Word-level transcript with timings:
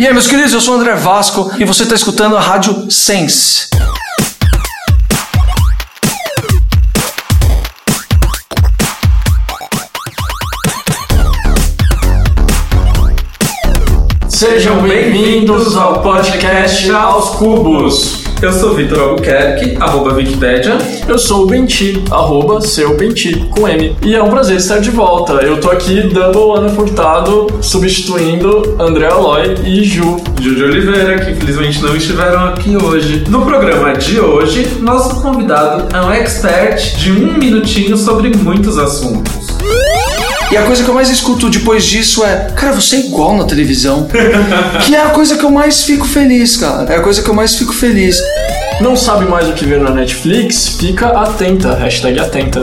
E 0.00 0.06
aí, 0.06 0.12
meus 0.12 0.28
queridos, 0.28 0.52
eu 0.52 0.60
sou 0.60 0.76
o 0.76 0.80
André 0.80 0.94
Vasco 0.94 1.50
e 1.58 1.64
você 1.64 1.82
está 1.82 1.96
escutando 1.96 2.36
a 2.36 2.40
Rádio 2.40 2.88
Sense. 2.88 3.66
Sejam 14.28 14.82
bem-vindos 14.82 15.76
ao 15.76 16.00
podcast 16.00 16.88
Aos 16.92 17.30
Cubos. 17.30 18.27
Eu 18.40 18.52
sou 18.52 18.72
Vitor 18.72 19.00
Albuquerque, 19.00 19.76
arroba 19.80 20.14
Wikipedia. 20.14 20.78
Eu 21.08 21.18
sou 21.18 21.42
o 21.42 21.46
Benti, 21.46 22.04
arroba 22.08 22.60
seu 22.60 22.96
Benti, 22.96 23.34
com 23.50 23.66
M. 23.66 23.96
E 24.00 24.14
é 24.14 24.22
um 24.22 24.30
prazer 24.30 24.58
estar 24.58 24.78
de 24.78 24.90
volta. 24.90 25.32
Eu 25.32 25.60
tô 25.60 25.68
aqui 25.68 26.02
dando 26.02 26.38
o 26.38 26.54
Ana 26.54 26.68
Furtado, 26.68 27.48
substituindo 27.60 28.76
André 28.78 29.06
Aloy 29.08 29.54
e 29.64 29.82
Ju. 29.82 30.18
Ju 30.40 30.54
de 30.54 30.62
Oliveira, 30.62 31.18
que 31.18 31.32
infelizmente 31.32 31.82
não 31.82 31.96
estiveram 31.96 32.44
aqui 32.44 32.76
hoje. 32.76 33.24
No 33.28 33.44
programa 33.44 33.94
de 33.94 34.20
hoje, 34.20 34.68
nosso 34.78 35.20
convidado 35.20 35.92
é 35.92 36.00
um 36.00 36.12
expert 36.12 36.96
de 36.96 37.10
um 37.10 37.36
minutinho 37.36 37.96
sobre 37.96 38.36
muitos 38.36 38.78
assuntos. 38.78 39.37
E 40.50 40.56
a 40.56 40.62
coisa 40.62 40.82
que 40.82 40.88
eu 40.88 40.94
mais 40.94 41.10
escuto 41.10 41.50
depois 41.50 41.84
disso 41.84 42.24
é: 42.24 42.48
Cara, 42.56 42.72
você 42.72 42.96
é 42.96 43.00
igual 43.00 43.36
na 43.36 43.44
televisão. 43.44 44.08
que 44.84 44.94
é 44.94 45.00
a 45.00 45.10
coisa 45.10 45.36
que 45.36 45.44
eu 45.44 45.50
mais 45.50 45.82
fico 45.82 46.06
feliz, 46.06 46.56
cara. 46.56 46.92
É 46.92 46.96
a 46.96 47.00
coisa 47.00 47.22
que 47.22 47.28
eu 47.28 47.34
mais 47.34 47.54
fico 47.54 47.72
feliz. 47.72 48.18
Não 48.80 48.96
sabe 48.96 49.26
mais 49.26 49.48
o 49.48 49.52
que 49.52 49.64
ver 49.66 49.80
na 49.80 49.90
Netflix? 49.90 50.68
Fica 50.68 51.08
atenta. 51.08 51.74
Hashtag 51.74 52.18
atenta. 52.18 52.62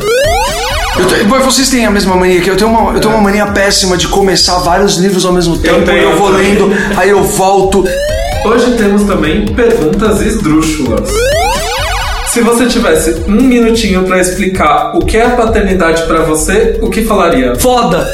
Eu 0.98 1.28
Mas 1.28 1.46
vocês 1.46 1.70
têm 1.70 1.86
a 1.86 1.92
mesma 1.92 2.16
mania 2.16 2.40
que 2.42 2.50
eu 2.50 2.56
tenho 2.56 2.72
uma, 2.72 2.94
eu 2.94 3.02
tenho 3.02 3.14
uma 3.14 3.22
mania 3.22 3.46
péssima 3.48 3.98
de 3.98 4.08
começar 4.08 4.58
vários 4.60 4.98
livros 4.98 5.26
ao 5.26 5.34
mesmo 5.34 5.58
tempo. 5.58 5.84
tenho, 5.84 6.04
eu 6.04 6.18
vou 6.18 6.30
eu 6.30 6.38
também. 6.38 6.54
lendo, 6.54 6.72
aí 6.96 7.10
eu 7.10 7.22
volto. 7.22 7.84
Hoje 8.46 8.72
temos 8.78 9.04
também 9.04 9.46
perguntas 9.46 10.22
esdrúxulas. 10.22 11.10
Se 12.36 12.42
você 12.42 12.66
tivesse 12.66 13.24
um 13.30 13.42
minutinho 13.44 14.04
pra 14.04 14.20
explicar 14.20 14.94
o 14.94 15.00
que 15.00 15.16
é 15.16 15.30
paternidade 15.30 16.04
pra 16.04 16.24
você, 16.24 16.78
o 16.82 16.90
que 16.90 17.02
falaria? 17.06 17.56
Foda! 17.56 18.06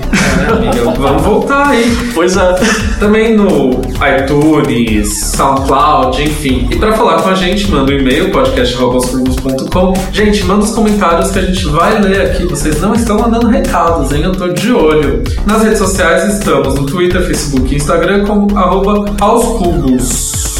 É, 0.47 0.51
amiga, 0.51 0.83
vamos 0.97 1.21
voltar 1.23 1.67
aí. 1.69 1.97
pois 2.13 2.35
é. 2.35 2.55
Também 2.99 3.35
no 3.37 3.81
iTunes, 4.19 5.31
SoundCloud, 5.35 6.21
enfim. 6.21 6.67
E 6.71 6.75
pra 6.75 6.93
falar 6.93 7.21
com 7.21 7.29
a 7.29 7.35
gente, 7.35 7.69
manda 7.71 7.91
um 7.91 7.95
e-mail, 7.97 8.29
podcast.com. 8.31 9.93
Gente, 10.11 10.43
manda 10.43 10.63
os 10.65 10.71
comentários 10.71 11.31
que 11.31 11.39
a 11.39 11.43
gente 11.43 11.65
vai 11.69 12.01
ler 12.01 12.21
aqui. 12.31 12.45
Vocês 12.45 12.81
não 12.81 12.93
estão 12.93 13.19
mandando 13.19 13.47
recados, 13.47 14.11
hein? 14.11 14.21
Eu 14.23 14.31
tô 14.33 14.49
de 14.49 14.71
olho. 14.71 15.23
Nas 15.45 15.63
redes 15.63 15.77
sociais 15.79 16.33
estamos 16.37 16.75
no 16.75 16.85
Twitter, 16.85 17.21
Facebook 17.25 17.73
e 17.73 17.77
Instagram 17.77 18.25
como 18.25 18.57
arroba 18.57 19.05
aos 19.21 19.45
cubos. 19.57 20.56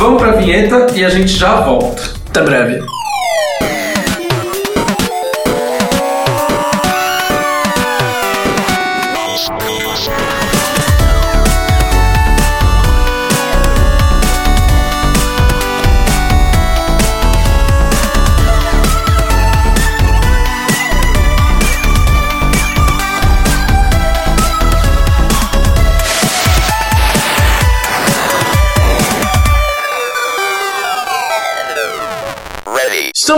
Vamos 0.00 0.22
pra 0.22 0.32
vinheta 0.32 0.86
e 0.94 1.04
a 1.04 1.10
gente 1.10 1.28
já 1.28 1.60
volta. 1.60 2.02
Até 2.30 2.40
breve. 2.42 2.82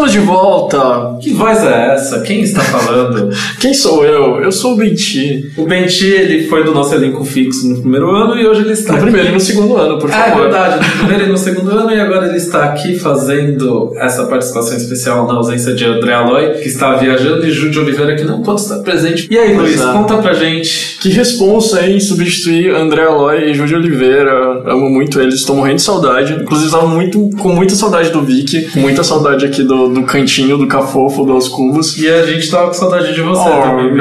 Estamos 0.02 0.12
de 0.12 0.18
volta. 0.18 1.16
Que 1.20 1.32
voz 1.32 1.62
é 1.62 1.94
essa? 1.94 2.20
Quem 2.22 2.40
está 2.42 2.60
falando? 2.60 3.30
Quem 3.60 3.72
sou 3.72 4.04
eu? 4.04 4.42
Eu 4.42 4.50
sou 4.50 4.72
o 4.72 4.76
Benti. 4.76 5.52
o 5.56 5.64
Benti, 5.64 6.06
ele 6.06 6.48
foi 6.48 6.64
do 6.64 6.72
nosso 6.72 6.92
elenco 6.92 7.24
fixo 7.24 7.68
no 7.68 7.80
primeiro 7.80 8.10
ano 8.10 8.36
e 8.36 8.44
hoje 8.44 8.62
ele 8.62 8.72
está 8.72 8.94
No 8.94 8.98
aqui. 8.98 9.04
primeiro 9.06 9.28
e 9.28 9.32
no 9.32 9.38
segundo 9.40 9.76
ano, 9.76 9.98
por 10.00 10.10
É 10.10 10.12
favor. 10.12 10.42
verdade, 10.42 10.84
no 10.84 10.98
primeiro 11.06 11.24
e 11.24 11.28
no 11.28 11.38
segundo 11.38 11.70
ano, 11.70 11.92
e 11.92 12.00
agora 12.00 12.26
ele 12.26 12.36
está 12.36 12.64
aqui 12.64 12.98
fazendo 12.98 13.92
essa 13.96 14.24
participação 14.26 14.76
especial 14.76 15.24
na 15.28 15.34
ausência 15.34 15.72
de 15.72 15.84
André 15.84 16.14
Aloy, 16.14 16.50
que 16.54 16.66
está 16.66 16.96
viajando, 16.96 17.46
e 17.46 17.52
de 17.52 17.78
Oliveira, 17.78 18.16
que 18.16 18.24
não 18.24 18.42
pode 18.42 18.62
estar 18.62 18.78
presente. 18.80 19.28
E 19.30 19.38
aí, 19.38 19.54
Luiz, 19.54 19.80
é. 19.80 19.84
conta 19.92 20.18
pra 20.18 20.32
gente. 20.34 20.98
Que 21.00 21.10
responsa 21.10 21.86
em 21.86 22.00
substituir 22.00 22.74
André 22.74 23.04
Aloy 23.04 23.50
e 23.50 23.54
Júlio 23.54 23.76
Oliveira. 23.76 24.62
Amo 24.66 24.90
muito 24.90 25.20
eles, 25.20 25.36
estou 25.36 25.54
morrendo 25.54 25.76
de 25.76 25.82
saudade. 25.82 26.32
Inclusive, 26.42 26.66
estava 26.66 26.88
muito, 26.88 27.30
com 27.38 27.50
muita 27.50 27.76
saudade 27.76 28.10
do 28.10 28.20
Vicky, 28.22 28.62
com 28.70 28.80
muita 28.80 29.04
saudade 29.04 29.44
aqui 29.46 29.62
do, 29.62 29.91
do 29.92 30.02
cantinho, 30.02 30.56
do 30.56 30.66
cafofo, 30.66 31.24
dos 31.24 31.48
cubos. 31.48 31.96
E 31.98 32.08
a 32.08 32.24
gente 32.26 32.50
tava 32.50 32.68
com 32.68 32.74
saudade 32.74 33.14
de 33.14 33.20
você 33.20 33.42
Oh, 33.42 33.62
também. 33.62 33.92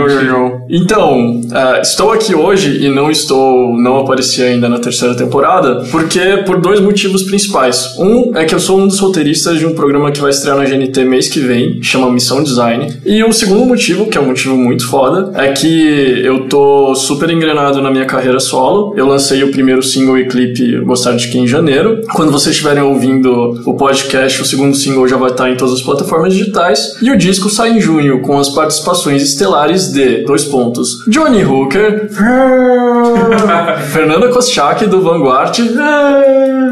Então, 0.70 1.42
ah, 1.52 1.80
estou 1.82 2.12
aqui 2.12 2.34
hoje 2.36 2.84
e 2.84 2.90
não 2.90 3.10
estou, 3.12 3.76
não 3.78 3.98
apareci 3.98 4.42
ainda 4.42 4.70
na 4.70 4.80
terceira 4.80 5.16
temporada, 5.16 5.84
porque 5.92 6.20
por 6.46 6.60
dois 6.60 6.80
motivos 6.80 7.24
principais. 7.24 7.96
Um 8.00 8.36
é 8.36 8.46
que 8.46 8.56
eu 8.56 8.60
sou 8.60 8.80
um 8.80 8.88
dos 8.88 9.00
roteiristas 9.00 9.58
de 9.60 9.66
um 9.66 9.74
programa 9.74 10.12
que 10.12 10.22
vai 10.22 10.30
estrear 10.32 10.58
na 10.58 10.66
GNT 10.66 11.04
mês 11.06 11.28
que 11.28 11.40
vem, 11.40 11.82
chama 11.82 12.10
Missão 12.12 12.44
Design. 12.44 12.88
E 13.06 13.24
o 13.24 13.34
segundo 13.34 13.66
motivo, 13.66 14.06
que 14.08 14.18
é 14.18 14.22
um 14.22 14.28
motivo 14.28 14.56
muito 14.56 14.88
foda, 14.88 15.32
é 15.36 15.52
que 15.52 16.22
eu 16.24 16.48
tô 16.48 16.94
super 16.96 17.30
engrenado 17.30 17.82
na 17.82 17.92
minha 17.92 18.06
carreira 18.06 18.40
solo. 18.40 18.94
Eu 18.96 19.06
lancei 19.08 19.44
o 19.44 19.52
primeiro 19.52 19.82
single 19.84 20.18
e 20.18 20.26
clipe 20.28 20.80
Gostar 20.82 21.14
de 21.14 21.28
Quem 21.30 21.44
em 21.44 21.48
janeiro. 21.48 22.02
Quando 22.14 22.32
vocês 22.32 22.56
estiverem 22.56 22.84
ouvindo 22.84 23.62
o 23.66 23.74
podcast, 23.76 24.42
o 24.42 24.46
segundo 24.46 24.76
single 24.76 25.08
já 25.08 25.18
vai 25.18 25.32
estar 25.32 25.50
em 25.50 25.56
todas 25.56 25.74
as 25.74 25.81
plataformas 25.82 26.34
digitais. 26.34 26.98
E 27.02 27.12
o 27.12 27.18
disco 27.18 27.50
sai 27.50 27.72
em 27.72 27.82
junho, 27.82 28.22
com 28.22 28.38
as 28.38 28.50
participações 28.50 29.22
estelares 29.24 29.92
de, 29.92 30.24
dois 30.24 30.44
pontos, 30.46 31.04
Johnny 31.08 31.44
Hooker, 31.44 32.10
Fernanda 33.92 34.30
Koschak, 34.30 34.86
do 34.88 35.02
Vanguard, 35.02 35.58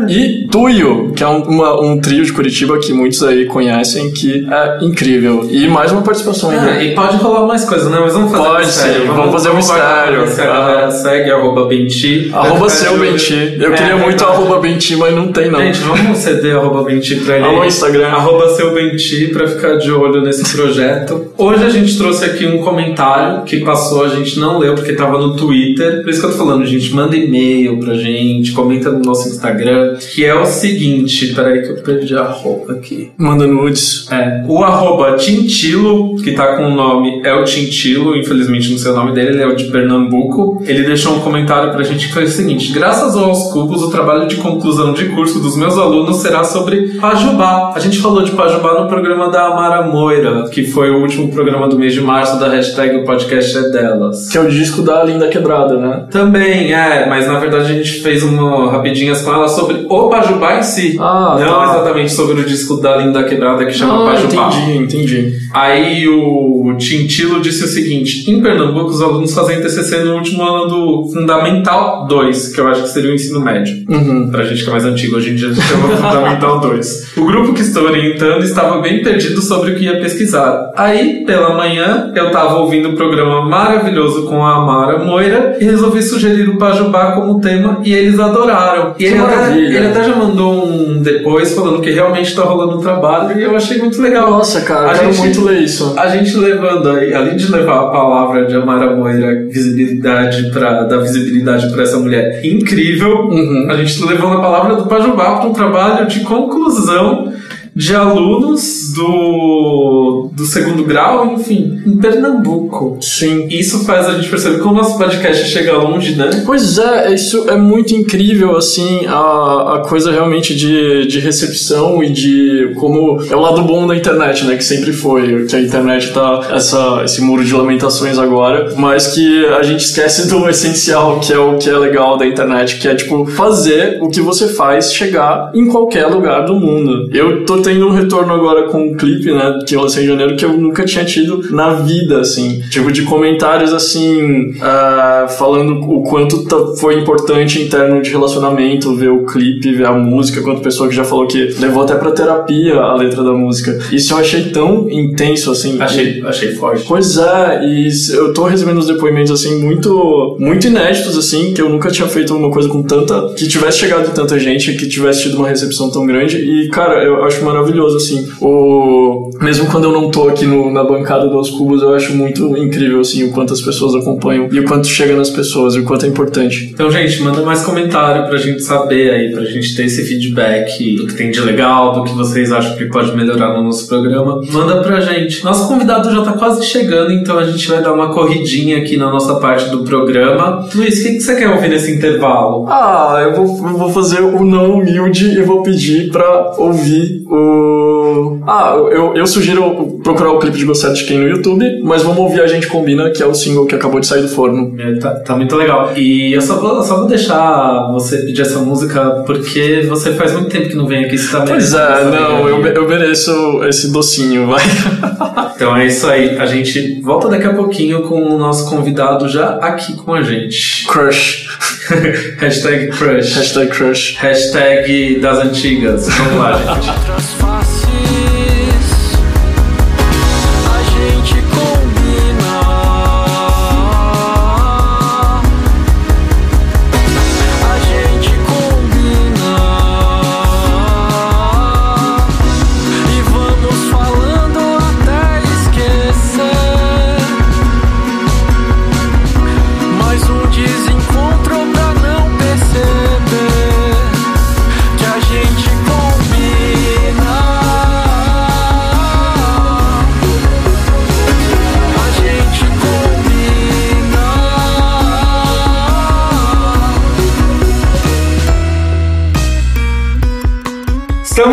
e 0.07 0.47
Tuyo, 0.49 1.11
que 1.15 1.23
é 1.23 1.27
um, 1.27 1.41
uma- 1.43 1.81
um 1.81 1.99
trio 1.99 2.23
de 2.23 2.31
Curitiba 2.33 2.77
que 2.79 2.93
muitos 2.93 3.21
aí 3.23 3.45
conhecem, 3.45 4.11
que 4.11 4.47
é 4.49 4.77
incrível. 4.83 5.47
E 5.49 5.67
mais 5.67 5.91
uma 5.91 6.01
participação 6.01 6.49
ainda. 6.49 6.71
Ah, 6.71 6.83
e 6.83 6.95
pode 6.95 7.17
rolar 7.17 7.45
mais 7.47 7.65
coisas, 7.65 7.89
né? 7.91 7.97
Mas 8.01 8.13
vamos 8.13 8.31
fazer 8.31 8.43
Pode 8.43 8.65
mistério. 8.65 9.01
sim, 9.01 9.07
vamos 9.07 9.31
fazer 9.31 9.49
um 9.49 9.55
mistério. 9.55 10.91
segue, 10.91 11.31
arroba 11.31 11.65
Benti. 11.67 12.31
Arroba 12.33 12.69
seu. 12.69 12.97
Benti. 12.97 13.57
Eu 13.59 13.73
É, 13.73 13.75
queria 13.77 13.95
muito 13.95 14.17
verdade. 14.17 14.31
arroba 14.31 14.59
Benti, 14.59 14.95
mas 14.95 15.15
não 15.15 15.31
tem 15.31 15.49
não. 15.51 15.59
Gente, 15.59 15.79
vamos 15.81 16.17
ceder 16.17 16.55
arroba 16.55 16.83
Benti 16.83 17.15
pra 17.17 17.35
ele. 17.35 17.45
Alô. 17.45 17.65
Instagram. 17.65 18.07
Arroba 18.07 18.49
seu 18.55 18.73
Benti 18.73 18.98
pra 19.33 19.47
ficar 19.47 19.77
de 19.77 19.91
olho 19.91 20.21
nesse 20.21 20.55
projeto. 20.55 21.33
Hoje 21.37 21.63
a 21.63 21.69
gente 21.69 21.97
trouxe 21.97 22.25
aqui 22.25 22.45
um 22.45 22.59
comentário 22.59 23.43
que 23.43 23.61
passou, 23.61 24.03
a 24.03 24.09
gente 24.09 24.39
não 24.39 24.59
leu 24.59 24.75
porque 24.75 24.93
tava 24.93 25.17
no 25.17 25.35
Twitter. 25.35 26.01
Por 26.01 26.09
isso 26.09 26.19
que 26.19 26.25
eu 26.25 26.31
tô 26.31 26.37
falando, 26.37 26.65
gente, 26.65 26.93
manda 26.93 27.15
e-mail 27.15 27.77
pra 27.79 27.93
gente, 27.95 28.51
comenta 28.51 28.91
no 28.91 28.99
nosso 28.99 29.29
Instagram, 29.29 29.97
que 30.13 30.25
é 30.25 30.35
o 30.35 30.45
seguinte, 30.45 31.33
peraí 31.33 31.61
que 31.61 31.69
eu 31.69 31.75
perdi 31.77 32.15
a 32.15 32.23
roupa 32.23 32.73
aqui. 32.73 33.11
Manda 33.17 33.47
nudes. 33.47 34.07
É, 34.11 34.43
o 34.47 34.63
arroba 34.63 35.15
Tintilo, 35.15 36.15
que 36.17 36.31
tá 36.31 36.55
com 36.55 36.67
o 36.67 36.75
nome 36.75 37.21
é 37.23 37.33
o 37.33 37.43
Tintilo, 37.43 38.17
infelizmente 38.17 38.71
não 38.71 38.77
sei 38.77 38.91
o 38.91 38.95
nome 38.95 39.13
dele, 39.13 39.29
ele 39.29 39.43
é 39.43 39.47
o 39.47 39.55
de 39.55 39.65
Pernambuco. 39.65 40.61
Ele 40.65 40.83
deixou 40.83 41.15
um 41.15 41.19
comentário 41.19 41.71
pra 41.71 41.83
gente 41.83 42.07
que 42.07 42.13
foi 42.13 42.23
o 42.25 42.29
seguinte: 42.29 42.71
graças 42.73 43.15
aos 43.15 43.51
cubos, 43.51 43.81
o 43.81 43.89
trabalho 43.89 44.27
de 44.27 44.35
conclusão 44.37 44.93
de 44.93 45.05
curso 45.09 45.39
dos 45.39 45.55
meus 45.55 45.77
alunos 45.77 46.17
será 46.17 46.43
sobre 46.43 46.99
Pajubá. 46.99 47.73
A 47.75 47.79
gente 47.79 47.99
falou 47.99 48.23
de 48.23 48.31
Pajubá 48.31 48.81
no 48.81 48.88
programa 48.89 49.29
da 49.29 49.47
Amara 49.47 49.83
Moira, 49.87 50.49
que 50.49 50.63
foi 50.65 50.89
o 50.89 50.97
último 51.01 51.31
programa 51.31 51.67
do 51.67 51.77
mês 51.77 51.93
de 51.93 52.01
março 52.01 52.39
da 52.39 52.49
hashtag 52.49 52.97
O 52.97 53.05
Podcast 53.05 53.57
é 53.57 53.61
Delas. 53.69 54.29
Que 54.29 54.37
é 54.37 54.41
o 54.41 54.49
disco 54.49 54.81
da 54.81 55.03
Linda 55.03 55.27
Quebrada, 55.27 55.77
né? 55.77 56.05
Também, 56.11 56.73
é, 56.73 57.07
mas 57.07 57.27
na 57.27 57.39
verdade 57.39 57.71
a 57.71 57.75
gente 57.75 58.01
fez 58.01 58.23
uma 58.23 58.71
rapidinhas 58.71 59.21
com 59.21 59.31
ela 59.33 59.47
sobre 59.47 59.85
o 59.87 60.09
Pajubá 60.09 60.57
em 60.59 60.63
si. 60.63 60.97
Ah, 60.99 61.37
não 61.39 61.59
tá. 61.59 61.63
exatamente 61.75 62.11
sobre 62.11 62.41
o 62.41 62.45
disco 62.45 62.77
da 62.81 62.97
Linda 62.97 63.23
Quebrada 63.23 63.65
que 63.65 63.71
chama 63.73 64.03
Ah, 64.03 64.11
Pajubá. 64.11 64.49
entendi, 64.49 64.77
entendi. 64.97 65.33
Aí 65.53 66.07
o 66.07 66.75
Tintilo 66.77 67.39
disse 67.41 67.63
o 67.63 67.67
seguinte: 67.67 68.29
em 68.29 68.41
Pernambuco, 68.41 68.89
os 68.89 69.01
alunos 69.01 69.33
fazem 69.33 69.61
TCC 69.61 70.03
no 70.03 70.15
último 70.15 70.43
ano 70.43 70.67
do 70.67 71.09
Fundamental 71.13 72.07
2, 72.07 72.53
que 72.55 72.61
eu 72.61 72.67
acho 72.67 72.83
que 72.83 72.89
seria 72.89 73.11
o 73.11 73.13
ensino 73.13 73.39
médio. 73.39 73.73
Uhum. 73.89 74.29
Pra 74.31 74.43
gente 74.43 74.63
que 74.63 74.69
é 74.69 74.71
mais 74.71 74.85
antigo, 74.85 75.15
hoje 75.17 75.31
em 75.31 75.35
dia 75.35 75.49
a 75.49 75.53
gente 75.53 75.65
chama 75.67 75.87
Fundamental 75.95 76.59
2. 76.59 77.17
O 77.17 77.25
grupo 77.25 77.53
que 77.53 77.61
estou 77.61 77.83
orientando 77.83 78.43
estava 78.43 78.78
bem 78.81 79.03
perdido 79.03 79.41
sobre 79.41 79.71
o 79.71 79.75
que 79.75 79.85
ia 79.85 79.99
pesquisar. 79.99 80.71
Aí, 80.75 81.23
pela 81.25 81.55
manhã, 81.55 82.11
eu 82.15 82.31
tava 82.31 82.57
ouvindo 82.59 82.89
um 82.89 82.95
programa 82.95 83.47
maravilhoso 83.47 84.25
com 84.25 84.45
a 84.45 84.57
Amara 84.57 84.97
Moira 84.99 85.57
e 85.59 85.63
resolvi 85.65 86.01
sugerir 86.01 86.49
o 86.49 86.57
Pajubá 86.57 87.13
como 87.13 87.39
tema 87.41 87.79
e 87.83 87.93
eles 87.93 88.19
adoraram. 88.19 88.91
E 88.91 88.93
Que 88.99 89.05
ele 89.05 89.19
até, 89.19 89.35
maravilha. 89.35 89.77
ele 89.77 89.87
até 89.87 90.03
já 90.03 90.15
mandou 90.15 90.65
um 90.67 91.01
depois 91.01 91.53
falando 91.53 91.81
que 91.81 91.91
realmente 91.91 92.35
tá 92.35 92.43
rolando 92.43 92.77
um 92.77 92.81
trabalho 92.81 93.37
e 93.39 93.43
eu 93.43 93.55
achei 93.55 93.77
muito 93.77 94.01
legal. 94.01 94.29
Nossa, 94.31 94.61
cara, 94.61 94.91
A 94.91 94.93
gente- 94.95 95.17
muito 95.19 95.43
ler 95.43 95.59
isso. 95.61 95.93
A 95.97 96.07
gente 96.07 96.35
levando 96.37 96.89
aí, 96.89 97.13
além 97.13 97.35
de 97.35 97.51
levar 97.51 97.79
a 97.79 97.87
palavra 97.87 98.45
de 98.45 98.55
Amara 98.55 98.95
Moira, 98.95 99.45
visibilidade 99.49 100.49
para 100.51 100.83
dar 100.83 100.97
visibilidade 100.97 101.69
para 101.71 101.83
essa 101.83 101.97
mulher 101.97 102.41
incrível, 102.43 103.29
Uhum. 103.29 103.67
a 103.69 103.75
gente 103.75 103.99
tá 103.99 104.05
levando 104.09 104.37
a 104.37 104.41
palavra 104.41 104.75
do 104.75 104.85
Pajubá 104.87 105.37
para 105.37 105.49
um 105.49 105.53
trabalho 105.53 106.07
de 106.07 106.19
conclusão 106.21 107.31
de 107.79 107.95
alunos 107.95 108.91
do, 108.93 110.29
do 110.33 110.43
segundo 110.43 110.83
grau, 110.83 111.33
enfim, 111.33 111.81
em 111.87 111.95
Pernambuco. 111.95 112.97
Sim. 112.99 113.47
Isso 113.49 113.85
faz 113.85 114.05
a 114.05 114.15
gente 114.15 114.27
perceber 114.27 114.57
como 114.57 114.73
o 114.73 114.77
nosso 114.79 114.97
podcast 114.97 115.47
chega 115.47 115.77
longe, 115.77 116.13
né? 116.15 116.43
Pois 116.45 116.77
é, 116.77 117.13
isso 117.13 117.49
é 117.49 117.55
muito 117.55 117.95
incrível, 117.95 118.57
assim, 118.57 119.05
a, 119.07 119.75
a 119.75 119.85
coisa 119.87 120.11
realmente 120.11 120.53
de, 120.53 121.07
de 121.07 121.19
recepção 121.21 122.03
e 122.03 122.09
de 122.09 122.73
como 122.75 123.23
é 123.23 123.33
o 123.33 123.39
lado 123.39 123.61
bom 123.61 123.87
da 123.87 123.95
internet, 123.95 124.43
né, 124.43 124.57
que 124.57 124.65
sempre 124.65 124.91
foi, 124.91 125.45
que 125.45 125.55
a 125.55 125.61
internet 125.61 126.11
tá 126.11 126.49
essa, 126.51 127.03
esse 127.05 127.21
muro 127.21 127.45
de 127.45 127.53
lamentações 127.53 128.17
agora, 128.17 128.73
mas 128.75 129.07
que 129.07 129.45
a 129.45 129.63
gente 129.63 129.85
esquece 129.85 130.27
do 130.27 130.49
essencial, 130.49 131.21
que 131.21 131.31
é 131.31 131.39
o 131.39 131.57
que 131.57 131.69
é 131.69 131.77
legal 131.77 132.17
da 132.17 132.27
internet, 132.27 132.77
que 132.77 132.89
é, 132.89 132.95
tipo, 132.95 133.25
fazer 133.25 133.99
o 134.01 134.09
que 134.09 134.19
você 134.19 134.49
faz 134.49 134.93
chegar 134.93 135.49
em 135.55 135.69
qualquer 135.69 136.07
lugar 136.07 136.45
do 136.45 136.55
mundo. 136.55 137.09
Eu 137.13 137.45
tô 137.45 137.68
tendo 137.69 137.87
um 137.87 137.91
retorno 137.91 138.33
agora 138.33 138.63
com 138.63 138.79
um 138.87 138.95
clipe, 138.95 139.31
né, 139.31 139.59
que 139.67 139.75
eu 139.75 139.81
lancei 139.81 140.03
em 140.03 140.07
janeiro, 140.07 140.35
que 140.35 140.43
eu 140.43 140.53
nunca 140.53 140.83
tinha 140.85 141.05
tido 141.05 141.39
na 141.51 141.73
vida, 141.73 142.19
assim, 142.19 142.61
tipo, 142.71 142.91
de 142.91 143.03
comentários, 143.03 143.71
assim, 143.71 144.55
ah, 144.59 145.27
falando 145.37 145.73
o 145.73 146.01
quanto 146.01 146.45
tá- 146.45 146.73
foi 146.79 146.99
importante 146.99 147.61
em 147.61 147.67
termos 147.69 148.01
de 148.01 148.09
relacionamento, 148.09 148.95
ver 148.95 149.09
o 149.09 149.23
clipe, 149.23 149.71
ver 149.73 149.85
a 149.85 149.91
música, 149.91 150.41
quanto 150.41 150.61
pessoa 150.61 150.89
que 150.89 150.95
já 150.95 151.03
falou 151.03 151.27
que 151.27 151.37
levou 151.59 151.83
até 151.83 151.93
pra 151.93 152.09
terapia 152.09 152.75
a 152.75 152.95
letra 152.95 153.23
da 153.23 153.33
música. 153.33 153.77
Isso 153.91 154.13
eu 154.13 154.17
achei 154.17 154.45
tão 154.45 154.89
intenso, 154.89 155.51
assim. 155.51 155.79
Achei, 155.79 156.23
achei 156.25 156.51
forte. 156.55 156.85
Pois 156.87 157.17
é, 157.17 157.61
e 157.65 157.87
eu 158.15 158.33
tô 158.33 158.45
recebendo 158.45 158.79
uns 158.79 158.87
depoimentos 158.87 159.31
assim 159.31 159.61
muito 159.63 160.35
muito 160.39 160.65
inéditos 160.65 161.15
assim, 161.17 161.53
que 161.53 161.61
eu 161.61 161.69
nunca 161.69 161.91
tinha 161.91 162.07
feito 162.07 162.33
uma 162.33 162.49
coisa 162.49 162.67
com 162.67 162.81
tanta 162.81 163.29
que 163.37 163.47
tivesse 163.47 163.77
chegado 163.79 164.09
em 164.09 164.13
tanta 164.13 164.39
gente, 164.39 164.73
que 164.73 164.87
tivesse 164.87 165.23
tido 165.23 165.37
uma 165.37 165.47
recepção 165.47 165.91
tão 165.91 166.05
grande 166.07 166.37
e 166.37 166.69
cara, 166.69 167.03
eu 167.03 167.23
acho 167.23 167.43
maravilhoso 167.45 167.58
assim. 167.95 168.27
O 168.41 169.08
mesmo 169.41 169.67
quando 169.67 169.85
eu 169.85 169.91
não 169.91 170.09
tô 170.11 170.27
aqui 170.29 170.45
no- 170.45 170.71
na 170.71 170.83
bancada 170.83 171.27
dos 171.27 171.49
cubos, 171.51 171.81
eu 171.81 171.93
acho 171.93 172.15
muito 172.15 172.55
incrível 172.57 172.99
assim 173.01 173.23
o 173.25 173.31
quanto 173.31 173.53
as 173.53 173.61
pessoas 173.61 173.95
acompanham 173.95 174.47
e 174.51 174.59
o 174.59 174.65
quanto 174.65 174.87
chega 174.87 175.15
nas 175.15 175.29
pessoas 175.29 175.75
e 175.75 175.79
o 175.79 175.83
quanto 175.83 176.05
é 176.05 176.09
importante. 176.09 176.69
Então, 176.73 176.89
gente, 176.91 177.21
manda 177.21 177.41
mais 177.41 177.63
comentário 177.63 178.27
pra 178.27 178.37
gente 178.37 178.61
saber 178.61 179.11
aí, 179.11 179.31
pra 179.31 179.43
gente 179.45 179.75
ter 179.75 179.85
esse 179.85 180.03
feedback 180.05 180.95
do 180.95 181.07
que 181.07 181.15
tem 181.15 181.31
de 181.31 181.39
legal, 181.41 181.93
do 181.93 182.03
que 182.03 182.13
vocês 182.13 182.51
acham 182.51 182.75
que 182.75 182.85
pode 182.85 183.15
melhorar 183.15 183.53
no 183.57 183.63
nosso 183.63 183.87
programa. 183.87 184.41
Manda 184.51 184.81
pra 184.81 184.99
gente. 184.99 185.43
Nosso 185.43 185.67
convidado 185.67 186.11
já 186.11 186.21
tá 186.21 186.33
quase 186.33 186.65
chegando, 186.65 187.11
então 187.11 187.37
a 187.37 187.43
gente 187.43 187.67
vai 187.67 187.81
dar 187.81 187.93
uma 187.93 188.13
corridinha 188.13 188.77
aqui 188.77 188.97
na 188.97 189.09
nossa 189.11 189.35
parte 189.35 189.69
do 189.69 189.83
programa. 189.83 190.67
Luiz, 190.75 190.99
o 190.99 191.03
que, 191.03 191.13
que 191.15 191.19
você 191.21 191.35
quer 191.35 191.49
ouvir 191.49 191.69
nesse 191.69 191.91
intervalo? 191.91 192.65
Ah, 192.67 193.19
eu 193.23 193.33
vou, 193.35 193.67
eu 193.69 193.77
vou 193.77 193.89
fazer 193.89 194.21
o 194.21 194.43
não 194.43 194.71
humilde 194.79 195.25
e 195.37 195.41
vou 195.41 195.63
pedir 195.63 196.09
pra 196.11 196.53
ouvir 196.57 197.23
o. 197.27 198.39
Ah, 198.47 198.75
eu, 198.91 199.15
eu 199.19 199.27
sugiro 199.27 199.99
procurar 200.03 200.31
o 200.31 200.39
clipe 200.39 200.57
de 200.57 200.65
Gostar 200.65 200.93
de 200.93 201.03
Quem 201.05 201.17
no 201.17 201.27
YouTube, 201.27 201.65
mas 201.83 202.03
vamos 202.03 202.19
ouvir 202.19 202.41
A 202.41 202.47
Gente 202.47 202.67
Combina, 202.67 203.09
que 203.11 203.21
é 203.21 203.25
o 203.25 203.33
single 203.33 203.65
que 203.65 203.75
acabou 203.75 203.99
de 203.99 204.07
sair 204.07 204.21
do 204.21 204.29
forno. 204.29 204.75
É, 204.79 204.99
Tá, 204.99 205.11
tá 205.11 205.35
muito 205.35 205.55
legal. 205.55 205.91
E 205.95 206.33
eu 206.33 206.41
só 206.41 206.59
vou, 206.59 206.83
só 206.83 206.97
vou 206.97 207.07
deixar 207.07 207.89
você 207.93 208.17
pedir 208.17 208.41
essa 208.41 208.59
música 208.59 209.23
porque 209.25 209.85
você 209.87 210.13
faz 210.13 210.33
muito 210.33 210.49
tempo 210.49 210.69
que 210.69 210.75
não 210.75 210.87
vem 210.87 211.05
aqui. 211.05 211.17
Você 211.17 211.31
tá 211.31 211.43
Pois 211.45 211.73
é, 211.73 212.03
não, 212.05 212.49
eu, 212.49 212.65
eu 212.65 212.87
mereço 212.87 213.31
esse 213.63 213.91
docinho, 213.91 214.47
vai. 214.47 214.63
Então 215.59 215.75
é 215.75 215.87
isso 215.87 216.07
aí. 216.07 216.37
A 216.37 216.45
gente 216.45 217.01
volta 217.01 217.27
daqui 217.27 217.45
a 217.45 217.53
pouquinho 217.53 218.03
com 218.03 218.21
o 218.21 218.37
nosso 218.37 218.69
convidado 218.69 219.27
já 219.27 219.57
aqui 219.57 219.93
com 219.93 220.13
a 220.13 220.21
gente. 220.21 220.87
Crush. 220.87 221.49
Hashtag 222.39 222.87
crush. 222.97 223.35
Hashtag 223.35 223.69
crush. 223.69 224.15
Hashtag 224.19 225.19
das 225.19 225.39
antigas. 225.39 226.07
Vamos 226.07 226.35
lá, 226.37 226.53
gente. 226.53 227.29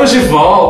De 0.07 0.21
volta! 0.29 0.66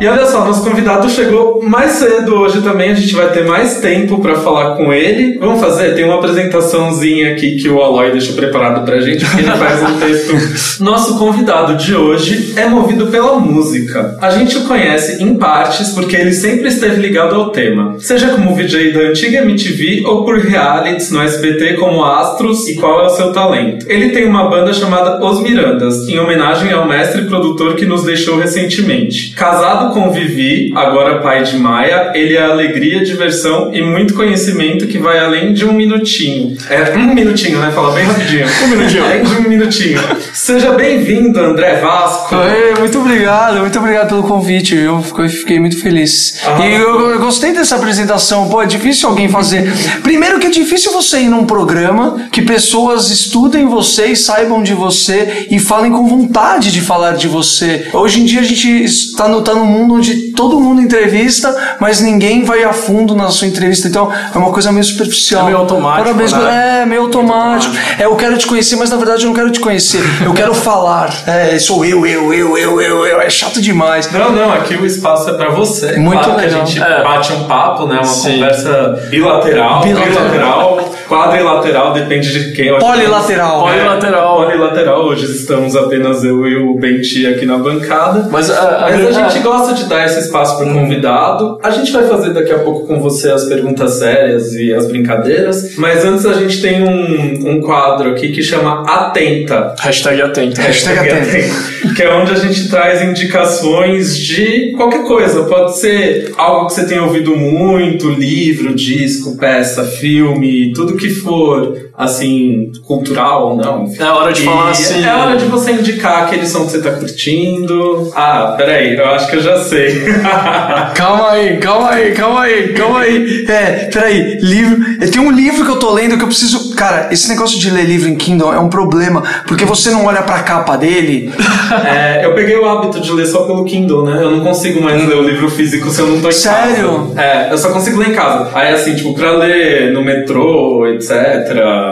E 0.00 0.06
olha 0.06 0.26
só, 0.26 0.44
nosso 0.44 0.62
convidado 0.62 1.08
chegou 1.08 1.62
mais 1.62 1.92
cedo 1.92 2.34
hoje 2.34 2.60
também. 2.62 2.90
A 2.90 2.94
gente 2.94 3.14
vai 3.14 3.30
ter 3.30 3.44
mais 3.44 3.80
tempo 3.80 4.20
pra 4.20 4.36
falar 4.36 4.76
com 4.76 4.92
ele. 4.92 5.38
Vamos 5.38 5.60
fazer? 5.60 5.94
Tem 5.94 6.04
uma 6.04 6.16
apresentaçãozinha 6.16 7.32
aqui 7.32 7.56
que 7.56 7.68
o 7.68 7.82
Aloy 7.82 8.10
deixou 8.12 8.34
preparado 8.34 8.84
pra 8.84 9.00
gente, 9.00 9.24
porque 9.24 9.42
ele 9.42 9.52
faz 9.52 9.82
um 9.82 9.98
texto. 9.98 10.80
Nosso 10.82 11.18
convidado 11.18 11.76
de 11.76 11.94
hoje 11.94 12.54
é 12.56 12.66
movido 12.66 13.06
pela 13.08 13.38
música. 13.38 14.16
A 14.20 14.30
gente 14.30 14.58
o 14.58 14.64
conhece 14.66 15.22
em 15.22 15.36
partes 15.36 15.90
porque 15.90 16.16
ele 16.16 16.32
sempre 16.32 16.68
esteve 16.68 17.00
ligado 17.00 17.34
ao 17.34 17.50
tema, 17.50 17.96
seja 17.98 18.28
como 18.28 18.54
VJ 18.54 18.92
da 18.92 19.00
antiga 19.00 19.38
MTV 19.42 20.02
ou 20.06 20.24
por 20.24 20.38
realities 20.38 21.10
no 21.10 21.20
SBT 21.22 21.74
como 21.74 22.04
Astros 22.04 22.68
e 22.68 22.76
Qual 22.76 23.02
é 23.02 23.06
o 23.06 23.10
seu 23.10 23.32
talento. 23.32 23.86
Ele 23.88 24.10
tem 24.10 24.26
uma 24.26 24.48
banda 24.48 24.72
chamada 24.72 25.24
Os 25.24 25.40
Mirandas, 25.40 26.08
em 26.08 26.18
homenagem 26.18 26.72
ao 26.72 26.88
mestre 26.88 27.22
produtor 27.22 27.76
que 27.76 27.86
nos 27.86 28.04
deixou 28.04 28.38
recentemente. 28.38 29.29
Casado 29.36 29.92
com 29.94 30.10
Vivi, 30.12 30.72
agora 30.74 31.20
pai 31.20 31.42
de 31.42 31.56
Maia, 31.56 32.12
ele 32.14 32.36
é 32.36 32.42
alegria, 32.42 33.02
diversão 33.04 33.70
e 33.72 33.82
muito 33.82 34.14
conhecimento 34.14 34.86
que 34.86 34.98
vai 34.98 35.18
além 35.18 35.52
de 35.52 35.64
um 35.64 35.72
minutinho. 35.72 36.56
É 36.68 36.96
um 36.96 37.14
minutinho, 37.14 37.58
né? 37.58 37.70
Fala 37.70 37.94
bem 37.94 38.04
rapidinho. 38.04 38.46
Um 38.64 38.68
minutinho. 38.68 39.04
Além 39.10 39.22
de 39.24 39.34
um 39.36 39.48
minutinho. 39.48 40.00
Seja 40.32 40.72
bem-vindo, 40.72 41.38
André 41.40 41.76
Vasco. 41.80 42.34
Oi, 42.34 42.78
muito 42.80 42.98
obrigado, 42.98 43.58
muito 43.60 43.78
obrigado 43.78 44.08
pelo 44.08 44.22
convite. 44.22 44.74
Eu 44.76 45.02
fiquei- 45.02 45.58
muito 45.60 45.80
feliz. 45.80 46.40
Ah. 46.46 46.66
E 46.66 46.74
eu, 46.74 47.10
eu 47.10 47.18
gostei 47.18 47.52
dessa 47.52 47.76
apresentação. 47.76 48.48
Pô, 48.48 48.62
é 48.62 48.66
difícil 48.66 49.08
alguém 49.08 49.28
fazer. 49.28 49.70
Primeiro 50.02 50.38
que 50.38 50.46
é 50.46 50.50
difícil 50.50 50.92
você 50.92 51.20
ir 51.20 51.28
num 51.28 51.44
programa 51.46 52.28
que 52.32 52.42
pessoas 52.42 53.10
estudem 53.10 53.66
você 53.66 54.06
e 54.06 54.16
saibam 54.16 54.62
de 54.62 54.74
você 54.74 55.46
e 55.50 55.58
falem 55.58 55.92
com 55.92 56.06
vontade 56.06 56.70
de 56.72 56.80
falar 56.80 57.12
de 57.16 57.28
você. 57.28 57.88
Hoje 57.92 58.20
em 58.20 58.24
dia 58.24 58.40
a 58.40 58.44
gente 58.44 58.84
está 59.20 59.28
no, 59.28 59.42
tá 59.42 59.54
num 59.54 59.66
mundo 59.66 59.94
onde 59.96 60.32
todo 60.32 60.58
mundo 60.58 60.80
entrevista, 60.80 61.54
mas 61.78 62.00
ninguém 62.00 62.42
vai 62.42 62.64
a 62.64 62.72
fundo 62.72 63.14
na 63.14 63.28
sua 63.28 63.46
entrevista. 63.46 63.86
Então 63.86 64.10
é 64.34 64.38
uma 64.38 64.50
coisa 64.50 64.72
meio 64.72 64.84
superficial. 64.84 65.42
É 65.42 65.44
meio 65.46 65.58
automático, 65.58 66.04
Parabéns, 66.04 66.32
né? 66.32 66.80
é 66.82 66.86
meio 66.86 67.02
automático. 67.02 67.74
É, 67.98 68.04
eu 68.06 68.16
quero 68.16 68.38
te 68.38 68.46
conhecer, 68.46 68.76
mas 68.76 68.88
na 68.90 68.96
verdade 68.96 69.24
eu 69.24 69.28
não 69.28 69.34
quero 69.34 69.50
te 69.50 69.60
conhecer. 69.60 70.00
Eu 70.24 70.32
quero 70.32 70.54
falar. 70.54 71.10
É, 71.26 71.58
sou 71.58 71.84
eu, 71.84 72.06
eu, 72.06 72.32
eu, 72.32 72.56
eu, 72.56 72.80
eu, 72.80 73.06
eu. 73.06 73.20
É 73.20 73.28
chato 73.28 73.60
demais. 73.60 74.10
Não, 74.10 74.32
não, 74.32 74.52
aqui 74.52 74.74
o 74.74 74.86
espaço 74.86 75.28
é 75.28 75.34
pra 75.34 75.50
você. 75.50 75.96
Muito 75.98 76.22
claro 76.24 76.40
legal. 76.40 76.50
que 76.50 76.62
a 76.62 76.64
gente 76.64 76.82
É. 76.82 77.02
bate 77.04 77.32
um 77.34 77.44
papo, 77.44 77.86
né? 77.86 77.96
Uma 77.96 78.04
Sim. 78.04 78.34
conversa 78.34 78.98
bilateral, 79.10 79.82
Bilateral. 79.82 80.08
bilateral, 80.14 80.90
quadrilateral, 81.08 81.92
depende 81.92 82.32
de 82.32 82.52
quem. 82.52 82.70
Acho 82.70 82.78
que- 82.78 82.84
Polilateral. 82.92 83.60
Polilateral. 83.62 84.36
Polilateral. 84.46 85.04
Hoje 85.04 85.26
estamos 85.26 85.76
apenas 85.76 86.24
eu 86.24 86.46
e 86.46 86.56
o 86.56 86.74
Benti 86.78 87.26
aqui 87.26 87.44
na 87.44 87.58
bancada. 87.58 88.28
Mas 88.30 88.50
a, 88.50 88.86
a, 88.86 88.90
Mas 88.90 89.09
a 89.16 89.28
gente 89.28 89.42
gosta 89.42 89.74
de 89.74 89.84
dar 89.84 90.06
esse 90.06 90.20
espaço 90.20 90.56
para 90.56 90.70
o 90.70 90.72
convidado. 90.72 91.58
A 91.62 91.70
gente 91.70 91.92
vai 91.92 92.06
fazer 92.06 92.32
daqui 92.32 92.52
a 92.52 92.58
pouco 92.60 92.86
com 92.86 93.00
você 93.00 93.30
as 93.30 93.44
perguntas 93.44 93.94
sérias 93.94 94.54
e 94.54 94.72
as 94.72 94.86
brincadeiras. 94.86 95.76
Mas 95.76 96.04
antes 96.04 96.26
a 96.26 96.34
gente 96.34 96.60
tem 96.60 96.82
um, 96.82 97.50
um 97.50 97.60
quadro 97.60 98.10
aqui 98.10 98.30
que 98.32 98.42
chama 98.42 98.82
Atenta. 98.86 99.74
Hashtag 99.78 100.22
atento. 100.22 100.60
Hashtag 100.60 100.98
atenta. 100.98 101.94
Que 101.94 102.02
é 102.02 102.14
onde 102.14 102.32
a 102.32 102.36
gente 102.36 102.68
traz 102.68 103.02
indicações 103.02 104.16
de 104.16 104.72
qualquer 104.72 105.04
coisa. 105.04 105.44
Pode 105.44 105.78
ser 105.78 106.32
algo 106.36 106.66
que 106.66 106.74
você 106.74 106.86
tenha 106.86 107.02
ouvido 107.02 107.36
muito, 107.36 108.08
livro, 108.10 108.74
disco, 108.74 109.36
peça, 109.36 109.84
filme, 109.84 110.72
tudo 110.72 110.96
que 110.96 111.10
for, 111.10 111.89
assim, 112.00 112.72
cultural 112.86 113.50
ou 113.50 113.56
não. 113.56 113.84
enfim. 113.84 114.02
É 114.02 114.06
hora 114.10 114.32
de 114.32 114.42
E 114.42 114.44
falar 114.44 114.70
assim. 114.70 115.04
É 115.04 115.14
hora 115.14 115.36
de 115.36 115.44
você 115.46 115.72
indicar 115.72 116.24
aquele 116.24 116.46
som 116.46 116.64
que 116.64 116.72
você 116.72 116.80
tá 116.82 116.90
curtindo. 116.92 118.10
Ah, 118.14 118.54
peraí, 118.56 118.96
eu 118.96 119.06
acho 119.10 119.28
que 119.30 119.36
eu 119.36 119.42
já 119.42 119.58
sei. 119.58 120.00
Calma 120.94 121.30
aí, 121.30 121.56
calma 121.58 121.90
aí, 121.90 122.12
calma 122.12 122.42
aí, 122.42 122.68
calma 122.74 123.00
aí. 123.00 123.44
É, 123.48 123.88
peraí, 123.92 124.38
livro. 124.40 124.78
é, 125.00 125.06
Tem 125.06 125.20
um 125.20 125.30
livro 125.30 125.64
que 125.64 125.70
eu 125.70 125.78
tô 125.78 125.92
lendo 125.92 126.16
que 126.16 126.22
eu 126.22 126.26
preciso. 126.28 126.74
Cara, 126.74 127.08
esse 127.12 127.28
negócio 127.28 127.58
de 127.58 127.70
ler 127.70 127.84
livro 127.84 128.08
em 128.08 128.16
Kindle 128.16 128.52
é 128.52 128.58
um 128.58 128.68
problema, 128.68 129.22
porque 129.46 129.64
você 129.64 129.90
não 129.90 130.06
olha 130.06 130.22
pra 130.22 130.40
capa 130.42 130.76
dele. 130.76 131.32
É, 131.86 132.24
eu 132.24 132.34
peguei 132.34 132.56
o 132.56 132.68
hábito 132.68 133.00
de 133.00 133.12
ler 133.12 133.26
só 133.26 133.44
pelo 133.44 133.64
Kindle, 133.64 134.04
né? 134.04 134.22
Eu 134.22 134.32
não 134.32 134.40
consigo 134.40 134.82
mais 134.82 135.06
ler 135.06 135.16
o 135.16 135.22
livro 135.22 135.48
físico 135.48 135.88
se 135.88 136.00
eu 136.00 136.08
não 136.08 136.20
tô 136.20 136.28
em 136.28 136.32
Sério? 136.32 137.12
casa. 137.14 137.20
É, 137.20 137.52
eu 137.52 137.56
só 137.58 137.70
consigo 137.70 137.98
ler 137.98 138.08
em 138.10 138.12
casa. 138.12 138.50
Aí, 138.52 138.74
assim, 138.74 138.96
tipo, 138.96 139.14
pra 139.14 139.30
ler 139.32 139.92
no 139.92 140.02
metrô, 140.04 140.84
etc., 140.88 141.14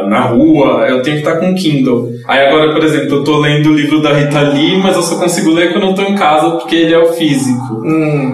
na 0.06 0.20
rua, 0.20 0.86
eu 0.88 1.02
tenho 1.02 1.16
que 1.20 1.28
estar 1.28 1.38
com 1.40 1.50
o 1.50 1.54
Kindle. 1.54 2.10
Aí 2.26 2.46
agora, 2.46 2.72
por 2.72 2.84
exemplo, 2.84 3.16
eu 3.16 3.24
tô 3.24 3.38
lendo 3.38 3.70
o 3.70 3.74
livro 3.74 4.00
da 4.02 4.12
Rita 4.12 4.40
Lee, 4.40 4.78
mas 4.82 4.94
eu 4.96 5.02
só 5.02 5.16
consigo 5.16 5.50
ler 5.50 5.72
quando 5.72 5.86
eu 5.88 5.94
tô 5.94 6.02
em 6.02 6.14
casa 6.14 6.50
porque 6.50 6.76
ele 6.76 6.94
é 6.94 6.98
o 6.98 7.12
físico. 7.14 7.82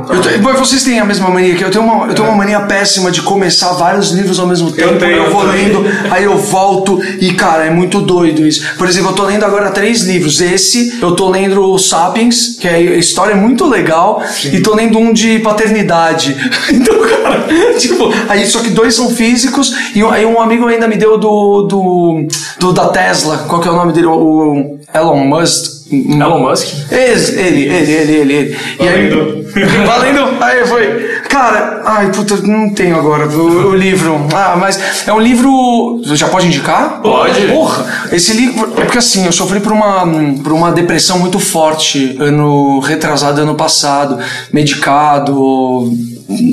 Tô- 0.06 0.42
Pô, 0.42 0.52
vocês 0.58 0.82
têm 0.82 0.98
a 1.00 1.04
mesma 1.04 1.28
mania 1.30 1.54
que 1.54 1.64
eu 1.64 1.70
tenho 1.70 1.84
uma, 1.84 2.06
eu 2.08 2.14
tenho 2.14 2.28
uma 2.28 2.36
mania 2.36 2.60
péssima 2.60 3.10
de 3.10 3.22
começar 3.22 3.72
vários 3.74 4.10
livros 4.10 4.38
ao 4.38 4.46
mesmo 4.46 4.70
tempo. 4.72 4.96
tenho, 4.98 5.12
eu 5.16 5.30
vou 5.30 5.42
eu 5.42 5.48
também. 5.48 5.68
lendo, 5.68 5.84
aí 6.10 6.24
eu 6.24 6.36
volto 6.36 7.00
e, 7.20 7.32
cara, 7.34 7.64
é 7.66 7.70
muito 7.70 8.00
doido 8.00 8.46
isso. 8.46 8.64
Por 8.76 8.88
exemplo, 8.88 9.10
eu 9.10 9.14
tô 9.14 9.24
lendo 9.24 9.44
agora 9.44 9.70
três 9.70 10.02
livros. 10.02 10.40
Esse, 10.40 10.98
eu 11.00 11.14
tô 11.14 11.28
lendo 11.28 11.62
o 11.62 11.78
Sapiens, 11.78 12.56
que 12.58 12.66
é, 12.68 12.74
a 12.74 12.80
história 12.96 13.32
é 13.32 13.36
muito 13.36 13.66
legal, 13.68 14.22
e 14.52 14.60
tô 14.60 14.74
lendo 14.74 14.98
um 14.98 15.12
de 15.12 15.38
paternidade. 15.38 16.34
Então, 16.74 16.98
cara, 16.98 17.44
tipo, 17.78 18.10
aí 18.28 18.44
só 18.46 18.60
que 18.60 18.70
dois 18.70 18.94
são 18.94 19.10
físicos, 19.10 19.72
e 19.94 20.02
aí 20.02 20.24
um 20.26 20.40
amigo 20.40 20.66
ainda 20.66 20.88
me 20.88 20.96
deu 20.96 21.16
do, 21.18 21.53
do, 21.62 22.26
do 22.58 22.72
da 22.72 22.88
Tesla, 22.88 23.38
qual 23.48 23.60
que 23.60 23.68
é 23.68 23.70
o 23.70 23.76
nome 23.76 23.92
dele? 23.92 24.06
O 24.06 24.78
Elon 24.92 25.24
Musk. 25.24 25.92
Elon 25.92 26.40
Musk? 26.40 26.68
Ele, 26.90 27.40
ele, 27.40 27.74
ele, 27.74 27.92
ele, 27.92 28.32
ele. 28.32 28.58
E 28.80 28.88
aí, 28.88 29.08
Valendo. 29.08 29.44
valendo, 29.86 30.42
aí 30.42 30.66
foi. 30.66 31.14
Cara, 31.28 31.82
ai, 31.84 32.10
puta, 32.12 32.36
não 32.38 32.70
tenho 32.70 32.96
agora 32.96 33.26
o, 33.28 33.70
o 33.70 33.74
livro. 33.74 34.26
Ah, 34.34 34.56
mas 34.58 35.06
é 35.06 35.12
um 35.12 35.20
livro. 35.20 36.00
Já 36.04 36.28
pode 36.28 36.46
indicar? 36.46 37.00
Pode. 37.00 37.46
Porra, 37.48 37.86
esse 38.12 38.32
livro. 38.32 38.72
É 38.76 38.84
porque 38.84 38.98
assim, 38.98 39.26
eu 39.26 39.32
sofri 39.32 39.60
por 39.60 39.72
uma, 39.72 40.06
por 40.42 40.52
uma 40.52 40.72
depressão 40.72 41.18
muito 41.18 41.38
forte 41.38 42.16
ano 42.20 42.80
retrasado, 42.80 43.40
ano 43.40 43.54
passado, 43.54 44.18
medicado. 44.52 45.92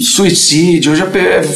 Suicídio, 0.01 0.95
já 0.95 1.07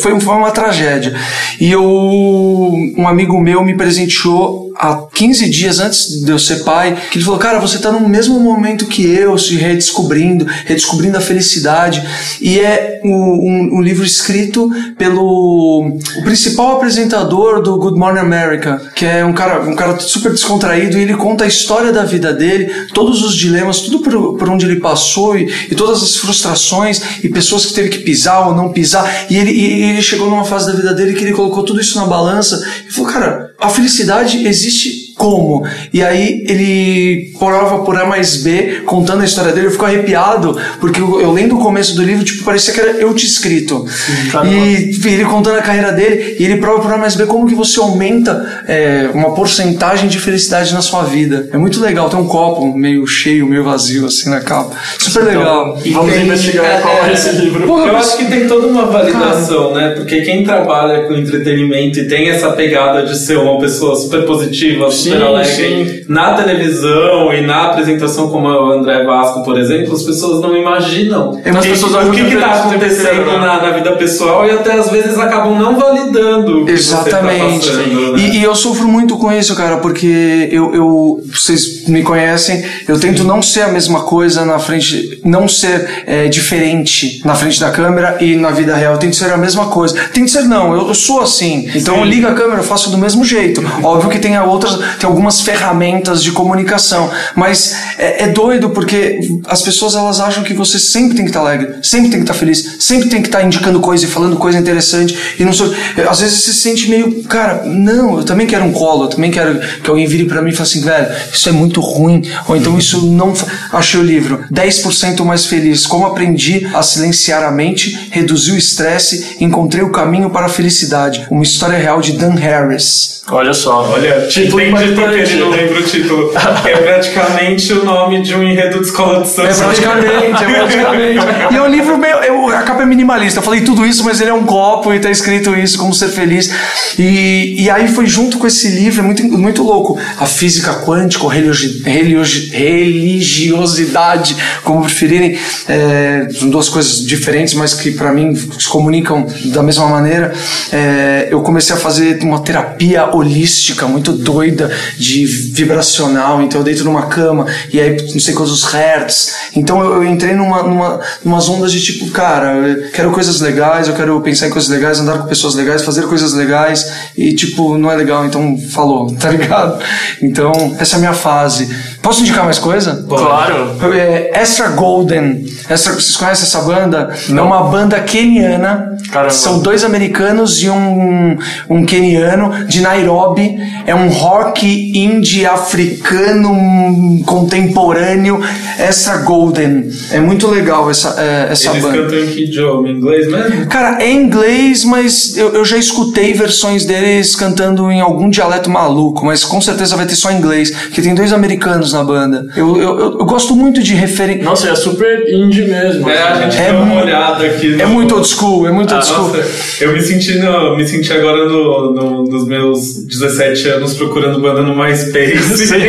foi, 0.02 0.20
foi 0.20 0.36
uma 0.36 0.52
tragédia. 0.52 1.14
E 1.60 1.72
eu, 1.72 1.84
um 1.84 3.08
amigo 3.08 3.40
meu 3.40 3.64
me 3.64 3.76
presenteou 3.76 4.72
há 4.86 5.08
15 5.14 5.50
dias 5.50 5.80
antes 5.80 6.24
de 6.24 6.32
eu 6.32 6.40
ser 6.40 6.64
pai, 6.64 6.96
que 7.12 7.18
ele 7.18 7.26
falou: 7.26 7.40
Cara, 7.40 7.60
você 7.60 7.78
tá 7.80 7.92
no 7.92 8.08
mesmo 8.08 8.40
momento 8.40 8.86
que 8.86 9.04
eu, 9.06 9.38
se 9.38 9.56
redescobrindo, 9.56 10.46
redescobrindo 10.66 11.18
a 11.18 11.22
felicidade. 11.22 12.04
E 12.42 12.60
é 12.60 13.02
um, 13.04 13.10
um- 13.12 13.70
um 13.78 13.82
livro 13.82 14.06
escrito 14.06 14.70
pelo 14.98 15.98
principal 16.24 16.78
apresentador 16.78 17.62
do 17.62 17.78
Good 17.78 17.98
Morning 17.98 18.20
America, 18.20 18.82
que 18.96 19.06
é 19.06 19.24
um 19.26 19.34
cara, 19.34 19.62
um 19.62 19.76
cara 19.76 20.00
super 20.00 20.32
descontraído, 20.32 20.98
e 20.98 21.02
ele 21.02 21.16
conta 21.16 21.44
a 21.44 21.48
história 21.48 21.92
da 21.92 22.04
vida 22.04 22.34
dele, 22.34 22.72
todos 22.94 23.24
os 23.24 23.36
dilemas, 23.36 23.82
tudo 23.82 24.00
por, 24.00 24.38
por 24.38 24.50
onde 24.50 24.66
ele 24.66 24.80
passou, 24.80 25.38
e, 25.38 25.52
e 25.70 25.76
todas 25.76 26.02
as 26.02 26.16
frustrações, 26.16 27.02
e 27.24 27.30
pessoas 27.30 27.66
que 27.66 27.74
teve 27.74 27.90
que 27.90 28.00
pisar 28.00 28.48
ou 28.48 28.56
não 28.56 28.72
pisar. 28.72 29.26
E 29.30 29.38
ele, 29.38 29.52
e 29.52 29.84
ele 29.84 30.02
chegou 30.02 30.30
numa 30.30 30.46
fase 30.46 30.68
da 30.68 30.74
vida 30.74 30.94
dele 30.94 31.14
que 31.14 31.24
ele 31.24 31.34
colocou 31.34 31.64
tudo 31.64 31.82
isso 31.82 31.98
na 32.00 32.06
balança 32.06 32.62
e 32.88 32.92
falou: 32.92 33.12
Cara, 33.12 33.45
a 33.58 33.70
felicidade 33.70 34.46
existe 34.46 35.05
como? 35.18 35.66
E 35.94 36.02
aí 36.04 36.44
ele, 36.48 37.32
por 37.40 37.54
A 37.54 37.66
por 37.80 37.98
A 37.98 38.06
mais 38.06 38.38
B, 38.44 38.82
contando 38.86 39.22
a 39.22 39.26
história 39.26 39.52
dele, 39.52 39.68
eu 39.68 39.72
fico 39.72 39.86
arrepiado, 39.86 40.58
porque 40.80 41.00
eu, 41.00 41.22
eu 41.22 41.32
lendo 41.32 41.56
o 41.58 41.60
começo 41.60 41.96
do 41.96 42.04
livro, 42.04 42.24
tipo, 42.24 42.44
parecia 42.44 42.74
que 42.74 42.80
era 42.82 42.92
eu 42.92 43.14
te 43.14 43.26
escrito. 43.26 43.86
caramba. 44.32 44.54
e 44.56 44.92
ele 45.06 45.26
contando 45.26 45.58
a 45.58 45.62
carreira 45.62 45.92
dele, 45.92 46.36
e 46.40 46.44
ele 46.46 46.58
prova 46.58 46.82
por 46.82 46.92
A 46.94 46.98
mais 46.98 47.16
B 47.16 47.26
como 47.26 47.48
que 47.48 47.56
você 47.56 47.80
aumenta 47.80 48.64
é, 48.68 49.10
uma 49.14 49.34
porcentagem 49.34 50.10
de 50.10 50.20
felicidade 50.20 50.74
na 50.74 50.82
sua 50.82 51.04
vida. 51.04 51.48
É 51.52 51.58
muito 51.58 51.80
legal, 51.82 52.10
tem 52.10 52.20
um 52.20 52.28
copo 52.28 52.66
meio 52.76 53.06
cheio, 53.08 53.46
meio 53.48 53.64
vazio, 53.64 54.06
assim, 54.06 54.30
na 54.30 54.42
capa. 54.42 54.76
Super 55.00 55.24
legal. 55.24 55.78
Então, 55.86 56.02
vamos 56.02 56.14
tem- 56.16 56.26
investigar 56.26 56.66
é, 56.66 56.82
qual 56.82 57.06
é 57.06 57.10
é. 57.10 57.14
esse 57.14 57.30
livro. 57.32 57.66
Porra, 57.66 57.88
Eu 57.88 57.94
mas- 57.94 58.08
acho 58.08 58.18
que 58.18 58.26
tem 58.26 58.48
toda 58.48 58.68
uma 58.68 58.86
validação, 58.86 59.74
né? 59.74 59.90
Porque 59.96 60.22
quem 60.22 60.44
trabalha 60.44 61.04
com 61.08 61.14
entretenimento 61.14 62.00
e 62.00 62.08
tem 62.08 62.30
essa 62.30 62.52
pegada 62.52 63.04
de 63.06 63.18
ser 63.18 63.38
uma 63.38 63.60
pessoa 63.60 63.96
super 63.96 64.24
positiva, 64.26 64.88
super 65.06 65.20
Sim, 65.20 65.24
alegre, 65.24 66.04
sim. 66.04 66.06
na 66.10 66.34
televisão 66.34 67.34
e 67.34 67.42
na 67.42 67.66
apresentação 67.66 68.30
como 68.30 68.48
o 68.48 68.72
André 68.72 69.04
Vasco, 69.04 69.44
por 69.44 69.58
exemplo, 69.58 69.94
as 69.94 70.04
pessoas 70.04 70.42
não 70.42 70.56
imaginam 70.56 71.40
É, 71.44 71.52
mas 71.52 71.64
o 71.64 71.68
que, 71.68 71.74
as 71.74 71.82
pessoas 71.82 72.08
o 72.08 72.12
que, 72.12 72.36
tá 72.36 72.50
tempo 72.50 72.68
acontecendo 72.68 73.26
na, 73.40 73.62
na 73.62 73.72
vida 73.72 73.92
pessoal 73.94 74.46
e 74.46 74.52
até 74.52 74.74
às 74.74 74.90
vezes 74.90 75.18
acabam 75.18 75.58
não 75.58 75.78
validando 75.78 76.62
o 76.62 76.66
que 76.66 76.72
Exatamente. 76.72 77.70
tá 77.70 77.74
passando, 77.74 78.14
né? 78.14 78.20
e, 78.20 78.40
e 78.40 78.44
eu 78.44 78.56
sofro 78.56 78.88
muito 78.88 79.18
com 79.18 79.32
isso, 79.32 79.56
cara, 79.56 79.78
porque 79.78 80.50
eu, 80.52 80.74
eu 80.74 81.22
vocês 81.32 81.75
me 81.88 82.04
conhecem, 82.04 82.64
eu 82.88 83.00
tento 83.00 83.24
não 83.24 83.42
ser 83.42 83.62
a 83.62 83.68
mesma 83.68 84.04
coisa 84.04 84.46
na 84.46 84.60
frente, 84.60 85.20
não 85.24 85.48
ser 85.48 86.04
é, 86.06 86.28
diferente 86.28 87.22
na 87.24 87.36
frente 87.36 87.60
da 87.60 87.72
câmera 87.72 88.18
e 88.22 88.36
na 88.36 88.52
vida 88.52 88.76
real. 88.76 88.94
Eu 88.94 89.00
tento 89.00 89.16
ser 89.16 89.32
a 89.32 89.38
mesma 89.38 89.68
coisa. 89.68 89.96
Tento 90.14 90.30
ser 90.30 90.44
não, 90.44 90.74
eu, 90.74 90.88
eu 90.88 90.96
sou 90.96 91.22
assim. 91.22 91.70
Então 91.76 91.98
eu 91.98 92.06
ligo 92.06 92.28
a 92.28 92.34
câmera, 92.34 92.60
eu 92.60 92.64
faço 92.64 92.90
do 92.90 92.98
mesmo 92.98 93.24
jeito. 93.24 93.64
Óbvio 93.84 94.10
que 94.10 94.20
tem 94.20 94.38
outras, 94.40 94.78
tem 95.00 95.08
algumas 95.08 95.42
ferramentas 95.42 96.22
de 96.22 96.32
comunicação, 96.32 97.10
mas 97.36 97.76
é, 97.98 98.24
é 98.24 98.28
doido 98.28 98.70
porque 98.70 99.20
as 99.48 99.62
pessoas 99.62 99.96
elas 99.96 100.20
acham 100.20 100.44
que 100.44 100.54
você 100.54 100.80
sempre 100.80 101.16
tem 101.16 101.26
que 101.26 101.32
estar 101.32 101.40
alegre, 101.40 101.76
sempre 101.82 102.10
tem 102.10 102.20
que 102.20 102.24
estar 102.24 102.34
feliz, 102.34 102.78
sempre 102.80 103.10
tem 103.10 103.22
que 103.22 103.28
estar 103.28 103.44
indicando 103.44 103.80
coisa 103.80 104.06
e 104.06 104.08
falando 104.08 104.38
coisa 104.38 104.58
interessante 104.58 105.18
e 105.40 105.46
não 105.46 105.54
sei, 105.54 105.68
às 106.08 106.20
vezes 106.20 106.42
você 106.42 106.52
se 106.52 106.60
sente 106.60 106.90
meio, 106.90 107.24
cara, 107.24 107.64
não, 107.66 108.18
eu 108.18 108.24
também 108.24 108.48
quero 108.48 108.66
um 108.66 108.72
colo, 108.72 109.06
eu 109.06 109.10
também 109.10 109.32
quero 109.32 109.60
que 109.82 109.90
alguém 109.90 110.08
vire 110.08 110.26
pra 110.26 110.42
mim 110.42 110.50
e 110.50 110.54
fale 110.54 110.70
assim, 110.70 110.82
velho, 110.82 111.08
isso 111.32 111.50
é 111.50 111.52
muito 111.52 111.75
ruim, 111.82 112.22
ou 112.48 112.56
então 112.56 112.78
isso 112.78 113.06
não. 113.06 113.34
Achei 113.72 114.00
o 114.00 114.04
livro 114.04 114.44
10% 114.52 115.24
mais 115.24 115.46
feliz, 115.46 115.86
como 115.86 116.06
aprendi 116.06 116.68
a 116.74 116.82
silenciar 116.84 117.44
a 117.44 117.52
mente, 117.52 118.10
reduzir 118.12 118.52
o 118.52 118.58
estresse, 118.58 119.38
encontrei 119.40 119.84
o 119.84 119.92
caminho 119.92 120.30
para 120.30 120.46
a 120.46 120.50
felicidade. 120.50 121.26
Uma 121.30 121.44
história 121.44 121.78
real 121.78 122.02
de 122.02 122.14
Dan 122.14 122.36
Harris. 122.36 123.22
Olha 123.32 123.54
só. 123.54 123.90
Olha, 123.92 124.28
título 124.28 124.62
entendi 124.62 124.94
porque 124.94 125.16
ele 125.20 125.40
não 125.40 125.50
lembra 125.50 125.80
o 125.80 125.84
título. 125.84 126.32
É 126.66 126.78
praticamente 126.78 127.74
o 127.74 127.84
nome 127.84 128.22
de 128.22 128.36
um 128.36 128.44
enredo 128.44 128.80
de 128.80 128.86
escola 128.86 129.22
de 129.24 129.30
samba. 129.30 129.50
É 129.50 129.54
praticamente, 129.54 130.44
é 130.44 130.48
praticamente. 130.60 131.26
E 131.52 131.56
é 131.56 131.62
um 131.62 131.68
livro 131.68 131.98
meio. 131.98 132.16
eu- 132.18 132.50
a 132.50 132.62
capa 132.62 132.84
é 132.84 132.86
minimalista. 132.86 133.40
Eu 133.40 133.44
falei 133.44 133.62
tudo 133.62 133.86
isso, 133.86 134.04
mas 134.04 134.22
ele 134.22 134.30
é 134.30 134.34
um 134.34 134.44
copo 134.46 134.94
e 134.94 135.00
tá 135.00 135.10
escrito 135.10 135.56
isso, 135.56 135.78
como 135.80 135.94
ser 135.94 136.10
feliz. 136.10 136.52
E, 137.00 137.56
e 137.64 137.70
aí 137.70 137.88
foi 137.88 138.06
junto 138.06 138.38
com 138.38 138.46
esse 138.48 138.68
livro, 138.70 139.02
é 139.02 139.04
muito, 139.04 139.24
muito 139.24 139.64
louco. 139.64 139.98
A 140.20 140.26
física 140.26 140.74
quântica, 140.86 141.24
ou 141.24 141.30
religio- 141.30 141.46
religio- 141.46 141.65
religiosidade, 141.86 144.36
como 144.64 144.82
preferirem. 144.82 145.38
É, 145.68 146.28
são 146.32 146.50
duas 146.50 146.70
coisas 146.70 147.06
diferentes, 147.06 147.54
mas 147.54 147.74
que 147.74 147.92
pra 147.92 148.14
mim 148.14 148.34
se 148.36 148.68
comunicam 148.68 149.26
da 149.46 149.64
mesma 149.64 149.88
maneira. 149.88 150.34
É, 150.72 151.28
eu 151.30 151.42
comecei 151.42 151.76
a 151.76 151.80
fazer 151.80 152.18
uma 152.24 152.40
terapia 152.40 153.14
holística, 153.16 153.88
muito 153.88 154.14
doida, 154.14 154.72
de 154.98 155.26
vibracional. 155.26 156.42
Então 156.42 156.62
eu 156.62 156.66
deito 156.66 156.84
numa 156.84 157.08
cama 157.08 157.46
e 157.72 157.80
aí 157.80 157.98
não 158.14 158.20
sei 158.20 158.34
quantos 158.34 158.64
hertz. 158.64 159.34
Então 159.56 159.84
eu, 159.84 159.96
eu 159.96 160.04
entrei 160.04 160.34
numa, 160.34 160.64
numa, 160.64 161.00
numas 161.24 161.48
ondas 161.50 161.72
de 161.72 161.82
tipo, 161.82 162.10
cara, 162.12 162.56
eu 162.56 162.92
quero 162.92 163.12
coisas 163.12 163.40
legais, 163.42 163.88
eu 163.88 163.94
quero 163.94 164.20
pensar 164.22 164.48
em 164.48 164.50
coisas 164.50 164.70
legais, 164.70 165.00
andar 165.00 165.20
com 165.20 165.28
pessoas 165.28 165.56
legais, 165.56 165.84
fazer 165.84 166.04
coisas 166.04 166.34
legais 166.34 166.92
e 167.18 167.34
tipo, 167.34 167.78
não 167.78 167.92
é 167.92 167.96
legal, 167.96 168.26
então 168.26 168.58
falou, 168.72 169.14
tá 169.16 169.30
ligado? 169.30 169.80
Então, 170.22 170.76
essa 170.80 170.96
é 170.96 170.98
a 170.98 171.00
minha 171.00 171.14
fase 171.14 171.55
base 171.60 171.95
Posso 172.06 172.22
indicar 172.22 172.46
mais 172.46 172.60
coisa? 172.60 173.04
Claro. 173.10 173.78
É, 173.92 174.30
Extra 174.40 174.68
Golden. 174.70 175.44
Extra, 175.68 175.94
vocês 175.94 176.16
conhecem 176.16 176.44
essa 176.44 176.62
banda? 176.62 177.12
É 177.28 177.42
uma 177.42 177.64
banda 177.64 178.00
keniana. 178.00 178.96
Caramba. 179.12 179.34
São 179.34 179.60
dois 179.60 179.84
americanos 179.84 180.62
e 180.62 180.70
um, 180.70 181.36
um 181.68 181.84
keniano 181.84 182.68
de 182.68 182.82
Nairobi. 182.82 183.58
É 183.88 183.96
um 183.96 184.10
rock 184.10 184.68
indie 184.96 185.48
africano 185.48 186.52
hum, 186.52 187.24
contemporâneo. 187.26 188.40
Extra 188.78 189.18
Golden. 189.18 189.90
É 190.12 190.20
muito 190.20 190.48
legal 190.48 190.92
essa, 190.92 191.16
é, 191.18 191.48
essa 191.52 191.72
Eles 191.72 191.82
banda. 191.82 192.04
cantam 192.04 192.20
em 192.20 192.28
que 192.28 192.44
idioma? 192.44 192.88
Em 192.88 192.98
inglês 192.98 193.28
mesmo? 193.28 193.66
Cara, 193.66 194.04
é 194.04 194.12
inglês, 194.12 194.86
mas 194.86 195.36
eu, 195.36 195.56
eu 195.56 195.66
já 195.66 195.78
escutei 195.78 196.34
versões 196.34 196.86
deles 196.86 197.36
cantando 197.36 197.90
em 197.90 198.00
algum 198.00 198.30
dialeto 198.30 198.70
maluco, 198.70 199.26
mas 199.26 199.44
com 199.44 199.60
certeza 199.60 199.96
vai 199.96 200.06
ter 200.06 200.16
só 200.16 200.32
inglês, 200.32 200.70
porque 200.70 201.02
tem 201.02 201.16
dois 201.16 201.34
americanos 201.34 201.95
na 201.96 202.04
banda. 202.04 202.46
Eu, 202.56 202.76
eu, 202.78 203.00
eu, 203.00 203.20
eu 203.20 203.26
gosto 203.26 203.56
muito 203.56 203.82
de 203.82 203.94
referência. 203.94 204.44
Nossa, 204.44 204.70
é 204.70 204.76
super 204.76 205.28
indie 205.34 205.64
mesmo. 205.68 206.10
É, 206.10 206.22
a 206.22 206.42
gente 206.42 206.58
É 206.62 206.72
deu 206.72 206.82
uma 206.82 207.02
olhada 207.02 207.46
aqui. 207.46 207.74
É 207.82 207.86
no- 207.86 207.94
muito 207.94 208.16
old 208.16 208.28
school, 208.28 208.68
é 208.68 208.72
muito 208.72 208.94
Ah, 208.94 208.98
old 208.98 209.08
school. 209.08 209.28
nossa, 209.30 209.84
eu 209.84 209.94
me 209.94 210.02
senti, 210.02 210.38
no, 210.40 210.76
me 210.76 210.86
senti 210.88 211.12
agora 211.14 211.46
no, 211.48 211.94
no- 211.94 212.24
nos 212.24 212.48
meus 212.48 213.06
17 213.06 213.68
anos 213.70 213.94
procurando 213.96 214.40
banda 214.40 214.62
no 214.62 214.76
MySpace. 214.76 215.74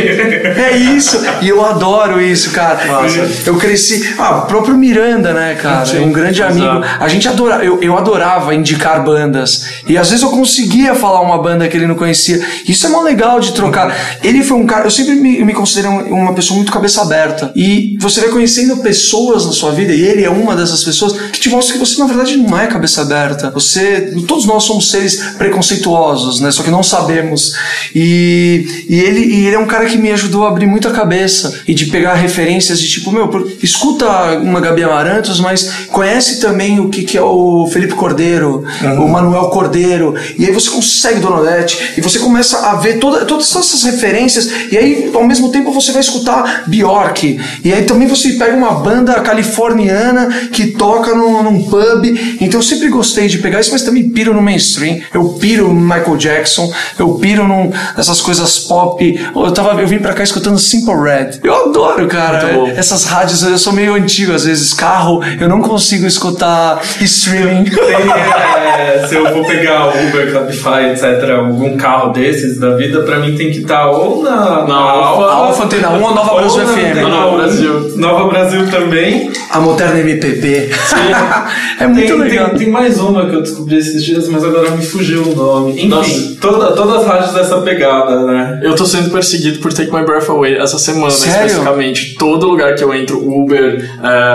É 0.57 0.75
isso, 0.75 1.19
e 1.41 1.49
eu 1.49 1.63
adoro 1.65 2.21
isso, 2.21 2.51
cara. 2.51 2.85
Massa. 2.85 3.27
Eu 3.45 3.55
cresci. 3.57 4.15
Ah, 4.17 4.37
o 4.37 4.41
próprio 4.47 4.75
Miranda, 4.75 5.33
né, 5.33 5.55
cara? 5.61 5.85
Sim, 5.85 5.99
um 5.99 6.11
grande 6.11 6.41
exato. 6.41 6.59
amigo. 6.61 6.85
A 6.99 7.07
gente 7.07 7.27
adora, 7.27 7.63
eu, 7.63 7.81
eu 7.81 7.97
adorava 7.97 8.53
indicar 8.55 9.03
bandas. 9.03 9.65
E 9.87 9.97
às 9.97 10.09
vezes 10.09 10.23
eu 10.23 10.29
conseguia 10.29 10.95
falar 10.95 11.21
uma 11.21 11.37
banda 11.37 11.67
que 11.67 11.75
ele 11.77 11.87
não 11.87 11.95
conhecia. 11.95 12.39
Isso 12.67 12.85
é 12.87 12.89
mó 12.89 13.01
legal 13.01 13.39
de 13.39 13.53
trocar. 13.53 13.95
Ele 14.23 14.43
foi 14.43 14.57
um 14.57 14.65
cara, 14.65 14.85
eu 14.85 14.91
sempre 14.91 15.15
me, 15.15 15.43
me 15.43 15.53
considero 15.53 15.89
um- 15.93 15.96
uma 16.05 16.33
pessoa 16.33 16.55
muito 16.55 16.71
cabeça 16.71 17.01
aberta. 17.01 17.51
E 17.55 17.97
você 17.99 18.21
vai 18.21 18.29
conhecendo 18.29 18.77
pessoas 18.77 19.45
na 19.45 19.51
sua 19.51 19.71
vida, 19.71 19.93
e 19.93 20.01
ele 20.01 20.23
é 20.23 20.29
uma 20.29 20.55
dessas 20.55 20.83
pessoas, 20.83 21.13
que 21.31 21.39
te 21.39 21.49
mostra 21.49 21.73
que 21.73 21.79
você, 21.79 21.99
na 21.99 22.07
verdade, 22.07 22.37
não 22.37 22.57
é 22.57 22.67
cabeça 22.67 23.01
aberta. 23.01 23.49
Você. 23.51 24.13
Todos 24.27 24.45
nós 24.45 24.63
somos 24.63 24.89
seres 24.91 25.15
preconceituosos, 25.37 26.39
né? 26.39 26.51
Só 26.51 26.63
que 26.63 26.69
não 26.69 26.83
sabemos. 26.83 27.53
E, 27.93 28.85
e, 28.89 28.99
ele, 28.99 29.19
e 29.19 29.45
ele 29.45 29.55
é 29.55 29.59
um 29.59 29.67
cara 29.67 29.85
que 29.85 29.97
me 29.97 30.11
ajudou 30.11 30.45
a 30.45 30.49
abrir 30.49 30.67
muito 30.67 30.87
a 30.87 30.91
cabeça 30.91 31.61
e 31.67 31.73
de 31.73 31.85
pegar 31.87 32.15
referências 32.15 32.79
de 32.79 32.87
tipo, 32.87 33.11
meu, 33.11 33.29
escuta 33.61 34.07
uma 34.39 34.59
Gabi 34.59 34.83
Amarantos, 34.83 35.39
mas 35.39 35.87
conhece 35.91 36.39
também 36.39 36.79
o 36.79 36.89
que, 36.89 37.03
que 37.03 37.17
é 37.17 37.21
o 37.21 37.67
Felipe 37.71 37.93
Cordeiro, 37.93 38.63
o 38.99 39.07
Manuel 39.07 39.49
Cordeiro, 39.49 40.15
e 40.37 40.45
aí 40.45 40.51
você 40.51 40.69
consegue 40.69 41.19
Dona 41.19 41.41
Odete, 41.41 41.93
e 41.97 42.01
você 42.01 42.19
começa 42.19 42.57
a 42.69 42.75
ver 42.75 42.99
toda, 42.99 43.25
todas 43.25 43.55
essas 43.55 43.83
referências, 43.83 44.49
e 44.71 44.77
aí 44.77 45.11
ao 45.13 45.25
mesmo 45.25 45.51
tempo 45.51 45.71
você 45.71 45.86
vai 45.91 46.01
escutar 46.01 46.63
Bjork, 46.67 47.39
e 47.63 47.73
aí 47.73 47.83
também 47.83 48.07
você 48.07 48.31
pega 48.33 48.55
uma 48.55 48.71
banda 48.71 49.13
californiana 49.21 50.49
que 50.51 50.71
toca 50.71 51.13
num, 51.13 51.43
num 51.43 51.63
pub, 51.63 52.05
então 52.39 52.59
eu 52.59 52.63
sempre 52.63 52.89
gostei 52.89 53.27
de 53.27 53.37
pegar 53.39 53.59
isso, 53.59 53.71
mas 53.71 53.83
também 53.83 54.09
piro 54.09 54.33
no 54.33 54.41
mainstream, 54.41 54.99
eu 55.13 55.29
piro 55.39 55.67
no 55.67 55.79
Michael 55.81 56.17
Jackson, 56.17 56.71
eu 56.97 57.15
piro 57.15 57.47
num, 57.47 57.71
nessas 57.95 58.21
coisas 58.21 58.59
pop, 58.59 59.31
eu, 59.35 59.51
tava, 59.51 59.79
eu 59.81 59.87
vim 59.87 59.99
pra 59.99 60.13
cá 60.13 60.23
escutando 60.23 60.57
Simple 60.57 60.95
Red, 60.95 61.39
eu 61.43 61.69
adoro, 61.69 62.07
cara, 62.07 62.53
Muito 62.53 62.59
bom. 62.59 62.79
essas 62.79 63.05
rádios, 63.05 63.43
eu 63.43 63.57
sou 63.57 63.73
meio 63.73 63.93
antigo 63.93 64.33
às 64.33 64.45
vezes, 64.45 64.73
carro, 64.73 65.21
eu 65.39 65.47
não 65.47 65.61
consigo 65.61 66.05
escutar 66.05 66.81
streaming. 67.01 67.65
Tem, 67.65 67.77
é, 68.77 69.07
se 69.07 69.15
eu 69.15 69.33
vou 69.33 69.45
pegar 69.45 69.87
Uber, 69.89 70.31
Cabify, 70.31 70.91
etc., 70.91 71.29
algum 71.37 71.77
carro 71.77 72.11
desses 72.11 72.59
da 72.59 72.75
vida, 72.75 73.01
pra 73.01 73.19
mim 73.19 73.35
tem 73.35 73.51
que 73.51 73.59
estar 73.59 73.89
ou 73.89 74.23
na, 74.23 74.65
na 74.65 74.75
Alfa. 74.75 75.23
Alfa 75.31 75.66
Antena 75.67 75.89
1 75.89 76.01
ou 76.01 76.15
Nova 76.15 76.31
ou 76.31 76.37
Brasil 76.39 76.65
FM. 76.65 76.95
Nova 77.01 77.27
1, 77.27 77.35
Brasil. 77.37 77.91
Nova 77.97 78.29
Brasil 78.29 78.71
também. 78.71 79.29
A 79.51 79.59
moderna 79.59 79.99
MPB. 79.99 80.69
é 81.79 81.87
muito 81.87 82.07
tem, 82.07 82.17
legal. 82.17 82.49
Tem, 82.49 82.57
tem 82.59 82.69
mais 82.69 82.97
uma 82.99 83.25
que 83.29 83.35
eu 83.35 83.41
descobri 83.41 83.77
esses 83.77 84.03
dias, 84.03 84.29
mas 84.29 84.43
agora 84.45 84.71
me 84.71 84.85
fugiu 84.85 85.23
o 85.23 85.35
nome. 85.35 85.73
Enfim, 85.73 85.87
Nossa. 85.89 86.37
toda, 86.39 86.71
todas 86.71 87.01
as 87.01 87.05
rádios 87.07 87.33
dessa 87.33 87.57
pegada, 87.61 88.25
né? 88.25 88.61
Eu 88.63 88.75
tô 88.75 88.85
sendo 88.85 89.09
perseguido 89.09 89.59
por 89.59 89.73
Take 89.73 89.93
My 89.93 90.03
Breath 90.03 90.29
Away 90.29 90.55
essa 90.55 90.79
semana, 90.79 91.11
Sério? 91.11 91.47
especificamente. 91.47 92.15
Todo 92.17 92.47
lugar 92.47 92.75
que 92.75 92.83
eu 92.83 92.93
entro, 92.93 93.17
Uber, 93.19 93.89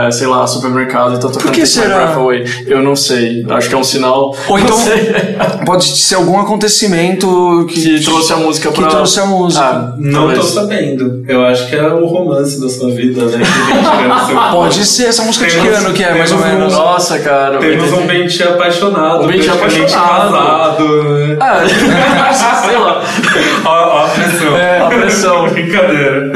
é, 0.06 0.10
sei 0.10 0.26
lá, 0.26 0.46
supermercado, 0.46 1.14
então 1.16 1.30
tocando 1.30 1.50
que 1.52 1.60
Take 1.60 1.66
será? 1.66 1.88
My 1.88 1.94
Breath 2.04 2.16
Away. 2.18 2.44
Eu 2.66 2.82
não 2.82 2.94
sei. 2.94 3.44
Acho 3.48 3.68
que 3.70 3.74
é 3.74 3.78
um 3.78 3.84
sinal. 3.84 4.36
Ou 4.48 4.58
então 4.58 4.76
pode 5.64 5.84
ser 5.84 6.16
algum 6.16 6.38
acontecimento 6.38 7.66
que, 7.70 7.98
que 7.98 8.04
trouxe 8.04 8.32
a 8.34 8.36
música 8.36 8.70
que 8.70 8.80
pra. 8.80 8.90
trouxe 8.90 9.18
a 9.20 9.26
música. 9.26 9.64
Ah, 9.64 9.94
Não 9.98 10.20
talvez. 10.20 10.38
tô 10.40 10.44
sabendo. 10.46 11.21
Eu 11.28 11.44
acho 11.46 11.68
que 11.68 11.76
é 11.76 11.86
o 11.86 12.06
romance 12.06 12.60
da 12.60 12.68
sua 12.68 12.90
vida, 12.90 13.24
né? 13.26 13.38
Pode 14.52 14.84
ser 14.84 15.06
essa 15.08 15.22
música 15.22 15.46
de 15.46 15.56
que 15.56 15.62
Temos- 15.62 15.78
ano 15.84 15.94
que 15.94 16.02
é, 16.02 16.14
mais 16.14 16.32
ou 16.32 16.38
temos 16.38 16.52
menos? 16.54 16.74
um- 16.74 16.76
Nossa, 16.78 17.18
cara. 17.20 17.58
Temos 17.58 17.92
um 17.92 17.96
80. 17.98 18.12
Benti 18.12 18.42
apaixonado, 18.42 19.24
Um 19.24 19.26
praticamente 19.28 19.94
apaixonado. 19.94 20.32
casado. 20.32 21.02
né? 21.04 21.36
Ah, 21.40 22.32
sei 22.66 22.76
lá. 22.76 23.02
Ó, 23.64 23.70
ó 23.70 24.04
a 24.06 24.08
pressão. 24.08 24.56
É, 24.56 24.80
a 24.80 24.86
pressão. 24.88 25.48
Brincadeira. 25.52 26.32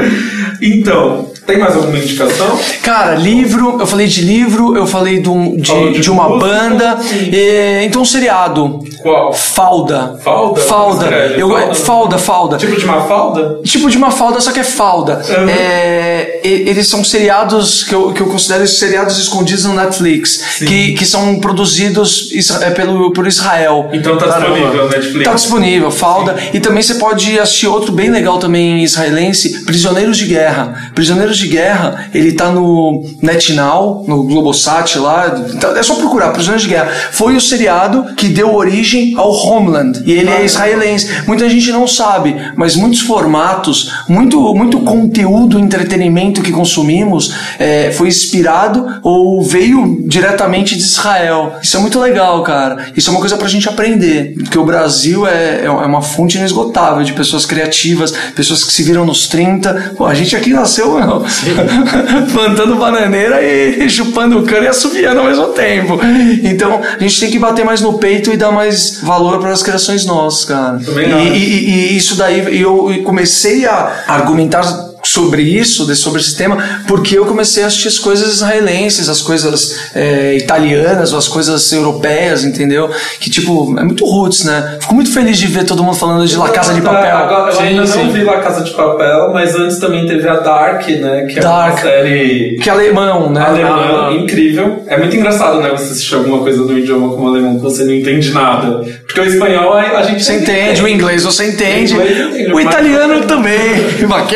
Então, 0.61 1.31
tem 1.47 1.57
mais 1.57 1.75
alguma 1.75 1.97
indicação? 1.97 2.59
Cara, 2.83 3.15
livro, 3.15 3.77
eu 3.79 3.87
falei 3.87 4.05
de 4.05 4.21
livro, 4.21 4.77
eu 4.77 4.85
falei 4.85 5.19
de, 5.21 5.29
um- 5.29 5.55
de, 5.57 5.93
de 5.93 5.99
de 6.01 6.11
uma 6.11 6.27
música? 6.29 6.45
banda. 6.47 6.97
Sim. 7.01 7.29
e- 7.31 7.83
então, 7.85 8.01
um 8.01 8.05
seriado. 8.05 8.83
Qual? 9.01 9.33
Falda. 9.33 10.19
Falda? 10.23 10.61
Falda. 10.61 11.05
Eu, 11.37 11.49
falda? 11.49 11.73
falda, 11.75 12.17
falda. 12.17 12.57
Tipo 12.57 12.75
de 12.77 12.85
uma 12.85 13.01
falda? 13.07 13.59
Tipo 13.63 13.89
de 13.89 13.97
uma 13.97 14.11
falda, 14.11 14.39
só 14.41 14.51
que 14.51 14.59
é 14.59 14.63
falda. 14.63 15.21
Uhum. 15.29 15.49
É, 15.49 16.39
eles 16.43 16.87
são 16.87 17.03
seriados 17.03 17.83
que 17.83 17.93
eu, 17.95 18.11
que 18.13 18.21
eu 18.21 18.27
considero 18.27 18.67
seriados 18.67 19.17
escondidos 19.17 19.65
no 19.65 19.73
Netflix, 19.73 20.57
que, 20.59 20.93
que 20.93 21.05
são 21.05 21.39
produzidos 21.39 22.29
é, 22.61 22.69
pelo, 22.71 23.11
por 23.13 23.25
Israel. 23.27 23.89
Então 23.93 24.17
tá 24.17 24.27
Caramba. 24.27 24.49
disponível 24.55 24.83
no 24.83 24.89
Netflix. 24.89 25.23
Tá 25.23 25.33
disponível, 25.33 25.91
falda. 25.91 26.35
E 26.53 26.59
também 26.59 26.83
você 26.83 26.95
pode 26.95 27.39
assistir 27.39 27.67
outro 27.67 27.91
bem 27.91 28.09
legal 28.09 28.37
também 28.39 28.83
israelense, 28.83 29.63
Prisioneiros 29.65 30.17
de 30.17 30.25
Guerra. 30.25 30.91
Prisioneiros 30.93 31.36
de 31.37 31.47
Guerra, 31.47 32.09
ele 32.13 32.33
tá 32.33 32.51
no 32.51 33.03
NetNow, 33.21 34.05
no 34.07 34.23
Globosat 34.23 34.97
lá. 34.97 35.43
Então, 35.53 35.75
É 35.75 35.83
só 35.83 35.95
procurar, 35.95 36.31
Prisioneiros 36.31 36.63
de 36.63 36.69
Guerra. 36.69 36.91
Foi 37.11 37.35
o 37.35 37.41
seriado 37.41 38.15
que 38.15 38.27
deu 38.27 38.53
origem 38.53 39.13
ao 39.17 39.31
Homeland. 39.31 40.01
E 40.05 40.11
ele 40.11 40.29
é 40.29 40.43
israelense. 40.43 41.07
Muita 41.25 41.49
gente 41.49 41.71
não 41.71 41.87
sabe, 41.87 42.35
mas 42.55 42.75
muitos 42.75 43.01
formatos, 43.01 43.91
muito, 44.07 44.53
muito 44.53 44.79
conteúdo, 44.81 45.59
entretenimento 45.59 46.41
que 46.41 46.51
consumimos 46.51 47.33
é, 47.59 47.91
foi 47.91 48.07
inspirado 48.07 48.99
ou 49.03 49.41
veio 49.41 50.03
diretamente 50.07 50.75
de 50.75 50.83
Israel. 50.83 51.53
Isso 51.61 51.77
é 51.77 51.79
muito 51.79 51.99
legal, 51.99 52.41
cara. 52.43 52.87
Isso 52.95 53.09
é 53.09 53.11
uma 53.11 53.19
coisa 53.19 53.37
pra 53.37 53.47
gente 53.47 53.67
aprender. 53.69 54.33
Porque 54.35 54.57
o 54.57 54.65
Brasil 54.65 55.27
é, 55.27 55.65
é 55.65 55.69
uma 55.69 56.01
fonte 56.01 56.37
inesgotável 56.37 57.03
de 57.03 57.13
pessoas 57.13 57.45
criativas, 57.45 58.13
pessoas 58.35 58.63
que 58.63 58.71
se 58.71 58.83
viram 58.83 59.05
nos 59.05 59.27
30. 59.27 59.93
Pô, 59.97 60.05
a 60.05 60.13
gente 60.13 60.35
aqui 60.35 60.51
nasceu 60.51 60.95
meu, 60.95 61.26
plantando 62.33 62.75
bananeira 62.75 63.41
e 63.41 63.87
chupando 63.89 64.43
cana 64.43 64.65
e 64.65 64.67
assobiando 64.67 65.19
ao 65.19 65.25
mesmo 65.27 65.47
tempo. 65.47 65.99
Então 66.43 66.81
a 66.99 67.01
gente 67.01 67.19
tem 67.19 67.29
que 67.31 67.39
bater 67.39 67.63
mais 67.65 67.81
no 67.81 67.97
peito 67.97 68.31
e 68.31 68.37
dar 68.37 68.51
mais 68.51 68.99
valor 69.01 69.39
para 69.39 69.51
as 69.51 69.63
criações 69.63 70.05
nossas, 70.05 70.45
cara. 70.45 70.79
Também 70.83 71.09
E, 71.09 71.37
e- 71.37 71.69
e- 71.93 71.97
isso 71.97 72.15
daí, 72.15 72.61
eu 72.61 73.01
comecei 73.03 73.65
a 73.65 74.03
argumentar 74.07 74.61
sobre 75.07 75.41
isso, 75.41 75.93
sobre 75.95 76.21
esse 76.21 76.35
tema, 76.35 76.81
porque 76.87 77.17
eu 77.17 77.25
comecei 77.25 77.63
a 77.63 77.67
assistir 77.67 77.87
as 77.87 77.97
coisas 77.99 78.33
israelenses, 78.35 79.07
as 79.09 79.21
coisas 79.21 79.75
é, 79.95 80.35
italianas, 80.35 81.13
ou 81.13 81.19
as 81.19 81.27
coisas 81.27 81.71
europeias, 81.71 82.43
entendeu? 82.43 82.89
Que, 83.19 83.29
tipo, 83.29 83.73
é 83.79 83.83
muito 83.83 84.05
roots, 84.05 84.43
né? 84.43 84.77
Fico 84.81 84.93
muito 84.93 85.11
feliz 85.11 85.37
de 85.37 85.47
ver 85.47 85.65
todo 85.65 85.83
mundo 85.83 85.95
falando 85.95 86.25
de 86.27 86.35
La 86.37 86.49
Casa 86.49 86.73
de 86.73 86.81
Papel. 86.81 87.17
Agora, 87.17 87.53
eu 87.53 87.59
ainda 87.59 87.87
sim. 87.87 88.03
não 88.03 88.11
vi 88.11 88.23
La 88.23 88.39
Casa 88.39 88.63
de 88.63 88.71
Papel, 88.71 89.31
mas 89.33 89.55
antes 89.55 89.77
também 89.79 90.05
teve 90.05 90.27
a 90.27 90.35
Dark, 90.39 90.87
né? 90.87 91.25
Que 91.25 91.39
é 91.39 91.41
Dark. 91.41 91.73
uma 91.73 91.81
série 91.81 92.57
Que 92.61 92.69
é 92.69 92.73
alemão, 92.73 93.29
né? 93.31 93.41
alemã 93.41 94.09
Ah. 94.09 94.13
incrível. 94.13 94.83
É 94.87 94.97
muito 94.97 95.15
engraçado, 95.15 95.61
né? 95.61 95.69
Você 95.71 95.91
assistir 95.93 96.15
alguma 96.15 96.39
coisa 96.39 96.63
no 96.63 96.77
idioma 96.77 97.09
como 97.09 97.27
alemão 97.29 97.55
que 97.55 97.61
você 97.61 97.83
não 97.83 97.93
entende 97.93 98.31
nada. 98.31 98.83
Porque 99.05 99.19
o 99.21 99.25
espanhol 99.25 99.73
a 99.73 100.03
gente 100.03 100.23
Você 100.23 100.35
entende, 100.35 100.81
o 100.83 100.87
inglês 100.87 101.23
você 101.23 101.49
entende, 101.49 101.93
O 101.95 102.01
inglês 102.01 102.19
entende, 102.27 102.51
o 102.51 102.55
mas- 102.55 102.65
italiano 102.65 103.21
também. 103.25 103.57
Maquê. 104.07 104.35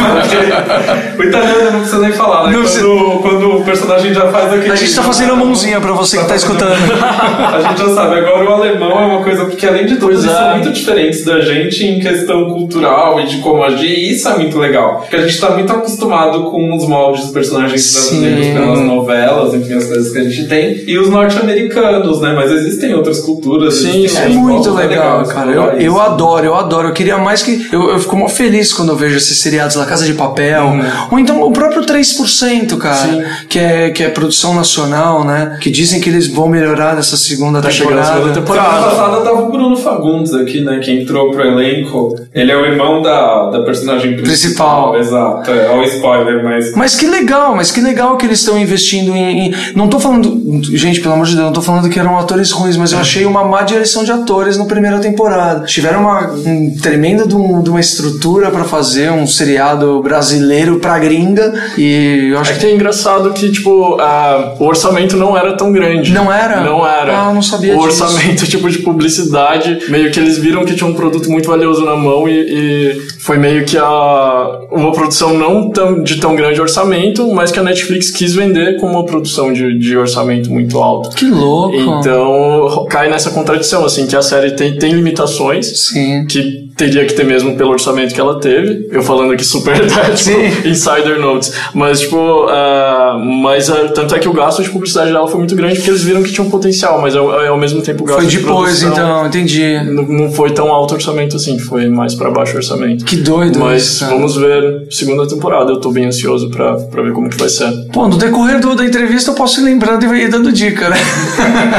Porque 0.00 1.22
o 1.22 1.28
italiano 1.28 1.70
não 1.72 1.80
precisa 1.80 1.98
nem 1.98 2.12
falar, 2.12 2.50
né? 2.50 2.52
Quando, 2.52 3.18
quando 3.20 3.56
o 3.56 3.64
personagem 3.64 4.14
já 4.14 4.30
faz 4.30 4.52
aquele. 4.52 4.72
A 4.72 4.76
gente 4.76 4.94
tá 4.94 5.02
fazendo 5.02 5.32
a 5.32 5.36
mãozinha 5.36 5.80
pra 5.80 5.92
você 5.92 6.18
que 6.18 6.24
tá 6.26 6.36
escutando. 6.36 6.72
a 6.72 7.60
gente 7.68 7.78
já 7.78 7.94
sabe. 7.94 8.18
Agora 8.18 8.50
o 8.50 8.52
alemão 8.52 9.00
é 9.00 9.06
uma 9.06 9.22
coisa 9.22 9.46
que, 9.46 9.66
além 9.66 9.86
de 9.86 9.96
tudo, 9.96 10.12
eles 10.12 10.24
é. 10.24 10.28
são 10.28 10.50
muito 10.56 10.72
diferentes 10.72 11.24
da 11.24 11.40
gente 11.40 11.84
em 11.84 12.00
questão 12.00 12.50
cultural 12.50 13.20
e 13.20 13.26
de 13.26 13.38
como 13.38 13.62
agir. 13.62 13.90
E 13.90 14.12
isso 14.12 14.28
é 14.28 14.36
muito 14.36 14.58
legal. 14.58 14.98
Porque 15.00 15.16
a 15.16 15.26
gente 15.26 15.40
tá 15.40 15.50
muito 15.50 15.72
acostumado 15.72 16.44
com 16.44 16.74
os 16.74 16.86
moldes 16.86 17.22
dos 17.22 17.32
personagens 17.32 17.92
brasileiros 17.92 18.46
pelas 18.48 18.80
novelas, 18.80 19.54
enfim, 19.54 19.74
as 19.74 19.86
coisas 19.86 20.12
que 20.12 20.18
a 20.18 20.24
gente 20.24 20.48
tem. 20.48 20.84
E 20.86 20.98
os 20.98 21.08
norte-americanos, 21.10 22.20
né? 22.20 22.32
Mas 22.34 22.50
existem 22.50 22.94
outras 22.94 23.20
culturas. 23.20 23.74
Sim, 23.74 24.04
existem 24.04 24.24
É 24.24 24.28
muito 24.28 24.72
legal, 24.72 25.22
isso, 25.22 25.32
cara. 25.32 25.46
legal 25.46 25.68
Eu, 25.68 25.78
isso. 25.78 25.86
eu 25.86 26.00
adoro, 26.00 26.46
eu 26.46 26.54
adoro. 26.54 26.88
Eu 26.88 26.92
queria 26.92 27.18
mais 27.18 27.42
que. 27.42 27.68
Eu, 27.72 27.90
eu 27.90 27.98
fico 27.98 28.16
mó 28.16 28.28
feliz 28.28 28.72
quando 28.72 28.90
eu 28.90 28.96
vejo 28.96 29.16
esses 29.16 29.38
seriados 29.38 29.76
La 29.76 29.86
Casa 29.90 30.04
de 30.06 30.14
Papel. 30.14 30.72
Ou 31.10 31.18
então 31.18 31.42
o 31.42 31.50
próprio 31.52 31.82
3%, 31.84 32.76
cara. 32.78 32.94
Sim. 32.96 33.22
Que 33.48 33.58
é, 33.58 33.90
que 33.90 34.02
é 34.04 34.08
produção 34.08 34.54
nacional, 34.54 35.24
né? 35.24 35.58
Que 35.60 35.68
dizem 35.70 36.00
que 36.00 36.08
eles 36.08 36.28
vão 36.28 36.48
melhorar 36.48 36.94
nessa 36.94 37.16
segunda 37.16 37.60
Tá 37.60 37.68
temporada. 37.68 38.14
segunda 38.14 38.32
temporada. 38.34 38.68
Semana 38.70 38.90
passada 38.90 39.20
tava 39.22 39.42
o 39.42 39.50
Bruno 39.50 39.76
Fagundes 39.76 40.32
aqui, 40.32 40.60
né? 40.60 40.78
Que 40.78 40.92
entrou 40.92 41.30
pro 41.32 41.42
elenco. 41.44 42.14
Ele 42.32 42.52
é 42.52 42.56
o 42.56 42.64
irmão 42.64 43.02
da, 43.02 43.50
da 43.50 43.62
personagem 43.62 44.16
principal. 44.16 44.92
Principal. 44.92 44.98
Exato. 44.98 45.50
É, 45.50 45.70
o 45.76 45.82
spoiler, 45.82 46.44
mas. 46.44 46.72
Mas 46.76 46.94
que 46.94 47.06
legal, 47.06 47.56
mas 47.56 47.72
que 47.72 47.80
legal 47.80 48.16
que 48.16 48.26
eles 48.26 48.38
estão 48.38 48.56
investindo 48.58 49.10
em, 49.14 49.48
em- 49.48 49.54
Não 49.74 49.88
tô 49.88 49.98
falando. 49.98 50.40
Gente, 50.76 51.00
pelo 51.00 51.14
amor 51.14 51.26
de 51.26 51.32
Deus, 51.34 51.46
não 51.46 51.52
tô 51.52 51.62
falando 51.62 51.88
que 51.88 51.98
eram 51.98 52.16
atores 52.18 52.52
ruins, 52.52 52.76
mas 52.76 52.92
eu 52.92 52.98
achei 53.00 53.26
uma 53.26 53.42
má 53.44 53.62
direção 53.62 54.04
de 54.04 54.12
atores 54.12 54.56
na 54.56 54.64
primeira 54.66 54.98
temporada. 55.00 55.66
Tiveram 55.66 56.00
uma 56.02 56.30
um 56.32 56.74
tremenda 56.80 57.26
de, 57.26 57.34
um- 57.34 57.60
de 57.62 57.70
uma 57.70 57.80
estrutura 57.80 58.50
pra 58.50 58.62
fazer 58.64 59.10
um 59.10 59.26
seriado 59.26 59.69
brasileiro 60.02 60.78
pra 60.78 60.98
gringa 60.98 61.52
e 61.76 62.30
eu 62.32 62.38
acho 62.38 62.50
É 62.50 62.54
que. 62.54 62.60
que 62.60 62.66
é 62.66 62.74
engraçado 62.74 63.30
que, 63.32 63.50
tipo, 63.50 63.96
ah, 64.00 64.54
o 64.58 64.64
orçamento 64.64 65.16
não 65.16 65.36
era 65.36 65.56
tão 65.56 65.72
grande. 65.72 66.12
Não 66.12 66.32
era? 66.32 66.60
Não 66.60 66.86
era. 66.86 67.26
Ah, 67.26 67.28
eu 67.30 67.34
não 67.34 67.42
sabia 67.42 67.74
O 67.76 67.86
disso. 67.86 68.02
orçamento, 68.04 68.46
tipo, 68.48 68.68
de 68.70 68.78
publicidade, 68.80 69.78
meio 69.88 70.10
que 70.10 70.18
eles 70.20 70.38
viram 70.38 70.64
que 70.64 70.74
tinha 70.74 70.88
um 70.88 70.94
produto 70.94 71.30
muito 71.30 71.48
valioso 71.48 71.84
na 71.84 71.96
mão 71.96 72.28
e, 72.28 72.32
e 72.32 73.00
foi 73.20 73.38
meio 73.38 73.64
que 73.64 73.76
a, 73.78 74.60
uma 74.70 74.92
produção 74.92 75.34
não 75.36 75.70
tão, 75.70 76.02
de 76.02 76.16
tão 76.20 76.34
grande 76.36 76.60
orçamento, 76.60 77.26
mas 77.32 77.50
que 77.50 77.58
a 77.58 77.62
Netflix 77.62 78.10
quis 78.10 78.34
vender 78.34 78.78
como 78.80 78.94
uma 78.94 79.04
produção 79.04 79.52
de, 79.52 79.78
de 79.78 79.96
orçamento 79.96 80.50
muito 80.50 80.78
alto. 80.78 81.10
Que 81.10 81.26
louco. 81.26 81.76
Então, 81.76 82.86
cai 82.88 83.08
nessa 83.10 83.30
contradição, 83.30 83.84
assim, 83.84 84.06
que 84.06 84.16
a 84.16 84.22
série 84.22 84.52
tem, 84.52 84.76
tem 84.78 84.92
limitações, 84.92 85.66
Sim. 85.88 86.24
que 86.26 86.69
teria 86.80 87.04
que 87.04 87.12
ter 87.12 87.24
mesmo 87.24 87.56
pelo 87.56 87.70
orçamento 87.72 88.14
que 88.14 88.20
ela 88.20 88.40
teve. 88.40 88.88
Eu 88.90 89.02
falando 89.02 89.32
aqui 89.32 89.44
super 89.44 89.74
tipo, 89.86 90.16
Sim. 90.16 90.68
insider 90.68 91.18
notes. 91.20 91.52
Mas, 91.74 92.00
tipo, 92.00 92.46
ah, 92.48 93.20
mas 93.42 93.68
ah, 93.68 93.88
tanto 93.94 94.14
é 94.14 94.18
que 94.18 94.26
o 94.28 94.32
gasto 94.32 94.62
de 94.62 94.70
publicidade 94.70 95.12
dela 95.12 95.28
foi 95.28 95.38
muito 95.38 95.54
grande 95.54 95.74
porque 95.76 95.90
eles 95.90 96.02
viram 96.02 96.22
que 96.22 96.32
tinha 96.32 96.46
um 96.46 96.48
potencial, 96.50 97.00
mas 97.02 97.14
ao, 97.14 97.30
ao 97.30 97.58
mesmo 97.58 97.82
tempo 97.82 98.02
o 98.02 98.06
gasto 98.06 98.20
Foi 98.20 98.28
de 98.30 98.38
depois, 98.38 98.80
produção 98.82 98.92
então, 98.92 99.26
entendi. 99.26 99.78
Não, 99.84 100.02
não 100.04 100.32
foi 100.32 100.50
tão 100.52 100.68
alto 100.72 100.94
orçamento 100.94 101.36
assim, 101.36 101.58
foi 101.58 101.86
mais 101.88 102.14
pra 102.14 102.30
baixo 102.30 102.56
orçamento. 102.56 103.04
Que 103.04 103.16
doido 103.16 103.58
Mas 103.58 103.82
isso, 103.82 104.06
vamos 104.06 104.36
ver 104.36 104.86
segunda 104.90 105.28
temporada. 105.28 105.70
Eu 105.72 105.80
tô 105.80 105.92
bem 105.92 106.06
ansioso 106.06 106.48
pra, 106.50 106.74
pra 106.76 107.02
ver 107.02 107.12
como 107.12 107.28
que 107.28 107.36
vai 107.36 107.48
ser. 107.50 107.70
Pô, 107.92 108.08
no 108.08 108.16
decorrer 108.16 108.58
do- 108.60 108.74
da 108.74 108.84
entrevista 108.86 109.30
eu 109.32 109.34
posso 109.34 109.60
ir 109.60 109.64
lembrando 109.64 110.04
e 110.14 110.22
ir 110.22 110.28
dando 110.30 110.50
dica, 110.50 110.88
né? 110.88 110.96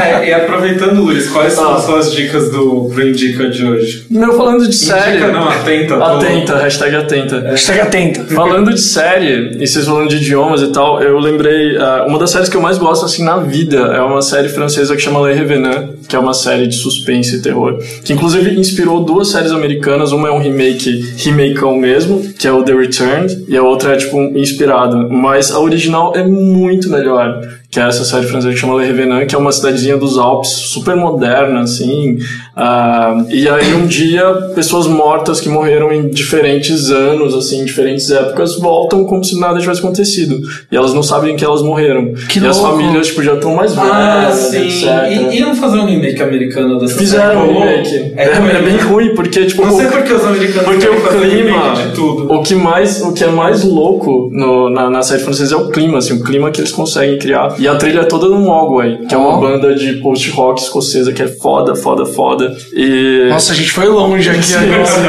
É, 0.02 0.28
e 0.28 0.32
aproveitando, 0.32 1.02
Luiz, 1.02 1.28
quais 1.28 1.52
são 1.54 1.72
Ah. 1.72 1.76
as 1.76 1.84
suas 1.84 2.12
dicas 2.12 2.50
do 2.50 2.90
Pro 2.92 3.08
Indica 3.08 3.48
de 3.48 3.64
hoje? 3.64 4.06
Meu, 4.10 4.36
falando 4.36 4.68
de 4.68 4.76
série. 5.00 5.32
Não, 5.32 5.48
atenta. 5.48 5.96
tô- 5.96 6.02
Atenta, 6.02 6.56
hashtag 6.58 6.96
atenta. 6.96 7.40
Hashtag 7.40 7.80
atenta. 7.80 8.24
Falando 8.34 8.70
de 8.72 8.80
série, 8.80 9.56
e 9.62 9.66
vocês 9.66 9.84
falando 9.86 10.08
de 10.08 10.16
idiomas 10.16 10.62
e 10.62 10.68
tal, 10.68 11.02
eu 11.02 11.18
lembrei, 11.18 11.76
ah, 11.78 12.04
uma 12.06 12.18
das 12.18 12.30
séries 12.30 12.48
que 12.48 12.56
eu 12.56 12.60
mais 12.60 12.78
gosto, 12.78 13.04
assim, 13.04 13.24
na 13.24 13.38
vida, 13.38 13.78
é 13.78 14.00
uma 14.00 14.22
série 14.22 14.48
francesa 14.48 14.94
que 14.96 15.02
chama 15.02 15.20
Le 15.26 15.34
Revenant, 15.34 15.88
que 16.08 16.16
é 16.16 16.18
uma 16.18 16.34
série 16.34 16.66
de 16.66 16.76
suspense 16.76 17.36
e 17.36 17.42
terror, 17.42 17.78
que 18.04 18.12
inclusive 18.12 18.58
inspirou 18.58 19.04
duas 19.04 19.28
séries 19.28 19.52
americanas, 19.52 20.12
uma 20.12 20.28
é 20.28 20.30
um 20.32 20.38
remake, 20.38 21.14
remakeão 21.16 21.76
mesmo, 21.76 22.20
que 22.38 22.46
é 22.46 22.52
o 22.52 22.62
The 22.62 22.72
Returned, 22.72 23.44
e 23.48 23.56
a 23.56 23.62
outra 23.62 23.94
é, 23.94 23.96
tipo, 23.96 24.18
inspirada, 24.36 24.96
mas 25.08 25.50
a 25.50 25.60
original 25.60 26.12
é 26.16 26.22
muito 26.22 26.90
melhor, 26.90 27.40
que 27.72 27.80
é 27.80 27.84
essa 27.88 28.04
série 28.04 28.26
francesa 28.26 28.52
que 28.52 28.60
chama 28.60 28.74
Le 28.78 28.86
Revenant, 28.86 29.26
que 29.26 29.34
é 29.34 29.38
uma 29.38 29.50
cidadezinha 29.50 29.96
dos 29.96 30.18
Alpes, 30.18 30.50
super 30.50 30.94
moderna, 30.94 31.60
assim, 31.60 32.18
ah, 32.54 33.24
e 33.30 33.48
aí 33.48 33.72
um 33.74 33.86
dia, 33.86 34.22
pessoas 34.54 34.86
mortas 34.86 35.40
que 35.40 35.48
morreram 35.48 35.90
em 35.90 36.10
diferentes 36.10 36.90
anos, 36.90 37.34
assim, 37.34 37.62
em 37.62 37.64
diferentes 37.64 38.10
épocas, 38.10 38.58
voltam 38.58 39.04
como 39.06 39.24
se 39.24 39.40
nada 39.40 39.58
tivesse 39.58 39.80
acontecido. 39.80 40.38
E 40.70 40.76
elas 40.76 40.92
não 40.92 41.02
sabem 41.02 41.34
que 41.34 41.42
elas 41.42 41.62
morreram. 41.62 42.12
Que 42.28 42.40
e 42.40 42.46
as 42.46 42.58
louco. 42.58 42.76
famílias, 42.76 43.06
tipo, 43.06 43.22
já 43.22 43.32
estão 43.36 43.54
mais 43.54 43.74
velhas, 43.74 43.90
Ah, 43.90 44.30
sim. 44.32 44.66
etc. 44.66 45.32
E, 45.32 45.38
iam 45.38 45.54
fazer 45.56 45.78
um 45.78 45.86
remake 45.86 46.22
americano 46.22 46.78
dessa 46.78 46.98
Fizeram 46.98 47.24
série? 47.24 47.36
um 47.38 47.54
Rolou? 47.54 47.62
remake. 47.68 48.12
É, 48.18 48.22
É, 48.24 48.32
é 48.32 48.62
bem 48.62 48.74
né? 48.74 48.82
ruim, 48.82 49.14
porque, 49.14 49.46
tipo, 49.46 49.64
Não 49.64 49.74
sei 49.78 49.86
porque 49.86 50.12
os 50.12 50.22
americanos 50.24 50.64
porque 50.64 50.88
o 50.88 51.20
clima, 51.20 51.72
de 51.74 51.94
tudo. 51.94 52.30
o 52.30 52.42
que 52.42 52.54
mais, 52.54 53.00
o 53.00 53.14
que 53.14 53.24
é 53.24 53.28
mais 53.28 53.64
louco 53.64 54.28
no- 54.30 54.68
na, 54.68 54.90
na 54.90 55.00
série 55.02 55.22
francesa 55.22 55.54
é 55.54 55.56
o 55.58 55.70
clima, 55.70 55.96
assim, 55.96 56.12
o 56.12 56.22
clima 56.22 56.50
que 56.50 56.60
eles 56.60 56.70
conseguem 56.70 57.18
criar. 57.18 57.54
E 57.62 57.68
a 57.68 57.76
trilha 57.76 58.00
é 58.00 58.04
toda 58.04 58.26
no 58.28 58.40
Mogwai, 58.40 58.98
que 59.08 59.14
é 59.14 59.18
uma 59.18 59.36
banda 59.38 59.74
de 59.74 59.94
post-rock 60.00 60.60
escocesa 60.60 61.12
que 61.12 61.22
é 61.22 61.28
foda, 61.28 61.74
foda, 61.76 62.04
foda. 62.04 62.52
E 62.72 63.28
Nossa, 63.28 63.52
a 63.52 63.54
gente 63.54 63.70
foi 63.70 63.86
longe 63.86 64.28
aqui 64.28 64.42
Sim, 64.42 64.56
agora. 64.56 64.84
sim. 64.86 65.02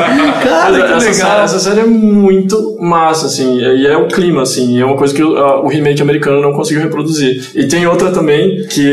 Cara, 0.43 0.75
que 0.77 0.93
essa, 0.93 0.97
legal. 1.09 1.13
Série, 1.13 1.43
essa 1.43 1.59
série 1.59 1.79
é 1.79 1.85
muito 1.85 2.77
massa, 2.79 3.25
assim, 3.25 3.57
e 3.59 3.87
é 3.87 3.97
o 3.97 4.07
clima, 4.07 4.43
assim, 4.43 4.75
e 4.77 4.81
é 4.81 4.85
uma 4.85 4.95
coisa 4.95 5.13
que 5.13 5.23
o, 5.23 5.35
a- 5.37 5.61
o 5.63 5.67
remake 5.67 6.01
americano 6.01 6.41
não 6.41 6.53
conseguiu 6.53 6.83
reproduzir. 6.83 7.43
E 7.55 7.65
tem 7.67 7.87
outra 7.87 8.11
também, 8.11 8.67
que 8.67 8.87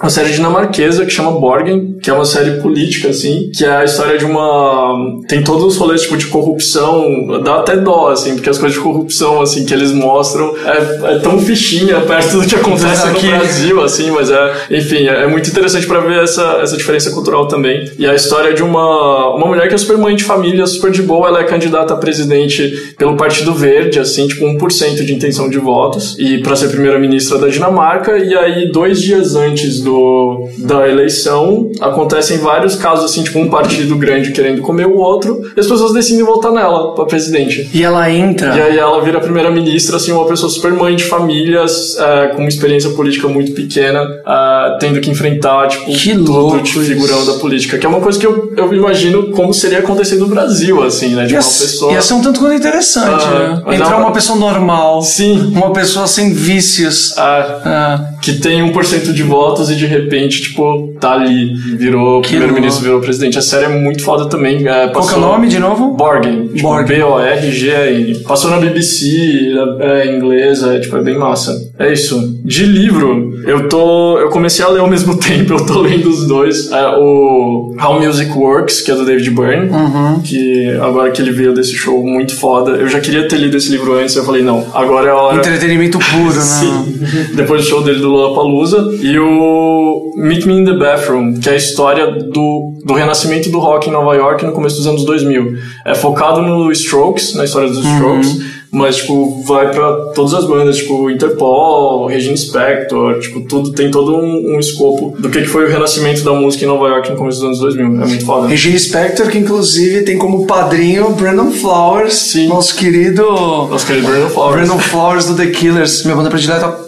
é 0.00 0.02
uma 0.04 0.10
série 0.10 0.30
dinamarquesa 0.32 1.04
que 1.04 1.10
chama 1.10 1.32
Borgen, 1.32 1.98
que 2.00 2.08
é 2.10 2.12
uma 2.12 2.24
série 2.24 2.60
política, 2.60 3.08
assim, 3.08 3.50
que 3.54 3.64
é 3.64 3.70
a 3.78 3.84
história 3.84 4.16
de 4.18 4.24
uma... 4.24 4.94
tem 5.28 5.42
todos 5.42 5.64
os 5.64 5.76
rolês, 5.76 6.02
tipo, 6.02 6.16
de 6.16 6.26
corrupção, 6.26 7.02
dá 7.42 7.56
até 7.56 7.76
dó, 7.76 8.08
assim, 8.08 8.34
porque 8.34 8.50
as 8.50 8.58
coisas 8.58 8.76
de 8.78 8.84
corrupção, 8.84 9.40
assim, 9.40 9.64
que 9.64 9.74
eles 9.74 9.90
mostram 9.92 10.54
é, 10.64 11.14
é 11.16 11.18
tão 11.18 11.38
fichinha 11.40 12.00
perto 12.02 12.38
do 12.40 12.46
que 12.46 12.54
acontece 12.54 12.67
Aqui. 12.72 13.26
no 13.26 13.38
Brasil, 13.38 13.82
assim, 13.82 14.10
mas 14.10 14.30
é, 14.30 14.52
enfim, 14.70 15.06
é, 15.08 15.24
é 15.24 15.26
muito 15.26 15.48
interessante 15.48 15.86
pra 15.86 16.00
ver 16.00 16.22
essa, 16.22 16.60
essa 16.62 16.76
diferença 16.76 17.10
cultural 17.10 17.46
também. 17.48 17.90
E 17.98 18.06
a 18.06 18.14
história 18.14 18.54
de 18.54 18.62
uma, 18.62 19.34
uma 19.34 19.46
mulher 19.46 19.68
que 19.68 19.74
é 19.74 19.78
super 19.78 19.96
mãe 19.96 20.16
de 20.16 20.24
família, 20.24 20.66
super 20.66 20.90
de 20.90 21.02
boa, 21.02 21.28
ela 21.28 21.40
é 21.40 21.44
candidata 21.44 21.94
a 21.94 21.96
presidente 21.96 22.94
pelo 22.96 23.16
Partido 23.16 23.54
Verde, 23.54 23.98
assim, 23.98 24.26
tipo 24.26 24.44
1% 24.44 25.04
de 25.04 25.12
intenção 25.12 25.48
de 25.48 25.58
votos, 25.58 26.16
e 26.18 26.38
pra 26.38 26.56
ser 26.56 26.68
primeira-ministra 26.68 27.38
da 27.38 27.48
Dinamarca, 27.48 28.16
e 28.18 28.34
aí 28.36 28.70
dois 28.70 29.00
dias 29.00 29.34
antes 29.34 29.80
do, 29.80 30.48
da 30.58 30.88
eleição, 30.88 31.70
acontecem 31.80 32.38
vários 32.38 32.76
casos, 32.76 33.04
assim, 33.04 33.22
tipo 33.22 33.38
um 33.38 33.48
partido 33.48 33.96
grande 33.96 34.32
querendo 34.32 34.62
comer 34.62 34.86
o 34.86 34.96
outro, 34.96 35.40
e 35.56 35.60
as 35.60 35.66
pessoas 35.66 35.92
decidem 35.92 36.24
votar 36.24 36.52
nela 36.52 36.94
pra 36.94 37.04
presidente. 37.04 37.68
E 37.72 37.82
ela 37.82 38.10
entra. 38.10 38.56
E 38.56 38.60
aí 38.60 38.78
ela 38.78 39.02
vira 39.02 39.20
primeira-ministra, 39.20 39.96
assim, 39.96 40.12
uma 40.12 40.26
pessoa 40.26 40.50
super 40.50 40.72
mãe 40.72 40.96
de 40.96 41.04
famílias, 41.04 41.96
é, 41.98 42.28
com 42.28 42.46
experiência 42.58 42.90
política 42.90 43.28
muito 43.28 43.52
pequena, 43.52 44.00
é, 44.26 44.76
tendo 44.80 45.00
que 45.00 45.10
enfrentar, 45.10 45.68
tipo, 45.68 45.86
Que 45.86 45.92
de 45.92 46.80
figurão 46.80 47.24
da 47.24 47.34
política. 47.34 47.78
Que 47.78 47.86
é 47.86 47.88
uma 47.88 48.00
coisa 48.00 48.18
que 48.18 48.26
eu, 48.26 48.52
eu 48.56 48.74
imagino 48.74 49.30
como 49.30 49.54
seria 49.54 49.78
acontecer 49.78 50.16
no 50.16 50.26
Brasil, 50.26 50.82
assim, 50.82 51.14
né? 51.14 51.24
De 51.26 51.32
Ia, 51.34 51.40
uma 51.40 51.44
pessoa... 51.44 51.92
ia 51.92 52.02
ser 52.02 52.14
um 52.14 52.20
tanto 52.22 52.40
quanto 52.40 52.54
interessante, 52.54 53.24
Ah, 53.26 53.38
né? 53.38 53.62
mas 53.64 53.80
Entrar 53.80 53.92
ela- 53.94 54.00
uma 54.04 54.12
pessoa 54.12 54.38
normal. 54.38 55.02
Sim. 55.02 55.52
Uma 55.54 55.72
pessoa 55.72 56.06
sem 56.06 56.32
vícios. 56.32 57.14
Ah, 57.16 58.00
que 58.20 58.34
tem 58.34 58.60
1% 58.62 59.12
de 59.12 59.22
votos 59.22 59.70
e 59.70 59.76
de 59.76 59.86
repente, 59.86 60.42
tipo, 60.42 60.94
tá 61.00 61.12
ali, 61.12 61.54
virou 61.76 62.20
primeiro-ministro, 62.22 62.82
virou 62.82 63.00
presidente. 63.00 63.38
A 63.38 63.42
série 63.42 63.66
é 63.66 63.68
muito 63.68 64.02
foda 64.02 64.26
também. 64.28 64.66
é, 64.66 64.88
qual 64.88 65.06
que 65.06 65.14
é 65.14 65.16
o 65.16 65.20
nome 65.20 65.48
de 65.48 65.58
novo? 65.58 65.92
Borgen, 65.94 66.48
tipo. 66.48 66.68
B-O-R-G-N. 66.84 68.18
Passou 68.24 68.50
na 68.50 68.58
BBC, 68.58 69.52
é, 69.80 70.02
é 70.08 70.16
inglesa, 70.16 70.74
é, 70.76 70.80
tipo, 70.80 70.96
é 70.96 71.02
bem 71.02 71.16
massa. 71.16 71.52
É 71.78 71.92
isso. 71.92 72.40
De 72.44 72.64
livro, 72.64 73.30
eu 73.46 73.68
tô. 73.68 74.18
Eu 74.18 74.30
comecei 74.30 74.64
a 74.64 74.68
ler 74.68 74.80
ao 74.80 74.88
mesmo 74.88 75.14
tempo, 75.20 75.52
eu 75.52 75.64
tô 75.64 75.80
lendo 75.80 76.08
os 76.10 76.26
dois. 76.26 76.72
É, 76.72 76.88
o 76.96 77.72
How 77.80 78.00
Music 78.00 78.32
Works, 78.36 78.80
que 78.80 78.90
é 78.90 78.94
do 78.96 79.04
David 79.04 79.30
Byrne, 79.30 79.70
Uhum. 79.70 80.20
que 80.20 80.70
agora 80.80 81.10
que 81.12 81.22
ele 81.22 81.30
veio 81.30 81.54
desse 81.54 81.74
show 81.74 82.02
muito 82.04 82.34
foda. 82.34 82.72
Eu 82.72 82.88
já 82.88 82.98
queria 83.00 83.28
ter 83.28 83.36
lido 83.36 83.56
esse 83.56 83.70
livro 83.70 83.94
antes, 83.94 84.16
eu 84.16 84.24
falei, 84.24 84.42
não, 84.42 84.66
agora 84.74 85.08
é 85.08 85.10
a 85.12 85.14
hora. 85.16 85.36
Entretenimento 85.36 85.98
puro, 85.98 86.34
né? 86.34 86.40
Sim. 86.40 87.00
Depois 87.34 87.62
do 87.62 87.68
show 87.68 87.82
dele 87.82 88.00
do 88.00 88.08
Lollapalooza. 88.08 88.90
E 89.00 89.16
o 89.18 90.12
Meet 90.16 90.46
Me 90.46 90.54
in 90.54 90.64
the 90.64 90.72
Bathroom, 90.74 91.34
que 91.34 91.48
é 91.48 91.52
a 91.52 91.56
história 91.56 92.10
do, 92.10 92.72
do 92.84 92.94
renascimento 92.94 93.50
do 93.50 93.58
rock 93.60 93.88
em 93.88 93.92
Nova 93.92 94.14
York 94.16 94.44
no 94.44 94.52
começo 94.52 94.76
dos 94.78 94.86
anos 94.88 95.04
2000. 95.04 95.54
É 95.86 95.94
focado 95.94 96.42
no 96.42 96.72
Strokes, 96.72 97.34
na 97.34 97.44
história 97.44 97.68
dos 97.68 97.84
Strokes, 97.84 98.36
Mas, 98.70 98.96
tipo, 98.96 99.42
vai 99.44 99.70
pra 99.70 99.92
todas 100.14 100.34
as 100.34 100.44
bandas, 100.44 100.76
tipo, 100.76 101.10
Interpol, 101.10 102.06
Regina 102.06 102.36
Spector, 102.36 103.18
tipo, 103.18 103.40
tudo, 103.42 103.72
tem 103.72 103.90
todo 103.90 104.16
um, 104.16 104.56
um 104.56 104.60
escopo 104.60 105.16
do 105.18 105.30
que 105.30 105.40
que 105.42 105.48
foi 105.48 105.64
o 105.64 105.68
renascimento 105.68 106.22
da 106.22 106.32
música 106.32 106.64
em 106.64 106.68
Nova 106.68 106.86
York 106.88 107.10
no 107.10 107.16
começo 107.16 107.38
dos 107.38 107.46
anos 107.46 107.58
2000. 107.60 107.86
É 107.86 108.06
muito 108.06 108.24
foda. 108.26 108.46
Regina 108.46 108.78
Spector, 108.78 109.28
que 109.28 109.38
inclusive 109.38 110.02
tem 110.02 110.18
como 110.18 110.46
padrinho 110.46 111.10
Brandon 111.10 111.50
Flowers, 111.50 112.14
Sim. 112.14 112.48
nosso 112.48 112.74
querido 112.76 113.22
Nossa, 113.22 113.84
aquele 113.84 114.06
Brandon 114.06 114.28
Flowers. 114.28 114.54
Brandon 114.56 114.78
Flowers 114.78 115.24
do 115.26 115.34
The 115.34 115.46
Killers, 115.46 116.04
minha 116.04 116.16
banda 116.16 116.28
predileta. 116.28 116.87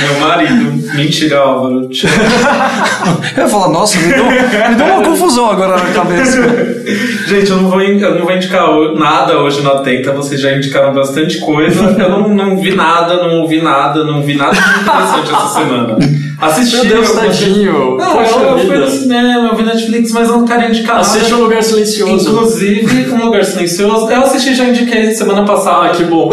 Meu 0.00 0.20
marido. 0.20 0.94
Mentira, 0.94 1.38
Álvaro. 1.38 1.88
Eu 3.36 3.42
ia 3.42 3.48
falar, 3.48 3.68
nossa, 3.68 3.98
me 3.98 4.12
deu, 4.12 4.24
me 4.24 4.74
deu 4.76 4.86
uma 4.86 5.02
confusão 5.04 5.50
agora 5.50 5.76
na 5.76 5.92
cabeça. 5.92 6.76
Gente, 7.26 7.50
eu 7.50 7.56
não, 7.56 7.68
vou, 7.68 7.82
eu 7.82 8.14
não 8.14 8.24
vou 8.24 8.32
indicar 8.32 8.64
nada 8.94 9.38
hoje 9.38 9.60
no 9.60 9.72
Atenta, 9.72 10.12
vocês 10.12 10.40
já 10.40 10.52
indicaram 10.52 10.94
bastante 10.94 11.38
coisa. 11.40 11.96
Eu 11.98 12.10
não, 12.10 12.28
não 12.28 12.56
vi 12.56 12.74
nada, 12.74 13.16
não 13.16 13.40
ouvi 13.40 13.60
nada, 13.60 14.04
não 14.04 14.22
vi 14.22 14.36
nada 14.36 14.52
de 14.52 14.80
interessante 14.80 15.34
essa 15.34 15.48
semana. 15.48 15.98
Assisti. 16.40 16.76
Meu 16.76 16.84
Deus, 16.86 17.10
tadinho. 17.12 17.96
Não, 17.96 18.12
Poxa 18.16 18.34
eu, 18.36 18.58
eu 18.58 18.66
fui 18.66 18.76
no 18.76 18.90
cinema, 18.90 19.48
eu 19.48 19.56
vi 19.56 19.62
Netflix, 19.62 20.12
mas 20.12 20.28
eu 20.28 20.36
não 20.38 20.44
quero 20.46 20.68
indicar 20.68 20.98
Assiste 20.98 21.32
um 21.32 21.38
lugar 21.42 21.62
silencioso. 21.62 22.30
Inclusive, 22.30 23.12
Um 23.14 23.24
Lugar 23.26 23.44
Silencioso. 23.44 24.10
Eu 24.10 24.20
assisti 24.22 24.54
já 24.54 24.64
indiquei 24.64 25.12
semana 25.14 25.44
passada. 25.44 25.86
Ah, 25.86 25.88
que 25.90 26.04
bom. 26.04 26.30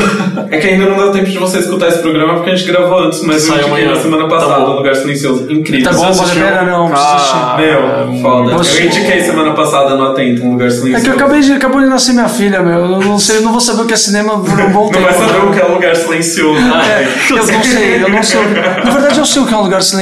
É 0.51 0.57
que 0.57 0.67
ainda 0.67 0.85
não 0.87 0.97
deu 0.97 1.11
tempo 1.11 1.25
de 1.29 1.37
você 1.37 1.59
escutar 1.59 1.87
esse 1.87 1.99
programa 1.99 2.35
porque 2.35 2.49
a 2.51 2.55
gente 2.55 2.69
gravou 2.71 2.99
antes, 2.99 3.21
mas 3.23 3.43
eu 3.43 3.53
Sai 3.53 3.57
indiquei 3.63 3.83
amanhã. 3.83 3.95
na 3.95 4.01
semana 4.01 4.23
Tá 4.23 4.29
passada, 4.29 4.59
bom. 4.65 4.71
Um 4.71 4.75
Lugar 4.75 4.95
Silencioso. 4.95 5.51
Incrível. 5.51 5.83
Tá 5.91 5.97
bom, 5.97 5.97
Você 5.97 6.03
vale 6.03 6.19
a 6.19 6.23
assistiu? 6.23 6.43
pena 6.43 6.61
não, 6.63 6.93
assistir. 6.93 7.37
Meu, 7.57 8.21
foda. 8.21 8.57
Você- 8.57 8.81
Eu 8.81 8.85
indiquei 8.87 9.21
semana 9.21 9.51
passada 9.53 9.95
no 9.95 10.03
Atento, 10.11 10.43
Um 10.43 10.51
Lugar 10.51 10.69
Silencioso. 10.71 10.97
É 10.97 11.01
que 11.01 11.09
eu 11.09 11.13
acabei 11.13 11.41
de, 11.41 11.53
acabou 11.53 11.81
de 11.81 11.87
nascer 11.87 12.13
minha 12.13 12.27
filha, 12.29 12.61
meu. 12.61 12.79
Eu 12.79 12.99
não 13.01 13.17
sei, 13.19 13.37
eu 13.37 13.41
não 13.41 13.51
vou 13.51 13.61
saber 13.61 13.83
o 13.83 13.85
que 13.85 13.93
é 13.93 13.97
cinema 13.97 14.37
por 14.39 14.59
um 14.59 14.69
bom 14.71 14.83
Não 14.85 14.91
tempo. 14.91 15.03
vai 15.05 15.13
saber 15.13 15.47
o 15.47 15.51
que 15.51 15.59
é 15.59 15.65
um 15.65 15.73
lugar 15.73 15.95
silencioso. 15.95 16.59
É, 16.59 17.07
eu 17.31 17.37
não 17.37 17.63
sei, 17.63 18.03
eu 18.03 18.09
não 18.09 18.23
sei. 18.23 18.39
Na 18.83 18.91
verdade, 18.91 19.19
eu 19.19 19.25
sei 19.25 19.41
o 19.41 19.45
que 19.45 19.53
é 19.53 19.57
um 19.57 19.61
lugar 19.61 19.81
silencioso. 19.81 19.92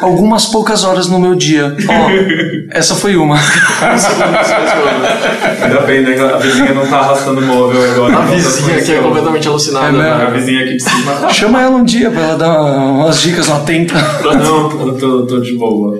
Algumas 0.00 0.46
poucas 0.46 0.84
horas 0.84 1.08
no 1.08 1.18
meu 1.18 1.34
dia. 1.34 1.76
Ó, 1.88 2.10
essa 2.76 2.94
foi 2.94 3.16
uma. 3.16 3.36
Ainda 5.62 5.80
bem, 5.82 6.02
né? 6.02 6.18
A 6.20 6.36
vizinha 6.38 6.74
não 6.74 6.86
tá 6.86 6.98
arrastando 6.98 7.42
móvel 7.42 7.82
agora. 7.92 8.14
A 8.14 8.16
tá 8.18 8.22
vizinha 8.26 8.48
aqui 8.48 8.58
é 8.58 8.80
silencioso. 8.80 9.02
completamente 9.02 9.48
alucinada. 9.48 9.86
É 9.88 9.92
mesmo? 9.92 10.04
né? 10.04 10.26
A 10.26 10.30
vizinha 10.30 10.60
aqui 10.64 10.76
de 10.76 10.82
cima. 10.82 11.28
Chama 11.32 11.62
ela 11.62 11.76
um 11.76 11.84
dia 11.84 12.10
pra 12.10 12.22
ela 12.22 12.36
dar 12.36 12.60
umas 12.62 13.20
dicas 13.20 13.46
lá 13.48 13.56
atenta. 13.56 13.94
Não, 14.22 14.86
eu 14.86 14.96
tô, 14.98 15.26
tô 15.26 15.40
de 15.40 15.54
boa. 15.54 15.98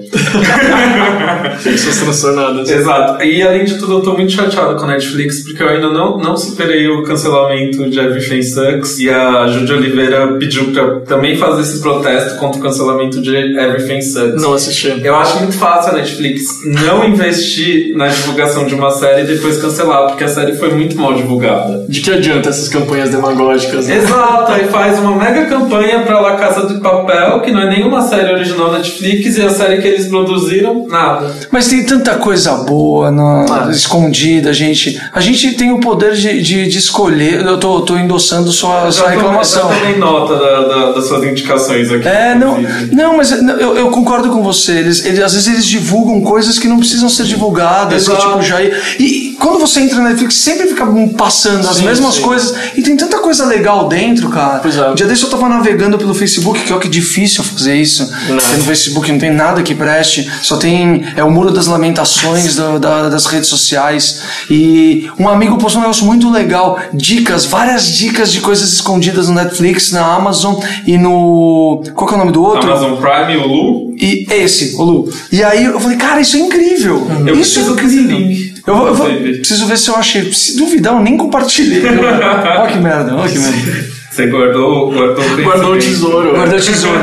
Pessoas 1.63 1.99
transtornadas. 1.99 2.71
Exato. 2.71 3.23
E 3.23 3.43
além 3.43 3.65
de 3.65 3.79
tudo, 3.79 3.95
eu 3.95 4.01
tô 4.01 4.13
muito 4.15 4.33
chateado 4.33 4.77
com 4.77 4.85
a 4.85 4.89
Netflix 4.89 5.43
porque 5.45 5.63
eu 5.63 5.69
ainda 5.69 5.91
não, 5.91 6.19
não 6.19 6.37
superei 6.37 6.89
o 6.89 7.03
cancelamento 7.03 7.89
de 7.89 7.99
Everything 7.99 8.43
Sucks 8.43 8.99
e 8.99 9.11
a 9.11 9.47
Júlia 9.49 9.77
Oliveira 9.77 10.35
pediu 10.39 10.73
pra 10.73 11.01
também 11.01 11.37
fazer 11.37 11.63
esse 11.63 11.81
protesto 11.81 12.39
contra 12.39 12.59
o 12.59 12.63
cancelamento 12.63 13.21
de 13.21 13.26
Everything 13.35 14.01
Sucks. 14.03 14.41
Não 14.43 14.53
assisti. 14.55 15.01
Eu 15.03 15.15
acho 15.17 15.39
muito 15.39 15.57
fácil 15.57 15.93
a 15.93 15.95
Netflix 15.97 16.43
não 16.65 17.05
investir 17.09 17.97
na 17.97 18.09
divulgação 18.09 18.67
de 18.67 18.75
uma 18.75 18.91
série 18.91 19.23
e 19.23 19.27
depois 19.27 19.59
cancelar, 19.59 20.07
porque 20.09 20.25
a 20.25 20.29
série 20.29 20.55
foi 20.57 20.73
muito 20.75 20.97
mal 20.97 21.15
divulgada. 21.15 21.85
De 21.89 22.01
que 22.01 22.11
adianta 22.11 22.49
essas 22.51 22.69
campanhas 22.69 23.11
demagógicas? 23.11 23.87
Né? 23.87 23.97
Exato, 23.97 24.53
aí 24.53 24.67
faz 24.69 24.99
uma 24.99 25.17
mega 25.17 25.47
campanha 25.47 26.01
pra 26.01 26.21
La 26.21 26.37
Casa 26.37 26.67
de 26.67 26.81
Papel, 26.81 27.41
que 27.41 27.51
não 27.51 27.63
é 27.63 27.71
nenhuma 27.71 28.03
série 28.03 28.33
original 28.33 28.71
da 28.71 28.79
Netflix, 28.79 29.37
e 29.37 29.43
a 29.43 29.51
série 29.51 29.81
que 29.81 29.89
eles 29.89 30.07
produziram, 30.07 30.87
nada. 30.89 31.35
Mas 31.51 31.69
tem 31.69 31.85
tanta 31.85 32.15
coisa 32.17 32.53
boa 32.65 33.11
na, 33.11 33.71
escondida, 33.71 34.53
gente. 34.53 35.01
A 35.13 35.21
gente 35.21 35.53
tem 35.55 35.71
o 35.73 35.81
poder 35.81 36.13
de, 36.15 36.43
de, 36.43 36.69
de 36.69 36.79
escolher. 36.79 37.45
Eu 37.45 37.59
tô, 37.59 37.81
tô 37.83 37.97
endossando 37.97 38.51
sua, 38.53 38.91
sua 38.91 39.11
reclamação. 39.11 39.69
Já 39.73 39.79
tomei 39.79 39.97
nota 39.97 40.37
da- 40.37 40.61
da- 40.63 40.93
das 40.93 41.07
suas 41.07 41.25
indicações 41.25 41.91
aqui. 41.93 42.07
É, 42.09 42.35
não, 42.35 42.59
inclusive. 42.61 42.95
Não, 43.17 43.19
mas 43.19 43.33
eu, 43.61 43.77
eu 43.77 43.91
concordo 43.91 44.29
com 44.31 44.43
você. 44.43 44.73
Eles, 44.79 45.05
eles- 45.05 45.21
às 45.21 45.33
vezes 45.33 45.49
eles 45.49 45.67
divulgam 45.67 46.21
coisas 46.21 46.59
que 46.59 46.69
não 46.69 46.79
precisam 46.79 47.09
ser 47.09 47.25
divulgadas, 47.25 48.09
que 48.09 48.17
tipo 48.17 48.43
já 48.43 48.63
e 48.63 49.37
quando 49.39 49.59
você 49.59 49.81
entra 49.81 49.99
na 49.99 50.09
Netflix 50.11 50.35
sempre 50.37 50.67
fica 50.69 50.87
passando 51.17 51.69
as 51.69 51.77
Sim, 51.77 51.85
mesmas 51.85 52.15
sim. 52.17 52.23
coisas 52.23 52.55
e 52.75 52.83
tem 52.83 52.97
tanta 52.97 53.19
coisa 53.19 53.45
legal 53.45 53.89
dentro, 53.89 54.29
cara. 54.29 54.59
Pois 54.61 54.77
é. 54.77 54.91
Um 54.91 54.95
dia 54.95 55.07
desse 55.07 55.23
eu 55.25 55.31
tava 55.31 55.49
navegando 55.49 55.99
pelo 55.99 56.15
Facebook, 56.15 56.61
que 56.63 56.73
é 56.73 56.75
o 56.77 56.79
que 56.81 56.89
difícil 56.89 57.43
fazer 57.45 57.77
isso. 57.77 58.07
Porque 58.27 58.57
no 58.57 58.65
Facebook 58.65 59.11
não 59.13 59.19
tem 59.19 59.33
nada 59.33 59.63
que 59.63 59.75
preste, 59.75 60.31
só 60.43 60.57
tem 60.57 61.05
é 61.17 61.23
o 61.25 61.31
muro 61.31 61.51
das 61.51 61.67
lamentações 61.67 62.57
da- 62.57 62.79
da- 62.79 63.09
das 63.09 63.27
redes 63.27 63.49
sociais. 63.49 64.21
E 64.51 65.09
um 65.19 65.29
amigo 65.29 65.59
postou 65.59 65.81
um 65.81 65.83
negócio 65.83 66.05
muito 66.05 66.31
legal, 66.31 66.79
dicas, 66.93 67.45
várias 67.45 67.87
dicas 67.89 68.33
de 68.33 68.41
coisas 68.41 68.73
escondidas 68.73 69.29
no 69.29 69.35
Netflix, 69.35 69.93
na 69.93 70.05
Amazon 70.05 70.55
e 70.87 70.97
no 70.99 71.83
qual 71.95 72.07
que 72.09 72.15
é 72.15 72.17
o 72.17 72.21
nome 72.21 72.33
do 72.33 72.43
outro? 72.43 72.71
Amazon 72.71 72.97
Prime, 72.97 73.06
o 73.37 73.47
Lu. 73.47 73.97
E 73.99 74.27
esse, 74.31 74.77
o 74.77 74.83
Lu. 74.83 75.13
E 75.33 75.43
aí 75.43 75.65
eu 75.65 75.81
falei, 75.81 75.97
cara, 75.97 76.21
isso 76.21 76.37
é 76.37 76.41
incrível. 76.41 77.07
Eu 77.27 77.39
isso 77.41 77.61
é 77.61 77.63
incrível. 77.63 78.19
link. 78.19 78.55
Eu, 78.67 78.77
vou- 78.77 78.87
eu 78.89 78.95
vou- 78.95 79.07
preciso 79.09 79.67
ver 79.67 79.79
se 79.79 79.89
eu 79.89 79.97
achei. 79.97 80.33
Se 80.33 80.57
duvidar, 80.57 80.95
eu 80.95 81.01
nem 81.01 81.17
compartilhei. 81.17 81.83
Olha 81.87 82.73
que 82.73 82.79
merda, 82.79 83.15
olha 83.15 83.31
que 83.31 83.39
merda. 83.39 83.96
Você 84.17 84.27
guardou, 84.29 84.91
guardou 84.93 85.25
o 85.25 85.43
Guardou 85.43 85.73
o 85.75 85.77
tesouro. 85.79 86.31
Guardou 86.35 86.59
o 86.59 86.63
tesouro. 86.63 86.99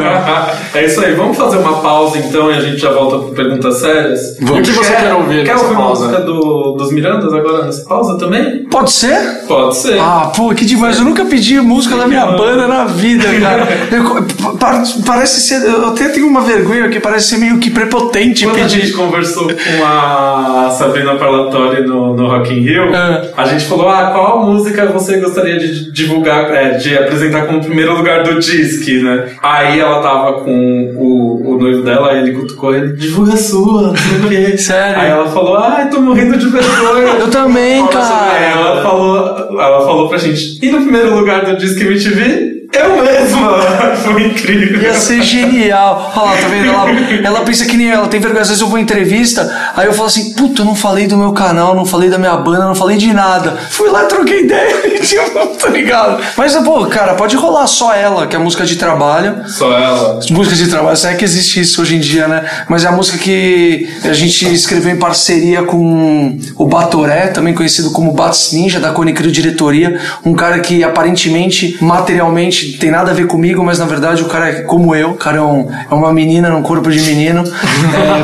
é 0.74 0.86
isso 0.86 1.00
aí, 1.06 1.14
vamos 1.14 1.38
fazer 1.38 1.58
uma 1.58 1.74
pausa 1.80 2.18
então 2.18 2.52
e 2.52 2.56
a 2.56 2.60
gente 2.60 2.78
já 2.78 2.92
volta 2.92 3.20
para 3.20 3.36
perguntas 3.44 3.78
sérias? 3.78 4.40
E 4.40 4.44
o 4.46 4.62
que 4.64 4.72
você 4.72 4.96
quer 4.96 5.14
ouvir 5.14 5.44
Quer 5.46 5.56
ouvir 5.56 5.76
pausa? 5.76 6.06
música 6.08 6.22
do, 6.24 6.72
dos 6.72 6.92
Mirandas 6.92 7.32
agora 7.32 7.66
nessa 7.66 7.88
pausa 7.88 8.18
também? 8.18 8.64
Pode 8.66 8.90
ser? 8.92 9.46
Pode 9.48 9.78
ser. 9.78 10.00
Ah, 10.00 10.32
pô, 10.36 10.50
que 10.56 10.66
demais. 10.66 10.98
Eu 10.98 11.06
nunca 11.06 11.24
pedi 11.26 11.60
música 11.62 11.96
da 11.96 12.08
minha 12.08 12.26
banda 12.26 12.68
na 12.68 12.86
vida, 12.86 13.26
cara. 13.40 13.68
Eu- 13.94 14.56
pa- 14.58 14.84
parece 15.06 15.42
ser. 15.42 15.64
Eu 15.64 15.90
até 15.90 16.10
tenho 16.10 16.26
uma 16.28 16.42
vergonha 16.42 16.90
que 16.90 17.00
parece 17.00 17.28
ser 17.30 17.38
meio 17.38 17.60
que 17.60 17.70
prepotente 17.70 18.44
Quando 18.46 18.56
a 18.58 18.68
gente 18.68 18.82
pedir. 18.82 18.94
conversou 18.94 19.48
com 19.48 19.86
a 19.86 20.70
Sabrina 20.76 21.16
Parlatori 21.16 21.86
no, 21.86 22.16
no 22.16 22.28
Rock 22.28 22.52
in 22.54 22.62
Rio, 22.62 22.84
É. 22.96 23.30
a 23.38 23.46
gente 23.46 23.66
falou, 23.66 23.88
ah, 23.90 24.10
qual 24.12 24.44
música 24.46 24.88
você 24.88 25.18
gostaria 25.20 25.60
de 25.60 25.92
divulgar, 25.92 26.52
é, 26.52 26.72
de 26.72 26.98
apresentar 27.04 27.46
como 27.46 27.64
primeiro 27.64 27.96
lugar 27.96 28.24
do 28.24 28.40
disque, 28.40 29.02
né? 29.02 29.32
Aí 29.42 29.80
ela 29.80 30.02
tava 30.02 30.42
com 30.42 30.94
o, 30.96 31.54
o 31.54 31.58
noivo 31.58 31.84
dela, 31.84 32.12
aí 32.12 32.20
ele 32.20 32.34
cutucou 32.34 32.76
ele, 32.76 32.94
divulga 32.94 33.34
a 33.34 33.38
sua, 33.38 33.82
não 33.84 33.96
sei 33.96 34.18
o 34.18 34.30
quê. 34.30 34.58
Sério? 34.58 35.00
Aí 35.00 35.10
ela 35.10 35.28
falou, 35.30 35.58
ai, 35.58 35.90
tô 35.90 36.02
morrendo 36.02 36.38
de 36.38 36.48
vergonha. 36.48 37.14
Eu 37.20 37.30
também, 37.30 37.82
Aí 37.82 37.88
cara. 37.90 38.40
ela 38.40 38.82
falou, 38.84 39.18
ela 39.60 39.82
falou 39.86 40.10
pra 40.10 40.18
gente, 40.18 40.60
e 40.66 40.72
no 40.72 40.82
primeiro 40.82 41.16
lugar 41.16 41.46
do 41.46 41.58
disque 41.58 41.84
MTV? 41.84 42.53
Eu 42.74 43.04
mesma! 43.04 43.62
Foi 44.04 44.26
incrível. 44.26 44.82
Ia 44.82 44.94
ser 44.96 45.22
genial. 45.22 46.12
Olha 46.16 46.26
lá, 46.26 46.38
tá 46.38 46.48
vendo? 46.48 46.70
Ela, 46.70 46.90
ela 47.24 47.42
pensa 47.42 47.66
que 47.66 47.78
nem 47.78 47.90
ela, 47.90 48.08
tem 48.08 48.20
vergonha. 48.20 48.42
Às 48.42 48.50
vezes 48.50 48.62
eu 48.62 48.68
vou 48.68 48.80
em 48.80 48.82
entrevista, 48.82 49.72
aí 49.76 49.86
eu 49.86 49.94
falo 49.94 50.08
assim: 50.08 50.34
puta, 50.34 50.62
eu 50.62 50.66
não 50.66 50.76
falei 50.76 51.08
do 51.08 51.16
meu 51.16 51.32
canal, 51.34 51.76
não 51.76 51.86
falei 51.86 52.10
da 52.10 52.18
minha 52.18 52.36
banda, 52.36 52.66
não 52.66 52.76
falei 52.76 52.98
de 52.98 53.14
nada. 53.14 53.58
Fui 53.70 53.90
lá, 53.90 54.06
troquei 54.06 54.42
ideia 54.42 54.88
e 54.88 55.00
tipo, 55.06 55.48
tá 55.58 55.70
ligado? 55.70 56.22
Mas, 56.36 56.56
pô, 56.56 56.86
cara, 56.88 57.14
pode 57.14 57.36
rolar 57.36 57.68
só 57.68 57.94
ela, 57.94 58.28
que 58.28 58.36
é 58.36 58.40
a 58.40 58.42
música 58.42 58.66
de 58.66 58.76
trabalho. 58.76 59.48
Só 59.48 59.72
ela. 59.78 60.20
Música 60.32 60.56
de 60.56 60.68
trabalho, 60.68 60.98
será 60.98 61.14
que 61.16 61.24
existe 61.24 61.62
isso 61.62 61.82
hoje 61.82 61.96
em 61.96 62.00
dia, 62.00 62.28
né? 62.28 62.44
Mas 62.68 62.84
é 62.84 62.88
a 62.88 62.92
música 62.92 63.18
que 63.18 63.88
a 64.04 64.14
gente 64.14 64.52
escreveu 64.52 64.92
em 64.92 64.98
parceria 64.98 65.64
com 65.64 66.38
o 66.58 66.66
Batoré, 66.66 67.28
também 67.28 67.54
conhecido 67.54 67.92
como 67.92 68.12
Bats 68.12 68.52
Ninja, 68.52 68.80
da 68.80 68.92
Cone 68.92 69.14
Crew 69.14 69.32
Diretoria. 69.32 70.00
Um 70.26 70.34
cara 70.34 70.60
que 70.60 70.84
aparentemente, 70.84 71.78
materialmente, 71.82 72.63
tem 72.74 72.90
nada 72.92 73.12
a 73.12 73.14
ver 73.14 73.28
comigo, 73.28 73.64
mas 73.64 73.80
na 73.80 73.86
verdade 73.86 74.22
o 74.24 74.26
cara 74.26 74.50
é 74.50 74.62
como 74.62 74.96
eu. 74.96 75.12
O 75.12 75.16
cara 75.18 75.38
é, 75.38 75.42
um- 75.42 75.70
é 75.92 75.94
uma 75.94 76.12
menina 76.14 76.50
num 76.50 76.62
corpo 76.64 76.90
de 76.90 77.00
menino. 77.02 77.44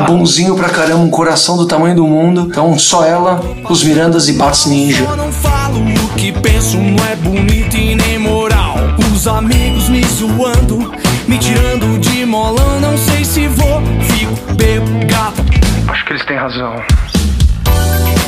bonzinho 0.06 0.54
pra 0.56 0.68
caramba, 0.68 1.02
um 1.02 1.10
coração 1.10 1.56
do 1.56 1.66
tamanho 1.66 1.94
do 1.94 2.06
mundo. 2.06 2.46
Então, 2.50 2.78
só 2.78 3.04
ela, 3.04 3.40
os 3.68 3.82
Mirandas 3.84 4.28
e 4.28 4.32
Bats 4.34 4.66
Ninja. 4.66 5.04
Eu 5.04 5.16
não 5.16 5.30
falo 5.32 5.78
o 5.80 6.08
que 6.16 6.32
penso, 6.32 6.76
não 6.76 7.04
é 7.06 7.16
bonito 7.16 7.76
e 7.76 7.94
nem 7.94 8.18
moral. 8.18 8.76
Os 9.12 9.26
amigos 9.26 9.88
me 9.88 10.02
zoando, 10.04 10.92
me 11.28 11.38
tirando 11.38 11.98
de 12.00 12.24
molão. 12.24 12.80
Não 12.80 12.96
sei 12.96 13.24
se 13.24 13.46
vou, 13.48 13.82
fico 14.16 14.54
bebo, 14.54 14.86
gato. 15.06 15.42
Acho 15.88 16.04
que 16.06 16.12
eles 16.12 16.24
têm 16.26 16.36
razão. 16.36 16.74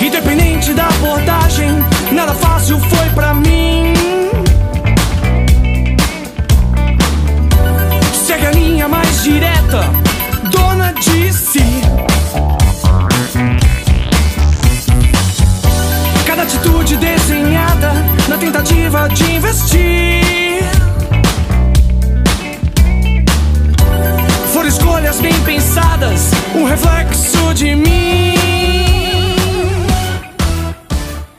Independente 0.01 0.73
da 0.75 0.87
abordagem, 0.89 1.69
nada 2.13 2.35
fácil 2.35 2.79
foi 2.81 3.09
pra 3.11 3.33
mim. 3.35 3.92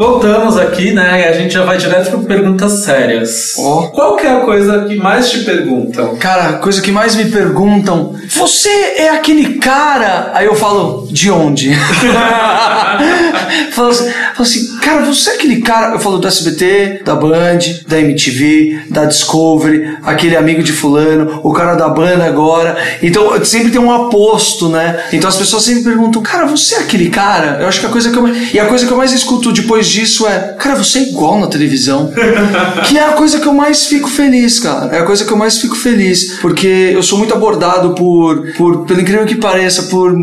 Voltamos 0.03 0.57
aqui, 0.57 0.91
né? 0.91 1.21
E 1.21 1.23
a 1.29 1.31
gente 1.31 1.53
já 1.53 1.63
vai 1.63 1.77
direto 1.77 2.11
para 2.11 2.19
perguntas 2.35 2.83
sérias. 2.83 3.53
Ó. 3.57 3.83
Qual 3.83 4.17
que 4.17 4.27
é 4.27 4.31
a 4.31 4.41
coisa 4.41 4.83
que 4.83 4.97
mais 4.97 5.31
te 5.31 5.45
perguntam? 5.45 6.17
Cara, 6.17 6.49
a 6.49 6.53
coisa 6.57 6.81
que 6.81 6.91
mais 6.91 7.15
me 7.15 7.31
perguntam, 7.31 8.13
você 8.27 8.69
é 8.97 9.11
aquele 9.11 9.59
cara? 9.59 10.31
Aí 10.33 10.45
eu 10.45 10.55
falo, 10.55 11.07
de 11.09 11.31
onde? 11.31 11.73
falo, 13.71 13.91
assim, 13.91 14.11
falo 14.11 14.41
assim, 14.41 14.72
cara, 14.83 15.03
você 15.05 15.31
é 15.31 15.33
aquele 15.35 15.61
cara? 15.61 15.93
Eu 15.95 15.99
falo 15.99 16.17
do 16.17 16.27
SBT, 16.27 17.01
da 17.05 17.15
Band, 17.15 17.59
da 17.87 17.99
MTV, 17.99 18.81
da 18.89 19.05
Discovery, 19.05 19.97
aquele 20.03 20.35
amigo 20.35 20.61
de 20.61 20.71
fulano, 20.73 21.39
o 21.43 21.53
cara 21.53 21.75
da 21.75 21.87
banda 21.89 22.25
agora. 22.25 22.77
Então 23.01 23.43
sempre 23.45 23.71
tem 23.71 23.79
um 23.79 23.91
aposto, 23.91 24.67
né? 24.69 24.99
Então 25.13 25.29
as 25.29 25.35
pessoas 25.37 25.63
sempre 25.63 25.83
perguntam, 25.83 26.21
cara, 26.21 26.45
você 26.45 26.75
é 26.75 26.79
aquele 26.79 27.09
cara? 27.09 27.59
Eu 27.61 27.67
acho 27.67 27.79
que 27.79 27.85
a 27.85 27.89
coisa 27.89 28.11
que 28.11 28.17
eu 28.17 28.21
mais... 28.23 28.53
E 28.53 28.59
a 28.59 28.65
coisa 28.65 28.85
que 28.85 28.91
eu 28.91 28.97
mais 28.97 29.13
escuto 29.13 29.51
depois 29.51 29.87
disso 29.87 30.27
é, 30.27 30.55
cara, 30.59 30.75
você 30.75 30.99
é 30.99 31.03
igual 31.09 31.39
na 31.39 31.47
televisão. 31.47 32.11
que 32.87 32.97
é 32.97 33.03
a 33.05 33.13
coisa 33.13 33.39
que 33.39 33.47
eu 33.47 33.53
mais 33.53 33.85
fico 33.85 34.09
feliz, 34.09 34.59
cara. 34.59 34.95
É 34.95 34.99
a 34.99 35.03
coisa 35.03 35.23
que 35.25 35.31
eu 35.31 35.37
mais 35.37 35.57
fico 35.59 35.75
feliz. 35.75 36.39
Porque 36.41 36.67
eu 36.93 37.01
sou 37.01 37.17
muito 37.17 37.33
abordado 37.33 37.93
por, 37.95 38.51
por 38.57 38.85
pelo 38.85 38.99
incrível 39.01 39.25
que 39.25 39.35
pareça, 39.35 39.83
por 39.83 40.13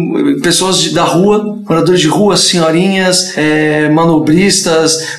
pessoas 0.42 0.78
de- 0.80 0.90
da 0.94 1.04
rua, 1.04 1.58
moradores 1.68 2.00
de 2.00 2.08
rua, 2.08 2.36
senhorinhas, 2.36 3.32
é, 3.36 3.88
manobristas, 3.88 4.49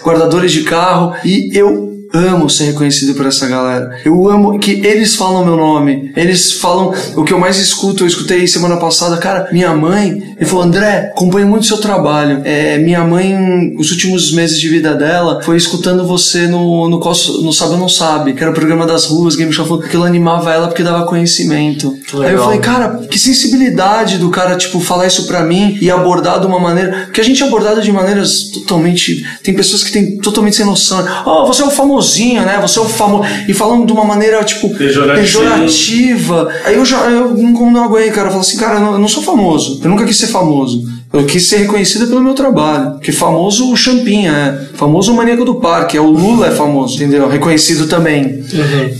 guardadores 0.04 0.52
de 0.52 0.64
carro. 0.64 1.16
E 1.24 1.50
eu 1.54 1.92
amo 2.14 2.50
ser 2.50 2.66
reconhecido 2.66 3.14
por 3.16 3.26
essa 3.26 3.48
galera. 3.48 4.00
Eu 4.06 4.30
amo 4.30 4.60
que 4.60 4.86
eles 4.86 5.16
falam 5.16 5.46
meu 5.46 5.56
nome. 5.56 6.12
Eles 6.16 6.54
falam 6.54 6.94
o 7.16 7.24
que 7.24 7.34
eu 7.34 7.40
mais 7.40 7.58
escuto. 7.58 8.04
Eu 8.04 8.08
escutei 8.08 8.48
semana 8.48 8.78
passada, 8.78 9.18
cara, 9.18 9.50
minha 9.52 9.74
mãe, 9.74 10.36
ele 10.38 10.46
falou, 10.46 10.64
André, 10.64 11.12
acompanho 11.12 11.48
muito 11.48 11.66
seu 11.66 11.78
trabalho. 11.78 12.42
É, 12.44 12.78
minha 12.78 13.04
mãe, 13.04 13.76
os 13.78 13.92
últimos 13.92 14.32
meses 14.32 14.60
de 14.60 14.70
vida 14.70 14.94
dela, 14.94 15.42
foi 15.44 15.58
escutando 15.58 16.06
você 16.06 16.48
no, 16.48 16.90
no, 16.90 17.00
no 17.00 17.54
Sabe 17.54 17.74
ou 17.74 17.78
Não 17.78 17.90
Sabe, 17.90 18.34
que 18.34 18.42
era 18.42 18.52
o 18.52 18.56
programa 18.56 18.86
das 18.86 19.06
ruas, 19.06 19.36
Game 19.36 19.52
Show, 19.52 19.66
falou 19.66 19.82
que 19.82 19.88
aquilo 19.88 20.04
animava 20.04 20.54
ela 20.54 20.68
porque 20.68 20.84
dava 20.84 21.06
conhecimento. 21.06 21.98
Aí 22.24 22.34
eu 22.34 22.44
falei, 22.44 22.60
cara, 22.60 23.02
que 23.10 23.18
sensibilidade 23.18 24.18
do 24.18 24.30
cara, 24.30 24.56
tipo, 24.56 24.80
falar 24.80 25.08
isso 25.08 25.28
pra 25.28 25.44
mim 25.44 25.78
e 25.82 25.90
abordar 25.90 26.40
de 26.40 26.48
uma 26.48 26.60
maneira. 26.60 27.04
Porque 27.06 27.22
a 27.22 27.24
gente 27.24 27.42
é 27.44 27.46
abordado 27.46 27.82
de 27.82 27.92
maneiras 27.92 28.50
totalmente. 28.50 29.26
Tem 29.44 29.54
pessoas 29.54 29.84
que 29.84 29.92
têm 29.92 30.18
totalmente 30.18 30.56
sem 30.56 30.66
noção. 30.66 31.06
Oh, 31.26 31.46
você 31.46 31.62
é 31.62 31.66
o 31.66 31.72
famosinho, 32.02 32.42
né? 32.44 32.60
Você 32.62 32.80
é 32.80 32.82
o 32.82 32.86
famoso. 32.86 33.24
E 33.48 33.54
falam 33.54 33.86
de 33.86 33.94
uma 33.94 34.04
maneira, 34.04 34.44
tipo, 34.44 34.70
Pejorativa. 34.76 35.22
pejorativa. 35.22 36.50
Aí 36.66 36.76
eu 36.76 36.86
já 36.86 37.10
eu 37.10 37.36
não, 37.38 37.72
não 37.72 37.84
aguentei, 37.84 38.12
cara. 38.12 38.28
Eu 38.28 38.32
falo 38.32 38.42
assim, 38.42 38.58
cara, 38.58 38.76
eu 38.76 38.82
não, 38.82 38.94
eu 38.94 39.00
não 39.00 39.08
sou 39.08 39.24
famoso. 39.24 39.80
Eu 39.84 39.90
nunca 39.90 40.06
quis 40.06 40.18
ser 40.18 40.28
famoso. 40.28 40.84
Eu 41.14 41.26
quis 41.26 41.50
ser 41.50 41.58
reconhecido 41.58 42.08
pelo 42.08 42.22
meu 42.22 42.34
trabalho. 42.34 42.92
Porque 42.92 43.12
famoso 43.12 43.70
o 43.70 43.76
Champinha 43.76 44.32
é. 44.32 44.78
Famoso 44.78 45.12
o 45.12 45.16
Maníaco 45.18 45.44
do 45.44 45.56
Parque. 45.56 45.98
É 45.98 46.02
o 46.02 46.06
Lula 46.10 46.48
é 46.48 46.52
famoso, 46.52 46.96
entendeu? 46.96 47.28
Reconhecido 47.28 47.86
também. 47.88 48.42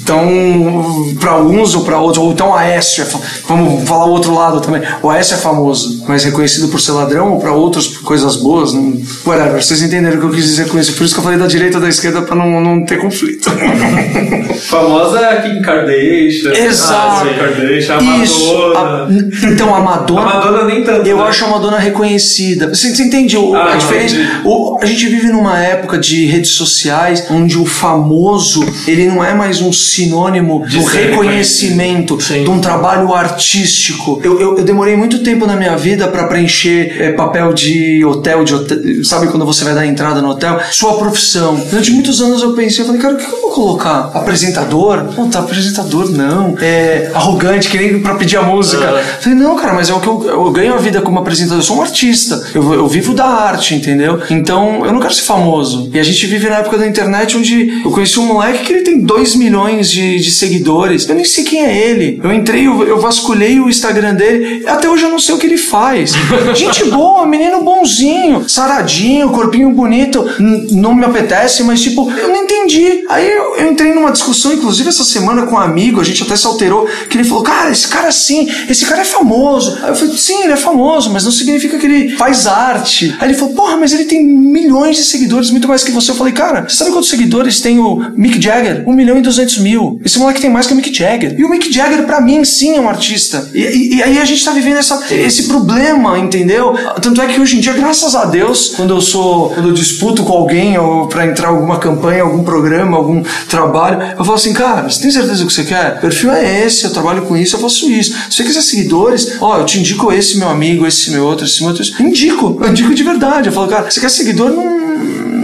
Então, 0.02 1.16
pra 1.20 1.32
alguns 1.32 1.74
ou 1.74 1.84
pra 1.84 2.00
outros, 2.00 2.24
ou 2.24 2.32
então 2.34 2.50
o 2.50 2.54
Aécio, 2.54 3.04
é 3.04 3.08
vamos 3.48 3.88
falar 3.88 4.06
o 4.06 4.10
outro 4.12 4.34
lado 4.34 4.60
também. 4.60 4.82
O 5.02 5.10
Aécio 5.10 5.36
é 5.36 5.38
famoso, 5.38 6.04
mas 6.08 6.24
reconhecido 6.26 6.68
por 6.68 6.80
ser 6.82 6.92
ladrão 6.92 7.32
ou 7.34 7.40
pra 7.40 7.54
outros 7.54 7.88
por 7.88 8.04
coisas 8.04 8.36
boas, 8.36 8.74
não, 8.74 8.94
whatever. 9.26 9.64
Vocês 9.64 9.82
entenderam 9.82 10.18
o 10.18 10.20
que 10.20 10.26
eu 10.26 10.32
quis 10.32 10.44
dizer 10.46 10.68
com 10.68 10.78
isso. 10.78 10.94
Por 10.96 11.06
isso 11.06 11.14
que 11.14 11.20
eu 11.20 11.24
falei 11.24 11.40
da 11.40 11.48
direita 11.48 11.78
ou 11.78 11.82
da 11.84 11.88
esquerda 11.90 12.22
pra 12.24 12.36
não, 12.36 12.60
não 12.60 12.84
ter 12.86 12.98
conflito. 13.00 13.50
Famosa 14.70 15.20
é 15.20 15.38
a 15.38 15.42
Kim 15.42 15.62
Kardashian. 15.62 16.52
Exato. 16.54 17.28
A 17.28 17.30
Kim 17.30 17.38
Kardashian, 17.40 17.98
a 17.98 18.18
Isso. 18.24 18.54
Madonna. 18.74 19.08
A- 19.08 19.48
então, 19.52 19.76
a 19.76 19.80
Madonna. 19.82 20.22
A 20.22 20.26
Madonna 20.26 20.64
nem 20.66 20.84
tanto, 20.84 21.08
Eu 21.08 21.18
né? 21.18 21.24
acho 21.24 21.46
a 21.46 21.48
Madonna 21.48 21.78
reconhecida. 21.78 22.01
Você, 22.10 22.56
você 22.90 23.04
entende 23.04 23.38
o- 23.38 23.54
Ah, 23.56 23.64
a 23.64 23.72
não, 23.72 23.78
diferença? 23.78 24.16
O- 24.44 24.78
a 24.82 24.86
gente 24.86 25.06
vive 25.08 25.28
numa 25.28 25.60
época 25.60 25.98
de 25.98 26.26
redes 26.26 26.52
sociais 26.52 27.26
onde 27.30 27.58
o 27.58 27.66
famoso 27.66 28.64
ele 28.88 29.06
não 29.08 29.24
é 29.24 29.34
mais 29.34 29.62
um 29.62 29.72
sinônimo 29.72 30.66
De 30.68 30.78
do 30.78 30.84
reconhecimento 30.84 32.18
de 32.18 32.50
um 32.50 32.60
trabalho 32.60 33.14
artístico. 33.14 34.20
Eu, 34.24 34.40
eu, 34.40 34.58
eu 34.58 34.64
demorei 34.64 34.96
muito 34.96 35.20
tempo 35.20 35.46
na 35.46 35.56
minha 35.56 35.76
vida 35.76 36.08
para 36.08 36.28
preencher 36.28 36.96
eh, 37.00 37.12
papel 37.14 37.54
de 37.54 38.04
hotel, 38.06 38.44
de 38.44 38.54
hotel, 38.56 38.78
sabe 39.04 39.28
quando 39.28 39.46
você 39.46 39.64
vai 39.64 39.74
dar 39.74 39.86
entrada 39.86 40.22
no 40.22 40.30
hotel? 40.30 40.60
Sua 40.72 40.94
profissão. 40.98 41.56
Durante 41.70 41.92
muitos 41.92 42.22
anos 42.22 42.42
eu 42.42 42.54
pensei, 42.54 42.82
eu 42.82 42.86
falei, 42.88 43.02
cara, 43.02 43.14
o 43.16 43.18
que 43.18 43.26
eu 43.26 43.42
vou 43.42 43.52
colocar? 43.52 44.12
Apresentador? 44.14 45.04
Puta, 45.16 45.40
apresentador 45.40 46.10
não. 46.10 46.56
É 46.62 47.12
arrogante, 47.14 47.70
que 47.70 47.78
nem 47.78 48.00
pra 48.00 48.16
pedir 48.16 48.38
a 48.38 48.44
música. 48.44 48.84
É. 48.86 49.04
Falei, 49.22 49.38
não, 49.38 49.56
cara, 49.56 49.74
mas 49.74 49.90
é 49.90 49.94
o 49.94 50.00
que 50.00 50.08
eu, 50.08 50.24
eu 50.28 50.52
ganho 50.52 50.74
a 50.74 50.78
vida 50.78 51.02
como 51.02 51.20
apresentador. 51.20 51.60
Eu 51.60 51.64
sou 51.64 51.78
um 51.78 51.82
artista. 51.92 52.42
Eu, 52.56 52.74
eu 52.74 52.88
vivo 52.88 53.14
da 53.14 53.26
arte, 53.26 53.76
entendeu? 53.76 54.20
Então, 54.30 54.86
eu 54.86 54.94
não 54.94 55.00
quero 55.00 55.14
ser 55.14 55.24
famoso. 55.24 55.90
E 55.94 56.00
a 56.00 56.04
gente 56.04 56.26
vive 56.26 56.50
na 56.50 56.58
época 56.58 56.78
da 56.78 56.88
internet 56.88 57.38
onde 57.38 57.82
eu 57.84 57.92
conheci 57.92 58.20
um 58.20 58.26
moleque 58.26 58.66
que 58.66 58.74
ele 58.74 58.82
tem 58.82 59.02
2 59.02 59.36
milhões 59.36 59.92
de, 59.92 60.20
de 60.20 60.32
seguidores. 60.32 61.08
Eu 61.08 61.16
nem 61.16 61.26
sei 61.26 61.44
quem 61.44 61.62
é 61.62 61.90
ele. 61.90 62.20
Eu 62.24 62.34
entrei, 62.34 62.66
eu, 62.66 62.88
eu 62.88 63.00
vasculhei 63.00 63.60
o 63.60 63.70
Instagram 63.70 64.16
dele. 64.16 64.64
Até 64.66 64.90
hoje 64.90 65.04
eu 65.04 65.10
não 65.10 65.20
sei 65.20 65.36
o 65.36 65.38
que 65.38 65.46
ele 65.46 65.58
faz. 65.58 66.14
Gente 66.56 66.86
boa, 66.86 67.26
menino 67.28 67.64
bonzinho, 67.64 68.48
saradinho, 68.48 69.30
corpinho 69.30 69.72
bonito. 69.72 70.26
Não 70.72 70.96
me 70.96 71.06
apetece, 71.06 71.64
mas 71.64 71.82
tipo, 71.82 72.10
eu 72.10 72.30
não 72.30 72.38
entendi. 72.44 73.04
Aí 73.10 73.30
eu, 73.30 73.56
eu 73.58 73.72
entrei 73.72 73.94
numa 73.94 74.12
discussão, 74.12 74.54
inclusive 74.54 74.90
essa 74.90 75.04
semana 75.04 75.44
com 75.44 75.56
um 75.56 75.60
amigo, 75.60 76.00
a 76.00 76.04
gente 76.04 76.24
até 76.24 76.36
se 76.36 76.48
alterou, 76.48 76.88
que 77.10 77.18
ele 77.18 77.28
falou, 77.28 77.44
cara, 77.44 77.72
esse 77.72 77.88
cara 77.88 78.12
sim, 78.12 78.48
esse 78.70 78.86
cara 78.86 79.02
é 79.02 79.06
famoso. 79.06 79.78
Aí 79.84 79.90
eu 79.90 79.96
falei, 79.96 80.18
sim, 80.18 80.44
ele 80.44 80.54
é 80.54 80.58
famoso, 80.58 81.12
mas 81.12 81.24
não 81.26 81.32
significa 81.32 81.78
que 81.82 81.88
ele 81.88 82.16
faz 82.16 82.48
arte. 82.48 83.16
Aí 83.20 83.30
ele 83.30 83.38
falou, 83.38 83.54
porra, 83.56 83.78
mas 83.78 83.92
ele 83.94 84.06
tem 84.06 84.24
milhões 84.26 84.96
de 84.98 85.04
seguidores, 85.04 85.50
muito 85.52 85.68
mais 85.68 85.84
que 85.84 85.92
você. 85.92 86.12
Eu 86.12 86.16
falei, 86.16 86.34
cara, 86.34 86.68
você 86.68 86.76
sabe 86.78 86.92
quantos 86.92 87.10
seguidores 87.10 87.60
tem 87.60 87.80
o 87.80 87.96
Mick 88.16 88.42
Jagger? 88.42 88.84
Um 88.88 88.94
milhão 88.94 89.18
e 89.18 89.22
duzentos 89.22 89.58
mil. 89.58 90.00
Esse 90.06 90.20
moleque 90.20 90.42
tem 90.42 90.50
mais 90.50 90.68
que 90.68 90.74
o 90.74 90.76
Mick 90.76 90.94
Jagger. 90.94 91.36
E 91.38 91.44
o 91.44 91.50
Mick 91.50 91.72
Jagger, 91.74 92.04
pra 92.06 92.22
mim, 92.22 92.44
sim, 92.46 92.76
é 92.76 92.80
um 92.82 92.88
artista. 92.90 93.50
E, 93.54 93.60
e- 93.62 93.96
e 93.96 94.04
aí 94.04 94.18
a 94.20 94.26
gente 94.26 94.44
tá 94.46 94.52
vivendo 94.52 94.78
essa, 94.78 95.00
esse 95.14 95.44
problema, 95.48 96.18
entendeu? 96.20 96.74
Tanto 97.02 97.22
é 97.22 97.28
que 97.28 97.40
hoje 97.42 97.58
em 97.58 97.60
dia, 97.60 97.74
graças 97.74 98.16
a 98.16 98.26
Deus, 98.26 98.74
quando 98.76 98.94
eu 98.94 99.02
sou, 99.02 99.50
quando 99.50 99.70
eu 99.70 99.74
disputo 99.74 100.24
com 100.24 100.34
alguém 100.34 100.78
ou 100.78 101.08
pra 101.08 101.26
entrar 101.26 101.48
em 101.50 101.56
alguma 101.56 101.78
campanha, 101.80 102.24
algum 102.24 102.44
programa, 102.44 102.96
algum 102.98 103.24
trabalho, 103.50 104.00
eu 104.18 104.24
falo 104.24 104.36
assim, 104.36 104.54
cara, 104.54 104.90
você 104.90 105.02
tem 105.02 105.12
certeza 105.12 105.42
do 105.44 105.48
que 105.48 105.54
você 105.54 105.64
quer? 105.64 105.96
O 105.98 106.02
perfil 106.02 106.32
é 106.32 106.66
esse, 106.66 106.84
eu 106.86 106.92
trabalho 106.92 107.24
com 107.24 107.36
isso, 107.36 107.56
eu 107.56 107.60
faço 107.60 107.90
isso. 107.92 108.14
Se 108.30 108.38
você 108.38 108.44
quiser 108.44 108.62
seguidores, 108.62 109.38
ó, 109.42 109.58
eu 109.58 109.66
te 109.66 109.80
indico 109.80 110.12
esse 110.12 110.38
meu 110.38 110.50
amigo, 110.50 110.86
esse 110.86 111.12
meu 111.12 111.26
outro, 111.26 111.46
esse 111.46 111.62
meu 111.62 111.71
outro. 111.72 112.04
Indico, 112.04 112.60
eu 112.64 112.70
indico 112.70 112.94
de 112.94 113.04
verdade. 113.04 113.50
Eu 113.50 113.54
falo, 113.54 113.68
cara, 113.68 113.90
você 113.90 114.00
quer 114.00 114.10
seguidor, 114.10 114.50
não, 114.50 114.82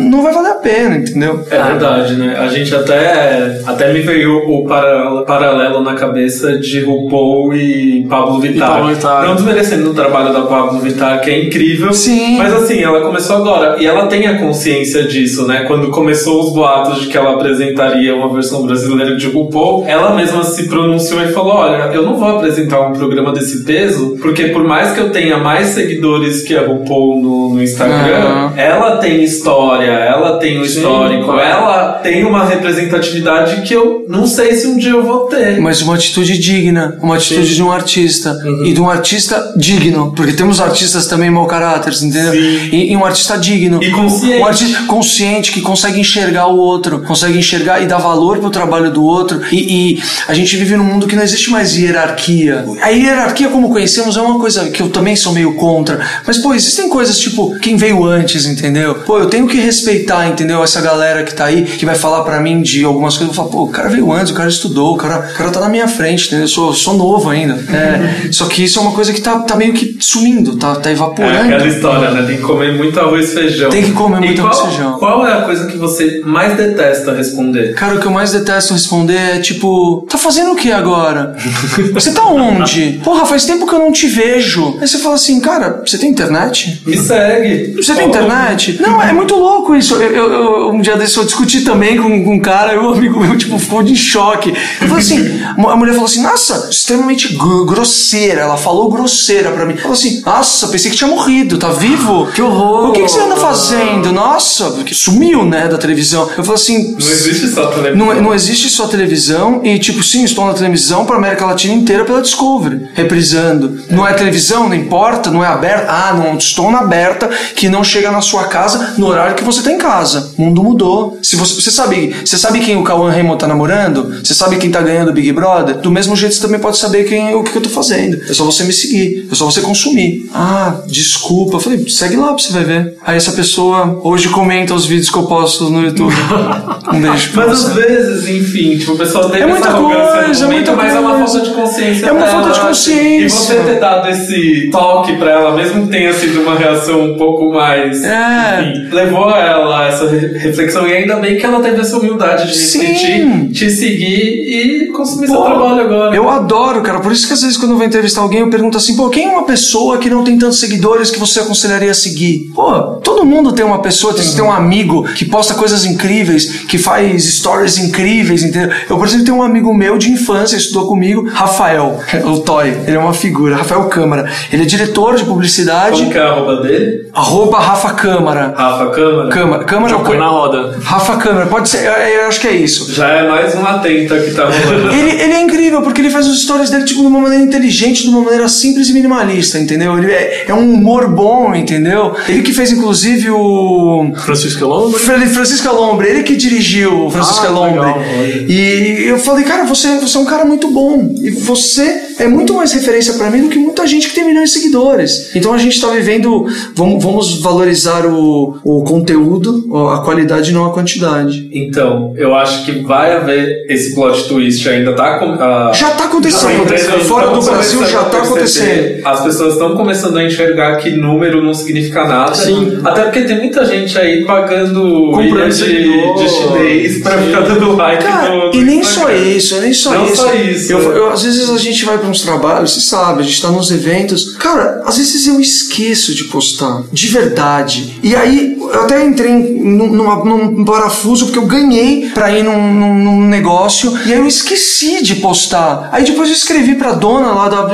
não 0.09 0.21
vai 0.23 0.33
valer 0.33 0.51
a 0.51 0.55
pena, 0.55 0.95
entendeu? 0.97 1.43
É 1.49 1.61
verdade, 1.63 2.15
né? 2.15 2.35
A 2.39 2.47
gente 2.47 2.73
até, 2.73 3.61
até 3.65 3.91
me 3.93 4.01
veio 4.01 4.37
o 4.49 4.65
para- 4.65 5.23
paralelo 5.23 5.81
na 5.81 5.93
cabeça 5.95 6.57
de 6.57 6.81
RuPaul 6.83 7.53
e 7.55 8.05
Pablo 8.07 8.39
Vittar. 8.39 8.69
Pablo 8.73 8.87
Vittar. 8.93 9.25
Não 9.25 9.35
desmerecendo 9.35 9.89
o 9.89 9.93
trabalho 9.93 10.31
da 10.33 10.41
Pablo 10.41 10.79
Vittar, 10.79 11.21
que 11.21 11.29
é 11.29 11.45
incrível. 11.45 11.93
Sim. 11.93 12.37
Mas 12.37 12.53
assim, 12.53 12.81
ela 12.81 13.01
começou 13.01 13.37
agora. 13.37 13.77
E 13.81 13.85
ela 13.85 14.07
tem 14.07 14.27
a 14.27 14.37
consciência 14.39 15.03
disso, 15.03 15.45
né? 15.47 15.63
Quando 15.67 15.89
começou 15.89 16.43
os 16.43 16.53
boatos 16.53 17.01
de 17.01 17.07
que 17.07 17.17
ela 17.17 17.33
apresentaria 17.33 18.15
uma 18.15 18.31
versão 18.33 18.65
brasileira 18.65 19.15
de 19.15 19.27
RuPaul, 19.27 19.85
ela 19.87 20.15
mesma 20.15 20.43
se 20.43 20.67
pronunciou 20.67 21.21
e 21.23 21.27
falou: 21.27 21.55
Olha, 21.55 21.91
eu 21.93 22.03
não 22.03 22.15
vou 22.17 22.27
apresentar 22.37 22.81
um 22.87 22.93
programa 22.93 23.31
desse 23.33 23.63
peso, 23.63 24.17
porque 24.21 24.45
por 24.49 24.63
mais 24.63 24.91
que 24.91 24.99
eu 24.99 25.09
tenha 25.11 25.37
mais 25.37 25.67
seguidores 25.67 26.07
que 26.46 26.56
a 26.56 26.65
RuPaul 26.65 27.22
no, 27.22 27.50
no 27.56 27.63
Instagram, 27.63 28.52
ela 28.56 28.98
tem 28.98 29.24
história, 29.24 29.91
ela 29.91 30.38
tem 30.39 30.60
um 30.60 30.63
histórico, 30.63 31.32
ela 31.32 31.93
tem 32.04 32.24
uma 32.24 32.46
representatividade 32.46 33.62
que 33.62 33.74
eu 33.74 34.06
não 34.08 34.26
sei 34.26 34.56
se 34.56 34.67
um 34.67 34.78
dia 34.78 34.91
eu 34.91 35.04
vou 35.04 35.28
ter. 35.28 35.60
Mas 35.60 35.82
uma 35.82 35.96
atitude 35.96 36.38
digna, 36.38 36.98
uma 37.02 37.15
atitude 37.15 37.54
de 37.54 37.62
um 37.62 37.72
artista. 37.72 38.32
Uhum. 38.43 38.65
E 38.65 38.74
de 38.74 38.82
um 38.82 38.89
artista 38.89 39.54
digno. 39.56 40.13
Porque 40.15 40.34
temos 40.34 40.60
artistas 40.60 41.08
também 41.08 41.30
mau 41.30 41.46
caráter, 41.46 41.93
entendeu? 41.93 42.32
Sim. 42.32 42.70
E, 42.72 42.91
e 42.91 42.98
um 42.98 43.06
artista 43.06 43.38
digno. 43.38 43.84
E 43.84 43.91
consciente. 43.91 44.41
Um 44.41 44.46
artista 44.46 44.84
consciente 44.84 45.52
que 45.52 45.62
consegue 45.62 46.00
enxergar 46.00 46.48
o 46.48 46.58
outro, 46.58 47.02
consegue 47.02 47.38
enxergar 47.38 47.82
e 47.82 47.86
dar 47.86 47.98
valor 47.98 48.39
pro 48.39 48.50
trabalho 48.50 48.91
do 48.91 49.04
outro. 49.04 49.41
E, 49.52 49.96
e 49.96 50.04
a 50.28 50.34
gente 50.34 50.56
vive 50.56 50.76
num 50.78 50.84
mundo 50.84 51.08
que 51.08 51.15
não 51.15 51.24
existe 51.24 51.50
mais 51.50 51.76
hierarquia. 51.76 52.65
A 52.82 52.89
hierarquia, 52.89 53.50
como 53.50 53.70
conhecemos, 53.70 54.15
é 54.17 54.22
uma 54.22 54.39
coisa 54.39 54.70
que 54.70 54.82
eu 54.82 54.89
também 54.89 55.15
sou 55.15 55.34
meio 55.34 55.54
contra. 55.56 55.96
Mas, 56.25 56.38
pô, 56.38 56.53
existem 56.53 56.89
coisas 56.89 57.17
tipo 57.19 57.57
quem 57.60 57.75
veio 57.75 58.03
antes, 58.05 58.45
entendeu? 58.45 58.95
Pô, 59.05 59.19
eu 59.19 59.27
tenho 59.27 59.47
que 59.47 59.57
respeitar, 59.57 60.27
entendeu? 60.27 60.63
Essa 60.63 60.81
galera 60.81 61.23
que 61.23 61.33
tá 61.33 61.45
aí, 61.45 61.63
que 61.63 61.86
vai 61.86 61.95
falar 61.95 62.23
pra 62.23 62.39
mim 62.39 62.62
de 62.62 62.83
algumas 62.83 63.17
coisas. 63.17 63.36
Eu 63.36 63.43
vou 63.43 63.49
falar, 63.49 63.49
pô, 63.63 63.69
o 63.69 63.71
cara 63.71 63.89
veio 63.89 64.12
antes, 64.12 64.31
o 64.31 64.36
cara 64.36 64.49
estudou, 64.49 64.93
o 64.93 64.97
cara, 64.97 65.29
o 65.33 65.38
cara 65.38 65.49
tá 65.51 65.60
na 65.60 65.69
minha 65.69 65.88
frente, 65.88 66.27
entendeu? 66.27 66.45
Eu 66.45 66.47
sou, 66.49 66.73
sou 66.73 66.93
novo 66.95 67.29
ainda. 67.29 67.53
É, 67.73 68.31
só 68.31 68.45
que 68.45 68.63
isso 68.63 68.79
é 68.79 68.81
uma 68.81 68.91
coisa 68.91 69.12
que 69.13 69.21
tá, 69.21 69.39
tá 69.39 69.55
meio 69.55 69.73
que 69.73 69.97
sumindo, 69.99 70.55
tá, 70.57 70.75
tá 70.75 70.89
É 70.89 70.93
evaporando. 70.93 71.39
aquela 71.53 71.67
história, 71.67 72.12
né? 72.12 72.23
Tem 72.27 72.38
que 72.38 72.43
comer 72.43 72.73
muito 72.77 72.99
arroz 72.99 73.29
e 73.31 73.33
feijão. 73.33 73.69
Tem 73.69 73.83
que 73.83 73.91
comer 73.91 74.19
muito 74.19 74.41
qual- 74.41 74.51
arroz 74.53 74.65
e 74.65 74.75
feijão. 74.75 74.93
Qual 74.99 75.27
é 75.27 75.33
a 75.33 75.41
coisa 75.41 75.67
que 75.67 75.77
você 75.77 76.21
mais 76.25 76.55
detesta 76.57 77.13
responder? 77.13 77.73
Cara, 77.75 77.95
o 77.95 77.99
que 77.99 78.05
eu 78.05 78.12
mais 78.12 78.31
detesto 78.31 78.73
responder 78.73 79.15
é 79.17 79.39
tipo, 79.39 80.05
tá 80.10 80.17
fazendo 80.17 80.51
o 80.51 80.55
que 80.55 80.71
agora? 80.71 81.36
Você 81.93 82.12
tá 82.12 82.25
onde? 82.25 82.99
Porra, 83.03 83.25
faz 83.25 83.45
tempo 83.45 83.65
que 83.67 83.73
eu 83.73 83.79
não 83.79 83.91
te 83.91 84.07
vejo. 84.07 84.77
Aí 84.81 84.88
você 84.88 84.97
fala 84.97 85.15
assim, 85.15 85.39
cara, 85.39 85.81
você 85.89 85.97
tem 85.97 86.10
internet? 86.10 86.82
Me 86.86 86.97
segue. 86.97 87.73
Você 87.76 87.93
tem 87.95 88.08
internet? 88.08 88.82
Não, 88.82 89.02
é 89.02 89.12
muito 89.13 89.36
louco 89.36 89.76
isso. 89.76 89.95
Eu, 89.95 90.12
eu- 90.12 90.34
eu- 90.34 90.69
um 90.69 90.82
dia 90.82 90.95
desse 90.95 91.17
eu 91.17 91.26
discuti 91.26 91.62
também 91.62 91.97
com, 91.97 92.23
com 92.23 92.36
um 92.36 92.39
cara 92.39 92.73
e 92.73 92.78
um 92.78 92.89
amigo 92.93 93.19
meu, 93.19 93.38
tipo, 93.38 93.58
ficou 93.60 93.82
de 93.84 93.95
choque. 93.95 94.50
Eu 94.82 94.88
falei 94.88 95.04
assim, 95.04 95.41
a 95.67 95.76
mulher 95.76 95.93
falou 95.93 96.06
assim, 96.08 96.21
nossa, 96.21 96.67
extremamente 96.69 97.36
gr- 97.36 97.65
grosseira. 97.65 98.41
Ela 98.41 98.58
falou 98.58 98.89
grosseira 98.91 99.52
pra 99.52 99.65
mim. 99.65 99.78
Falou 99.78 99.93
assim, 99.93 100.21
nossa, 100.26 100.67
pensei 100.67 100.91
que 100.91 100.97
tinha 100.97 101.10
morrido, 101.10 101.58
tá 101.58 101.69
vivo? 101.69 102.28
Que 102.34 102.41
horror. 102.41 102.89
O 102.89 102.91
que, 102.93 103.02
que 103.04 103.08
você 103.10 103.19
anda 103.19 103.36
fazendo? 103.36 104.12
Nossa, 104.12 104.73
sumiu, 104.93 105.45
né, 105.45 105.67
da 105.67 105.78
televisão. 105.78 106.23
Eu 106.38 106.43
falei 106.43 106.54
assim, 106.62 106.91
Não 107.00 107.10
existe 107.10 107.47
só 107.50 107.68
televisão. 107.68 107.95
não, 108.14 108.22
não 108.22 108.34
existe 108.34 108.70
só 108.70 108.88
televisão 108.88 109.61
e, 109.64 109.78
tipo, 109.80 110.03
sim, 110.03 110.24
estou 110.24 110.45
na 110.45 110.53
televisão 110.53 111.05
para 111.05 111.16
América 111.18 111.45
Latina 111.45 111.74
inteira 111.74 112.03
pela 112.05 112.22
Discovery, 112.22 112.88
reprisando. 112.93 113.80
Não 113.89 114.07
é 114.07 114.14
televisão, 114.14 114.68
não 114.70 114.76
importa, 114.76 115.30
não 115.32 115.43
é 115.43 115.47
aberta. 115.78 115.91
Ah, 115.91 116.13
não, 116.13 116.38
estou 116.38 116.71
na 116.71 116.80
aberta 116.80 117.30
que 117.55 117.69
não 117.69 117.84
chega 117.84 118.11
na 118.11 118.21
sua 118.21 118.45
casa 118.45 118.93
no 118.97 119.07
horário 119.07 119.36
que 119.36 119.43
você 119.43 119.59
está 119.59 119.71
em 119.71 119.78
casa. 119.78 120.32
O 120.38 120.41
mundo 120.41 120.63
mudou. 120.63 121.17
Se 121.21 121.36
você, 121.36 121.53
você 121.61 121.71
sabe, 121.71 122.15
você 122.25 122.38
sabe 122.38 122.59
quem 122.59 122.78
o 122.78 122.84
Cauã 122.84 123.11
Raymond 123.11 123.38
tá 123.39 123.47
namorando? 123.47 124.19
Você 124.23 124.34
sabe 124.34 124.57
quem 124.57 124.69
tá 124.71 124.82
ganhando 124.82 125.09
o 125.09 125.13
Big 125.13 125.32
Brother? 125.32 125.78
Do 125.78 125.91
mesmo 125.91 126.15
jeito 126.15 126.36
você 126.36 126.41
também 126.41 126.59
pode 126.59 126.78
saber 126.78 127.03
quem, 127.05 127.34
o 127.36 127.43
que 127.43 127.55
eu 127.55 127.61
tô 127.61 127.69
fazendo. 127.69 128.19
É 128.30 128.34
só 128.34 128.43
você 128.43 128.63
me 128.63 128.73
seguir, 128.73 129.28
é 129.32 129.36
só 129.36 129.45
você 129.45 129.61
consumir. 129.61 130.30
Ah, 130.34 130.75
desculpa. 130.88 131.55
Eu 131.57 131.59
falei, 131.59 131.88
segue 131.89 132.15
lá 132.15 132.28
pra 132.34 132.38
você 132.38 132.53
vai 132.53 132.63
ver. 132.63 132.97
Aí 133.05 133.17
essa 133.17 133.32
pessoa 133.32 133.99
hoje 134.03 134.30
comenta 134.30 134.73
os 134.73 134.86
vídeos 134.86 135.09
que 135.09 135.17
eu 135.17 135.23
posto 135.23 135.69
no 135.69 135.84
YouTube. 135.84 136.13
Um 136.88 137.01
beijo 137.01 137.34
pra 137.34 137.47
Mas 137.47 137.59
você. 137.63 137.67
às 137.67 137.75
vezes, 137.75 138.30
enfim, 138.30 138.78
tipo, 138.78 138.93
o 138.93 138.97
pessoal 138.97 139.30
tem 139.30 139.41
É 139.41 139.45
muita 139.45 139.73
coisa, 139.73 140.45
é 140.45 140.47
muita 140.47 140.73
mas 140.73 140.95
é 140.95 140.99
uma 140.99 141.17
coisa. 141.17 141.34
falta 141.34 141.49
de 141.49 141.53
consciência. 141.53 142.05
É 142.05 142.11
uma 142.13 142.25
falta 142.25 142.51
de 142.51 142.59
consciência. 142.61 143.25
E 143.25 143.30
você 143.30 143.55
ter 143.55 143.80
dado 143.82 144.07
esse 144.09 144.69
toque 144.71 145.17
pra 145.17 145.32
ela, 145.32 145.53
mesmo 145.53 145.66
que 145.70 145.88
tenha 145.88 146.13
sido 146.13 146.41
uma 146.41 146.55
reação 146.55 147.13
um 147.13 147.18
pouco 147.18 147.51
mais. 147.53 148.03
É. 148.03 148.61
Enfim, 148.61 148.95
levou 148.95 149.30
ela 149.30 149.84
a 149.84 149.88
essa 149.88 150.07
re- 150.09 150.38
reflexão. 150.38 150.88
E 150.88 150.93
ainda 150.93 151.15
bem 151.18 151.38
que 151.38 151.45
ela 151.45 151.59
teve 151.61 151.80
essa 151.82 151.97
humildade 151.97 152.47
de 152.47 152.55
Sim. 152.57 152.80
refletir, 152.80 153.51
te 153.51 153.70
seguir 153.70 154.86
e 154.88 154.88
consumir 154.88 155.28
seu 155.28 155.36
Pô, 155.38 155.43
trabalho 155.43 155.82
agora. 155.82 156.15
Eu 156.15 156.30
adoro, 156.30 156.82
cara. 156.82 156.99
Por 156.99 157.11
isso 157.11 157.28
que 157.28 157.34
às 157.34 157.41
vezes 157.41 157.57
quando 157.57 157.72
eu 157.72 157.78
vou 157.78 157.86
entrevistar 157.86 158.22
alguém, 158.22 158.39
eu 158.39 158.49
pergunto 158.49 158.78
assim, 158.78 158.95
pô, 158.95 159.09
quem 159.09 159.26
é 159.26 159.30
uma 159.30 159.43
pessoa 159.45 159.97
que 159.97 160.09
não 160.09 160.24
tem 160.24 160.38
tantos 160.38 160.59
seguidores 160.59 161.11
que 161.11 161.20
você 161.20 161.39
aconselharia 161.39 161.91
a 161.91 161.95
seguir? 161.95 162.51
Pô, 162.53 162.72
todo 163.03 163.26
mundo 163.26 163.51
tem 163.53 163.65
uma 163.65 163.80
pessoa, 163.82 164.13
tem, 164.13 164.26
tem 164.26 164.43
um 164.43 164.51
amigo 164.51 165.03
que 165.13 165.26
posta 165.26 165.53
coisas 165.53 165.86
incríveis, 165.86 166.63
que 166.68 166.78
faz 166.78 167.24
stories 167.26 167.78
incríveis, 167.78 168.43
entendeu? 168.43 168.70
Eu, 168.89 168.97
por 168.97 169.07
exemplo, 169.07 169.26
tenho 169.26 169.38
um 169.38 169.43
amigo 169.43 169.74
meu 169.74 169.97
de 169.97 170.11
infância, 170.11 170.55
estudou 170.55 170.88
comigo, 170.88 171.28
Rafael, 171.30 171.99
o 172.26 172.39
Toy. 172.39 172.68
Ele 172.88 172.95
é 172.95 172.99
uma 172.99 173.13
figura, 173.13 173.55
Rafael 173.55 173.84
Câmara. 173.86 174.30
Ele 174.51 174.63
é 174.63 174.65
diretor 174.65 175.15
de 175.15 175.24
publicidade, 175.26 175.57
Como 175.97 176.12
que 176.12 176.18
é 176.18 176.22
a 176.22 176.28
arroba 176.28 176.62
dele? 176.62 177.08
arroba 177.14 177.60
Rafa 177.60 177.93
Câmara. 177.93 178.53
Rafa 178.55 178.88
Câmara? 178.91 179.30
Câmara, 179.30 179.64
Câmara 179.64 179.93
Já 179.97 179.99
põe 180.03 180.18
na 180.18 180.28
roda. 180.28 180.78
Rafa 180.84 181.18
Câmara, 181.18 181.45
pode 181.47 181.70
ser, 181.70 181.86
eu, 181.86 181.91
eu 181.91 182.28
acho 182.28 182.39
que 182.39 182.47
é 182.47 182.51
isso. 182.55 182.93
Já 182.93 183.08
é 183.10 183.28
mais 183.28 183.53
uma 183.55 183.80
tenta 183.80 184.20
que 184.20 184.32
tá 184.32 184.43
rolando. 184.45 184.93
Ele, 184.97 185.22
ele 185.22 185.34
é 185.34 185.41
incrível, 185.41 185.82
porque 185.82 186.01
ele 186.01 186.10
faz 186.10 186.28
os 186.28 186.41
stories 186.43 186.70
dele 186.70 186.84
tipo, 186.86 187.01
de 187.01 187.08
uma 187.08 187.20
maneira 187.20 187.43
inteligente, 187.43 188.03
de 188.03 188.10
uma 188.10 188.22
maneira 188.22 188.47
simples 188.47 188.89
e 188.89 188.93
minimalista, 188.93 189.58
entendeu? 189.60 189.97
Ele 189.97 190.12
é, 190.12 190.45
é 190.47 190.53
um 190.53 190.74
humor 190.74 191.08
bom, 191.10 191.53
entendeu? 191.55 192.16
Ele 192.28 192.41
que 192.41 192.53
fez, 192.53 192.72
inclusive, 192.72 193.30
o. 193.30 194.12
Francisco 194.16 194.66
Lombre. 194.66 194.99
Francisco 194.99 195.74
Lombre, 195.74 196.08
ele 196.10 196.24
que 196.24 196.36
dirigiu 196.36 197.05
o 197.05 197.10
Francisco 197.12 197.45
Ah, 197.45 197.49
Lombre. 197.49 197.80
legal. 197.80 198.01
E 198.47 199.03
eu 199.08 199.20
falei, 199.20 199.43
cara, 199.43 199.66
você, 199.66 199.97
você 199.99 200.18
é 200.18 200.22
um 200.22 200.26
cara 200.26 200.45
muito 200.45 200.70
bom. 200.72 201.14
E 201.22 201.32
você 201.32 202.01
é 202.20 202.28
muito 202.28 202.53
mais 202.53 202.72
referência 202.74 203.13
pra 203.13 203.30
mim 203.30 203.43
do 203.43 203.49
que 203.49 203.57
muita 203.59 203.86
gente 203.88 204.09
que 204.09 204.15
tem 204.15 204.26
milhões 204.26 204.51
de 204.51 204.59
seguidores. 204.59 205.36
Então 205.36 205.53
a 205.53 205.57
gente 205.57 205.80
tá 205.80 205.89
vivendo. 205.89 206.45
Vamos, 206.76 207.03
vamos 207.03 207.41
valorizar 207.41 208.05
o, 208.05 208.57
o 208.63 208.84
conteúdo, 208.84 209.65
a 209.93 209.99
qualidade, 209.99 210.51
não 210.51 210.65
a 210.65 210.72
quantidade. 210.74 211.49
Então, 211.53 212.13
eu 212.18 212.34
acho 212.36 212.65
que 212.65 212.72
vai 212.84 213.13
haver 213.15 213.65
esse 213.70 213.93
plot 213.95 214.28
twist 214.28 214.68
ainda 214.68 214.93
tá 214.93 215.20
com, 215.20 215.26
ah, 215.41 215.72
Já 215.74 215.91
tá 215.91 216.05
acontecendo. 216.05 216.65
Fora 217.05 217.28
do 217.30 217.39
estão 217.39 217.53
Brasil 217.53 217.86
já 217.86 218.01
a 218.01 218.05
tá 218.05 218.18
acontecendo. 218.20 219.05
As 219.05 219.22
pessoas 219.24 219.53
estão 219.53 219.76
começando 219.76 220.18
a 220.18 220.24
enxergar 220.24 220.78
que 220.78 220.91
número 220.91 221.43
não 221.43 221.53
significa 221.53 222.05
nada. 222.05 222.34
Sim. 222.34 222.80
Até 222.84 223.03
porque 223.03 223.22
tem 223.22 223.38
muita 223.38 223.65
gente 223.65 223.97
aí 223.97 224.26
pagando 224.26 225.11
Comprando 225.11 225.51
de, 225.53 226.13
de 226.15 226.30
chinês 226.30 227.01
pra 227.01 227.18
Sim. 227.20 227.26
ficar 227.28 227.39
dando 227.41 227.76
like 227.76 228.03
Cara, 228.03 228.30
no, 228.30 228.49
no 228.49 228.55
e 228.55 228.63
nem 228.63 228.80
Instagram. 228.80 229.07
só 229.18 229.24
isso, 229.24 229.55
é 229.55 229.59
nem 229.61 229.74
só 229.74 229.91
Não 229.93 230.05
isso. 230.05 230.15
só 230.15 230.34
isso, 230.34 230.72
Eu, 230.74 230.93
é. 230.93 230.97
eu- 230.97 231.09
às 231.11 231.24
vezes 231.24 231.49
a 231.49 231.57
gente 231.57 231.86
vai 231.86 231.97
uns 232.10 232.22
trabalhos, 232.22 232.74
você 232.74 232.82
sabe, 232.82 233.22
a 233.22 233.24
gente 233.24 233.41
tá 233.41 233.49
nos 233.51 233.72
eventos. 233.72 234.36
Cara, 234.38 234.82
às 234.86 234.97
vezes 234.97 235.28
eu 235.28 235.39
esqueço 235.39 236.14
de 236.16 236.26
postar, 236.26 236.84
de 236.91 237.08
verdade. 237.08 237.99
E 238.03 238.16
aí, 238.16 238.58
eu 238.60 238.82
até 238.84 239.05
entrei 239.05 239.32
num, 239.34 239.88
numa- 239.91 240.24
num 240.26 240.66
parafuso 240.66 241.26
porque 241.26 241.39
eu 241.39 241.45
ganhei 241.45 242.10
pra 242.10 242.32
ir 242.38 242.43
num, 242.43 242.74
num- 242.74 242.95
num 243.03 243.28
negócio 243.28 243.91
e 244.05 244.14
aí 244.14 244.20
eu 244.20 244.28
esqueci 244.28 245.01
de 245.03 245.16
postar. 245.16 245.89
Aí 245.91 246.03
depois 246.03 246.30
eu 246.30 246.36
escrevi 246.36 246.76
pra 246.76 246.93
dona 246.93 247.32
lá 247.32 247.47
da 247.49 247.68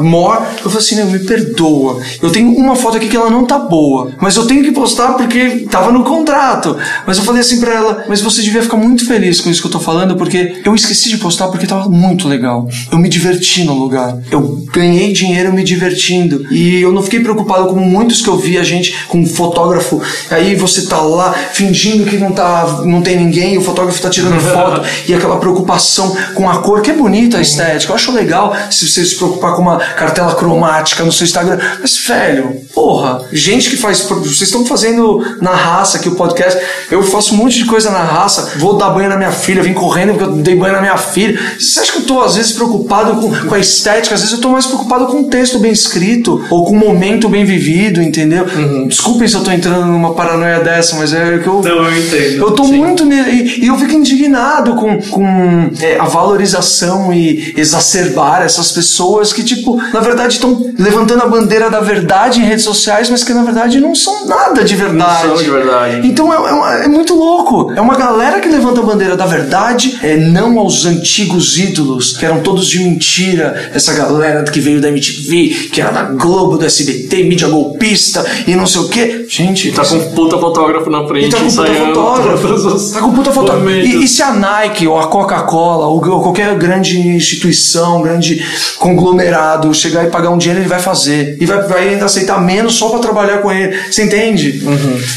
Mor, 0.00 0.36
eu 0.64 0.70
falei 0.70 0.78
assim: 0.78 1.02
me 1.04 1.18
perdoa. 1.20 2.00
Eu 2.22 2.30
tenho 2.30 2.52
uma 2.56 2.76
foto 2.76 2.96
aqui 2.96 3.08
que 3.08 3.16
ela 3.16 3.30
não 3.30 3.44
tá 3.44 3.58
boa, 3.58 4.12
mas 4.20 4.36
eu 4.36 4.46
tenho 4.46 4.62
que 4.64 4.72
postar 4.72 5.14
porque 5.14 5.66
tava 5.70 5.90
no 5.92 6.04
contrato. 6.04 6.76
Mas 7.06 7.18
eu 7.18 7.24
falei 7.24 7.40
assim 7.40 7.60
pra 7.60 7.72
ela: 7.74 8.04
mas 8.08 8.20
você 8.20 8.42
devia 8.42 8.62
ficar 8.62 8.76
muito 8.76 9.06
feliz 9.06 9.40
com 9.40 9.50
isso 9.50 9.60
que 9.60 9.66
eu 9.66 9.70
tô 9.72 9.80
falando 9.80 10.16
porque 10.16 10.60
eu 10.64 10.74
esqueci 10.74 11.08
de 11.08 11.18
postar 11.18 11.48
porque 11.48 11.66
tava 11.66 11.88
muito 11.88 12.28
legal. 12.28 12.68
Eu 12.90 12.98
me 12.98 13.08
diverti 13.08 13.59
no 13.64 13.74
lugar. 13.74 14.18
Eu 14.30 14.60
ganhei 14.72 15.12
dinheiro 15.12 15.52
me 15.52 15.62
divertindo. 15.62 16.46
E 16.50 16.80
eu 16.80 16.92
não 16.92 17.02
fiquei 17.02 17.20
preocupado 17.20 17.66
como 17.68 17.80
muitos 17.80 18.20
que 18.20 18.28
eu 18.28 18.36
vi 18.36 18.58
a 18.58 18.62
gente 18.62 19.06
com 19.08 19.18
um 19.18 19.26
fotógrafo. 19.26 20.00
Aí 20.30 20.54
você 20.54 20.86
tá 20.86 21.00
lá 21.00 21.32
fingindo 21.52 22.04
que 22.04 22.16
não, 22.16 22.32
tá, 22.32 22.82
não 22.84 23.02
tem 23.02 23.16
ninguém, 23.16 23.54
e 23.54 23.58
o 23.58 23.62
fotógrafo 23.62 24.00
tá 24.00 24.10
tirando 24.10 24.40
foto 24.40 24.82
e 25.08 25.14
aquela 25.14 25.38
preocupação 25.38 26.16
com 26.34 26.48
a 26.48 26.58
cor, 26.58 26.80
que 26.80 26.90
é 26.90 26.94
bonita 26.94 27.38
a 27.38 27.40
estética. 27.40 27.92
Eu 27.92 27.96
acho 27.96 28.12
legal 28.12 28.54
se 28.70 28.88
você 28.88 29.04
se 29.04 29.16
preocupar 29.16 29.54
com 29.54 29.62
uma 29.62 29.78
cartela 29.78 30.34
cromática 30.34 31.04
no 31.04 31.12
seu 31.12 31.24
Instagram. 31.24 31.58
Mas, 31.80 31.96
velho, 31.98 32.60
porra, 32.74 33.22
gente 33.32 33.70
que 33.70 33.76
faz. 33.76 34.00
Vocês 34.00 34.42
estão 34.42 34.64
fazendo 34.64 35.38
na 35.40 35.52
raça 35.52 35.98
aqui 35.98 36.08
o 36.08 36.14
podcast. 36.14 36.60
Eu 36.90 37.02
faço 37.02 37.34
um 37.34 37.38
monte 37.38 37.58
de 37.58 37.64
coisa 37.64 37.90
na 37.90 38.02
raça. 38.02 38.52
Vou 38.56 38.76
dar 38.76 38.90
banho 38.90 39.08
na 39.08 39.16
minha 39.16 39.32
filha, 39.32 39.62
vim 39.62 39.72
correndo 39.72 40.14
porque 40.14 40.24
eu 40.24 40.32
dei 40.36 40.56
banho 40.56 40.74
na 40.74 40.80
minha 40.80 40.96
filha. 40.96 41.38
Você 41.58 41.80
acha 41.80 41.92
que 41.92 41.98
eu 41.98 42.02
tô, 42.02 42.20
às 42.20 42.36
vezes, 42.36 42.52
preocupado 42.52 43.20
com, 43.20 43.48
com 43.48 43.49
a 43.54 43.58
estética? 43.60 44.14
Às 44.14 44.20
vezes 44.22 44.34
eu 44.34 44.40
tô 44.40 44.50
mais 44.50 44.66
preocupado 44.66 45.06
com 45.06 45.18
um 45.18 45.24
texto 45.28 45.58
bem 45.58 45.72
escrito 45.72 46.44
ou 46.50 46.64
com 46.64 46.74
um 46.74 46.78
momento 46.78 47.28
bem 47.28 47.44
vivido, 47.44 48.02
entendeu? 48.02 48.46
Desculpem 48.86 49.26
se 49.28 49.34
eu 49.34 49.42
tô 49.42 49.50
entrando 49.50 49.86
numa 49.86 50.14
paranoia 50.14 50.60
dessa, 50.60 50.96
mas 50.96 51.12
é 51.12 51.38
que 51.38 51.46
eu. 51.46 51.60
Então 51.60 51.84
eu 51.84 51.96
entendo. 51.98 52.42
Eu 52.42 52.50
tô 52.52 52.64
muito. 52.64 53.04
ne- 53.04 53.30
E, 53.30 53.64
e 53.64 53.66
eu 53.68 53.76
fico 53.78 53.92
indignado 53.92 54.74
com, 54.74 54.98
com 55.02 55.70
é, 55.80 55.98
a 55.98 56.04
valorização 56.04 57.12
e 57.12 57.54
exacerbar 57.56 58.42
essas 58.42 58.72
pessoas 58.72 59.32
que, 59.32 59.42
tipo, 59.42 59.76
na 59.92 60.00
verdade 60.00 60.34
estão 60.34 60.66
levantando 60.78 61.22
a 61.22 61.26
bandeira 61.26 61.70
da 61.70 61.80
verdade 61.80 62.40
em 62.40 62.44
redes 62.44 62.64
sociais, 62.64 63.08
mas 63.10 63.22
que 63.24 63.32
na 63.32 63.42
verdade 63.44 63.80
não 63.80 63.94
são 63.94 64.26
nada 64.26 64.64
de 64.64 64.74
verdade. 64.76 65.26
Não 65.28 65.36
são 65.36 65.44
de 65.44 65.50
verdade. 65.50 66.06
Então 66.06 66.32
é, 66.32 66.80
é 66.82 66.84
é 66.84 66.88
muito 66.88 67.14
louco. 67.14 67.72
É 67.74 67.80
uma 67.80 67.96
galera 67.96 68.40
que 68.40 68.48
levanta 68.48 68.80
a 68.80 68.84
bandeira 68.84 69.16
da 69.16 69.26
verdade, 69.26 69.98
é, 70.02 70.16
não 70.16 70.58
aos 70.58 70.86
antigos 70.86 71.58
ídolos, 71.58 72.16
que 72.16 72.24
eram 72.24 72.40
todos 72.40 72.66
de 72.66 72.78
mentira. 72.80 73.39
Essa 73.74 73.92
galera 73.94 74.42
que 74.44 74.60
veio 74.60 74.80
da 74.80 74.88
MTV, 74.88 75.68
que 75.72 75.80
era 75.80 75.90
da 75.90 76.02
Globo, 76.02 76.58
do 76.58 76.64
SBT, 76.64 77.24
mídia 77.24 77.48
golpista 77.48 78.24
e 78.46 78.54
não 78.54 78.66
sei 78.66 78.80
o 78.80 78.88
quê. 78.88 79.26
Gente, 79.28 79.70
Tá 79.72 79.84
com 79.84 79.96
um 79.96 80.10
puta 80.12 80.38
fotógrafo 80.38 80.90
na 80.90 81.06
frente, 81.06 81.28
e 81.28 81.30
tá 81.30 81.38
com 81.38 81.48
puta 81.50 81.74
fotógrafo. 81.74 82.92
Tá 82.92 83.00
com 83.00 83.12
puta 83.12 83.32
fotógrafo. 83.32 83.70
E, 83.70 84.04
e 84.04 84.08
se 84.08 84.22
a 84.22 84.32
Nike 84.32 84.86
ou 84.86 84.98
a 84.98 85.06
Coca-Cola 85.06 85.86
ou, 85.86 86.04
ou 86.06 86.22
qualquer 86.22 86.56
grande 86.56 86.98
instituição, 86.98 88.02
grande 88.02 88.42
conglomerado 88.78 89.72
chegar 89.74 90.04
e 90.06 90.10
pagar 90.10 90.30
um 90.30 90.38
dinheiro, 90.38 90.60
ele 90.60 90.68
vai 90.68 90.80
fazer. 90.80 91.36
E 91.40 91.46
vai, 91.46 91.62
vai 91.62 91.88
ainda 91.90 92.04
aceitar 92.06 92.40
menos 92.40 92.74
só 92.74 92.88
pra 92.88 92.98
trabalhar 92.98 93.38
com 93.38 93.50
ele. 93.50 93.76
Você 93.90 94.04
entende? 94.04 94.62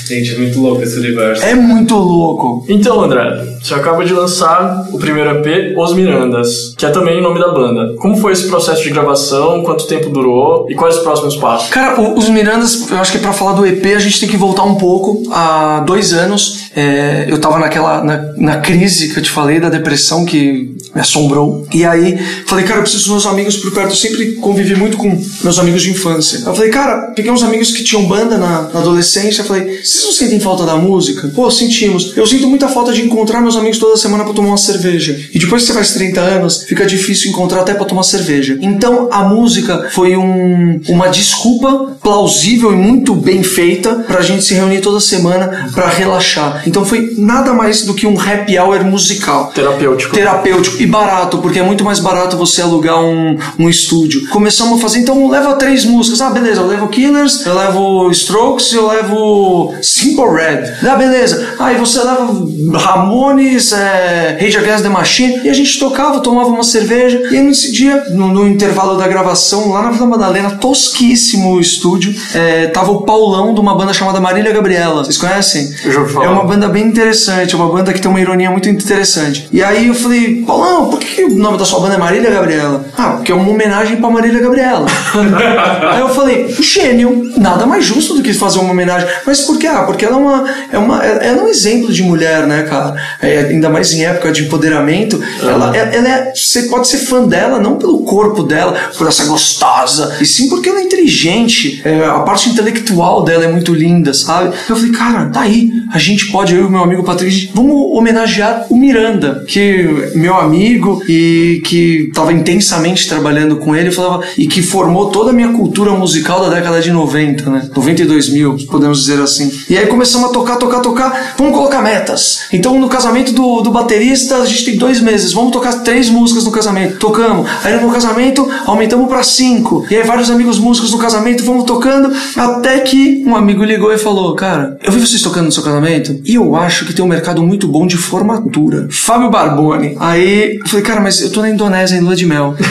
Gente, 0.07 0.35
é 0.35 0.37
muito 0.37 0.59
louco 0.59 0.83
esse 0.83 0.97
universo. 0.97 1.43
É 1.43 1.55
muito 1.55 1.95
louco. 1.95 2.65
Então, 2.69 3.01
André, 3.01 3.52
você 3.63 3.73
acaba 3.73 4.03
de 4.03 4.13
lançar 4.13 4.87
o 4.91 4.99
primeiro 4.99 5.29
EP, 5.37 5.77
Os 5.77 5.93
Mirandas, 5.93 6.73
que 6.77 6.85
é 6.85 6.89
também 6.89 7.19
o 7.19 7.23
nome 7.23 7.39
da 7.39 7.47
banda. 7.51 7.95
Como 7.99 8.17
foi 8.17 8.33
esse 8.33 8.47
processo 8.47 8.83
de 8.83 8.89
gravação? 8.89 9.63
Quanto 9.63 9.87
tempo 9.87 10.09
durou? 10.09 10.67
E 10.69 10.75
quais 10.75 10.97
os 10.97 11.01
próximos 11.03 11.35
passos? 11.37 11.69
Cara, 11.69 11.99
o- 11.99 12.17
os 12.17 12.27
Mirandas, 12.29 12.89
eu 12.91 12.97
acho 12.97 13.11
que 13.11 13.19
pra 13.19 13.31
falar 13.33 13.53
do 13.53 13.65
EP 13.65 13.85
a 13.95 13.99
gente 13.99 14.19
tem 14.19 14.27
que 14.29 14.37
voltar 14.37 14.63
um 14.63 14.75
pouco. 14.75 15.23
Há 15.31 15.79
dois 15.85 16.13
anos 16.13 16.63
é, 16.75 17.25
eu 17.29 17.39
tava 17.39 17.57
naquela 17.59 18.03
na, 18.03 18.33
na 18.37 18.57
crise 18.57 19.13
que 19.13 19.19
eu 19.19 19.23
te 19.23 19.29
falei, 19.29 19.59
da 19.59 19.69
depressão 19.69 20.25
que 20.25 20.75
me 20.93 21.01
assombrou. 21.01 21.65
E 21.73 21.85
aí 21.85 22.17
falei, 22.47 22.65
cara, 22.65 22.79
eu 22.79 22.83
preciso 22.83 23.03
dos 23.03 23.11
meus 23.11 23.25
amigos 23.25 23.55
por 23.57 23.71
perto. 23.71 23.91
Eu 23.91 23.95
sempre 23.95 24.33
convivi 24.33 24.75
muito 24.75 24.97
com 24.97 25.09
meus 25.43 25.57
amigos 25.59 25.81
de 25.83 25.91
infância. 25.91 26.41
Eu 26.45 26.53
falei, 26.53 26.69
cara, 26.69 27.11
peguei 27.15 27.31
uns 27.31 27.43
amigos 27.43 27.71
que 27.71 27.83
tinham 27.83 28.05
banda 28.05 28.37
na, 28.37 28.63
na 28.73 28.79
adolescência. 28.79 29.41
Eu 29.41 29.45
falei, 29.45 29.63
vocês 29.83 30.03
não 30.03 30.11
sentem 30.11 30.39
falta 30.39 30.65
da 30.65 30.75
música? 30.75 31.31
Pô, 31.33 31.49
sentimos. 31.49 32.15
Eu 32.17 32.25
sinto 32.27 32.47
muita 32.47 32.67
falta 32.67 32.91
de 32.91 33.01
encontrar 33.01 33.41
meus 33.41 33.52
meus 33.53 33.55
amigos 33.57 33.77
toda 33.77 33.97
semana 33.97 34.23
pra 34.23 34.33
tomar 34.33 34.49
uma 34.49 34.57
cerveja. 34.57 35.19
E 35.33 35.39
depois 35.39 35.61
que 35.61 35.67
você 35.67 35.73
faz 35.73 35.93
30 35.93 36.19
anos, 36.19 36.63
fica 36.63 36.85
difícil 36.85 37.29
encontrar 37.29 37.61
até 37.61 37.73
pra 37.73 37.85
tomar 37.85 38.03
cerveja. 38.03 38.57
Então 38.61 39.09
a 39.11 39.23
música 39.23 39.89
foi 39.91 40.15
um, 40.15 40.81
uma 40.89 41.07
desculpa 41.07 41.95
plausível 42.01 42.73
e 42.73 42.75
muito 42.75 43.15
bem 43.15 43.43
feita 43.43 43.95
pra 44.07 44.21
gente 44.21 44.43
se 44.43 44.53
reunir 44.53 44.81
toda 44.81 44.99
semana 44.99 45.69
pra 45.73 45.87
relaxar. 45.87 46.63
Então 46.65 46.83
foi 46.85 47.13
nada 47.17 47.53
mais 47.53 47.83
do 47.83 47.93
que 47.93 48.07
um 48.07 48.19
happy 48.19 48.57
hour 48.57 48.83
musical. 48.83 49.51
Terapêutico. 49.53 50.13
Terapêutico 50.13 50.81
e 50.81 50.85
barato, 50.85 51.37
porque 51.37 51.59
é 51.59 51.63
muito 51.63 51.83
mais 51.83 51.99
barato 51.99 52.37
você 52.37 52.61
alugar 52.61 52.99
um, 53.01 53.37
um 53.59 53.69
estúdio. 53.69 54.27
Começamos 54.29 54.79
a 54.79 54.81
fazer, 54.81 54.99
então 54.99 55.29
leva 55.29 55.53
três 55.55 55.85
músicas. 55.85 56.21
Ah, 56.21 56.29
beleza, 56.29 56.61
eu 56.61 56.67
levo 56.67 56.87
Killers, 56.87 57.45
eu 57.45 57.55
levo 57.55 58.11
Strokes, 58.11 58.73
eu 58.73 58.87
levo 58.87 59.73
Simple 59.81 60.25
Red. 60.25 60.87
Ah, 60.87 60.95
beleza. 60.95 61.55
Aí 61.59 61.77
você 61.77 61.99
leva 61.99 62.33
Ramones, 62.77 63.42
é, 63.73 64.37
Rage 64.39 64.57
Against 64.57 64.83
the 64.83 64.89
Machine. 64.89 65.41
E 65.43 65.49
a 65.49 65.53
gente 65.53 65.79
tocava, 65.79 66.19
tomava 66.19 66.49
uma 66.49 66.63
cerveja. 66.63 67.21
E 67.31 67.37
aí 67.37 67.43
nesse 67.43 67.71
dia, 67.71 68.05
no, 68.09 68.27
no 68.27 68.47
intervalo 68.47 68.97
da 68.97 69.07
gravação, 69.07 69.71
lá 69.71 69.83
na 69.83 69.91
Vila 69.91 70.07
Madalena, 70.07 70.51
tosquíssimo 70.51 71.53
o 71.53 71.59
estúdio, 71.59 72.13
é, 72.33 72.67
tava 72.67 72.91
o 72.91 73.01
Paulão 73.01 73.53
de 73.53 73.59
uma 73.59 73.75
banda 73.75 73.93
chamada 73.93 74.19
Marília 74.19 74.51
Gabriela. 74.51 75.03
Vocês 75.03 75.17
conhecem? 75.17 75.73
Eu 75.83 75.91
já 75.91 75.99
ouvi 75.99 76.13
falar. 76.13 76.25
É 76.25 76.29
uma 76.29 76.45
banda 76.45 76.67
bem 76.67 76.85
interessante, 76.85 77.53
é 77.53 77.57
uma 77.57 77.71
banda 77.71 77.93
que 77.93 78.01
tem 78.01 78.09
uma 78.09 78.19
ironia 78.19 78.49
muito 78.49 78.69
interessante. 78.69 79.47
E 79.51 79.63
aí 79.63 79.87
eu 79.87 79.93
falei, 79.93 80.43
Paulão, 80.45 80.89
por 80.89 80.99
que 80.99 81.23
o 81.23 81.35
nome 81.35 81.57
da 81.57 81.65
sua 81.65 81.79
banda 81.79 81.95
é 81.95 81.97
Marília 81.97 82.29
Gabriela? 82.29 82.85
Ah, 82.97 83.13
porque 83.17 83.31
é 83.31 83.35
uma 83.35 83.49
homenagem 83.49 83.97
pra 83.97 84.09
Marília 84.09 84.41
Gabriela. 84.41 84.87
aí 85.91 85.99
eu 85.99 86.09
falei, 86.09 86.53
gênio, 86.59 87.31
nada 87.37 87.65
mais 87.65 87.85
justo 87.85 88.15
do 88.15 88.21
que 88.21 88.33
fazer 88.33 88.59
uma 88.59 88.71
homenagem. 88.71 89.07
Mas 89.25 89.41
por 89.41 89.57
quê? 89.57 89.67
Ah, 89.67 89.83
porque 89.83 90.05
ela 90.05 90.15
é 90.15 90.19
uma. 90.19 90.43
É 90.71 90.77
uma 90.77 91.03
ela 91.03 91.41
é 91.41 91.43
um 91.43 91.47
exemplo 91.47 91.91
de 91.91 92.03
mulher, 92.03 92.45
né, 92.47 92.63
cara? 92.63 92.95
É, 93.21 93.32
ainda 93.37 93.69
mais 93.69 93.93
em 93.93 94.05
época 94.05 94.31
de 94.31 94.45
empoderamento. 94.45 95.21
Ela, 95.41 95.75
ela, 95.75 95.95
ela 95.95 96.09
é. 96.09 96.33
Você 96.35 96.63
pode 96.63 96.87
ser 96.87 96.97
fã 96.99 97.25
dela, 97.25 97.59
não 97.59 97.77
pelo 97.77 98.03
corpo 98.03 98.43
dela, 98.43 98.73
por 98.97 99.07
essa 99.07 99.25
gostosa, 99.25 100.17
e 100.19 100.25
sim 100.25 100.49
porque 100.49 100.69
ela 100.69 100.79
é 100.79 100.83
inteligente. 101.03 101.81
É, 101.83 102.05
a 102.05 102.19
parte 102.19 102.49
intelectual 102.49 103.23
dela 103.23 103.45
é 103.45 103.51
muito 103.51 103.73
linda, 103.73 104.13
sabe? 104.13 104.55
Eu 104.69 104.75
falei, 104.75 104.91
cara, 104.91 105.25
tá 105.25 105.41
aí. 105.41 105.71
A 105.91 105.99
gente 105.99 106.31
pode, 106.31 106.55
eu 106.55 106.67
e 106.67 106.69
meu 106.69 106.81
amigo 106.81 107.03
Patrick, 107.03 107.51
vamos 107.53 107.75
homenagear 107.97 108.65
o 108.69 108.77
Miranda, 108.77 109.43
que 109.47 109.59
é 109.59 110.17
meu 110.17 110.35
amigo 110.35 111.01
e 111.07 111.61
que 111.65 112.07
estava 112.07 112.33
intensamente 112.33 113.07
trabalhando 113.07 113.57
com 113.57 113.75
ele 113.75 113.91
falava, 113.91 114.23
e 114.37 114.47
que 114.47 114.61
formou 114.61 115.09
toda 115.09 115.31
a 115.31 115.33
minha 115.33 115.49
cultura 115.49 115.91
musical 115.91 116.41
da 116.41 116.49
década 116.49 116.81
de 116.81 116.91
90, 116.91 117.49
né? 117.49 117.69
92 117.75 118.29
mil, 118.29 118.57
podemos 118.69 118.99
dizer 119.05 119.21
assim. 119.21 119.51
E 119.69 119.77
aí 119.77 119.87
começamos 119.87 120.29
a 120.29 120.33
tocar, 120.33 120.57
tocar, 120.57 120.79
tocar. 120.79 121.35
Vamos 121.37 121.53
colocar 121.53 121.81
metas. 121.81 122.43
Então 122.51 122.79
no 122.79 122.87
casamento 122.87 123.33
do, 123.33 123.61
do 123.61 123.71
baterista 123.71 124.37
a 124.37 124.45
gente 124.45 124.65
tem 124.65 124.77
dois 124.77 125.01
meses. 125.01 125.33
Vamos 125.33 125.51
tocar 125.51 125.73
três 125.83 126.09
músicas 126.09 126.45
no 126.45 126.51
casamento. 126.51 126.97
Tocamos. 126.97 127.47
Aí 127.63 127.79
no 127.79 127.91
casamento 127.91 128.49
aumentamos 128.65 129.07
para 129.07 129.23
cinco. 129.23 129.85
E 129.89 129.95
aí 129.95 130.03
vários 130.03 130.29
amigos 130.29 130.59
músicos 130.59 130.92
no 130.93 130.99
casamento 130.99 131.43
vamos 131.43 131.65
tocando 131.65 132.11
até 132.35 132.79
que 132.79 133.23
um 133.25 133.35
amigo 133.35 133.63
ligou 133.63 133.91
e 133.91 133.97
falou: 133.97 134.35
Cara, 134.35 134.77
eu 134.83 134.91
vi 134.91 134.99
vocês 134.99 135.21
tocando 135.21 135.45
no 135.45 135.51
seu 135.51 135.63
casamento 135.63 136.19
e 136.23 136.35
eu 136.35 136.55
acho 136.55 136.85
que 136.85 136.93
tem 136.93 137.03
um 137.03 137.07
mercado 137.07 137.43
muito 137.43 137.67
bom 137.67 137.85
de 137.85 137.97
formatura. 137.97 138.87
Fábio 138.91 139.29
Barboni. 139.29 139.95
Aí 139.99 140.57
eu 140.57 140.67
falei: 140.67 140.85
Cara, 140.85 141.01
mas 141.01 141.21
eu 141.21 141.31
tô 141.31 141.41
na 141.41 141.49
Indonésia 141.49 141.95
em 141.97 142.01
lua 142.01 142.15
de 142.15 142.25
mel. 142.25 142.55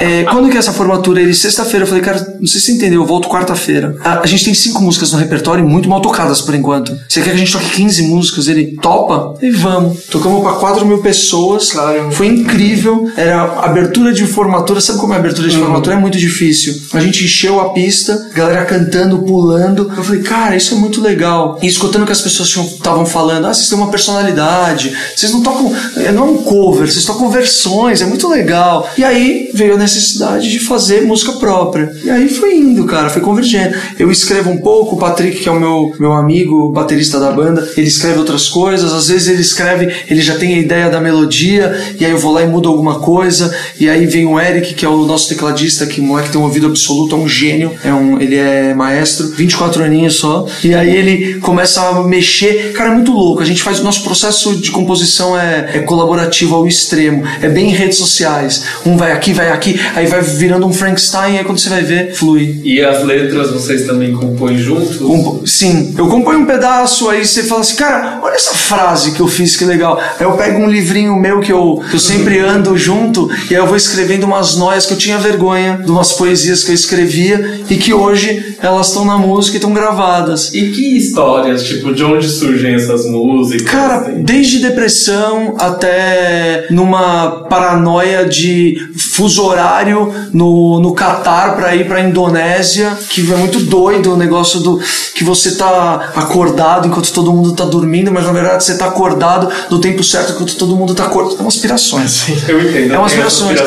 É, 0.00 0.22
quando 0.24 0.48
que 0.48 0.56
é 0.56 0.60
essa 0.60 0.72
formatura? 0.72 1.20
Ele, 1.20 1.34
sexta-feira. 1.34 1.84
Eu 1.84 1.88
falei: 1.88 2.02
Cara, 2.02 2.18
não 2.40 2.46
sei 2.46 2.60
se 2.60 2.66
você 2.66 2.72
entendeu, 2.72 3.02
eu 3.02 3.06
volto 3.06 3.28
quarta-feira. 3.28 3.96
A, 4.04 4.20
a 4.20 4.26
gente 4.26 4.44
tem 4.44 4.54
cinco 4.54 4.82
músicas 4.82 5.12
no 5.12 5.18
repertório 5.18 5.66
muito 5.66 5.88
mal 5.88 6.00
tocadas 6.00 6.40
por 6.40 6.54
enquanto. 6.54 6.96
Você 7.08 7.20
quer 7.20 7.30
que 7.30 7.36
a 7.36 7.38
gente 7.38 7.52
toque 7.52 7.70
15 7.70 8.02
músicas? 8.02 8.48
Ele 8.48 8.76
topa? 8.80 9.34
E 9.42 9.50
vamos. 9.50 10.04
Tocamos 10.04 10.42
pra 10.42 10.52
4 10.52 10.86
mil 10.86 10.98
pessoas. 10.98 11.72
Foi 12.12 12.26
incrível. 12.26 13.10
Era 13.16 13.42
abertura 13.60 14.12
de 14.12 14.26
formatura. 14.26 14.80
Sabe 14.80 15.00
como 15.00 15.14
é 15.14 15.16
abertura 15.16 15.48
de 15.48 15.56
formatura? 15.56 15.96
É 15.96 15.98
muito 15.98 16.18
difícil. 16.18 16.74
A 16.92 17.00
gente 17.00 17.24
encheu 17.24 17.57
a 17.60 17.70
pista, 17.70 18.28
galera 18.34 18.64
cantando, 18.64 19.18
pulando. 19.20 19.92
Eu 19.96 20.04
falei, 20.04 20.22
cara, 20.22 20.56
isso 20.56 20.74
é 20.74 20.78
muito 20.78 21.00
legal. 21.00 21.58
E 21.62 21.66
escutando 21.66 22.06
que 22.06 22.12
as 22.12 22.20
pessoas 22.20 22.48
estavam 22.48 23.06
falando, 23.06 23.46
ah, 23.46 23.54
vocês 23.54 23.68
têm 23.68 23.78
uma 23.78 23.90
personalidade. 23.90 24.96
Vocês 25.14 25.32
não 25.32 25.42
tocam. 25.42 25.72
é, 25.96 26.12
Não 26.12 26.26
é 26.26 26.30
um 26.30 26.38
cover, 26.38 26.90
vocês 26.90 27.04
tocam 27.04 27.30
versões, 27.30 28.00
é 28.00 28.06
muito 28.06 28.28
legal. 28.28 28.88
E 28.96 29.04
aí 29.04 29.50
veio 29.54 29.74
a 29.74 29.78
necessidade 29.78 30.50
de 30.50 30.58
fazer 30.60 31.02
música 31.02 31.32
própria. 31.32 31.92
E 32.02 32.10
aí 32.10 32.28
foi 32.28 32.56
indo, 32.56 32.84
cara, 32.84 33.10
foi 33.10 33.22
convergendo. 33.22 33.76
Eu 33.98 34.10
escrevo 34.10 34.50
um 34.50 34.58
pouco, 34.58 34.96
o 34.96 34.98
Patrick, 34.98 35.40
que 35.40 35.48
é 35.48 35.52
o 35.52 35.60
meu, 35.60 35.92
meu 35.98 36.12
amigo, 36.12 36.70
baterista 36.70 37.18
da 37.18 37.30
banda, 37.30 37.68
ele 37.76 37.88
escreve 37.88 38.18
outras 38.18 38.48
coisas. 38.48 38.92
Às 38.92 39.08
vezes 39.08 39.28
ele 39.28 39.42
escreve, 39.42 39.92
ele 40.08 40.20
já 40.20 40.36
tem 40.36 40.54
a 40.54 40.58
ideia 40.58 40.90
da 40.90 41.00
melodia, 41.00 41.94
e 41.98 42.04
aí 42.04 42.10
eu 42.10 42.18
vou 42.18 42.32
lá 42.32 42.42
e 42.42 42.46
mudo 42.46 42.68
alguma 42.68 43.00
coisa. 43.00 43.54
E 43.78 43.88
aí 43.88 44.06
vem 44.06 44.26
o 44.26 44.38
Eric, 44.38 44.74
que 44.74 44.84
é 44.84 44.88
o 44.88 45.04
nosso 45.06 45.28
tecladista, 45.28 45.86
que 45.86 46.00
moleque 46.00 46.30
tem 46.30 46.40
um 46.40 46.44
ouvido 46.44 46.66
absoluto, 46.66 47.14
é 47.14 47.18
um 47.18 47.28
gênio, 47.28 47.47
é 47.84 47.92
um, 47.92 48.20
ele 48.20 48.36
é 48.36 48.74
maestro, 48.74 49.28
24 49.28 49.82
aninhos 49.84 50.14
só. 50.16 50.46
E 50.62 50.74
aí 50.74 50.94
ele 50.94 51.34
começa 51.40 51.80
a 51.82 52.02
mexer. 52.04 52.72
Cara, 52.72 52.90
é 52.90 52.94
muito 52.94 53.12
louco. 53.12 53.42
A 53.42 53.44
gente 53.44 53.62
faz 53.62 53.80
o 53.80 53.84
nosso 53.84 54.02
processo 54.02 54.56
de 54.56 54.70
composição 54.70 55.38
é, 55.38 55.70
é 55.74 55.78
colaborativo 55.80 56.54
ao 56.54 56.66
extremo. 56.66 57.22
É 57.42 57.48
bem 57.48 57.70
em 57.70 57.72
redes 57.72 57.98
sociais. 57.98 58.64
Um 58.86 58.96
vai 58.96 59.12
aqui, 59.12 59.32
vai 59.32 59.50
aqui, 59.50 59.80
aí 59.94 60.06
vai 60.06 60.20
virando 60.22 60.66
um 60.66 60.72
Frankenstein, 60.72 61.34
e 61.34 61.38
aí 61.38 61.44
quando 61.44 61.58
você 61.58 61.68
vai 61.68 61.82
ver, 61.82 62.14
flui. 62.14 62.60
E 62.64 62.80
as 62.82 63.02
letras 63.04 63.50
vocês 63.50 63.86
também 63.86 64.12
compõem 64.12 64.58
juntos? 64.58 64.96
Compo- 64.98 65.46
Sim, 65.46 65.94
eu 65.96 66.06
componho 66.08 66.40
um 66.40 66.46
pedaço, 66.46 67.08
aí 67.08 67.24
você 67.26 67.42
fala 67.44 67.60
assim, 67.60 67.76
cara, 67.76 68.20
olha 68.22 68.34
essa 68.34 68.54
frase 68.54 69.12
que 69.12 69.20
eu 69.20 69.28
fiz, 69.28 69.56
que 69.56 69.64
legal. 69.64 69.98
Aí 69.98 70.24
eu 70.26 70.32
pego 70.32 70.58
um 70.60 70.68
livrinho 70.68 71.16
meu 71.16 71.40
que 71.40 71.52
eu, 71.52 71.82
que 71.88 71.96
eu 71.96 72.00
sempre 72.00 72.38
ando 72.38 72.76
junto, 72.76 73.28
e 73.50 73.54
aí 73.54 73.60
eu 73.60 73.66
vou 73.66 73.76
escrevendo 73.76 74.24
umas 74.24 74.56
noias 74.56 74.86
que 74.86 74.92
eu 74.92 74.98
tinha 74.98 75.18
vergonha 75.18 75.78
de 75.84 75.90
umas 75.90 76.12
poesias 76.12 76.62
que 76.64 76.70
eu 76.70 76.74
escrevia 76.74 77.37
e 77.68 77.76
que 77.76 77.92
hoje 77.92 78.56
elas 78.62 78.88
estão 78.88 79.04
na 79.04 79.18
música 79.18 79.56
e 79.56 79.58
estão 79.58 79.72
gravadas. 79.72 80.52
E 80.54 80.70
que 80.70 80.96
histórias, 80.96 81.64
tipo, 81.64 81.92
de 81.92 82.04
onde 82.04 82.28
surgem 82.28 82.74
essas 82.74 83.06
músicas? 83.06 83.70
Cara, 83.70 83.96
assim? 83.98 84.22
desde 84.22 84.58
depressão 84.58 85.54
até 85.58 86.66
numa 86.70 87.46
paranoia 87.48 88.24
de 88.24 88.76
fuso 88.96 89.44
horário 89.44 90.12
no, 90.32 90.80
no 90.80 90.92
Catar 90.92 91.56
pra 91.56 91.74
ir 91.74 91.86
pra 91.86 92.00
Indonésia, 92.00 92.96
que 93.08 93.20
é 93.32 93.36
muito 93.36 93.60
doido 93.60 94.14
o 94.14 94.16
negócio 94.16 94.60
do 94.60 94.80
que 95.14 95.24
você 95.24 95.56
tá 95.56 96.12
acordado 96.14 96.86
enquanto 96.86 97.12
todo 97.12 97.32
mundo 97.32 97.52
tá 97.52 97.64
dormindo, 97.64 98.12
mas 98.12 98.24
na 98.24 98.32
verdade 98.32 98.64
você 98.64 98.76
tá 98.76 98.86
acordado 98.86 99.48
no 99.70 99.80
tempo 99.80 100.02
certo 100.02 100.32
enquanto 100.32 100.56
todo 100.56 100.76
mundo 100.76 100.94
tá 100.94 101.04
acordado. 101.04 101.36
São 101.36 101.48
aspirações. 101.48 102.48
Eu 102.48 102.60
entendo. 102.60 102.94
É 102.94 102.98
umas 102.98 103.12
aspirações. 103.12 103.58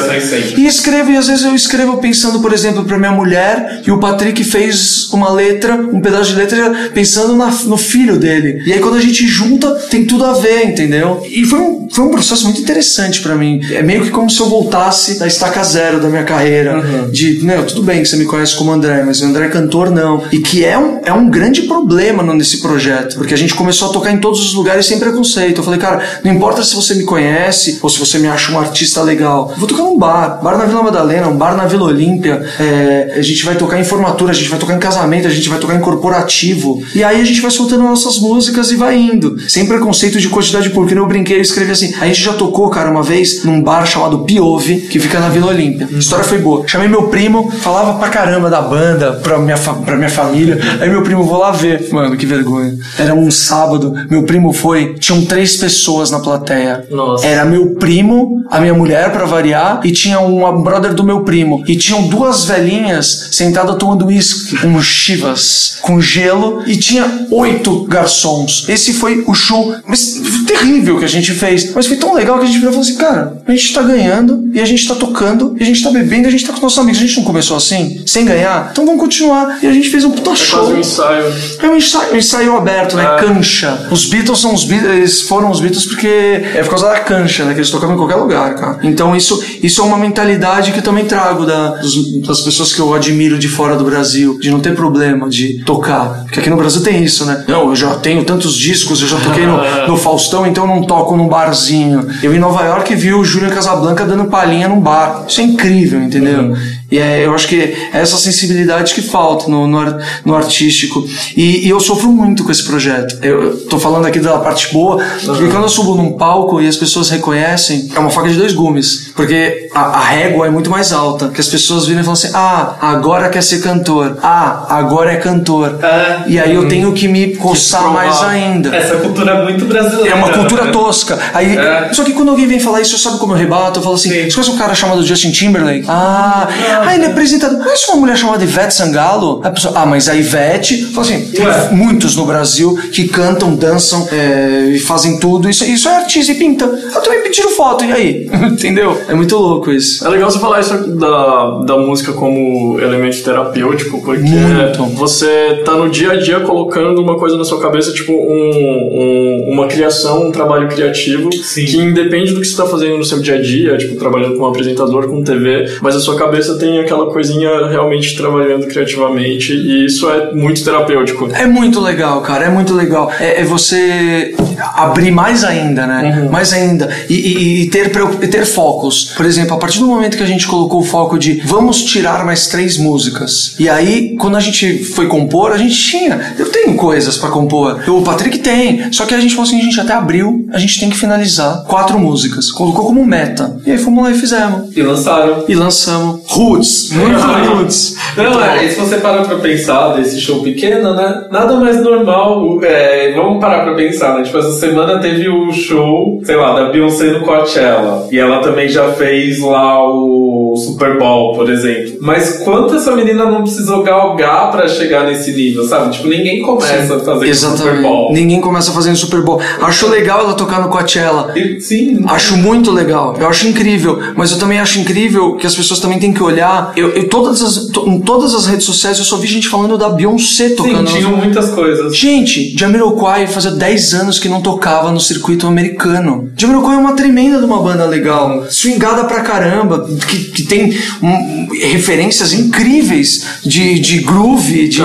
E 0.58 0.66
escrevo, 0.66 1.12
e 1.12 1.18
às 1.18 1.28
vezes 1.28 1.46
eu 1.46 1.56
escrevo 1.56 1.98
pensando, 1.98 2.40
por 2.40 2.54
exemplo, 2.54 2.84
pra 2.84 2.98
minha 2.98 3.12
mulher, 3.12 3.61
e 3.86 3.92
o 3.92 4.00
Patrick 4.00 4.44
fez 4.44 5.10
uma 5.12 5.32
letra, 5.32 5.76
um 5.76 6.02
pedaço 6.02 6.32
de 6.32 6.36
letra, 6.38 6.90
pensando 6.94 7.36
na- 7.36 7.52
no 7.66 7.78
filho 7.78 8.18
dele. 8.18 8.62
E 8.66 8.74
aí 8.74 8.80
quando 8.80 8.96
a 8.98 9.02
gente 9.02 9.26
junta, 9.28 9.70
tem 9.90 10.06
tudo 10.06 10.26
a 10.26 10.34
ver, 10.34 10.66
entendeu? 10.66 11.22
E 11.30 11.44
foi 11.46 11.60
um, 11.60 11.88
foi 11.92 12.06
um 12.06 12.10
processo 12.12 12.46
muito 12.46 12.62
interessante 12.62 13.22
pra 13.22 13.36
mim. 13.36 13.62
É 13.72 13.82
meio 13.82 14.02
que 14.04 14.10
como 14.10 14.30
se 14.30 14.40
eu 14.40 14.48
voltasse 14.50 15.18
da 15.20 15.28
estaca 15.28 15.64
zero 15.64 16.00
da 16.00 16.08
minha 16.10 16.24
carreira. 16.24 16.82
De, 17.12 17.44
né, 17.44 17.62
tudo 17.68 17.84
bem 17.84 18.02
que 18.02 18.08
você 18.08 18.16
me 18.16 18.26
conhece 18.26 18.56
como 18.56 18.72
André, 18.72 19.04
mas 19.06 19.22
o 19.22 19.26
André 19.26 19.46
é 19.46 19.50
cantor 19.50 19.90
não. 19.92 20.24
E 20.32 20.40
que 20.40 20.64
é 20.66 20.78
um, 20.78 21.00
é 21.04 21.12
um 21.14 21.30
grande 21.30 21.64
problema 21.64 22.24
nesse 22.34 22.58
projeto, 22.62 23.16
porque 23.18 23.34
a 23.34 23.38
gente 23.38 23.54
começou 23.54 23.90
a 23.90 23.94
tocar 23.94 24.12
em 24.12 24.20
todos 24.20 24.40
os 24.46 24.54
lugares 24.54 24.86
sem 24.86 25.00
preconceito. 25.00 25.58
Eu 25.60 25.64
falei, 25.64 25.80
cara, 25.80 26.02
não 26.24 26.32
importa 26.34 26.64
se 26.64 26.76
você 26.76 26.94
me 26.96 27.04
conhece 27.04 27.80
ou 27.82 27.90
se 27.90 28.00
você 28.00 28.18
me 28.18 28.28
acha 28.28 28.52
um 28.52 28.60
artista 28.60 29.02
legal. 29.02 29.50
Eu 29.52 29.58
vou 29.58 29.68
tocar 29.68 29.84
num 29.84 29.98
bar, 29.98 30.40
bar 30.42 30.58
na 30.58 30.66
Vila 30.66 30.84
Madalena, 30.84 31.28
um 31.28 31.36
bar 31.38 31.56
na 31.56 31.66
Vila 31.66 31.86
Olímpia. 31.86 32.42
É, 32.60 33.16
a 33.18 33.22
gente 33.22 33.41
vai 33.46 33.56
tocar 33.56 33.80
em 33.80 33.84
formatura, 33.84 34.32
a 34.32 34.36
gente 34.36 34.50
vai 34.50 34.60
tocar 34.60 34.76
em 34.76 34.80
casamento, 34.80 35.28
a 35.28 35.32
gente 35.32 35.48
vai 35.50 35.60
tocar 35.60 35.76
em 35.76 35.80
corporativo. 35.80 36.82
E 36.96 37.04
aí 37.04 37.22
a 37.22 37.26
gente 37.26 37.42
vai 37.42 37.52
soltando 37.52 37.84
nossas 37.84 38.20
músicas 38.20 38.72
e 38.72 38.76
vai 38.76 38.98
indo. 38.98 39.38
Sem 39.50 39.66
preconceito 39.66 40.20
de 40.20 40.30
quantidade 40.30 40.70
pública. 40.70 41.00
Eu 41.00 41.08
brinquei, 41.08 41.38
eu 41.38 41.42
escrevi 41.42 41.72
assim. 41.72 41.94
A 42.00 42.08
gente 42.08 42.22
já 42.22 42.34
tocou, 42.34 42.70
cara, 42.70 42.90
uma 42.90 43.04
vez 43.04 43.44
num 43.44 43.62
bar 43.62 43.86
chamado 43.86 44.20
Piove, 44.20 44.82
que 44.82 45.00
fica 45.00 45.20
na 45.20 45.30
Vila 45.30 45.48
Olímpia. 45.48 45.88
A 45.94 45.98
história 45.98 46.24
foi 46.24 46.40
boa. 46.40 46.68
Chamei 46.68 46.88
meu 46.88 47.04
primo, 47.04 47.52
falava 47.52 47.98
pra 47.98 48.10
caramba 48.10 48.50
da 48.50 48.62
banda, 48.62 49.14
pra 49.14 49.38
minha, 49.38 49.58
pra 49.58 49.96
minha 49.96 50.10
família. 50.10 50.60
Aí 50.80 50.90
meu 50.90 51.04
primo, 51.04 51.24
vou 51.24 51.40
lá 51.40 51.52
ver. 51.52 51.90
Mano, 51.92 52.16
que 52.16 52.26
vergonha. 52.26 52.76
Era 52.98 53.14
um 53.14 53.30
sábado, 53.32 53.94
meu 54.10 54.24
primo 54.24 54.54
foi, 54.54 54.96
tinham 54.96 55.26
três 55.26 55.58
pessoas 55.58 56.12
na 56.12 56.20
plateia. 56.20 56.86
Nossa. 56.90 57.26
Era 57.26 57.46
meu 57.46 57.76
primo, 57.76 58.44
a 58.50 58.60
minha 58.60 58.74
mulher, 58.74 59.12
pra 59.12 59.26
variar, 59.26 59.82
e 59.84 59.92
tinha 59.92 60.20
um 60.20 60.62
brother 60.62 60.94
do 60.94 61.04
meu 61.04 61.22
primo. 61.22 61.64
E 61.68 61.76
tinham 61.76 62.08
duas 62.08 62.46
velhinhas 62.46 63.30
sentadas 63.32 63.76
tomando 63.78 64.06
uísque, 64.08 64.58
com 64.58 64.82
chivas, 64.82 65.78
com 65.82 66.00
gelo, 66.02 66.62
e 66.68 66.76
tinha 66.78 67.28
oito 67.32 67.86
garçons. 67.86 68.66
Esse 68.70 68.94
foi 68.94 69.24
o 69.28 69.34
show 69.34 69.74
mas, 69.88 70.22
terrível 70.46 71.00
que 71.00 71.06
a 71.06 71.10
gente 71.10 71.32
fez. 71.34 71.74
Mas 71.74 71.88
foi 71.88 71.98
tão 71.98 72.14
legal 72.14 72.38
que 72.38 72.44
a 72.44 72.48
gente 72.48 72.58
virou 72.60 72.72
e 72.72 72.76
falou 72.76 72.88
assim, 72.88 72.98
cara, 72.98 73.42
a 73.48 73.52
gente 73.52 73.74
tá 73.74 73.82
ganhando, 73.82 74.50
e 74.54 74.60
a 74.60 74.66
gente 74.66 74.88
tá 74.88 74.96
tocando, 74.96 75.56
e 75.60 75.64
a 75.64 75.66
gente 75.66 75.82
tá 75.84 75.90
bebendo, 75.90 76.26
e 76.26 76.28
a 76.28 76.32
gente 76.32 76.44
tá 76.46 76.50
com 76.52 76.58
os 76.58 76.64
nossos 76.64 76.80
amigos. 76.80 77.00
A 77.02 77.06
gente 77.06 77.18
não 77.18 77.24
começou 77.24 77.56
assim, 77.58 78.04
sem 78.06 78.26
ganhar, 78.26 78.70
então 78.72 78.86
vamos 78.86 79.00
continuar. 79.02 79.60
E 79.64 79.68
a 79.68 79.72
gente 79.74 79.90
fez 79.90 80.04
um 80.04 80.12
puta 80.12 80.32
É 80.32 80.36
show. 80.36 80.60
quase 80.60 80.74
um 80.74 80.80
ensaio. 80.80 81.26
É 81.62 81.68
um 81.68 81.76
ensaio, 81.78 82.14
um 82.14 82.18
ensaio 82.18 82.58
aberto, 82.58 82.96
né? 82.96 83.06
Ah. 83.06 83.16
Cancha. 83.18 83.88
Os 83.90 84.06
Beatles 84.06 84.40
são 84.40 84.54
os 84.54 84.64
Beatles, 84.66 84.92
eles 84.98 85.22
foram 85.22 85.50
os 85.50 85.60
Beatles 85.60 85.86
porque 85.86 86.08
é 86.08 86.62
por 86.64 86.70
causa 86.72 86.88
da 86.90 87.00
cancha, 87.00 87.46
né? 87.46 87.54
Que 87.54 87.60
eles 87.60 87.70
tocavam 87.70 87.96
em 87.96 87.98
qualquer 87.98 88.16
lugar, 88.16 88.56
cara. 88.56 88.80
Então 88.84 89.16
isso, 89.16 89.42
isso 89.64 89.82
é 89.82 89.84
uma 89.86 89.98
mentalidade 89.98 90.72
que 90.72 90.80
eu 90.80 90.84
também 90.84 91.06
trago 91.06 91.46
da, 91.46 91.70
dos- 91.76 92.20
das 92.22 92.42
pessoas 92.42 92.74
que 92.74 92.80
eu 92.80 92.94
admiro 92.94 93.21
de 93.30 93.48
fora 93.48 93.76
do 93.76 93.84
Brasil, 93.84 94.38
de 94.40 94.50
não 94.50 94.60
ter 94.60 94.76
problema 94.76 95.30
de 95.30 95.64
tocar. 95.64 96.24
Porque 96.24 96.40
aqui 96.40 96.50
no 96.50 96.58
Brasil 96.58 96.82
tem 96.82 97.04
isso, 97.04 97.26
né? 97.26 97.46
Não, 97.48 97.70
eu 97.70 97.76
já 97.76 97.96
tenho 97.96 98.24
tantos 98.24 98.56
discos, 98.56 99.02
eu 99.02 99.08
já 99.08 99.18
toquei 99.18 99.46
no, 99.46 99.58
no 99.88 99.98
Faustão, 99.98 100.46
então 100.46 100.64
eu 100.64 100.76
não 100.76 100.84
toco 100.84 101.16
num 101.16 101.28
barzinho. 101.28 102.08
Eu 102.22 102.34
em 102.34 102.40
Nova 102.40 102.64
York 102.64 102.94
vi 102.96 103.14
o 103.14 103.24
Júnior 103.24 103.54
Casablanca 103.54 104.06
dando 104.06 104.26
palhinha 104.26 104.68
num 104.68 104.80
bar. 104.80 105.26
Isso 105.28 105.42
é 105.42 105.44
incrível, 105.44 106.02
entendeu? 106.02 106.56
E 106.92 107.00
é, 107.00 107.26
eu 107.26 107.34
acho 107.34 107.48
que 107.48 107.56
é 107.56 107.90
essa 107.94 108.18
sensibilidade 108.18 108.94
que 108.94 109.02
falta 109.02 109.50
no, 109.50 109.66
no, 109.66 109.80
no 110.26 110.36
artístico. 110.36 111.08
E, 111.38 111.66
e 111.66 111.70
eu 111.70 111.80
sofro 111.80 112.12
muito 112.12 112.44
com 112.44 112.52
esse 112.52 112.64
projeto. 112.66 113.18
Eu, 113.22 113.42
eu 113.44 113.58
tô 113.68 113.80
falando 113.80 114.06
aqui 114.06 114.20
da 114.20 114.38
parte 114.40 114.74
boa, 114.74 115.02
porque 115.24 115.48
quando 115.48 115.64
eu 115.64 115.70
subo 115.70 115.96
num 115.96 116.14
palco 116.14 116.62
e 116.62 116.68
as 116.68 116.76
pessoas 116.76 117.10
reconhecem, 117.10 117.90
é 117.96 118.00
uma 118.00 118.10
faca 118.10 118.28
de 118.28 118.36
dois 118.36 118.54
gumes. 118.54 119.11
Porque 119.22 119.70
a, 119.74 119.82
a 119.82 120.00
régua 120.00 120.48
é 120.48 120.50
muito 120.50 120.70
mais 120.70 120.92
alta. 120.92 121.30
Que 121.30 121.40
as 121.40 121.48
pessoas 121.48 121.86
viram 121.86 122.02
e 122.02 122.04
falam 122.04 122.14
assim: 122.14 122.32
ah, 122.34 122.76
agora 122.82 123.30
quer 123.30 123.44
ser 123.44 123.62
cantor. 123.62 124.18
Ah, 124.24 124.66
agora 124.70 125.12
é 125.12 125.18
cantor. 125.18 125.78
É. 125.84 126.24
E 126.28 126.40
aí 126.40 126.56
eu 126.56 126.68
tenho 126.68 126.92
que 126.94 127.08
me 127.08 127.36
coçar 127.36 127.82
provar. 127.82 128.06
mais 128.06 128.22
ainda. 128.24 128.76
Essa 128.76 128.96
cultura 128.96 129.32
é 129.32 129.44
muito 129.44 129.66
brasileira. 129.66 130.10
É 130.10 130.16
uma 130.16 130.30
cultura 130.30 130.66
né? 130.66 130.72
tosca. 130.72 131.20
Aí, 131.34 131.58
É. 131.58 131.94
Só 131.94 132.04
que 132.04 132.14
quando 132.14 132.30
alguém 132.30 132.48
vem 132.48 132.60
falar 132.60 132.82
isso, 132.82 132.98
sabe 132.98 133.20
como 133.20 133.34
eu 133.34 133.38
rebato? 133.38 133.80
Eu 133.80 133.84
falo 133.84 133.96
assim: 133.96 134.10
Sim. 134.10 134.24
você 134.24 134.32
conhece 134.32 134.52
um 134.52 134.58
cara 134.58 134.74
chamado 134.74 135.06
Justin 135.06 135.32
Timberlake? 135.32 135.86
Ah, 135.88 136.48
ah 136.86 136.96
ele 136.96 137.06
é 137.06 137.08
apresentador. 137.08 137.60
Conhece 137.64 137.88
uma 137.90 137.98
mulher 137.98 138.18
chamada 138.18 138.44
Ivete 138.44 138.74
Sangalo? 138.74 139.42
A 139.44 139.52
pessoa, 139.52 139.74
ah, 139.78 139.86
mas 139.86 140.10
a 140.10 140.16
Ivete. 140.16 140.86
Fala 140.88 141.06
assim: 141.06 141.26
tem 141.28 141.46
Ué. 141.46 141.70
muitos 141.72 142.16
no 142.16 142.26
Brasil 142.26 142.76
que 142.92 143.08
cantam, 143.08 143.56
dançam 143.56 144.08
é, 144.12 144.72
e 144.74 144.80
fazem 144.80 145.20
tudo. 145.20 145.50
Isso, 145.50 145.64
isso 145.64 145.88
é 145.88 145.98
artista 145.98 146.32
e 146.32 146.36
pinta. 146.36 146.66
Eu 146.66 147.02
também 147.02 147.22
pediram 147.22 147.52
foto, 147.52 147.86
e 147.86 147.92
aí? 147.92 148.30
Entendeu? 148.52 149.00
É 149.12 149.16
muito 149.16 149.36
louco 149.38 149.72
isso. 149.72 150.06
É 150.06 150.10
legal 150.10 150.32
você 150.32 150.40
falar 150.40 150.60
isso 150.62 150.96
da, 150.96 151.60
da 151.66 151.78
música 151.78 152.14
como 152.14 152.80
elemento 152.80 153.22
terapêutico, 153.24 154.02
porque 154.02 154.22
Muito. 154.22 154.84
você 154.96 155.62
tá 155.66 155.74
no 155.74 155.90
dia 155.90 156.12
a 156.14 156.16
dia 156.18 156.40
colocando 156.40 157.02
uma 157.02 157.18
coisa 157.18 157.36
na 157.38 157.44
sua 157.44 157.60
cabeça, 157.60 157.92
tipo 157.94 158.12
um, 158.14 159.46
um- 159.48 159.50
uma 159.52 159.68
criação, 159.68 160.28
um 160.28 160.32
trabalho 160.32 160.68
criativo, 160.70 161.30
Sim. 161.34 161.66
que 161.66 161.78
independe 161.78 162.34
do 162.34 162.40
que 162.42 162.48
você 162.48 162.56
tá 162.58 162.66
fazendo 162.66 162.98
no 162.98 163.04
seu 163.04 163.20
dia 163.20 163.36
a 163.36 163.42
dia, 163.42 163.78
tipo 163.78 163.96
trabalhando 163.96 164.38
com 164.38 164.44
um 164.44 164.48
apresentador, 164.48 165.08
com 165.08 165.22
TV, 165.24 165.66
mas 165.82 165.96
a 165.96 166.00
sua 166.00 166.16
cabeça 166.16 166.58
tem 166.58 166.80
aquela 166.80 167.08
coisinha 167.12 167.68
realmente 167.68 168.16
trabalhando 168.16 168.66
criativamente, 168.68 169.54
e 169.54 169.86
isso 169.86 170.10
é 170.10 170.32
muito 170.34 170.64
terapêutico. 170.64 171.30
É 171.34 171.46
muito 171.46 171.80
legal, 171.82 172.22
cara, 172.22 172.46
é 172.46 172.50
muito 172.50 172.74
legal. 172.74 173.12
É, 173.20 173.42
é 173.42 173.44
você 173.44 174.34
abrir 174.76 175.12
mais 175.12 175.44
ainda, 175.44 175.86
né? 175.86 176.28
Mais 176.32 176.54
ainda. 176.54 176.90
E, 177.10 177.14
e- 177.16 177.62
e 177.64 177.70
ter, 177.70 177.92
e 178.22 178.28
ter 178.28 178.46
focos. 178.46 178.91
Por 179.16 179.26
exemplo, 179.26 179.56
a 179.56 179.60
partir 179.60 179.80
do 179.80 179.88
momento 179.88 180.18
que 180.18 180.24
a 180.24 180.28
gente 180.28 180.48
colocou 180.48 180.82
o 180.82 180.84
foco 180.84 181.18
de 181.18 181.42
vamos 181.46 181.84
tirar 181.84 182.26
mais 182.26 182.48
três 182.48 182.78
músicas. 182.78 183.56
E 183.60 183.70
aí, 183.70 184.16
quando 184.18 184.38
a 184.38 184.40
gente 184.40 184.84
foi 184.84 185.08
compor, 185.08 185.52
a 185.52 185.58
gente 185.58 185.76
tinha. 185.76 186.34
Eu 186.38 186.50
tenho 186.52 186.76
coisas 186.76 187.18
pra 187.18 187.30
compor. 187.30 187.82
O 187.90 188.02
Patrick 188.02 188.40
tem. 188.40 188.92
Só 188.92 189.06
que 189.06 189.14
a 189.14 189.20
gente 189.20 189.36
falou 189.36 189.48
assim: 189.48 189.60
a 189.60 189.64
gente 189.64 189.80
até 189.80 189.94
abriu, 189.94 190.46
a 190.52 190.60
gente 190.60 190.80
tem 190.80 190.90
que 190.90 190.98
finalizar 190.98 191.64
quatro 191.64 192.00
músicas. 192.00 192.52
Colocou 192.52 192.86
como 192.86 193.06
meta. 193.06 193.60
E 193.66 193.72
aí 193.72 193.78
fomos 193.78 194.04
lá 194.04 194.12
e 194.12 194.16
fizemos. 194.16 194.76
E 194.76 194.82
lançaram. 194.82 195.46
E 195.48 195.56
lançamos 195.56 196.22
Roots. 196.28 196.92
Muito 196.96 197.20
Roots. 197.20 197.96
Não, 198.18 198.44
é, 198.44 198.66
e 198.66 198.70
se 198.70 198.80
você 198.80 198.98
parar 198.98 199.24
pra 199.26 199.38
pensar 199.38 199.96
desse 199.96 200.20
show 200.20 200.42
pequeno, 200.42 200.94
né? 200.94 201.28
Nada 201.32 201.56
mais 201.56 201.82
normal. 201.82 202.60
é, 202.64 203.14
vamos 203.14 203.40
parar 203.40 203.64
pra 203.64 203.74
pensar, 203.74 204.18
né? 204.18 204.24
Tipo, 204.24 204.38
essa 204.38 204.52
semana 204.52 205.00
teve 205.00 205.30
o 205.30 205.52
show, 205.52 206.22
sei 206.24 206.36
lá, 206.36 206.54
da 206.54 206.70
Beyoncé 206.70 207.12
no 207.12 207.22
Coachella. 207.22 208.08
E 208.12 208.18
ela 208.18 208.40
também 208.40 208.68
já 208.68 208.81
fez 208.94 209.40
lá 209.40 209.84
o 209.88 210.56
Super 210.58 210.98
Bowl, 211.00 211.34
por 211.36 211.50
exemplo. 211.50 211.94
Mas 212.02 212.40
quanto 212.44 212.76
essa 212.76 212.96
menina 212.96 213.26
não 213.26 213.42
precisou 213.44 213.84
galgar 213.84 214.52
pra 214.52 214.68
chegar 214.68 215.06
nesse 215.06 215.32
nível, 215.32 215.64
sabe? 215.68 215.92
Tipo, 215.92 216.08
ninguém 216.08 216.42
começa 216.42 216.96
a 216.96 217.00
fazer 217.00 217.34
Super. 217.36 217.82
Bowl. 217.82 218.12
Ninguém 218.14 218.42
começa 218.42 218.72
fazendo 218.72 218.96
Super 218.98 219.22
Bowl. 219.22 219.42
Acho 219.62 219.88
legal 219.90 220.22
ela 220.22 220.34
tocar 220.34 220.62
no 220.62 220.70
Coachella. 220.70 221.34
Sim. 221.60 222.04
Acho 222.08 222.38
muito 222.38 222.72
legal, 222.72 223.16
eu 223.20 223.28
acho 223.28 223.48
incrível, 223.48 224.00
mas 224.16 224.32
eu 224.32 224.40
também 224.40 224.60
acho 224.60 224.80
incrível 224.80 225.36
que 225.36 225.46
as 225.48 225.56
pessoas 225.56 225.80
também 225.80 226.00
têm 226.00 226.14
que 226.14 226.22
olhar. 226.24 226.74
Eu, 226.76 226.90
eu 226.90 227.08
todas 227.10 227.42
as, 227.42 227.66
to- 227.68 227.88
em 227.88 228.00
todas 228.00 228.34
as 228.34 228.46
redes 228.46 228.66
sociais 228.66 228.98
eu 228.98 229.06
só 229.06 229.18
vi 229.18 229.28
gente 229.28 229.48
falando 229.48 229.78
da 229.78 229.90
Beyoncé 229.90 230.50
Sim, 230.50 230.56
tocando. 230.56 230.92
tinham 230.92 231.12
muitas 231.16 231.50
coisas. 231.52 231.96
Gente, 231.96 232.58
Jamiroquai 232.58 233.28
fazia 233.28 233.52
10 233.52 233.94
anos 233.94 234.20
que 234.20 234.28
não 234.30 234.42
tocava 234.42 234.92
no 234.92 235.00
circuito 235.00 235.48
americano. 235.48 236.30
Jamiroquai 236.38 236.76
é 236.76 236.80
uma 236.80 236.94
tremenda 236.94 237.40
de 237.40 237.46
uma 237.46 237.62
banda 237.62 237.86
legal, 237.86 238.46
swingada 238.72 239.04
pra 239.06 239.22
caramba, 239.22 239.88
que, 240.08 240.26
que 240.26 240.44
tem 240.44 240.78
hum, 241.02 241.48
referências 241.72 242.34
incríveis 242.34 243.26
de, 243.44 243.80
de 243.80 244.00
groove, 244.00 244.68
de, 244.68 244.82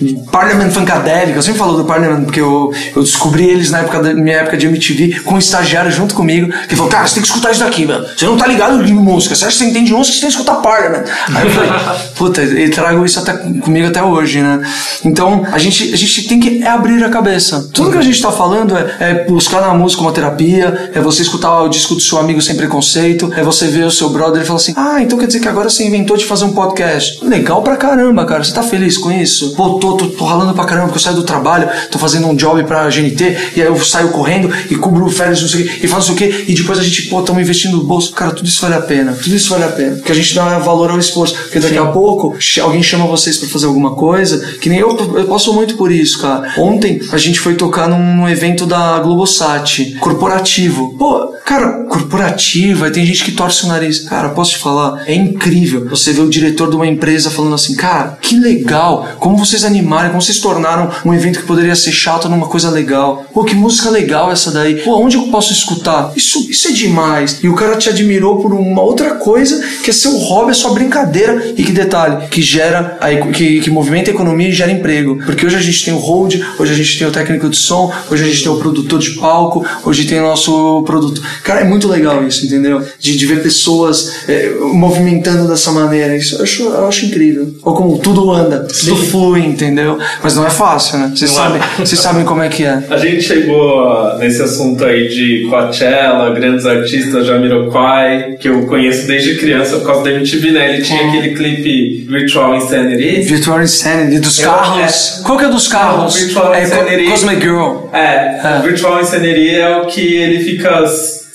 de 0.00 0.14
Parliament 0.30 0.70
Funkadelic. 0.70 1.36
Eu 1.36 1.42
sempre 1.42 1.58
falo 1.58 1.76
do 1.76 1.84
Parliament 1.84 2.24
porque 2.24 2.40
eu, 2.40 2.72
eu 2.94 3.02
descobri 3.02 3.48
eles 3.48 3.70
na 3.70 3.80
época 3.80 4.02
da 4.02 4.14
minha 4.14 4.36
época 4.36 4.56
de 4.56 4.66
MTV 4.66 5.20
com 5.20 5.34
um 5.34 5.38
estagiário 5.38 5.90
junto 5.90 6.14
comigo 6.14 6.52
que 6.68 6.74
falou: 6.74 6.90
Cara, 6.90 7.06
você 7.06 7.14
tem 7.14 7.22
que 7.22 7.28
escutar 7.28 7.50
isso 7.50 7.60
daqui, 7.60 7.86
mano. 7.86 8.06
Você 8.16 8.24
não 8.24 8.36
tá 8.36 8.46
ligado 8.46 8.82
de 8.84 8.92
música, 8.92 9.34
você 9.34 9.44
acha 9.44 9.56
que 9.56 9.64
você 9.64 9.70
entende 9.70 9.86
de 9.86 9.92
música, 9.92 10.14
você 10.14 10.20
tem 10.20 10.30
que 10.30 10.34
escutar 10.34 10.56
Parliament. 10.56 11.04
Aí 11.34 11.46
eu 11.46 11.50
falei: 11.50 11.70
Puta, 12.16 12.42
e 12.42 12.68
trago 12.70 13.04
isso 13.04 13.18
até 13.18 13.32
comigo 13.32 13.86
até 13.86 14.02
hoje, 14.02 14.40
né? 14.40 14.60
Então 15.04 15.44
a 15.50 15.58
gente, 15.58 15.92
a 15.92 15.96
gente 15.96 16.28
tem 16.28 16.40
que 16.40 16.62
é 16.62 16.68
abrir 16.68 17.02
a 17.04 17.08
cabeça. 17.08 17.68
Tudo 17.72 17.92
que 17.92 17.98
a 17.98 18.02
gente 18.02 18.20
tá 18.20 18.32
falando 18.32 18.76
é, 18.76 18.96
é 19.00 19.24
buscar 19.28 19.60
na 19.60 19.74
música 19.74 20.02
uma 20.02 20.12
terapia, 20.12 20.90
é 20.94 21.00
você 21.00 21.22
escutar 21.22 21.62
o 21.62 21.68
disco 21.68 21.94
do 21.94 22.00
seu 22.00 22.18
amigo 22.18 22.40
sem 22.40 22.56
preconceito, 22.56 23.17
é 23.36 23.42
você 23.42 23.66
ver 23.66 23.84
o 23.84 23.90
seu 23.90 24.10
brother 24.10 24.42
e 24.42 24.44
falar 24.44 24.58
assim: 24.58 24.74
Ah, 24.76 25.02
então 25.02 25.18
quer 25.18 25.26
dizer 25.26 25.40
que 25.40 25.48
agora 25.48 25.68
você 25.68 25.84
inventou 25.84 26.16
de 26.16 26.24
fazer 26.24 26.44
um 26.44 26.52
podcast. 26.52 27.24
Legal 27.24 27.62
pra 27.62 27.76
caramba, 27.76 28.24
cara. 28.24 28.44
Você 28.44 28.52
tá 28.52 28.62
feliz 28.62 28.96
com 28.96 29.10
isso? 29.10 29.54
Pô, 29.54 29.78
tô, 29.78 29.96
tô, 29.96 30.06
tô 30.08 30.24
ralando 30.24 30.54
pra 30.54 30.64
caramba 30.64 30.86
porque 30.86 30.98
eu 30.98 31.02
saio 31.02 31.16
do 31.16 31.22
trabalho, 31.22 31.68
tô 31.90 31.98
fazendo 31.98 32.26
um 32.26 32.34
job 32.34 32.62
pra 32.64 32.88
GNT, 32.88 33.52
e 33.56 33.62
aí 33.62 33.68
eu 33.68 33.78
saio 33.84 34.08
correndo 34.08 34.50
e 34.70 34.76
cubro 34.76 35.08
férias, 35.08 35.40
não 35.40 35.48
sei 35.48 35.62
o 35.62 35.64
quê, 35.64 35.80
e 35.82 35.88
faço 35.88 36.12
o 36.12 36.16
quê, 36.16 36.44
e 36.48 36.54
depois 36.54 36.78
a 36.78 36.82
gente, 36.82 37.02
pô, 37.08 37.20
estamos 37.20 37.42
investindo 37.42 37.76
no 37.76 37.84
bolso. 37.84 38.12
Cara, 38.12 38.32
tudo 38.32 38.46
isso 38.46 38.62
vale 38.62 38.74
a 38.74 38.80
pena. 38.80 39.12
Tudo 39.12 39.34
isso 39.34 39.50
vale 39.50 39.64
a 39.64 39.68
pena. 39.68 39.96
Porque 39.96 40.12
a 40.12 40.14
gente 40.14 40.34
dá 40.34 40.58
valor 40.58 40.90
ao 40.90 40.98
esforço. 40.98 41.34
Porque 41.34 41.60
daqui 41.60 41.78
a 41.78 41.86
pouco 41.86 42.36
alguém 42.62 42.82
chama 42.82 43.06
vocês 43.06 43.36
pra 43.36 43.48
fazer 43.48 43.66
alguma 43.66 43.94
coisa, 43.94 44.56
que 44.60 44.68
nem 44.68 44.78
eu, 44.78 44.96
eu 45.16 45.26
passo 45.26 45.52
muito 45.52 45.76
por 45.76 45.90
isso, 45.90 46.18
cara. 46.20 46.52
Ontem 46.58 47.00
a 47.12 47.18
gente 47.18 47.40
foi 47.40 47.54
tocar 47.54 47.88
num, 47.88 48.16
num 48.16 48.28
evento 48.28 48.66
da 48.66 48.98
Globosat, 49.00 49.96
corporativo. 50.00 50.94
Pô, 50.98 51.32
cara, 51.44 51.84
corporativo, 51.84 52.84
aí 52.84 52.90
tem 52.90 53.04
gente 53.08 53.24
que 53.24 53.32
torce 53.32 53.64
o 53.64 53.68
nariz. 53.68 54.00
Cara, 54.00 54.30
posso 54.30 54.52
te 54.52 54.58
falar? 54.58 55.02
É 55.06 55.14
incrível 55.14 55.88
você 55.88 56.12
ver 56.12 56.22
o 56.22 56.28
diretor 56.28 56.68
de 56.70 56.76
uma 56.76 56.86
empresa 56.86 57.30
falando 57.30 57.54
assim, 57.54 57.74
cara, 57.74 58.18
que 58.20 58.38
legal, 58.38 59.08
como 59.18 59.36
vocês 59.36 59.64
animaram, 59.64 60.10
como 60.10 60.22
vocês 60.22 60.38
tornaram 60.38 60.90
um 61.04 61.14
evento 61.14 61.40
que 61.40 61.46
poderia 61.46 61.74
ser 61.74 61.92
chato 61.92 62.28
numa 62.28 62.46
coisa 62.46 62.70
legal. 62.70 63.24
Pô, 63.32 63.44
que 63.44 63.54
música 63.54 63.90
legal 63.90 64.30
essa 64.30 64.50
daí. 64.50 64.82
Pô, 64.82 64.98
onde 64.98 65.16
eu 65.16 65.28
posso 65.28 65.52
escutar? 65.52 66.12
Isso, 66.14 66.50
isso 66.50 66.68
é 66.68 66.72
demais. 66.72 67.38
E 67.42 67.48
o 67.48 67.54
cara 67.54 67.76
te 67.76 67.88
admirou 67.88 68.40
por 68.40 68.52
uma 68.52 68.82
outra 68.82 69.14
coisa 69.14 69.64
que 69.82 69.90
é 69.90 69.92
seu 69.92 70.16
hobby, 70.18 70.50
é 70.50 70.54
sua 70.54 70.72
brincadeira. 70.72 71.52
E 71.56 71.62
que 71.62 71.72
detalhe, 71.72 72.28
que 72.28 72.42
gera, 72.42 72.98
a 73.00 73.08
que, 73.32 73.60
que 73.60 73.70
movimenta 73.70 74.10
a 74.10 74.14
economia 74.14 74.48
e 74.48 74.52
gera 74.52 74.70
emprego. 74.70 75.18
Porque 75.24 75.46
hoje 75.46 75.56
a 75.56 75.60
gente 75.60 75.84
tem 75.84 75.94
o 75.94 75.98
hold, 75.98 76.34
hoje 76.58 76.72
a 76.72 76.76
gente 76.76 76.98
tem 76.98 77.06
o 77.06 77.10
técnico 77.10 77.48
de 77.48 77.56
som, 77.56 77.92
hoje 78.10 78.24
a 78.24 78.26
gente 78.26 78.42
tem 78.42 78.52
o 78.52 78.56
produtor 78.56 78.98
de 78.98 79.10
palco, 79.12 79.64
hoje 79.84 80.04
tem 80.04 80.18
o 80.20 80.22
nosso 80.24 80.82
produto. 80.82 81.22
Cara, 81.42 81.60
é 81.60 81.64
muito 81.64 81.88
legal 81.88 82.26
isso, 82.26 82.44
entendeu? 82.44 82.84
De, 83.00 83.16
de 83.16 83.26
ver 83.26 83.42
pessoas 83.42 84.24
é, 84.28 84.50
movimentando 84.72 85.46
dessa 85.48 85.70
maneira. 85.70 86.16
Isso 86.16 86.36
eu 86.36 86.42
acho, 86.42 86.62
eu 86.64 86.88
acho 86.88 87.06
incrível. 87.06 87.54
Ou 87.62 87.74
como 87.74 87.96
tudo 87.98 88.30
anda, 88.32 88.66
tudo 88.66 88.96
flui, 88.96 89.40
entendeu? 89.44 89.96
Mas 90.22 90.34
não 90.34 90.44
é 90.46 90.50
fácil, 90.50 90.98
né? 90.98 91.12
Vocês 91.14 91.30
é. 91.30 91.34
sabem, 91.34 91.60
vocês 91.78 92.00
sabem 92.00 92.24
como 92.24 92.42
é 92.42 92.48
que 92.48 92.64
é. 92.64 92.82
A 92.90 92.96
gente 92.96 93.22
chegou 93.22 94.18
nesse 94.18 94.42
assunto 94.42 94.84
aí 94.84 95.08
de 95.08 95.46
Coachella, 95.48 96.30
grandes 96.34 96.66
artistas, 96.66 97.24
Jamiroquai, 97.26 98.36
que 98.40 98.48
eu 98.48 98.66
conheço 98.66 99.06
desde 99.06 99.36
criança 99.36 99.76
por 99.76 99.86
causa 99.86 100.04
da 100.04 100.10
MTV, 100.12 100.50
né? 100.50 100.74
Ele 100.74 100.82
tinha 100.82 101.08
aquele 101.08 101.34
clipe 101.36 102.06
Virtual 102.08 102.56
Insanity. 102.56 103.20
Virtual 103.22 103.62
Insanity 103.62 104.18
dos 104.18 104.38
Eu- 104.40 104.50
carros. 104.50 105.18
é. 105.20 105.22
Qual 105.22 105.38
que 105.38 105.44
é 105.44 105.48
dos 105.48 105.68
carros? 105.68 106.14
Não, 106.14 106.20
Virtual 106.26 106.54
é 106.54 106.62
Insanity. 106.64 107.10
Cosmic 107.10 107.40
Girl. 107.40 107.76
É, 107.92 108.40
É. 108.42 108.60
Virtual 108.62 109.00
Insanity 109.00 109.50
é 109.54 109.76
o 109.76 109.86
que 109.86 110.00
ele 110.00 110.42
fica 110.44 110.84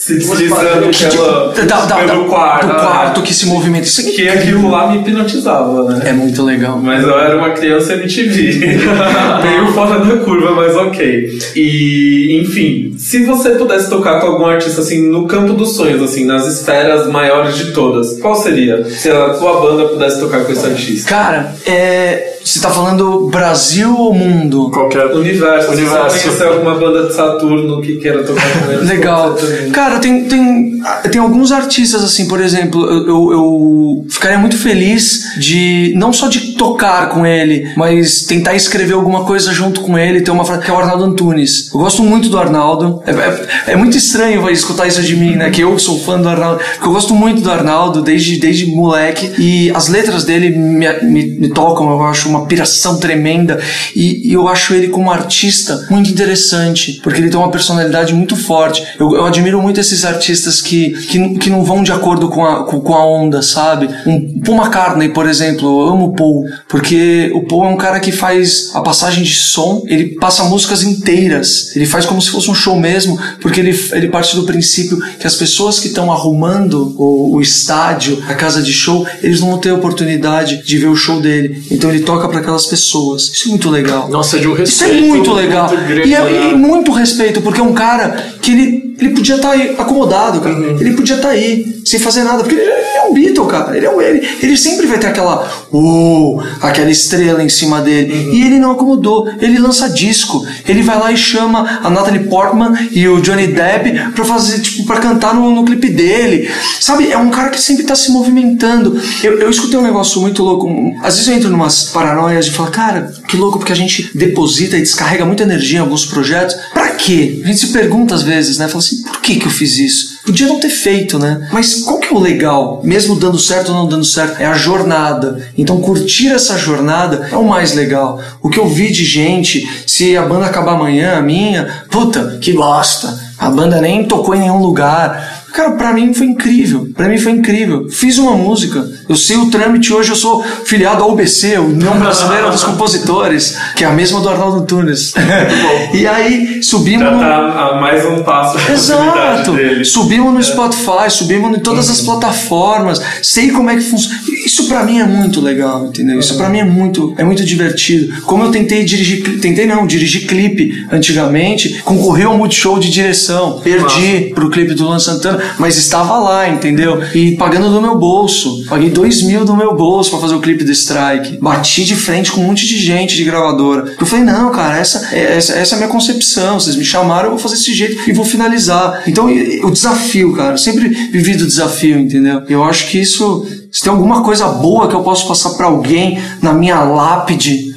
se 0.05 0.15
deslizando 0.15 0.89
pela, 1.11 1.53
Da- 1.65 1.85
da- 1.85 1.95
pelo 1.95 2.23
da- 2.23 2.29
quarto. 2.29 2.67
do 2.67 2.73
quarto 2.73 3.21
que 3.21 3.33
se 3.33 3.45
movimenta. 3.45 3.85
Isso 3.85 4.01
é 4.01 4.03
Que 4.03 4.27
aquilo 4.29 4.69
lá 4.69 4.91
me 4.91 4.97
hipnotizava, 4.99 5.83
né? 5.83 6.01
É 6.09 6.11
muito 6.13 6.43
legal. 6.43 6.77
Mas 6.81 7.03
eu 7.03 7.17
era 7.17 7.37
uma 7.37 7.51
criança 7.51 7.93
MTV. 7.93 8.59
Meio 9.43 9.67
fora 9.73 9.99
da 9.99 10.17
curva, 10.17 10.51
mas 10.51 10.75
ok. 10.75 11.29
E, 11.55 12.41
enfim, 12.41 12.95
se 12.97 13.25
você 13.25 13.51
pudesse 13.51 13.89
tocar 13.89 14.19
com 14.19 14.27
algum 14.27 14.45
artista, 14.45 14.81
assim, 14.81 15.09
no 15.09 15.25
campo 15.27 15.53
dos 15.53 15.75
sonhos, 15.75 16.01
assim, 16.01 16.25
nas 16.25 16.45
esferas 16.47 17.07
maiores 17.07 17.55
de 17.55 17.71
todas, 17.71 18.19
qual 18.19 18.35
seria? 18.35 18.83
Se 18.85 19.09
a 19.09 19.33
sua 19.35 19.61
banda 19.61 19.87
pudesse 19.87 20.19
tocar 20.19 20.43
com 20.43 20.51
esse 20.51 20.65
artista? 20.65 21.09
Cara, 21.09 21.55
é, 21.65 22.33
você 22.43 22.59
tá 22.59 22.69
falando 22.69 23.27
Brasil 23.29 23.95
ou 23.97 24.13
mundo? 24.13 24.69
Qualquer. 24.71 25.07
Universo. 25.07 25.71
Universo. 25.71 26.17
Se 26.19 26.29
você 26.29 26.43
alguma 26.43 26.75
banda 26.75 27.07
de 27.07 27.13
Saturno 27.13 27.81
que 27.81 27.95
queira 27.97 28.23
tocar 28.23 28.43
com 28.65 28.71
eles. 28.71 28.87
Legal. 28.89 29.33
também. 29.33 29.71
Cara, 29.93 29.99
tem, 30.01 30.23
tem, 30.25 30.81
tem 31.11 31.21
alguns 31.21 31.51
artistas, 31.51 32.03
assim, 32.03 32.27
por 32.27 32.41
exemplo, 32.41 32.83
eu, 32.83 33.31
eu, 33.31 34.05
ficaria 34.09 34.39
muito 34.39 34.57
feliz 34.57 35.35
de, 35.37 35.93
não 35.95 36.11
só 36.11 36.27
de 36.27 36.53
tocar 36.53 37.09
com 37.09 37.25
ele, 37.25 37.71
mas 37.77 38.23
tentar 38.23 38.55
escrever 38.55 38.93
alguma 38.93 39.23
coisa 39.23 39.53
junto 39.53 39.81
com 39.81 39.97
ele, 39.97 40.21
ter 40.21 40.31
uma 40.31 40.43
frase, 40.45 40.63
que 40.63 40.71
é 40.71 40.73
o 40.73 40.79
Arnaldo 40.79 41.03
Antunes. 41.03 41.71
Eu 41.71 41.79
gosto 41.79 42.01
muito 42.01 42.27
do 42.27 42.39
Arnaldo. 42.39 43.03
É, 43.05 43.11
é, 43.11 43.73
é 43.73 43.75
muito 43.75 43.95
estranho 43.95 44.49
escutar 44.49 44.87
isso 44.87 45.03
de 45.03 45.15
mim, 45.15 45.35
né? 45.35 45.51
Que 45.51 45.61
eu 45.61 45.77
sou 45.77 45.99
fã 45.99 46.19
do 46.19 46.27
Arnaldo. 46.27 46.59
Porque 46.73 46.87
eu 46.87 46.93
gosto 46.93 47.13
muito 47.13 47.41
do 47.41 47.51
Arnaldo 47.51 48.01
desde, 48.01 48.37
desde 48.37 48.65
moleque. 48.65 49.31
E 49.37 49.69
as 49.75 49.89
letras 49.89 50.23
dele 50.23 50.49
me, 50.49 50.87
me, 51.03 51.25
me 51.39 51.49
tocam, 51.49 51.89
eu 51.91 52.03
acho 52.03 52.27
uma 52.29 52.45
piração 52.47 52.99
tremenda. 52.99 53.59
E, 53.95 54.29
e 54.29 54.33
eu 54.33 54.47
acho 54.47 54.73
ele 54.73 54.87
como 54.87 55.11
artista 55.11 55.85
muito 55.89 56.09
interessante, 56.09 56.99
porque 57.03 57.21
ele 57.21 57.29
tem 57.29 57.39
uma 57.39 57.51
personalidade 57.51 58.13
muito 58.13 58.35
forte. 58.35 58.83
Eu, 58.99 59.15
eu 59.15 59.25
admiro 59.25 59.61
muito 59.61 59.82
esses 59.83 60.05
artistas 60.05 60.61
que, 60.61 60.91
que, 61.07 61.35
que 61.37 61.49
não 61.49 61.63
vão 61.63 61.83
de 61.83 61.91
acordo 61.91 62.29
com 62.29 62.45
a, 62.45 62.65
com, 62.65 62.79
com 62.81 62.93
a 62.93 63.05
onda, 63.05 63.41
sabe? 63.41 63.87
Um 64.05 64.41
Paul 64.41 64.57
McCartney, 64.57 65.09
por 65.09 65.27
exemplo, 65.27 65.81
eu 65.81 65.89
amo 65.89 66.05
o 66.07 66.13
Paul, 66.13 66.45
porque 66.67 67.31
o 67.33 67.45
Paul 67.45 67.65
é 67.65 67.69
um 67.69 67.77
cara 67.77 67.99
que 67.99 68.11
faz 68.11 68.71
a 68.73 68.81
passagem 68.81 69.23
de 69.23 69.35
som, 69.35 69.83
ele 69.87 70.15
passa 70.15 70.43
músicas 70.43 70.83
inteiras, 70.83 71.75
ele 71.75 71.85
faz 71.85 72.05
como 72.05 72.21
se 72.21 72.29
fosse 72.29 72.49
um 72.49 72.55
show 72.55 72.79
mesmo, 72.79 73.19
porque 73.41 73.59
ele, 73.59 73.77
ele 73.93 74.07
parte 74.09 74.35
do 74.35 74.43
princípio 74.43 74.99
que 75.19 75.27
as 75.27 75.35
pessoas 75.35 75.79
que 75.79 75.87
estão 75.87 76.11
arrumando 76.11 76.95
o, 76.97 77.35
o 77.35 77.41
estádio, 77.41 78.21
a 78.27 78.33
casa 78.33 78.61
de 78.61 78.73
show, 78.73 79.05
eles 79.21 79.39
não 79.39 79.49
vão 79.49 79.57
ter 79.57 79.71
oportunidade 79.71 80.63
de 80.63 80.77
ver 80.77 80.87
o 80.87 80.95
show 80.95 81.19
dele. 81.19 81.63
Então 81.71 81.89
ele 81.89 82.01
toca 82.01 82.27
para 82.27 82.39
aquelas 82.39 82.65
pessoas. 82.65 83.23
Isso 83.23 83.47
é 83.47 83.49
muito 83.49 83.69
legal. 83.69 84.09
Nossa, 84.09 84.39
de 84.39 84.47
um 84.47 84.53
Isso 84.53 84.83
respeito. 84.83 85.03
é 85.03 85.07
muito 85.07 85.33
legal. 85.33 85.69
grande, 85.69 86.09
e, 86.09 86.13
é, 86.13 86.21
né? 86.21 86.51
e 86.51 86.55
muito 86.55 86.91
respeito, 86.91 87.41
porque 87.41 87.59
é 87.59 87.63
um 87.63 87.73
cara 87.73 88.35
que 88.41 88.51
ele, 88.51 88.92
ele 88.99 89.09
podia 89.11 89.35
estar 89.35 89.51
aí 89.51 89.75
acomodado, 89.77 90.41
cara. 90.41 90.55
Ele 90.55 90.93
podia 90.93 91.15
estar 91.15 91.29
aí, 91.29 91.81
sem 91.85 91.99
fazer 91.99 92.23
nada, 92.23 92.43
porque 92.43 92.55
ele 92.55 92.69
é 92.69 93.05
um 93.09 93.13
Beatle, 93.13 93.47
cara. 93.47 93.75
Ele, 93.75 93.85
é 93.85 93.89
um, 93.89 94.01
ele, 94.01 94.27
ele 94.41 94.57
sempre 94.57 94.87
vai 94.87 94.99
ter 94.99 95.07
aquela, 95.07 95.47
uh, 95.71 96.41
aquela 96.61 96.89
estrela 96.89 97.43
em 97.43 97.49
cima 97.49 97.81
dele. 97.81 98.29
E 98.31 98.45
ele 98.45 98.59
não 98.59 98.71
acomodou. 98.71 99.27
Ele 99.41 99.57
lança 99.59 99.89
disco. 99.89 100.45
Ele 100.67 100.81
vai 100.81 100.97
lá 100.97 101.11
e 101.11 101.17
chama 101.17 101.79
a 101.83 101.89
Natalie 101.89 102.27
Portman 102.27 102.73
e 102.91 103.07
o 103.07 103.21
Johnny 103.21 103.47
Depp 103.47 104.11
pra 104.13 104.23
fazer, 104.23 104.59
tipo, 104.61 104.85
pra 104.85 104.99
cantar 104.99 105.33
no, 105.33 105.51
no 105.51 105.65
clipe 105.65 105.89
dele. 105.89 106.49
Sabe? 106.79 107.11
É 107.11 107.17
um 107.17 107.29
cara 107.29 107.49
que 107.49 107.61
sempre 107.61 107.83
tá 107.83 107.95
se 107.95 108.11
movimentando. 108.11 108.99
Eu, 109.23 109.39
eu 109.39 109.49
escutei 109.49 109.77
um 109.77 109.83
negócio 109.83 110.21
muito 110.21 110.43
louco. 110.43 110.69
Às 111.01 111.15
vezes 111.15 111.27
eu 111.27 111.35
entro 111.35 111.49
numas 111.49 111.83
paranoias 111.85 112.45
de 112.45 112.51
falar, 112.51 112.71
cara, 112.71 113.13
que 113.27 113.37
louco, 113.37 113.57
porque 113.57 113.73
a 113.73 113.75
gente 113.75 114.11
deposita 114.15 114.77
e 114.77 114.81
descarrega 114.81 115.25
muita 115.25 115.43
energia 115.43 115.79
em 115.79 115.81
alguns 115.81 116.05
projetos. 116.05 116.55
Pra 116.73 116.92
quê? 116.97 117.41
A 117.43 117.47
gente 117.47 117.59
se 117.59 117.67
pergunta 117.67 118.15
às 118.15 118.23
vezes, 118.23 118.57
né? 118.57 118.67
Fala 118.67 118.79
assim, 118.79 119.01
por 119.03 119.21
que 119.21 119.35
que 119.35 119.45
eu 119.45 119.51
fiz 119.51 119.77
isso? 119.77 120.19
Podia 120.25 120.47
não 120.47 120.59
ter 120.59 120.69
feito, 120.69 121.19
né? 121.19 121.49
Mas 121.51 121.81
qual 121.81 121.99
que 121.99 122.13
é 122.13 122.17
o 122.17 122.19
legal? 122.19 122.81
Mesmo 122.83 123.15
dando 123.15 123.37
certo 123.37 123.69
ou 123.69 123.75
não 123.75 123.87
dando 123.87 124.05
certo, 124.05 124.41
é 124.41 124.45
a 124.45 124.53
jornada. 124.53 125.49
Então 125.57 125.81
curtir 125.81 126.29
essa 126.29 126.57
jornada 126.57 127.27
é 127.31 127.35
o 127.35 127.47
mais 127.47 127.73
legal. 127.73 128.21
O 128.41 128.49
que 128.49 128.59
eu 128.59 128.67
vi 128.67 128.91
de 128.91 129.03
gente, 129.03 129.67
se 129.85 130.15
a 130.15 130.21
banda 130.23 130.45
acabar 130.45 130.73
amanhã, 130.73 131.17
a 131.17 131.21
minha, 131.21 131.85
puta, 131.89 132.37
que 132.41 132.53
bosta. 132.53 133.21
A 133.37 133.49
banda 133.49 133.81
nem 133.81 134.05
tocou 134.05 134.33
em 134.33 134.39
nenhum 134.39 134.61
lugar. 134.61 135.42
Cara, 135.53 135.71
pra 135.73 135.93
mim 135.93 136.11
foi 136.15 136.25
incrível. 136.25 136.89
Pra 136.95 137.07
mim 137.07 137.19
foi 137.19 137.31
incrível. 137.33 137.87
Fiz 137.87 138.17
uma 138.17 138.35
música. 138.35 138.83
Eu 139.07 139.15
sei 139.15 139.37
o 139.37 139.51
trâmite 139.51 139.93
hoje, 139.93 140.09
eu 140.09 140.15
sou 140.15 140.43
filiado 140.65 141.03
ao 141.03 141.11
UBC, 141.11 141.59
o 141.59 141.65
União 141.67 141.99
Brasileira 141.99 142.49
dos 142.49 142.63
Compositores, 142.63 143.55
que 143.75 143.83
é 143.83 143.87
a 143.87 143.91
mesma 143.91 144.19
do 144.19 144.29
Arnaldo 144.29 144.61
Antunes. 144.61 145.13
e 145.93 146.07
aí 146.07 146.63
subimos 146.63 147.03
Já 147.03 147.11
no... 147.11 147.19
tá 147.19 147.69
a 147.69 147.79
mais 147.79 148.03
um 148.03 148.23
passo 148.23 148.57
Exato. 148.71 149.51
dele. 149.51 149.85
Subimos 149.85 150.33
no 150.33 150.41
Spotify, 150.41 151.09
subimos 151.09 151.55
em 151.55 151.59
todas 151.59 151.87
as 151.87 152.01
plataformas, 152.01 152.99
sei 153.21 153.51
como 153.51 153.69
é 153.69 153.75
que 153.75 153.81
funciona. 153.81 154.19
Isso 154.45 154.67
pra 154.67 154.83
mim 154.83 154.99
é 154.99 155.05
muito 155.05 155.39
legal, 155.39 155.85
entendeu? 155.85 156.19
Isso 156.19 156.35
pra 156.35 156.49
mim 156.49 156.59
é 156.59 156.65
muito, 156.65 157.13
é 157.15 157.23
muito 157.23 157.45
divertido. 157.45 158.21
Como 158.23 158.43
eu 158.43 158.49
tentei 158.51 158.83
dirigir, 158.83 159.39
tentei 159.39 159.67
não, 159.67 159.85
dirigir 159.85 160.25
clipe 160.25 160.87
antigamente, 160.91 161.81
concorri 161.83 162.23
ao 162.23 162.35
Multishow 162.35 162.79
de 162.79 162.89
direção, 162.89 163.59
perdi 163.59 164.31
pro 164.33 164.49
clipe 164.49 164.73
do 164.73 164.85
Luan 164.85 164.99
Santana, 164.99 165.42
mas 165.59 165.77
estava 165.77 166.17
lá, 166.17 166.49
entendeu? 166.49 167.01
E 167.13 167.35
pagando 167.35 167.69
do 167.69 167.81
meu 167.81 167.97
bolso, 167.97 168.63
paguei 168.67 168.89
dois 168.89 169.21
mil 169.21 169.45
do 169.45 169.55
meu 169.55 169.75
bolso 169.75 170.09
pra 170.11 170.19
fazer 170.19 170.35
o 170.35 170.41
clipe 170.41 170.63
do 170.63 170.71
Strike. 170.71 171.37
Bati 171.41 171.83
de 171.85 171.95
frente 171.95 172.31
com 172.31 172.41
um 172.41 172.45
monte 172.47 172.65
de 172.67 172.77
gente 172.77 173.15
de 173.15 173.23
gravadora. 173.23 173.95
Eu 173.99 174.05
falei, 174.05 174.25
não, 174.25 174.51
cara, 174.51 174.77
essa, 174.77 175.09
é- 175.15 175.37
essa, 175.37 175.53
essa 175.53 175.73
é 175.73 175.75
a 175.75 175.77
minha 175.79 175.89
concepção. 175.89 176.59
Vocês 176.59 176.75
me 176.75 176.85
chamaram, 176.85 177.25
eu 177.25 177.29
vou 177.31 177.39
fazer 177.39 177.55
desse 177.55 177.73
jeito 177.73 178.09
e 178.09 178.13
vou 178.13 178.25
finalizar. 178.25 179.03
Então, 179.07 179.27
o 179.63 179.71
desafio, 179.71 180.33
cara, 180.33 180.53
eu 180.53 180.57
sempre 180.57 180.89
vivi 180.89 181.35
do 181.35 181.45
desafio, 181.45 181.97
entendeu? 181.99 182.41
Eu 182.49 182.63
acho 182.63 182.87
que 182.89 182.99
isso. 182.99 183.45
Se 183.71 183.81
tem 183.81 183.91
alguma 183.91 184.21
coisa 184.23 184.47
boa 184.47 184.87
que 184.87 184.93
eu 184.93 185.01
posso 185.01 185.27
passar 185.27 185.49
pra 185.51 185.65
alguém 185.65 186.19
na 186.41 186.53
minha 186.53 186.79
lápide, 186.83 187.73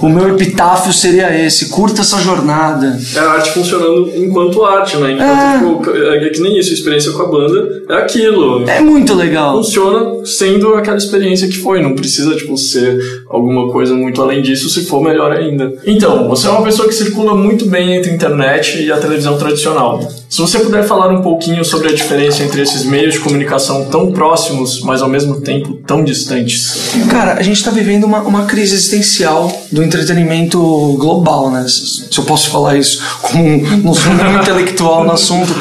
o 0.00 0.08
meu 0.08 0.28
epitáfio 0.34 0.92
seria 0.92 1.36
esse. 1.38 1.68
Curta 1.68 2.00
essa 2.02 2.18
jornada. 2.20 2.98
É 3.14 3.18
a 3.18 3.30
arte 3.32 3.50
funcionando 3.50 4.10
enquanto 4.16 4.64
arte, 4.64 4.96
né? 4.96 5.12
Enquanto, 5.12 5.84
tipo, 5.84 5.96
é 5.96 6.30
que 6.30 6.40
nem 6.40 6.58
isso, 6.58 6.70
a 6.70 6.74
experiência 6.74 7.12
com 7.12 7.22
a 7.22 7.28
banda 7.28 7.84
é 7.88 7.94
aquilo. 7.94 8.68
É 8.68 8.80
muito 8.80 9.14
legal. 9.14 9.56
Funciona 9.56 10.24
sendo 10.24 10.74
aquela 10.74 10.96
experiência 10.96 11.48
que 11.48 11.58
foi, 11.58 11.82
não 11.82 11.94
precisa, 11.94 12.34
tipo, 12.34 12.56
ser 12.56 12.98
alguma 13.28 13.70
coisa 13.70 13.94
muito 13.94 14.20
além 14.20 14.42
disso, 14.42 14.68
se 14.68 14.84
for 14.84 15.02
melhor 15.02 15.32
ainda. 15.32 15.72
Então, 15.86 16.28
você 16.28 16.46
é 16.46 16.50
uma 16.50 16.62
pessoa 16.62 16.88
que 16.88 16.94
circula 16.94 17.34
muito 17.34 17.66
bem 17.66 17.96
entre 17.96 18.10
a 18.10 18.14
internet 18.14 18.82
e 18.82 18.92
a 18.92 18.96
televisão 18.96 19.36
tradicional. 19.36 20.00
Se 20.34 20.40
você 20.40 20.58
puder 20.58 20.82
falar 20.82 21.10
um 21.10 21.22
pouquinho 21.22 21.64
sobre 21.64 21.90
a 21.90 21.94
diferença 21.94 22.42
entre 22.42 22.60
esses 22.60 22.82
meios 22.84 23.14
de 23.14 23.20
comunicação 23.20 23.84
tão 23.84 24.10
próximos, 24.10 24.80
mas 24.80 25.00
ao 25.00 25.08
mesmo 25.08 25.40
tempo 25.40 25.74
tão 25.86 26.02
distantes. 26.02 26.90
Cara, 27.08 27.34
a 27.34 27.42
gente 27.42 27.62
tá 27.62 27.70
vivendo 27.70 28.02
uma, 28.02 28.18
uma 28.18 28.44
crise 28.44 28.74
existencial 28.74 29.48
do 29.70 29.80
entretenimento 29.80 30.58
global, 30.98 31.52
né? 31.52 31.64
Se 31.68 32.18
eu 32.18 32.24
posso 32.24 32.50
falar 32.50 32.76
isso 32.76 33.00
como 33.22 33.44
um, 33.44 33.58
nenhum 33.58 33.94
intelectual 34.42 35.04
no 35.04 35.12
assunto. 35.12 35.54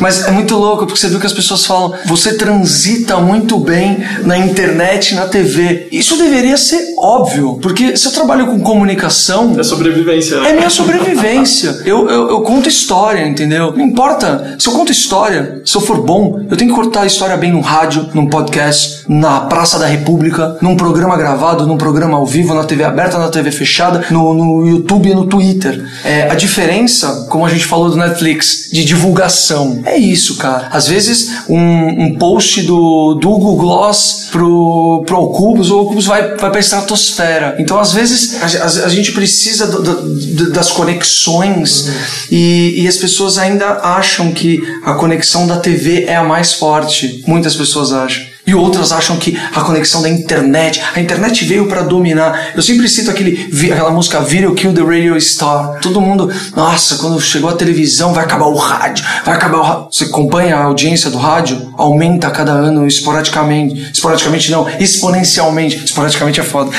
Mas 0.00 0.26
é 0.26 0.30
muito 0.30 0.56
louco, 0.56 0.86
porque 0.86 0.98
você 0.98 1.10
viu 1.10 1.20
que 1.20 1.26
as 1.26 1.34
pessoas 1.34 1.66
falam, 1.66 1.92
você 2.06 2.32
transita 2.32 3.18
muito 3.18 3.58
bem 3.58 3.98
na 4.24 4.38
internet 4.38 5.14
na 5.14 5.26
TV. 5.26 5.86
Isso 5.92 6.16
deveria 6.16 6.56
ser 6.56 6.94
óbvio, 6.96 7.58
porque 7.60 7.94
se 7.94 8.08
eu 8.08 8.12
trabalho 8.12 8.46
com 8.46 8.58
comunicação, 8.60 9.54
É 9.58 9.62
sobrevivência, 9.62 10.40
né? 10.40 10.48
é 10.48 10.52
minha 10.54 10.70
sobrevivência. 10.70 11.82
Eu, 11.84 12.08
eu, 12.08 12.30
eu 12.30 12.40
conto 12.40 12.70
história, 12.70 13.28
entendeu? 13.28 13.70
Não 13.76 13.84
importa. 13.84 14.13
Se 14.58 14.68
eu 14.68 14.72
conto 14.72 14.92
história, 14.92 15.62
se 15.64 15.76
eu 15.76 15.80
for 15.80 16.02
bom, 16.02 16.40
eu 16.50 16.56
tenho 16.56 16.70
que 16.70 16.76
contar 16.80 17.02
a 17.02 17.06
história 17.06 17.36
bem 17.36 17.52
no 17.52 17.60
rádio, 17.60 18.08
num 18.14 18.26
podcast, 18.28 19.04
na 19.08 19.40
Praça 19.42 19.78
da 19.78 19.86
República, 19.86 20.56
num 20.60 20.76
programa 20.76 21.16
gravado, 21.16 21.66
num 21.66 21.76
programa 21.76 22.16
ao 22.16 22.26
vivo, 22.26 22.54
na 22.54 22.64
TV 22.64 22.84
aberta, 22.84 23.18
na 23.18 23.28
TV 23.28 23.50
fechada, 23.50 24.04
no, 24.10 24.32
no 24.34 24.66
YouTube 24.66 25.08
e 25.10 25.14
no 25.14 25.26
Twitter. 25.26 25.84
É, 26.04 26.30
a 26.30 26.34
diferença, 26.34 27.26
como 27.30 27.44
a 27.44 27.50
gente 27.50 27.64
falou 27.66 27.90
do 27.90 27.96
Netflix, 27.96 28.68
de 28.72 28.84
divulgação. 28.84 29.80
É 29.84 29.96
isso, 29.96 30.36
cara. 30.36 30.68
Às 30.72 30.88
vezes, 30.88 31.30
um, 31.48 32.04
um 32.04 32.18
post 32.18 32.62
do, 32.62 33.14
do 33.14 33.30
Google 33.30 33.56
Gloss 33.56 34.28
pro, 34.30 35.02
pro 35.06 35.18
Ocubus, 35.20 35.70
o 35.70 35.80
Ocubus 35.82 36.06
vai, 36.06 36.36
vai 36.36 36.50
pra 36.50 36.60
estratosfera. 36.60 37.56
Então, 37.58 37.78
às 37.78 37.92
vezes, 37.92 38.42
a, 38.42 38.46
a- 38.64 38.86
a 38.86 38.88
gente 38.88 39.12
precisa 39.12 39.66
do- 39.66 39.82
do- 39.82 40.50
das 40.52 40.70
conexões 40.70 41.88
e, 42.30 42.82
e 42.82 42.88
as 42.88 42.96
pessoas 42.96 43.38
ainda 43.38 43.66
acham 43.96 44.32
que 44.32 44.60
a 44.82 44.94
conexão 44.94 45.46
da 45.46 45.58
TV 45.58 46.04
é 46.04 46.16
a 46.16 46.24
mais 46.24 46.52
forte. 46.52 47.22
Muitas 47.26 47.54
pessoas 47.54 47.92
acham. 47.92 48.33
E 48.46 48.54
outras 48.54 48.92
acham 48.92 49.16
que 49.16 49.38
a 49.54 49.60
conexão 49.62 50.02
da 50.02 50.08
internet, 50.08 50.80
a 50.94 51.00
internet 51.00 51.44
veio 51.46 51.66
para 51.66 51.80
dominar. 51.80 52.50
Eu 52.54 52.62
sempre 52.62 52.86
cito 52.88 53.10
aquele, 53.10 53.50
aquela 53.72 53.90
música 53.90 54.20
Video 54.20 54.54
Kill 54.54 54.74
the 54.74 54.82
Radio 54.82 55.18
Star. 55.18 55.78
Todo 55.80 56.00
mundo, 56.00 56.30
nossa, 56.54 56.96
quando 56.96 57.18
chegou 57.20 57.48
a 57.48 57.54
televisão 57.54 58.12
vai 58.12 58.24
acabar 58.24 58.46
o 58.46 58.56
rádio, 58.56 59.04
vai 59.24 59.34
acabar 59.34 59.58
o 59.58 59.62
rádio. 59.62 59.86
Você 59.90 60.04
acompanha 60.04 60.56
a 60.56 60.64
audiência 60.64 61.08
do 61.08 61.16
rádio? 61.16 61.72
Aumenta 61.78 62.28
a 62.28 62.30
cada 62.30 62.52
ano 62.52 62.86
esporadicamente. 62.86 63.92
Esporadicamente 63.94 64.50
não, 64.50 64.68
exponencialmente. 64.78 65.82
Esporadicamente 65.82 66.40
é 66.40 66.44
foda. 66.44 66.70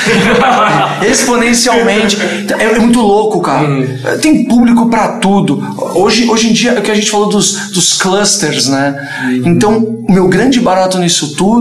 exponencialmente. 1.09 2.17
É, 2.59 2.63
é, 2.63 2.79
muito 2.79 3.01
louco, 3.01 3.41
cara. 3.41 3.67
Hum. 3.67 3.87
Tem 4.21 4.45
público 4.45 4.87
para 4.87 5.13
tudo. 5.13 5.63
Hoje, 5.95 6.29
hoje 6.29 6.49
em 6.49 6.53
dia, 6.53 6.73
é 6.73 6.79
o 6.79 6.83
que 6.83 6.91
a 6.91 6.95
gente 6.95 7.09
falou 7.09 7.27
dos, 7.27 7.71
dos 7.71 7.93
clusters, 7.93 8.67
né? 8.67 8.95
Hum. 9.23 9.41
Então, 9.45 9.77
o 10.07 10.11
meu 10.11 10.27
grande 10.27 10.59
barato 10.59 10.99
nisso 10.99 11.35
tudo 11.35 11.54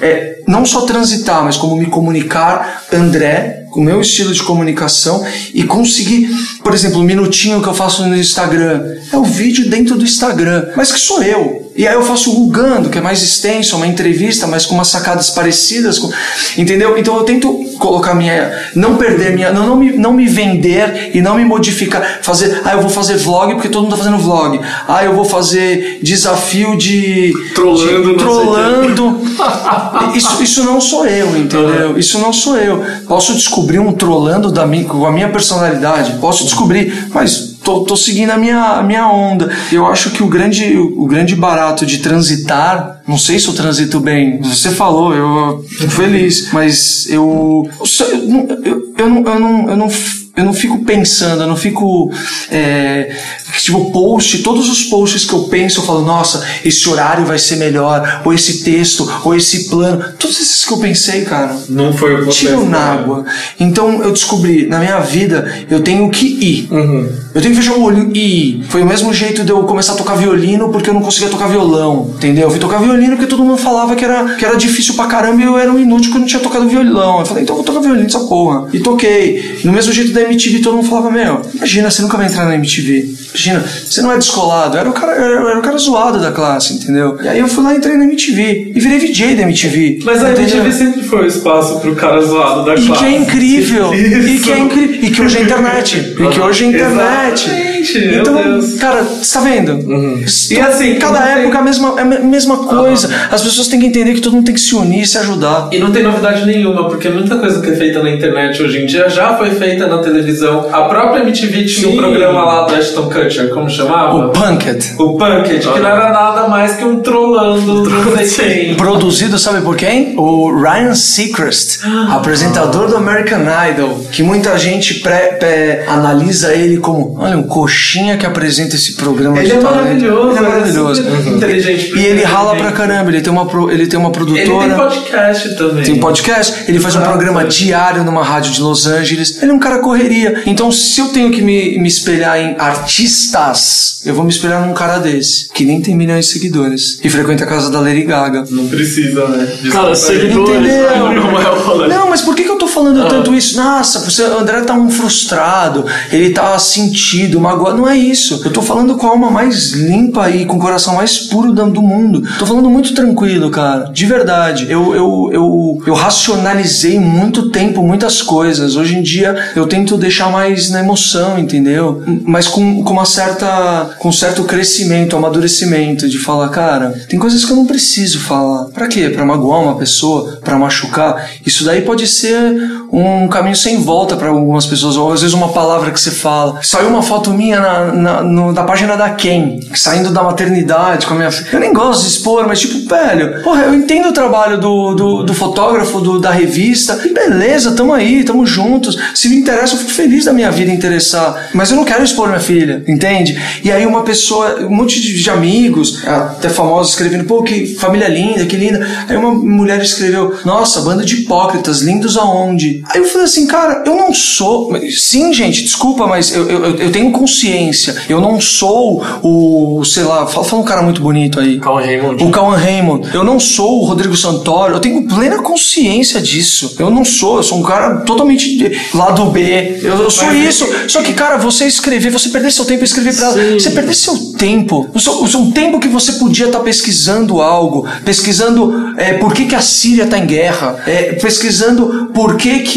é 0.00 0.40
não 0.46 0.64
só 0.64 0.82
transitar, 0.82 1.44
mas 1.44 1.56
como 1.56 1.76
me 1.76 1.86
comunicar, 1.86 2.84
André, 2.92 3.66
o 3.72 3.80
meu 3.80 4.00
estilo 4.00 4.32
de 4.32 4.42
comunicação 4.42 5.24
e 5.54 5.64
conseguir, 5.64 6.28
por 6.62 6.74
exemplo, 6.74 7.00
um 7.00 7.04
minutinho 7.04 7.62
que 7.62 7.68
eu 7.68 7.74
faço 7.74 8.06
no 8.06 8.16
Instagram, 8.16 8.82
é 9.12 9.16
o 9.16 9.24
vídeo 9.24 9.68
dentro 9.68 9.96
do 9.96 10.04
Instagram, 10.04 10.68
mas 10.76 10.92
que 10.92 11.00
sou 11.00 11.22
eu. 11.22 11.68
E 11.78 11.86
aí 11.86 11.94
eu 11.94 12.02
faço 12.02 12.32
rugando, 12.32 12.90
que 12.90 12.98
é 12.98 13.00
mais 13.00 13.22
extenso, 13.22 13.76
uma 13.76 13.86
entrevista, 13.86 14.48
mas 14.48 14.66
com 14.66 14.74
umas 14.74 14.88
sacadas 14.88 15.30
parecidas, 15.30 15.96
com, 15.96 16.10
entendeu? 16.56 16.98
Então 16.98 17.16
eu 17.16 17.22
tento 17.22 17.68
colocar 17.78 18.16
minha, 18.16 18.52
não 18.74 18.96
perder 18.96 19.32
minha, 19.32 19.52
não, 19.52 19.64
não, 19.64 19.76
me, 19.76 19.92
não 19.92 20.12
me 20.12 20.26
vender 20.26 21.12
e 21.14 21.20
não 21.20 21.36
me 21.36 21.44
modificar, 21.44 22.18
fazer, 22.20 22.62
ah, 22.64 22.72
eu 22.72 22.80
vou 22.80 22.90
fazer 22.90 23.16
vlog 23.16 23.54
porque 23.54 23.68
todo 23.68 23.82
mundo 23.82 23.92
tá 23.92 23.96
fazendo 23.96 24.18
vlog. 24.18 24.60
Ah, 24.88 25.04
eu 25.04 25.14
vou 25.14 25.24
fazer 25.24 26.00
desafio 26.02 26.76
de 26.76 27.32
trolando, 27.54 28.10
de, 28.10 28.18
trolando. 28.18 29.20
isso, 30.16 30.42
isso 30.42 30.64
não 30.64 30.80
sou 30.80 31.06
eu, 31.06 31.36
entendeu? 31.36 31.96
Isso 31.96 32.18
não 32.18 32.32
sou 32.32 32.56
eu. 32.56 32.84
Posso 33.06 33.36
descobrir 33.58 33.80
um 33.80 33.92
trolando 33.92 34.52
da 34.52 34.66
minha, 34.66 34.84
com 34.84 35.04
a 35.04 35.10
minha 35.10 35.28
personalidade, 35.28 36.18
posso 36.20 36.44
descobrir, 36.44 37.08
mas 37.12 37.56
tô, 37.64 37.80
tô 37.80 37.96
seguindo 37.96 38.30
a 38.30 38.36
minha, 38.36 38.78
a 38.78 38.82
minha 38.82 39.08
onda. 39.08 39.50
Eu 39.72 39.86
acho 39.86 40.10
que 40.10 40.22
o 40.22 40.28
grande, 40.28 40.76
o 40.76 41.06
grande 41.06 41.34
barato 41.34 41.84
de 41.84 41.98
transitar, 41.98 43.00
não 43.06 43.18
sei 43.18 43.38
se 43.38 43.48
eu 43.48 43.54
transito 43.54 43.98
bem, 43.98 44.40
você 44.40 44.70
falou, 44.70 45.12
eu 45.14 45.64
fico 45.68 45.90
feliz, 45.90 46.52
mas 46.52 47.08
eu, 47.10 47.68
eu, 47.80 48.58
eu, 48.64 48.94
eu, 48.96 49.08
não, 49.08 49.32
eu, 49.32 49.40
não, 49.40 49.70
eu 49.70 49.76
não 49.76 49.90
eu 50.38 50.44
não 50.44 50.52
fico 50.52 50.84
pensando, 50.84 51.42
eu 51.42 51.48
não 51.48 51.56
fico. 51.56 52.12
É, 52.48 53.12
tipo, 53.60 53.90
post, 53.90 54.38
todos 54.38 54.68
os 54.68 54.84
posts 54.84 55.24
que 55.24 55.32
eu 55.32 55.40
penso, 55.44 55.80
eu 55.80 55.84
falo, 55.84 56.02
nossa, 56.02 56.46
esse 56.64 56.88
horário 56.88 57.26
vai 57.26 57.40
ser 57.40 57.56
melhor, 57.56 58.22
ou 58.24 58.32
esse 58.32 58.62
texto, 58.62 59.10
ou 59.24 59.34
esse 59.34 59.68
plano. 59.68 60.04
Todos 60.16 60.40
esses 60.40 60.64
que 60.64 60.72
eu 60.72 60.78
pensei, 60.78 61.22
cara. 61.22 61.56
Não 61.68 61.92
foi 61.92 62.14
o 62.14 62.26
que 62.26 62.30
Tiro 62.30 62.64
na 62.64 62.78
água. 62.78 63.24
Então 63.58 64.00
eu 64.00 64.12
descobri, 64.12 64.68
na 64.68 64.78
minha 64.78 65.00
vida, 65.00 65.66
eu 65.68 65.82
tenho 65.82 66.08
que 66.08 66.26
ir. 66.26 66.72
Uhum. 66.72 67.10
Eu 67.34 67.42
tenho 67.42 67.54
que 67.54 67.60
fechar 67.60 67.74
o 67.74 67.82
olho 67.82 68.12
e 68.14 68.20
ir. 68.20 68.64
Foi 68.68 68.82
o 68.82 68.86
mesmo 68.86 69.12
jeito 69.12 69.42
de 69.42 69.50
eu 69.50 69.64
começar 69.64 69.94
a 69.94 69.96
tocar 69.96 70.14
violino 70.14 70.68
porque 70.70 70.88
eu 70.88 70.94
não 70.94 71.02
conseguia 71.02 71.28
tocar 71.28 71.48
violão, 71.48 72.12
entendeu? 72.14 72.44
Eu 72.44 72.50
fui 72.50 72.60
tocar 72.60 72.78
violino 72.78 73.16
porque 73.16 73.26
todo 73.26 73.42
mundo 73.42 73.58
falava 73.58 73.96
que 73.96 74.04
era, 74.04 74.36
que 74.36 74.44
era 74.44 74.56
difícil 74.56 74.94
pra 74.94 75.06
caramba 75.06 75.40
e 75.40 75.44
eu 75.44 75.58
era 75.58 75.72
um 75.72 75.78
inútil 75.80 76.12
que 76.12 76.16
eu 76.16 76.20
não 76.20 76.28
tinha 76.28 76.40
tocado 76.40 76.68
violão. 76.68 77.18
Eu 77.18 77.26
falei, 77.26 77.42
então 77.42 77.56
eu 77.56 77.62
vou 77.62 77.64
tocar 77.64 77.80
violino 77.80 78.06
essa 78.06 78.20
porra. 78.20 78.68
E 78.72 78.78
toquei. 78.78 79.58
No 79.64 79.72
mesmo 79.72 79.92
jeito 79.92 80.12
da 80.12 80.27
MTV, 80.28 80.60
todo 80.60 80.76
mundo 80.76 80.88
falava, 80.88 81.10
meu, 81.10 81.42
imagina, 81.54 81.90
você 81.90 82.02
nunca 82.02 82.16
vai 82.16 82.26
entrar 82.26 82.46
na 82.46 82.54
MTV. 82.54 83.14
Imagina, 83.28 83.60
você 83.60 84.02
não 84.02 84.12
é 84.12 84.18
descolado. 84.18 84.76
Era 84.76 84.88
o 84.88 84.92
cara, 84.92 85.12
eu 85.12 85.48
era 85.48 85.58
o 85.58 85.62
cara 85.62 85.76
zoado 85.78 86.20
da 86.20 86.32
classe, 86.32 86.74
entendeu? 86.74 87.18
E 87.22 87.28
aí 87.28 87.38
eu 87.38 87.48
fui 87.48 87.64
lá 87.64 87.74
e 87.74 87.78
entrei 87.78 87.96
na 87.96 88.04
MTV. 88.04 88.72
E 88.74 88.80
virei 88.80 88.98
VJ 88.98 89.34
da 89.34 89.42
MTV. 89.42 90.00
Mas 90.04 90.24
a 90.24 90.32
entendeu? 90.32 90.58
MTV 90.58 90.72
sempre 90.72 91.02
foi 91.02 91.24
o 91.24 91.26
espaço 91.26 91.80
pro 91.80 91.94
cara 91.94 92.20
zoado 92.20 92.64
da 92.64 92.74
e 92.74 92.86
classe. 92.86 93.04
Que 93.04 93.08
é 93.08 93.16
incrível. 93.16 93.94
e 93.94 94.38
que 94.38 94.52
é 94.52 94.58
incrível. 94.58 95.00
E 95.02 95.10
que 95.10 95.22
hoje 95.22 95.38
é 95.38 95.42
internet. 95.42 96.14
E 96.18 96.30
que 96.30 96.40
hoje 96.40 96.64
é 96.64 96.66
internet. 96.68 97.48
Exatamente, 97.48 97.67
então, 97.82 98.34
meu 98.34 98.44
Deus. 98.60 98.74
cara, 98.74 99.02
você 99.02 99.32
tá 99.38 99.40
vendo? 99.44 99.72
Uhum. 99.90 100.24
E 100.50 100.60
assim, 100.60 100.94
cada 100.96 101.18
época 101.20 101.50
tem- 101.50 101.58
a 101.58 101.62
mesma, 101.62 101.94
é 101.98 102.02
a 102.02 102.04
mesma 102.04 102.56
coisa. 102.58 103.08
As 103.30 103.42
pessoas 103.42 103.68
têm 103.68 103.80
que 103.80 103.86
entender 103.86 104.14
que 104.14 104.20
todo 104.20 104.34
mundo 104.34 104.44
tem 104.46 104.54
que 104.54 104.60
se 104.60 104.74
unir 104.74 105.02
e 105.02 105.06
se 105.06 105.18
ajudar. 105.18 105.68
E 105.72 105.78
não 105.78 105.90
tem 105.90 106.02
novidade 106.02 106.44
nenhuma, 106.46 106.88
porque 106.88 107.08
muita 107.08 107.36
coisa 107.36 107.60
que 107.60 107.70
é 107.70 107.76
feita 107.76 108.02
na 108.02 108.10
internet 108.10 108.62
hoje 108.62 108.78
em 108.82 108.86
dia 108.86 109.08
já 109.08 109.36
foi 109.36 109.50
feita 109.50 109.86
na 109.86 109.98
televisão. 109.98 110.68
A 110.72 110.82
própria 110.82 111.22
MTV 111.22 111.64
tinha 111.66 111.88
um 111.88 111.92
Sim. 111.92 111.96
programa 111.96 112.44
lá 112.44 112.66
do 112.66 112.74
Ashton 112.74 113.08
Kutcher, 113.10 113.50
como 113.50 113.68
chamava? 113.68 114.16
O 114.26 114.30
Punked. 114.30 114.94
O 114.98 115.16
Punked, 115.16 115.60
que 115.60 115.78
não 115.80 115.88
era 115.88 116.10
nada 116.12 116.48
mais 116.48 116.76
que 116.76 116.84
um 116.84 117.00
trollando, 117.00 117.88
não 117.88 118.16
sei 118.26 118.64
quem. 118.66 118.74
Produzido, 118.76 119.38
sabe 119.38 119.60
por 119.62 119.76
quem? 119.76 120.14
O 120.18 120.54
Ryan 120.60 120.94
Seacrest, 120.94 121.80
apresentador 122.10 122.88
do 122.88 122.96
American 122.96 123.40
Idol, 123.70 124.00
que 124.12 124.22
muita 124.22 124.56
gente 124.58 124.94
pré, 125.00 125.32
pré- 125.38 125.84
analisa 125.86 126.54
ele 126.54 126.78
como, 126.78 127.16
olha, 127.18 127.36
um 127.36 127.42
coxinha 127.68 128.16
que 128.16 128.24
apresenta 128.26 128.74
esse 128.76 128.94
programa 128.94 129.38
Ele 129.38 129.46
de 129.46 129.52
é 129.52 129.56
talento. 129.58 129.76
maravilhoso, 129.84 130.30
Ele 130.30 130.38
é 130.38 130.48
maravilhoso. 130.48 131.04
super 131.04 131.26
inteligente. 131.32 131.92
E 131.98 132.04
ele 132.06 132.22
rala 132.24 132.56
pra 132.56 132.72
caramba, 132.72 133.10
ele 133.10 133.20
tem 133.20 133.32
uma, 133.32 133.46
pro- 133.46 133.70
ele 133.70 133.86
tem 133.86 133.98
uma 133.98 134.08
Ele 134.08 134.14
produtora. 134.14 134.68
tem 134.68 134.76
podcast 134.76 135.56
também. 135.56 135.84
Tem 135.84 135.96
podcast, 136.00 136.64
ele 136.66 136.80
faz 136.80 136.96
um 136.96 137.00
Ah, 137.00 137.02
programa 137.02 137.42
sim. 137.42 137.64
diário 137.66 138.04
numa 138.04 138.24
rádio 138.24 138.52
de 138.52 138.60
Los 138.60 138.86
Angeles. 138.86 139.42
Ele 139.42 139.50
é 139.50 139.54
um 139.54 139.58
cara 139.58 139.78
correria. 139.80 140.42
Então, 140.46 140.72
se 140.72 141.00
eu 141.00 141.08
tenho 141.08 141.30
que 141.30 141.42
me, 141.42 141.78
me 141.78 141.88
espelhar 141.88 142.38
em 142.38 142.56
artistas, 142.58 144.00
eu 144.04 144.14
vou 144.14 144.24
me 144.24 144.30
espelhar 144.30 144.66
num 144.66 144.74
cara 144.74 144.98
desse, 144.98 145.48
que 145.52 145.64
nem 145.64 145.80
tem 145.80 145.94
milhões 145.96 146.26
de 146.26 146.32
seguidores. 146.32 146.98
E 147.02 147.08
frequenta 147.08 147.44
a 147.44 147.46
casa 147.46 147.70
da 147.70 147.80
Lady 147.80 148.02
Gaga. 148.04 148.44
Não 148.50 148.66
precisa, 148.68 149.26
né? 149.28 149.44
Desculpa 149.46 149.70
Cara, 149.70 149.94
seguidores, 149.94 150.50
Entendeu? 150.50 151.12
não 151.12 151.84
é. 151.84 151.88
Não, 151.88 152.08
mas 152.10 152.22
por 152.22 152.34
que, 152.34 152.44
que 152.44 152.50
eu 152.50 152.56
tô 152.56 152.66
falando 152.66 153.02
Ah. 153.02 153.08
tanto 153.08 153.34
isso? 153.34 153.56
Nossa, 153.56 154.00
você, 154.00 154.22
o 154.22 154.38
André 154.38 154.60
tá 154.62 154.74
um 154.74 154.90
frustrado, 154.90 155.84
ele 156.12 156.30
tá 156.30 156.58
sentido, 156.58 157.38
magoado. 157.58 157.78
Não 157.78 157.88
é 157.88 157.96
isso. 157.96 158.40
Eu 158.44 158.52
tô 158.52 158.62
falando 158.62 158.96
com 158.96 159.06
a 159.06 159.10
alma 159.10 159.30
mais 159.30 159.72
limpa 159.72 160.30
e 160.30 160.46
com 160.46 160.56
o 160.56 160.60
coração 160.60 160.94
mais 160.94 161.18
puro 161.18 161.52
do 161.52 161.82
mundo. 161.82 162.22
Tô 162.38 162.46
falando 162.46 162.70
muito 162.70 162.94
tranquilo, 162.94 163.50
cara. 163.50 163.90
De 163.92 164.06
verdade. 164.06 164.66
Eu, 164.70 164.94
eu, 164.94 165.30
eu, 165.32 165.82
eu 165.86 165.94
racionalizei 165.94 166.98
muito 166.98 167.50
tempo 167.50 167.82
muitas 167.82 168.22
coisas. 168.22 168.76
Hoje 168.76 168.96
em 168.96 169.02
dia 169.02 169.52
eu 169.56 169.66
tento 169.66 169.96
deixar 169.96 170.30
mais 170.30 170.70
na 170.70 170.80
emoção, 170.80 171.38
entendeu? 171.38 172.02
Mas 172.24 172.46
com, 172.46 172.82
com 172.82 172.92
uma 172.92 173.04
certa. 173.04 173.96
com 173.98 174.08
um 174.08 174.12
certo 174.12 174.44
crescimento, 174.44 175.16
amadurecimento, 175.16 176.08
de 176.08 176.18
falar, 176.18 176.48
cara, 176.50 176.90
tem 177.08 177.18
coisas 177.18 177.44
que 177.44 177.50
eu 177.50 177.56
não 177.56 177.66
preciso 177.66 178.20
falar. 178.20 178.66
Pra 178.66 178.86
quê? 178.86 179.08
Pra 179.10 179.24
magoar 179.24 179.62
uma 179.62 179.76
pessoa? 179.76 180.38
Pra 180.44 180.58
machucar? 180.58 181.30
Isso 181.44 181.64
daí 181.64 181.82
pode 181.82 182.06
ser 182.06 182.86
um 182.90 183.28
caminho 183.28 183.56
sem 183.56 183.82
volta 183.82 184.16
pra 184.16 184.28
algumas 184.28 184.66
pessoas, 184.66 184.96
ou 184.96 185.12
às 185.12 185.20
vezes 185.20 185.34
uma 185.34 185.48
palavra 185.50 185.90
que 185.90 186.00
você 186.00 186.10
fala. 186.10 186.58
Saiu 186.62 186.88
uma 186.88 187.02
foto 187.02 187.30
minha 187.32 187.60
na, 187.60 187.84
na, 187.92 188.22
no- 188.22 188.52
da 188.52 188.64
página 188.64 188.96
da 188.96 189.10
Ken, 189.10 189.60
saindo 189.74 190.10
da 190.12 190.22
maternidade 190.22 191.06
com 191.06 191.14
a 191.14 191.16
minha 191.16 191.30
filha. 191.30 191.48
Eu 191.52 191.60
nem 191.60 191.72
gosto 191.72 192.02
de 192.02 192.08
expor, 192.08 192.46
mas 192.46 192.60
tipo, 192.60 192.88
velho, 192.88 193.42
porra, 193.42 193.62
eu 193.64 193.74
entendo 193.74 194.08
o 194.08 194.12
trabalho 194.12 194.58
do, 194.60 194.94
do, 194.94 195.22
do 195.22 195.34
fotógrafo, 195.34 196.00
do, 196.00 196.18
da 196.18 196.30
revista, 196.30 196.98
e 197.04 197.12
beleza, 197.12 197.72
tamo 197.74 197.92
aí, 197.92 198.24
tamo 198.24 198.46
juntos. 198.46 198.96
Se 199.14 199.28
me 199.28 199.36
interessa, 199.36 199.74
eu 199.74 199.78
fico 199.78 199.90
feliz 199.90 200.24
da 200.24 200.32
minha 200.32 200.50
vida 200.50 200.70
interessar, 200.72 201.48
mas 201.54 201.70
eu 201.70 201.76
não 201.76 201.84
quero 201.84 202.02
expor 202.04 202.28
minha 202.28 202.40
filha, 202.40 202.82
entende? 202.88 203.38
E 203.62 203.70
aí 203.70 203.84
uma 203.86 204.02
pessoa, 204.02 204.60
um 204.62 204.74
monte 204.74 205.00
de, 205.00 205.22
de 205.22 205.30
amigos, 205.30 206.02
até 206.06 206.48
famosos, 206.48 206.92
escrevendo, 206.92 207.24
pô, 207.24 207.42
que 207.42 207.74
família 207.76 208.08
linda, 208.08 208.46
que 208.46 208.56
linda. 208.56 208.86
Aí 209.08 209.16
uma 209.16 209.32
mulher 209.32 209.80
escreveu, 209.82 210.34
nossa, 210.44 210.80
banda 210.80 211.04
de 211.04 211.16
hipócritas, 211.22 211.80
lindos 211.82 212.16
aonde? 212.16 212.77
Aí 212.90 213.00
eu 213.00 213.04
falei 213.08 213.24
assim, 213.24 213.46
cara, 213.46 213.82
eu 213.86 213.94
não 213.96 214.12
sou. 214.12 214.70
Sim, 214.90 215.32
gente, 215.32 215.62
desculpa, 215.62 216.06
mas 216.06 216.34
eu, 216.34 216.48
eu, 216.48 216.76
eu 216.76 216.92
tenho 216.92 217.10
consciência. 217.12 217.94
Eu 218.08 218.20
não 218.20 218.40
sou 218.40 219.02
o, 219.22 219.84
sei 219.84 220.02
lá, 220.04 220.26
fala, 220.26 220.44
fala 220.44 220.62
um 220.62 220.64
cara 220.64 220.82
muito 220.82 221.00
bonito 221.00 221.40
aí. 221.40 221.58
Calma, 221.58 221.80
Raymond. 221.82 222.22
O 222.24 222.30
Cauan 222.30 222.56
Raymond. 222.56 223.08
Eu 223.14 223.24
não 223.24 223.38
sou 223.40 223.80
o 223.80 223.84
Rodrigo 223.84 224.16
Santoro. 224.16 224.74
Eu 224.74 224.80
tenho 224.80 225.06
plena 225.06 225.38
consciência 225.42 226.20
disso. 226.20 226.76
Eu 226.78 226.90
não 226.90 227.04
sou. 227.04 227.36
Eu 227.38 227.42
sou 227.42 227.58
um 227.58 227.62
cara 227.62 227.96
totalmente 228.00 228.70
lado 228.94 229.24
B. 229.26 229.80
Eu, 229.82 229.94
eu 230.02 230.10
sou 230.10 230.26
Mas 230.26 230.48
isso. 230.48 230.64
é 230.64 230.66
que- 230.84 230.88
Só 230.88 231.02
que, 231.02 231.12
cara, 231.12 231.36
você 231.38 231.66
escrever, 231.66 232.10
você 232.10 232.28
perder 232.28 232.52
seu 232.52 232.64
tempo 232.64 232.84
escrever 232.84 233.14
pra 233.16 233.26
ela. 233.26 233.58
Você 233.58 233.70
perder 233.70 233.94
seu 233.94 234.16
tempo. 234.38 234.88
O 234.94 235.00
seu, 235.00 235.22
o 235.22 235.28
seu 235.28 235.46
tempo 235.52 235.78
que 235.80 235.88
você 235.88 236.12
podia 236.12 236.46
estar 236.46 236.60
pesquisando 236.60 237.40
algo. 237.40 237.86
Pesquisando 238.04 238.94
é, 238.96 239.14
por 239.14 239.32
que, 239.32 239.46
que 239.46 239.54
a 239.54 239.60
Síria 239.60 240.06
tá 240.06 240.18
em 240.18 240.26
guerra. 240.26 240.76
é, 240.86 241.12
pesquisando 241.14 242.10
por 242.14 242.36
que, 242.36 242.60
que 242.60 242.67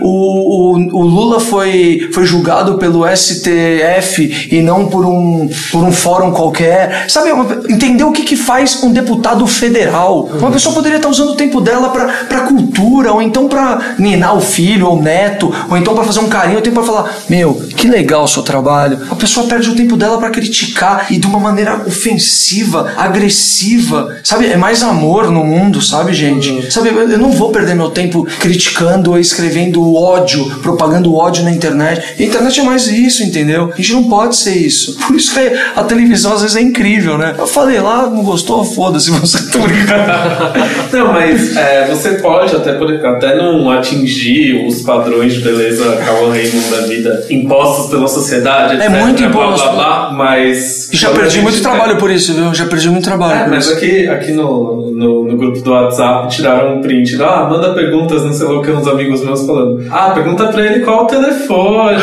o, 0.00 0.08
o, 0.08 1.00
o 1.00 1.02
Lula 1.02 1.40
foi, 1.40 2.08
foi 2.12 2.24
julgado 2.24 2.78
pelo 2.78 3.04
STF 3.06 4.48
e 4.50 4.60
não 4.60 4.86
por 4.86 5.04
um, 5.06 5.48
por 5.70 5.84
um 5.84 5.92
fórum 5.92 6.32
qualquer? 6.32 7.06
Sabe, 7.08 7.30
entender 7.68 8.04
o 8.04 8.12
que, 8.12 8.22
que 8.22 8.36
faz 8.36 8.82
um 8.82 8.92
deputado 8.92 9.46
federal? 9.46 10.28
Uma 10.38 10.50
pessoa 10.50 10.74
poderia 10.74 10.96
estar 10.96 11.08
usando 11.08 11.30
o 11.30 11.36
tempo 11.36 11.60
dela 11.60 11.90
pra, 11.90 12.06
pra 12.28 12.40
cultura, 12.40 13.12
ou 13.12 13.22
então 13.22 13.48
pra 13.48 13.94
ninar 13.98 14.36
o 14.36 14.40
filho 14.40 14.86
ou 14.86 14.98
o 14.98 15.02
neto, 15.02 15.52
ou 15.68 15.76
então 15.76 15.94
pra 15.94 16.04
fazer 16.04 16.20
um 16.20 16.28
carinho, 16.28 16.56
ou 16.56 16.62
tempo 16.62 16.76
pra 16.76 16.84
falar: 16.84 17.14
Meu, 17.28 17.54
que 17.76 17.88
legal 17.88 18.24
o 18.24 18.28
seu 18.28 18.42
trabalho. 18.42 18.98
A 19.10 19.14
pessoa 19.14 19.46
perde 19.46 19.70
o 19.70 19.74
tempo 19.74 19.96
dela 19.96 20.18
pra 20.18 20.30
criticar 20.30 21.06
e 21.10 21.18
de 21.18 21.26
uma 21.26 21.38
maneira 21.38 21.82
ofensiva, 21.86 22.92
agressiva. 22.96 24.16
Sabe, 24.22 24.46
é 24.46 24.56
mais 24.56 24.82
amor 24.82 25.30
no 25.30 25.44
mundo, 25.44 25.80
sabe, 25.80 26.12
gente? 26.12 26.70
Sabe, 26.70 26.88
eu 26.88 27.18
não 27.18 27.30
vou 27.30 27.50
perder 27.50 27.74
meu 27.74 27.90
tempo 27.90 28.26
criticando 28.38 29.16
escrevendo 29.22 29.94
ódio, 29.94 30.44
propagando 30.62 31.14
ódio 31.14 31.44
na 31.44 31.50
internet. 31.50 32.14
A 32.18 32.22
internet 32.22 32.60
é 32.60 32.62
mais 32.62 32.86
isso, 32.88 33.22
entendeu? 33.22 33.70
A 33.72 33.76
gente 33.76 33.92
não 33.94 34.04
pode 34.04 34.36
ser 34.36 34.54
isso. 34.54 34.96
Por 35.06 35.16
isso 35.16 35.32
que 35.32 35.40
a 35.76 35.82
televisão 35.84 36.32
às 36.34 36.42
vezes 36.42 36.56
é 36.56 36.60
incrível, 36.60 37.16
né? 37.16 37.34
Eu 37.38 37.46
falei 37.46 37.80
lá, 37.80 38.06
não 38.08 38.22
gostou? 38.22 38.64
Foda-se, 38.64 39.10
você 39.12 39.38
tá 39.50 39.58
brincando. 39.58 40.02
Não, 40.92 41.12
mas 41.12 41.56
é, 41.56 41.86
você 41.88 42.10
pode 42.14 42.54
até, 42.54 42.74
por- 42.74 42.92
até 43.06 43.36
não 43.36 43.70
atingir 43.70 44.66
os 44.66 44.82
padrões 44.82 45.34
de 45.34 45.40
beleza 45.40 45.84
Raymond 46.02 46.70
da 46.70 46.80
vida 46.86 47.26
impostos 47.30 47.90
pela 47.90 48.06
sociedade, 48.08 48.74
É 48.80 48.86
etc, 48.86 49.00
muito 49.00 49.18
blá, 49.18 49.28
imposto. 49.28 49.70
blá, 49.70 49.74
blá, 49.74 50.12
mas... 50.12 50.92
E 50.92 50.96
já 50.96 51.10
perdi 51.10 51.40
muito 51.40 51.54
tem- 51.54 51.62
trabalho 51.62 51.96
por 51.96 52.10
isso, 52.10 52.34
viu? 52.34 52.52
Já 52.54 52.66
perdi 52.66 52.88
muito 52.90 53.04
trabalho 53.04 53.40
É, 53.40 53.42
por 53.44 53.50
mas 53.50 53.64
isso. 53.66 53.74
aqui, 53.74 54.06
aqui 54.08 54.32
no, 54.32 54.90
no, 54.90 55.24
no 55.24 55.36
grupo 55.36 55.60
do 55.60 55.70
WhatsApp 55.70 56.28
tiraram 56.34 56.76
um 56.78 56.80
print. 56.82 57.20
Ah, 57.22 57.46
manda 57.50 57.72
perguntas, 57.74 58.22
não 58.24 58.32
sei 58.32 58.46
lá 58.46 58.54
o 58.58 58.62
que, 58.62 58.70
uns 58.70 58.86
amigos 58.86 59.11
meus 59.20 59.44
falando. 59.46 59.84
Ah, 59.90 60.10
pergunta 60.10 60.46
pra 60.48 60.64
ele 60.64 60.80
qual 60.84 61.04
o 61.04 61.06
telefone. 61.06 61.98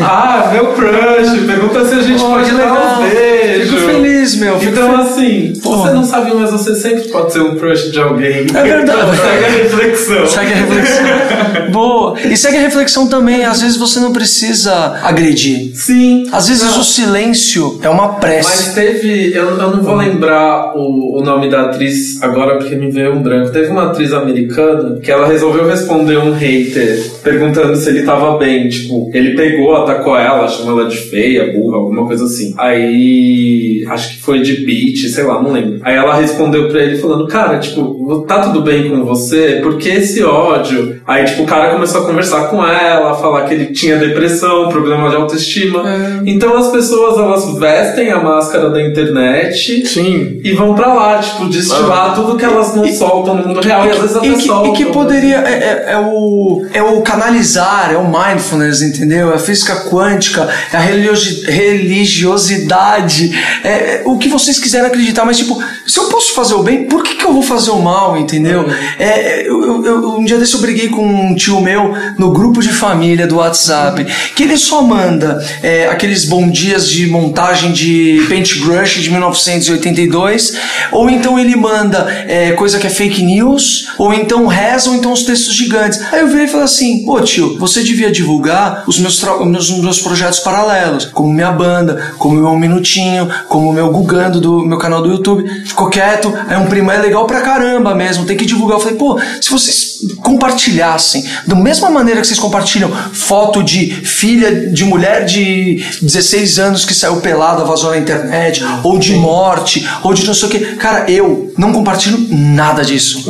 Ah, 0.00 0.50
meu 0.52 0.72
crush. 0.72 1.46
Pergunta 1.46 1.84
se 1.86 1.94
a 1.94 2.02
gente 2.02 2.20
Pô, 2.20 2.30
pode 2.30 2.50
dar 2.50 2.56
legal. 2.56 3.00
um 3.00 3.08
beijo. 3.10 3.76
Fico 3.76 3.86
feliz, 3.92 4.36
meu. 4.36 4.58
Fico 4.58 4.72
Então, 4.72 4.90
feliz. 4.90 5.06
assim, 5.12 5.52
Porra. 5.62 5.76
você 5.88 5.94
não 5.94 6.04
sabe, 6.04 6.32
mas 6.34 6.50
você 6.50 6.74
sempre 6.74 7.08
pode 7.08 7.32
ser 7.32 7.40
um 7.40 7.54
crush 7.56 7.90
de 7.90 8.00
alguém. 8.00 8.46
É 8.54 8.62
verdade. 8.62 9.16
Segue 9.16 9.44
a 9.44 9.48
reflexão. 9.48 10.26
Segue 10.26 10.52
a 10.52 10.56
reflexão. 10.56 11.70
Boa. 11.70 12.18
E 12.20 12.36
segue 12.36 12.56
a 12.56 12.60
reflexão 12.60 13.06
também. 13.06 13.44
Às 13.44 13.62
vezes 13.62 13.76
você 13.76 14.00
não 14.00 14.12
precisa 14.12 14.98
agredir. 15.02 15.74
Sim. 15.76 16.26
Às 16.32 16.48
vezes 16.48 16.64
Não. 16.64 16.80
o 16.80 16.84
silêncio 16.84 17.80
é 17.82 17.88
uma 17.88 18.14
prece. 18.14 18.48
Mas 18.48 18.74
teve, 18.74 19.32
eu, 19.34 19.58
eu 19.58 19.70
não 19.70 19.82
vou 19.82 19.94
lembrar 19.96 20.76
o, 20.76 21.18
o 21.18 21.22
nome 21.22 21.48
da 21.50 21.62
atriz 21.62 22.20
agora 22.22 22.58
porque 22.58 22.74
me 22.74 22.90
veio 22.90 23.12
um 23.14 23.22
branco. 23.22 23.50
Teve 23.50 23.68
uma 23.70 23.86
atriz 23.86 24.12
americana 24.12 24.98
que 25.00 25.10
ela 25.10 25.26
resolveu 25.26 25.66
responder 25.66 26.01
um 26.04 26.32
hater 26.32 27.10
perguntando 27.22 27.76
se 27.76 27.88
ele 27.88 28.02
tava 28.02 28.36
bem. 28.38 28.68
Tipo, 28.68 29.10
ele 29.14 29.34
pegou, 29.34 29.74
atacou 29.76 30.16
ela, 30.16 30.48
chamou 30.48 30.80
ela 30.80 30.88
de 30.88 30.96
feia, 30.96 31.52
burra, 31.52 31.76
alguma 31.76 32.06
coisa 32.06 32.24
assim. 32.24 32.54
Aí, 32.58 33.84
acho 33.88 34.10
que 34.16 34.22
foi 34.22 34.40
de 34.40 34.64
beat, 34.64 35.08
sei 35.08 35.24
lá, 35.24 35.42
não 35.42 35.52
lembro. 35.52 35.80
Aí 35.82 35.94
ela 35.96 36.14
respondeu 36.14 36.68
pra 36.68 36.82
ele 36.82 36.98
falando, 36.98 37.26
cara, 37.26 37.58
tipo, 37.58 38.24
tá 38.26 38.40
tudo 38.40 38.62
bem 38.62 38.90
com 38.90 39.04
você? 39.04 39.60
Por 39.62 39.78
que 39.78 39.88
esse 39.88 40.22
ódio? 40.22 41.00
Aí, 41.06 41.24
tipo, 41.24 41.42
o 41.42 41.46
cara 41.46 41.72
começou 41.72 42.02
a 42.02 42.06
conversar 42.06 42.48
com 42.48 42.64
ela, 42.64 43.14
falar 43.14 43.42
que 43.44 43.54
ele 43.54 43.66
tinha 43.66 43.96
depressão, 43.96 44.68
problema 44.68 45.08
de 45.10 45.16
autoestima. 45.16 45.82
Então 46.24 46.56
as 46.56 46.68
pessoas, 46.70 47.18
elas 47.18 47.58
vestem 47.58 48.10
a 48.10 48.20
máscara 48.20 48.70
da 48.70 48.80
internet 48.82 49.86
Sim. 49.86 50.40
e 50.42 50.52
vão 50.52 50.74
pra 50.74 50.92
lá, 50.92 51.18
tipo, 51.18 51.46
destilar 51.46 52.14
tudo 52.14 52.36
que 52.36 52.44
elas 52.44 52.74
não 52.74 52.86
soltam 52.88 53.36
no 53.36 53.48
mundo 53.48 53.60
real. 53.60 53.86
E 53.86 53.90
às 53.90 53.98
vezes 53.98 54.16
até 54.16 54.28
e 54.28 54.34
que, 54.34 54.42
soltam. 54.42 54.72
e 54.72 54.76
que 54.76 54.84
poderia. 54.86 55.36
É, 55.36 55.52
é- 55.88 55.91
é 55.92 55.98
o, 55.98 56.66
é 56.72 56.82
o 56.82 57.00
canalizar, 57.02 57.90
é 57.92 57.96
o 57.96 58.04
mindfulness, 58.10 58.80
entendeu? 58.82 59.30
É 59.32 59.34
a 59.36 59.38
física 59.38 59.74
quântica, 59.90 60.48
é 60.72 60.76
a 60.76 60.80
religiosi- 60.80 61.44
religiosidade, 61.50 63.30
é, 63.62 63.68
é 63.68 64.02
o 64.04 64.16
que 64.18 64.28
vocês 64.28 64.58
quiserem 64.58 64.86
acreditar, 64.86 65.24
mas 65.24 65.36
tipo, 65.38 65.62
se 65.86 65.98
eu 65.98 66.04
posso 66.04 66.32
fazer 66.34 66.54
o 66.54 66.62
bem, 66.62 66.86
por 66.86 67.02
que, 67.02 67.16
que 67.16 67.24
eu 67.24 67.32
vou 67.32 67.42
fazer 67.42 67.70
o 67.70 67.80
mal, 67.80 68.16
entendeu? 68.16 68.64
É, 68.98 69.04
é, 69.04 69.48
eu- 69.48 69.84
eu- 69.84 70.16
um 70.18 70.24
dia 70.24 70.38
desse 70.38 70.54
eu 70.54 70.60
briguei 70.60 70.88
com 70.88 71.04
um 71.06 71.34
tio 71.34 71.60
meu 71.60 71.94
no 72.18 72.32
grupo 72.32 72.60
de 72.62 72.68
família 72.70 73.26
do 73.26 73.36
WhatsApp, 73.36 74.04
que 74.34 74.42
ele 74.44 74.56
só 74.56 74.82
manda 74.82 75.42
é, 75.62 75.86
aqueles 75.88 76.24
bom 76.24 76.48
dias 76.48 76.88
de 76.88 77.06
montagem 77.06 77.72
de 77.72 78.24
paintbrush 78.28 79.00
de 79.02 79.10
1982, 79.10 80.54
ou 80.90 81.08
então 81.10 81.38
ele 81.38 81.56
manda 81.56 82.06
é, 82.28 82.52
coisa 82.52 82.78
que 82.78 82.86
é 82.86 82.90
fake 82.90 83.22
news, 83.22 83.86
ou 83.98 84.12
então 84.14 84.46
reza, 84.46 84.90
ou 84.90 84.96
então 84.96 85.12
os 85.12 85.22
textos 85.24 85.54
gigantes. 85.54 85.81
Aí 86.10 86.20
eu 86.20 86.28
virei 86.28 86.44
e 86.44 86.48
falei 86.48 86.64
assim: 86.64 87.04
pô, 87.04 87.20
tio, 87.20 87.58
você 87.58 87.82
devia 87.82 88.10
divulgar 88.10 88.84
os 88.86 88.98
meus, 88.98 89.22
meus, 89.44 89.70
meus 89.70 90.00
projetos 90.00 90.40
paralelos, 90.40 91.06
como 91.06 91.32
minha 91.32 91.52
banda, 91.52 92.12
como 92.18 92.36
meu 92.36 92.56
Minutinho, 92.56 93.28
como 93.48 93.70
o 93.70 93.72
meu 93.72 93.90
Gugando 93.90 94.40
do 94.40 94.60
meu 94.64 94.78
canal 94.78 95.02
do 95.02 95.10
YouTube. 95.10 95.44
Ficou 95.66 95.88
quieto, 95.88 96.32
aí 96.46 96.56
um 96.56 96.66
primo 96.66 96.90
é 96.90 96.98
legal 96.98 97.26
pra 97.26 97.40
caramba 97.40 97.94
mesmo, 97.94 98.24
tem 98.24 98.36
que 98.36 98.46
divulgar. 98.46 98.76
Eu 98.78 98.80
falei, 98.80 98.96
pô, 98.96 99.18
se 99.40 99.50
vocês 99.50 99.92
compartilhassem, 100.22 101.24
da 101.46 101.54
mesma 101.54 101.90
maneira 101.90 102.20
que 102.20 102.26
vocês 102.26 102.38
compartilham 102.38 102.90
foto 103.12 103.62
de 103.62 103.90
filha 104.04 104.70
de 104.70 104.84
mulher 104.84 105.24
de 105.24 105.84
16 106.00 106.58
anos 106.58 106.84
que 106.84 106.94
saiu 106.94 107.20
pelada, 107.20 107.64
vazou 107.64 107.90
na 107.90 107.98
internet, 107.98 108.62
ou 108.82 108.98
de 108.98 109.14
morte, 109.14 109.88
ou 110.02 110.14
de 110.14 110.26
não 110.26 110.34
sei 110.34 110.48
o 110.48 110.50
que. 110.50 110.60
Cara, 110.76 111.10
eu 111.10 111.52
não 111.56 111.72
compartilho 111.72 112.26
nada 112.30 112.84
disso. 112.84 113.24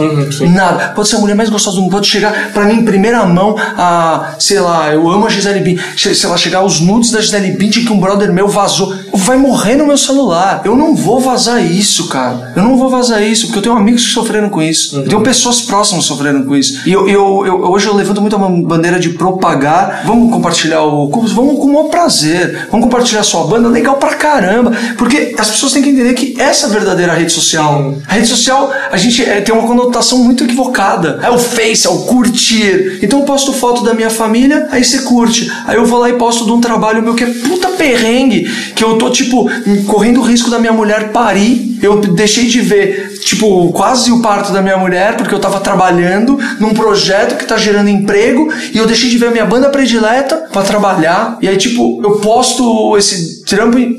nada. 0.49 0.89
Pode 0.89 1.09
ser 1.09 1.17
a 1.17 1.19
mulher 1.19 1.35
mais 1.35 1.49
gostosa 1.49 1.77
do 1.77 1.83
mundo, 1.83 1.93
pode 1.93 2.07
chegar 2.07 2.32
pra 2.53 2.65
mim 2.65 2.75
em 2.81 2.85
primeira 2.85 3.25
mão 3.27 3.55
a, 3.59 4.35
sei 4.39 4.61
lá, 4.61 4.93
eu 4.93 5.09
amo 5.09 5.27
a 5.27 5.31
Gisele 5.31 5.61
Bündchen, 5.61 5.85
che- 5.97 6.15
sei 6.15 6.29
lá, 6.29 6.37
chegar 6.37 6.65
os 6.65 6.81
nudes 6.81 7.11
da 7.11 7.21
Gisele 7.21 7.53
Bündchen 7.53 7.85
que 7.85 7.93
um 7.93 8.01
brother 8.01 8.33
meu 8.33 8.49
vazou. 8.49 8.93
Vai 9.15 9.37
morrer 9.37 9.77
no 9.77 9.87
meu 9.87 9.97
celular. 9.99 10.63
Eu 10.65 10.75
não 10.77 10.95
vou 10.95 11.21
vazar 11.21 11.65
isso, 11.65 12.09
cara. 12.09 12.53
Eu 12.57 12.63
não 12.63 12.77
vou 12.77 12.89
vazar 12.91 13.23
isso, 13.23 13.47
porque 13.47 13.59
eu 13.59 13.63
tenho 13.63 13.77
amigos 13.77 14.05
que 14.07 14.11
sofreram 14.13 14.49
com 14.49 14.63
isso. 14.63 14.97
Eu 14.97 15.09
tenho 15.09 15.21
pessoas 15.23 15.61
próximas 15.63 16.05
sofrendo 16.05 16.45
com 16.45 16.57
isso. 16.57 16.81
E 16.87 16.93
eu, 16.93 17.09
eu, 17.09 17.47
eu- 17.47 17.71
hoje 17.71 17.87
eu 17.87 17.95
levanto 17.95 18.21
muito 18.21 18.37
a 18.37 18.39
bandeira 18.39 18.99
de 18.99 19.11
propagar. 19.11 20.03
Vamos 20.07 20.33
compartilhar 20.33 20.83
o. 20.83 21.09
Vamos 21.11 21.59
com 21.59 21.67
o 21.67 21.73
maior 21.73 21.89
prazer. 21.89 22.69
Vamos 22.71 22.87
compartilhar 22.87 23.21
a 23.21 23.25
sua 23.25 23.45
banda, 23.45 23.69
legal 23.69 23.97
pra 23.97 24.15
caramba. 24.15 24.73
Porque 24.97 25.35
as 25.39 25.51
pessoas 25.51 25.73
têm 25.73 25.83
que 25.83 25.91
entender 25.91 26.15
que 26.15 26.41
essa 26.41 26.67
é 26.67 26.71
a 26.71 26.73
verdadeira 26.73 27.13
rede 27.15 27.33
social. 27.33 27.95
A 28.09 28.15
rede 28.15 28.27
social, 28.29 28.71
a 28.91 28.97
gente 28.97 29.23
eh, 29.25 29.41
tem 29.41 29.55
uma 29.55 29.67
conotação 29.67 30.19
muito 30.19 30.45
equivocada. 30.45 31.19
É 31.23 31.31
o 31.31 31.39
Face, 31.39 31.87
é 31.87 31.91
o 31.91 31.99
curtir. 32.23 33.01
Então 33.03 33.21
eu 33.21 33.25
posto 33.25 33.53
foto 33.53 33.83
da 33.83 33.93
minha 33.93 34.11
família, 34.11 34.69
aí 34.71 34.85
você 34.85 35.03
curte. 35.03 35.51
Aí 35.67 35.77
eu 35.77 35.85
vou 35.85 35.99
lá 35.99 36.09
e 36.09 36.15
posto 36.15 36.45
de 36.45 36.53
um 36.53 36.61
trabalho 36.61 37.03
meu 37.03 37.15
que 37.15 37.25
é 37.25 37.27
puta 37.27 37.69
perrengue, 37.69 38.45
que 38.75 38.85
eu 38.85 38.97
tô, 38.97 39.11
tipo, 39.11 39.51
correndo 39.87 40.21
o 40.21 40.23
risco 40.23 40.51
da 40.51 40.59
minha 40.59 40.73
mulher 40.73 41.11
parir. 41.11 41.79
Eu 41.83 42.01
deixei 42.01 42.47
de 42.47 42.61
ver, 42.61 43.19
tipo, 43.25 43.73
quase 43.73 44.13
o 44.13 44.21
parto 44.21 44.53
da 44.53 44.63
minha 44.63 44.77
mulher, 44.77 45.17
porque 45.17 45.35
eu 45.35 45.41
tava 45.41 45.59
trabalhando 45.59 46.39
num 46.61 46.73
projeto 46.73 47.37
que 47.37 47.45
tá 47.45 47.57
gerando 47.57 47.89
emprego, 47.89 48.53
e 48.73 48.79
eu 48.79 48.87
deixei 48.87 49.11
de 49.11 49.19
ver 49.19 49.29
a 49.29 49.31
minha 49.33 49.45
banda 49.45 49.69
predileta 49.69 50.37
pra 50.53 50.63
trabalhar. 50.63 51.39
E 51.43 51.49
aí, 51.49 51.57
tipo, 51.57 52.01
eu 52.05 52.13
posto 52.19 52.97
esse 52.97 53.45
trampo 53.45 53.79
e 53.79 53.99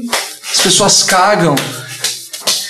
as 0.49 0.61
pessoas 0.61 1.03
cagam. 1.03 1.55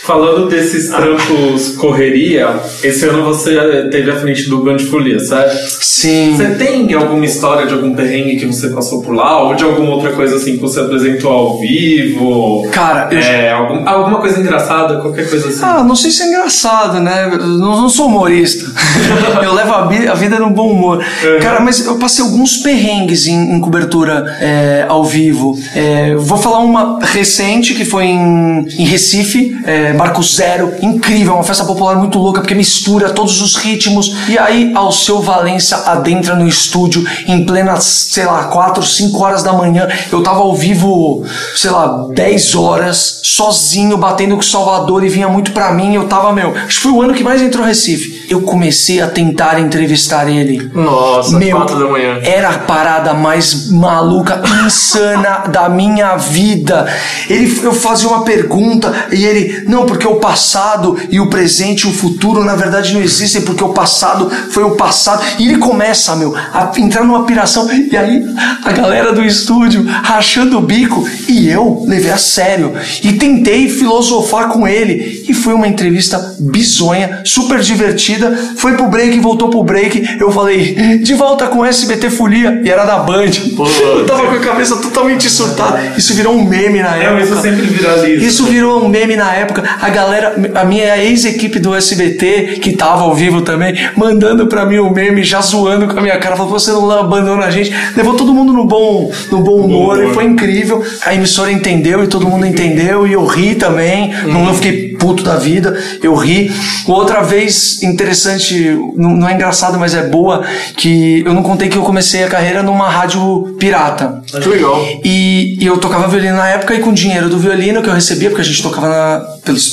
Falando 0.06 0.50
desses 0.50 0.90
trampos 0.90 1.78
correria, 1.78 2.60
esse 2.84 3.06
ano 3.06 3.24
você 3.24 3.88
teve 3.90 4.12
à 4.12 4.18
frente 4.18 4.50
do 4.50 4.62
Band 4.62 4.80
Folia, 4.80 5.18
certo? 5.18 5.56
Sim. 5.80 6.36
Você 6.36 6.56
tem 6.56 6.94
alguma 6.94 7.26
história 7.26 7.66
de 7.66 7.74
algum 7.74 7.96
perrengue 7.96 8.36
que 8.36 8.46
você 8.46 8.68
passou 8.70 9.02
por 9.02 9.16
lá? 9.16 9.42
Ou 9.44 9.56
de 9.56 9.64
alguma 9.64 9.92
outra 9.96 10.12
coisa 10.12 10.36
assim 10.36 10.56
que 10.56 10.62
você 10.62 10.82
apresentou 10.82 11.32
ao 11.32 11.60
vivo? 11.62 12.68
Cara, 12.72 13.08
eu 13.14 13.20
É, 13.20 13.52
algum- 13.54 13.88
alguma 13.88 14.20
coisa 14.20 14.42
engraçada, 14.42 14.98
qualquer 15.00 15.30
coisa 15.30 15.48
assim. 15.48 15.60
Ah, 15.64 15.82
não 15.86 15.96
sei 15.96 16.12
se 16.12 16.24
é 16.24 16.28
engraçado, 16.28 17.00
né? 17.00 17.30
Eu 17.32 17.48
não, 17.48 17.88
sou 17.88 18.08
humorista. 18.08 18.66
eu 19.42 19.54
levo 19.54 19.72
a, 19.72 19.84
a 20.12 20.16
vida 20.16 20.38
no 20.38 20.50
bom 20.50 20.70
humor. 20.72 21.02
Cara, 21.42 21.62
mas 21.62 21.86
eu 21.86 21.98
passei 21.98 22.26
alguns 22.26 22.58
perrengues 22.58 23.26
em, 23.26 23.56
em 23.56 23.60
cobertura 23.62 24.36
é, 24.42 24.86
ao 24.90 25.06
vivo. 25.06 25.58
É, 25.74 26.14
vou 26.16 26.38
falar 26.38 26.60
uma 26.60 27.00
recente 27.02 27.74
que 27.74 27.86
foi 27.86 28.04
em, 28.06 28.68
em 28.78 28.86
Recife, 28.86 29.56
é, 29.66 29.93
Barco 29.94 30.22
Zero. 30.24 30.74
Incrível, 30.82 31.34
uma 31.36 31.44
festa 31.44 31.64
popular 31.64 31.96
muito 31.96 32.20
louca 32.20 32.42
porque 32.42 32.56
mistura 32.56 33.10
todos 33.10 33.42
os 33.42 33.56
ritmos. 33.56 34.16
E 34.28 34.38
aí, 34.38 34.72
Alceu 34.76 35.22
Valença 35.22 35.84
adentra 35.90 36.36
no 36.36 36.48
estúdio 36.48 37.04
em 37.28 37.46
plena, 37.46 37.80
sei 37.80 38.26
lá, 38.26 38.46
4, 38.46 38.84
5 38.84 39.24
horas 39.24 39.44
da 39.44 39.54
manhã. 39.54 39.88
Eu 40.12 40.22
tava 40.22 40.40
ao 40.40 40.56
vivo, 40.56 41.24
sei 41.56 41.72
lá, 41.72 42.08
10 42.14 42.56
horas, 42.56 43.22
sozinho, 43.24 43.98
batendo 43.98 44.36
com 44.36 44.42
o 44.42 44.46
Salvador 44.46 45.04
e 45.04 45.10
vinha 45.10 45.28
muito 45.28 45.52
pra 45.52 45.74
mim. 45.74 45.96
Eu 45.96 46.08
tava, 46.08 46.32
meu, 46.32 46.56
acho 46.56 46.78
que 46.78 46.84
foi 46.84 46.92
o 46.92 47.02
ano 47.02 47.14
que 47.14 47.24
mais 47.24 47.42
entrou 47.42 47.66
Recife. 47.66 48.26
Eu 48.30 48.42
comecei 48.42 49.02
a 49.02 49.08
tentar 49.08 49.60
entrevistar 49.60 50.28
ele. 50.30 50.70
Nossa, 50.74 51.38
Meu, 51.38 51.58
quatro 51.58 51.80
da 51.80 51.86
manhã. 51.86 52.20
Era 52.24 52.50
a 52.50 52.60
parada 52.60 53.14
mais 53.14 53.70
maluca, 53.72 54.42
insana 54.66 55.44
da 55.48 55.70
minha 55.70 56.16
vida. 56.16 56.88
Ele, 57.30 57.60
eu 57.64 57.74
fazia 57.74 58.08
uma 58.08 58.24
pergunta 58.24 58.92
e 59.12 59.26
ele, 59.26 59.64
não, 59.68 59.83
Não, 59.84 59.88
porque 59.88 60.08
o 60.08 60.16
passado 60.16 60.98
e 61.10 61.20
o 61.20 61.28
presente 61.30 61.82
e 61.82 61.90
o 61.90 61.94
futuro 61.94 62.44
na 62.44 62.56
verdade 62.56 62.94
não 62.94 63.02
existem, 63.02 63.42
porque 63.42 63.64
o 63.64 63.70
passado 63.70 64.32
foi 64.50 64.64
o 64.64 64.72
passado. 64.72 65.22
E 65.40 65.46
ele 65.50 65.58
começa, 65.58 66.16
meu, 66.16 66.34
a 66.36 66.72
entrar 66.78 67.04
numa 67.04 67.26
piração. 67.26 67.68
E 67.72 67.98
aí 67.98 68.24
a 68.64 68.72
galera 68.72 69.12
do 69.12 69.24
estúdio 69.24 69.84
rachando 69.86 70.58
o 70.58 70.62
bico 70.62 71.06
e 71.28 71.50
eu 71.50 71.84
levei 71.86 72.12
a 72.12 72.18
sério 72.18 72.74
e 73.04 73.14
tentei 73.14 73.68
filosofar 73.70 74.48
com 74.50 74.66
ele. 74.68 75.26
E 75.28 75.34
foi 75.34 75.54
uma 75.54 75.68
entrevista 75.68 76.36
bizonha, 76.40 77.22
super 77.26 77.60
divertida. 77.60 78.34
Foi 78.56 78.74
pro 78.76 78.88
break, 78.88 79.20
voltou 79.20 79.50
pro 79.50 79.64
break. 79.64 80.18
Eu 80.20 80.32
falei, 80.32 81.00
de 81.00 81.14
volta 81.14 81.48
com 81.48 81.66
SBT 81.66 82.10
Folia. 82.10 82.62
E 82.64 82.70
era 82.70 82.86
da 82.86 83.00
Band. 83.00 83.32
Eu 83.84 84.06
tava 84.06 84.28
com 84.28 84.36
a 84.36 84.40
cabeça 84.40 84.78
totalmente 84.78 85.30
surtada. 85.30 85.94
Isso 85.98 86.14
virou 86.14 86.34
um 86.36 86.44
meme 86.48 86.82
na 86.82 86.96
É, 86.98 87.04
época. 87.06 87.14
mas 87.20 87.30
isso 87.30 87.42
sempre 87.42 87.66
viraliza. 87.68 88.26
Isso 88.26 88.44
virou 88.46 88.84
um 88.86 88.88
meme 88.88 89.16
na 89.16 89.34
época. 89.34 89.64
A 89.82 89.90
galera, 89.90 90.36
a 90.56 90.66
minha 90.66 90.98
ex-equipe 90.98 91.60
do 91.60 91.76
SBT, 91.76 92.60
que 92.62 92.74
tava 92.74 93.04
ao 93.04 93.14
vivo 93.14 93.42
também, 93.42 93.76
mandando 93.96 94.48
pra 94.48 94.66
mim 94.66 94.78
o 94.78 94.90
meme, 94.90 95.24
já 95.24 95.42
zoando 95.42 95.88
com 95.88 96.00
a 96.00 96.02
minha 96.02 96.18
cara. 96.18 96.36
Falou, 96.36 96.52
você 96.52 96.72
não 96.72 96.90
abandona 96.92 97.46
a 97.46 97.52
gente. 97.52 97.74
Levou 97.96 98.16
todo 98.16 98.34
mundo 98.34 98.54
no 98.54 98.66
bom, 98.66 99.12
no 99.32 99.42
bom 99.42 99.58
humor, 99.58 99.98
humor. 99.98 100.12
e 100.12 100.14
foi 100.14 100.26
incrível. 100.26 100.84
A 101.06 101.14
emissora 101.14 101.52
entendeu 101.52 102.04
e 102.04 102.08
todo 102.08 102.28
mundo 102.28 102.46
entendeu, 102.46 103.08
e 103.08 103.14
eu 103.14 103.26
ri 103.26 103.56
também. 103.56 104.14
Não 104.26 104.48
eu 104.48 104.54
fiquei 104.54 104.93
puto 105.04 105.22
da 105.22 105.36
vida, 105.36 105.78
eu 106.02 106.16
ri. 106.16 106.50
Outra 106.88 107.22
vez 107.22 107.84
interessante, 107.84 108.56
não, 108.96 109.10
não 109.10 109.28
é 109.28 109.34
engraçado, 109.34 109.78
mas 109.78 109.94
é 109.94 110.08
boa, 110.08 110.46
que 110.78 111.22
eu 111.26 111.34
não 111.34 111.44
contei 111.44 111.68
que 111.68 111.78
eu 111.78 111.82
comecei 111.82 112.24
a 112.24 112.30
carreira 112.30 112.64
numa 112.64 112.88
rádio 112.88 113.54
pirata. 113.60 114.24
Que 114.26 114.48
legal. 114.48 114.82
E, 115.04 115.58
e 115.60 115.66
eu 115.66 115.78
tocava 115.78 116.08
violino 116.08 116.38
na 116.38 116.48
época 116.48 116.74
e 116.74 116.80
com 116.80 116.92
o 116.92 116.94
dinheiro 116.94 117.28
do 117.28 117.38
violino 117.38 117.84
que 117.84 117.90
eu 117.90 117.94
recebia, 117.94 118.30
porque 118.30 118.42
a 118.42 118.46
gente 118.46 118.64
tocava 118.64 118.88
na, 118.88 119.26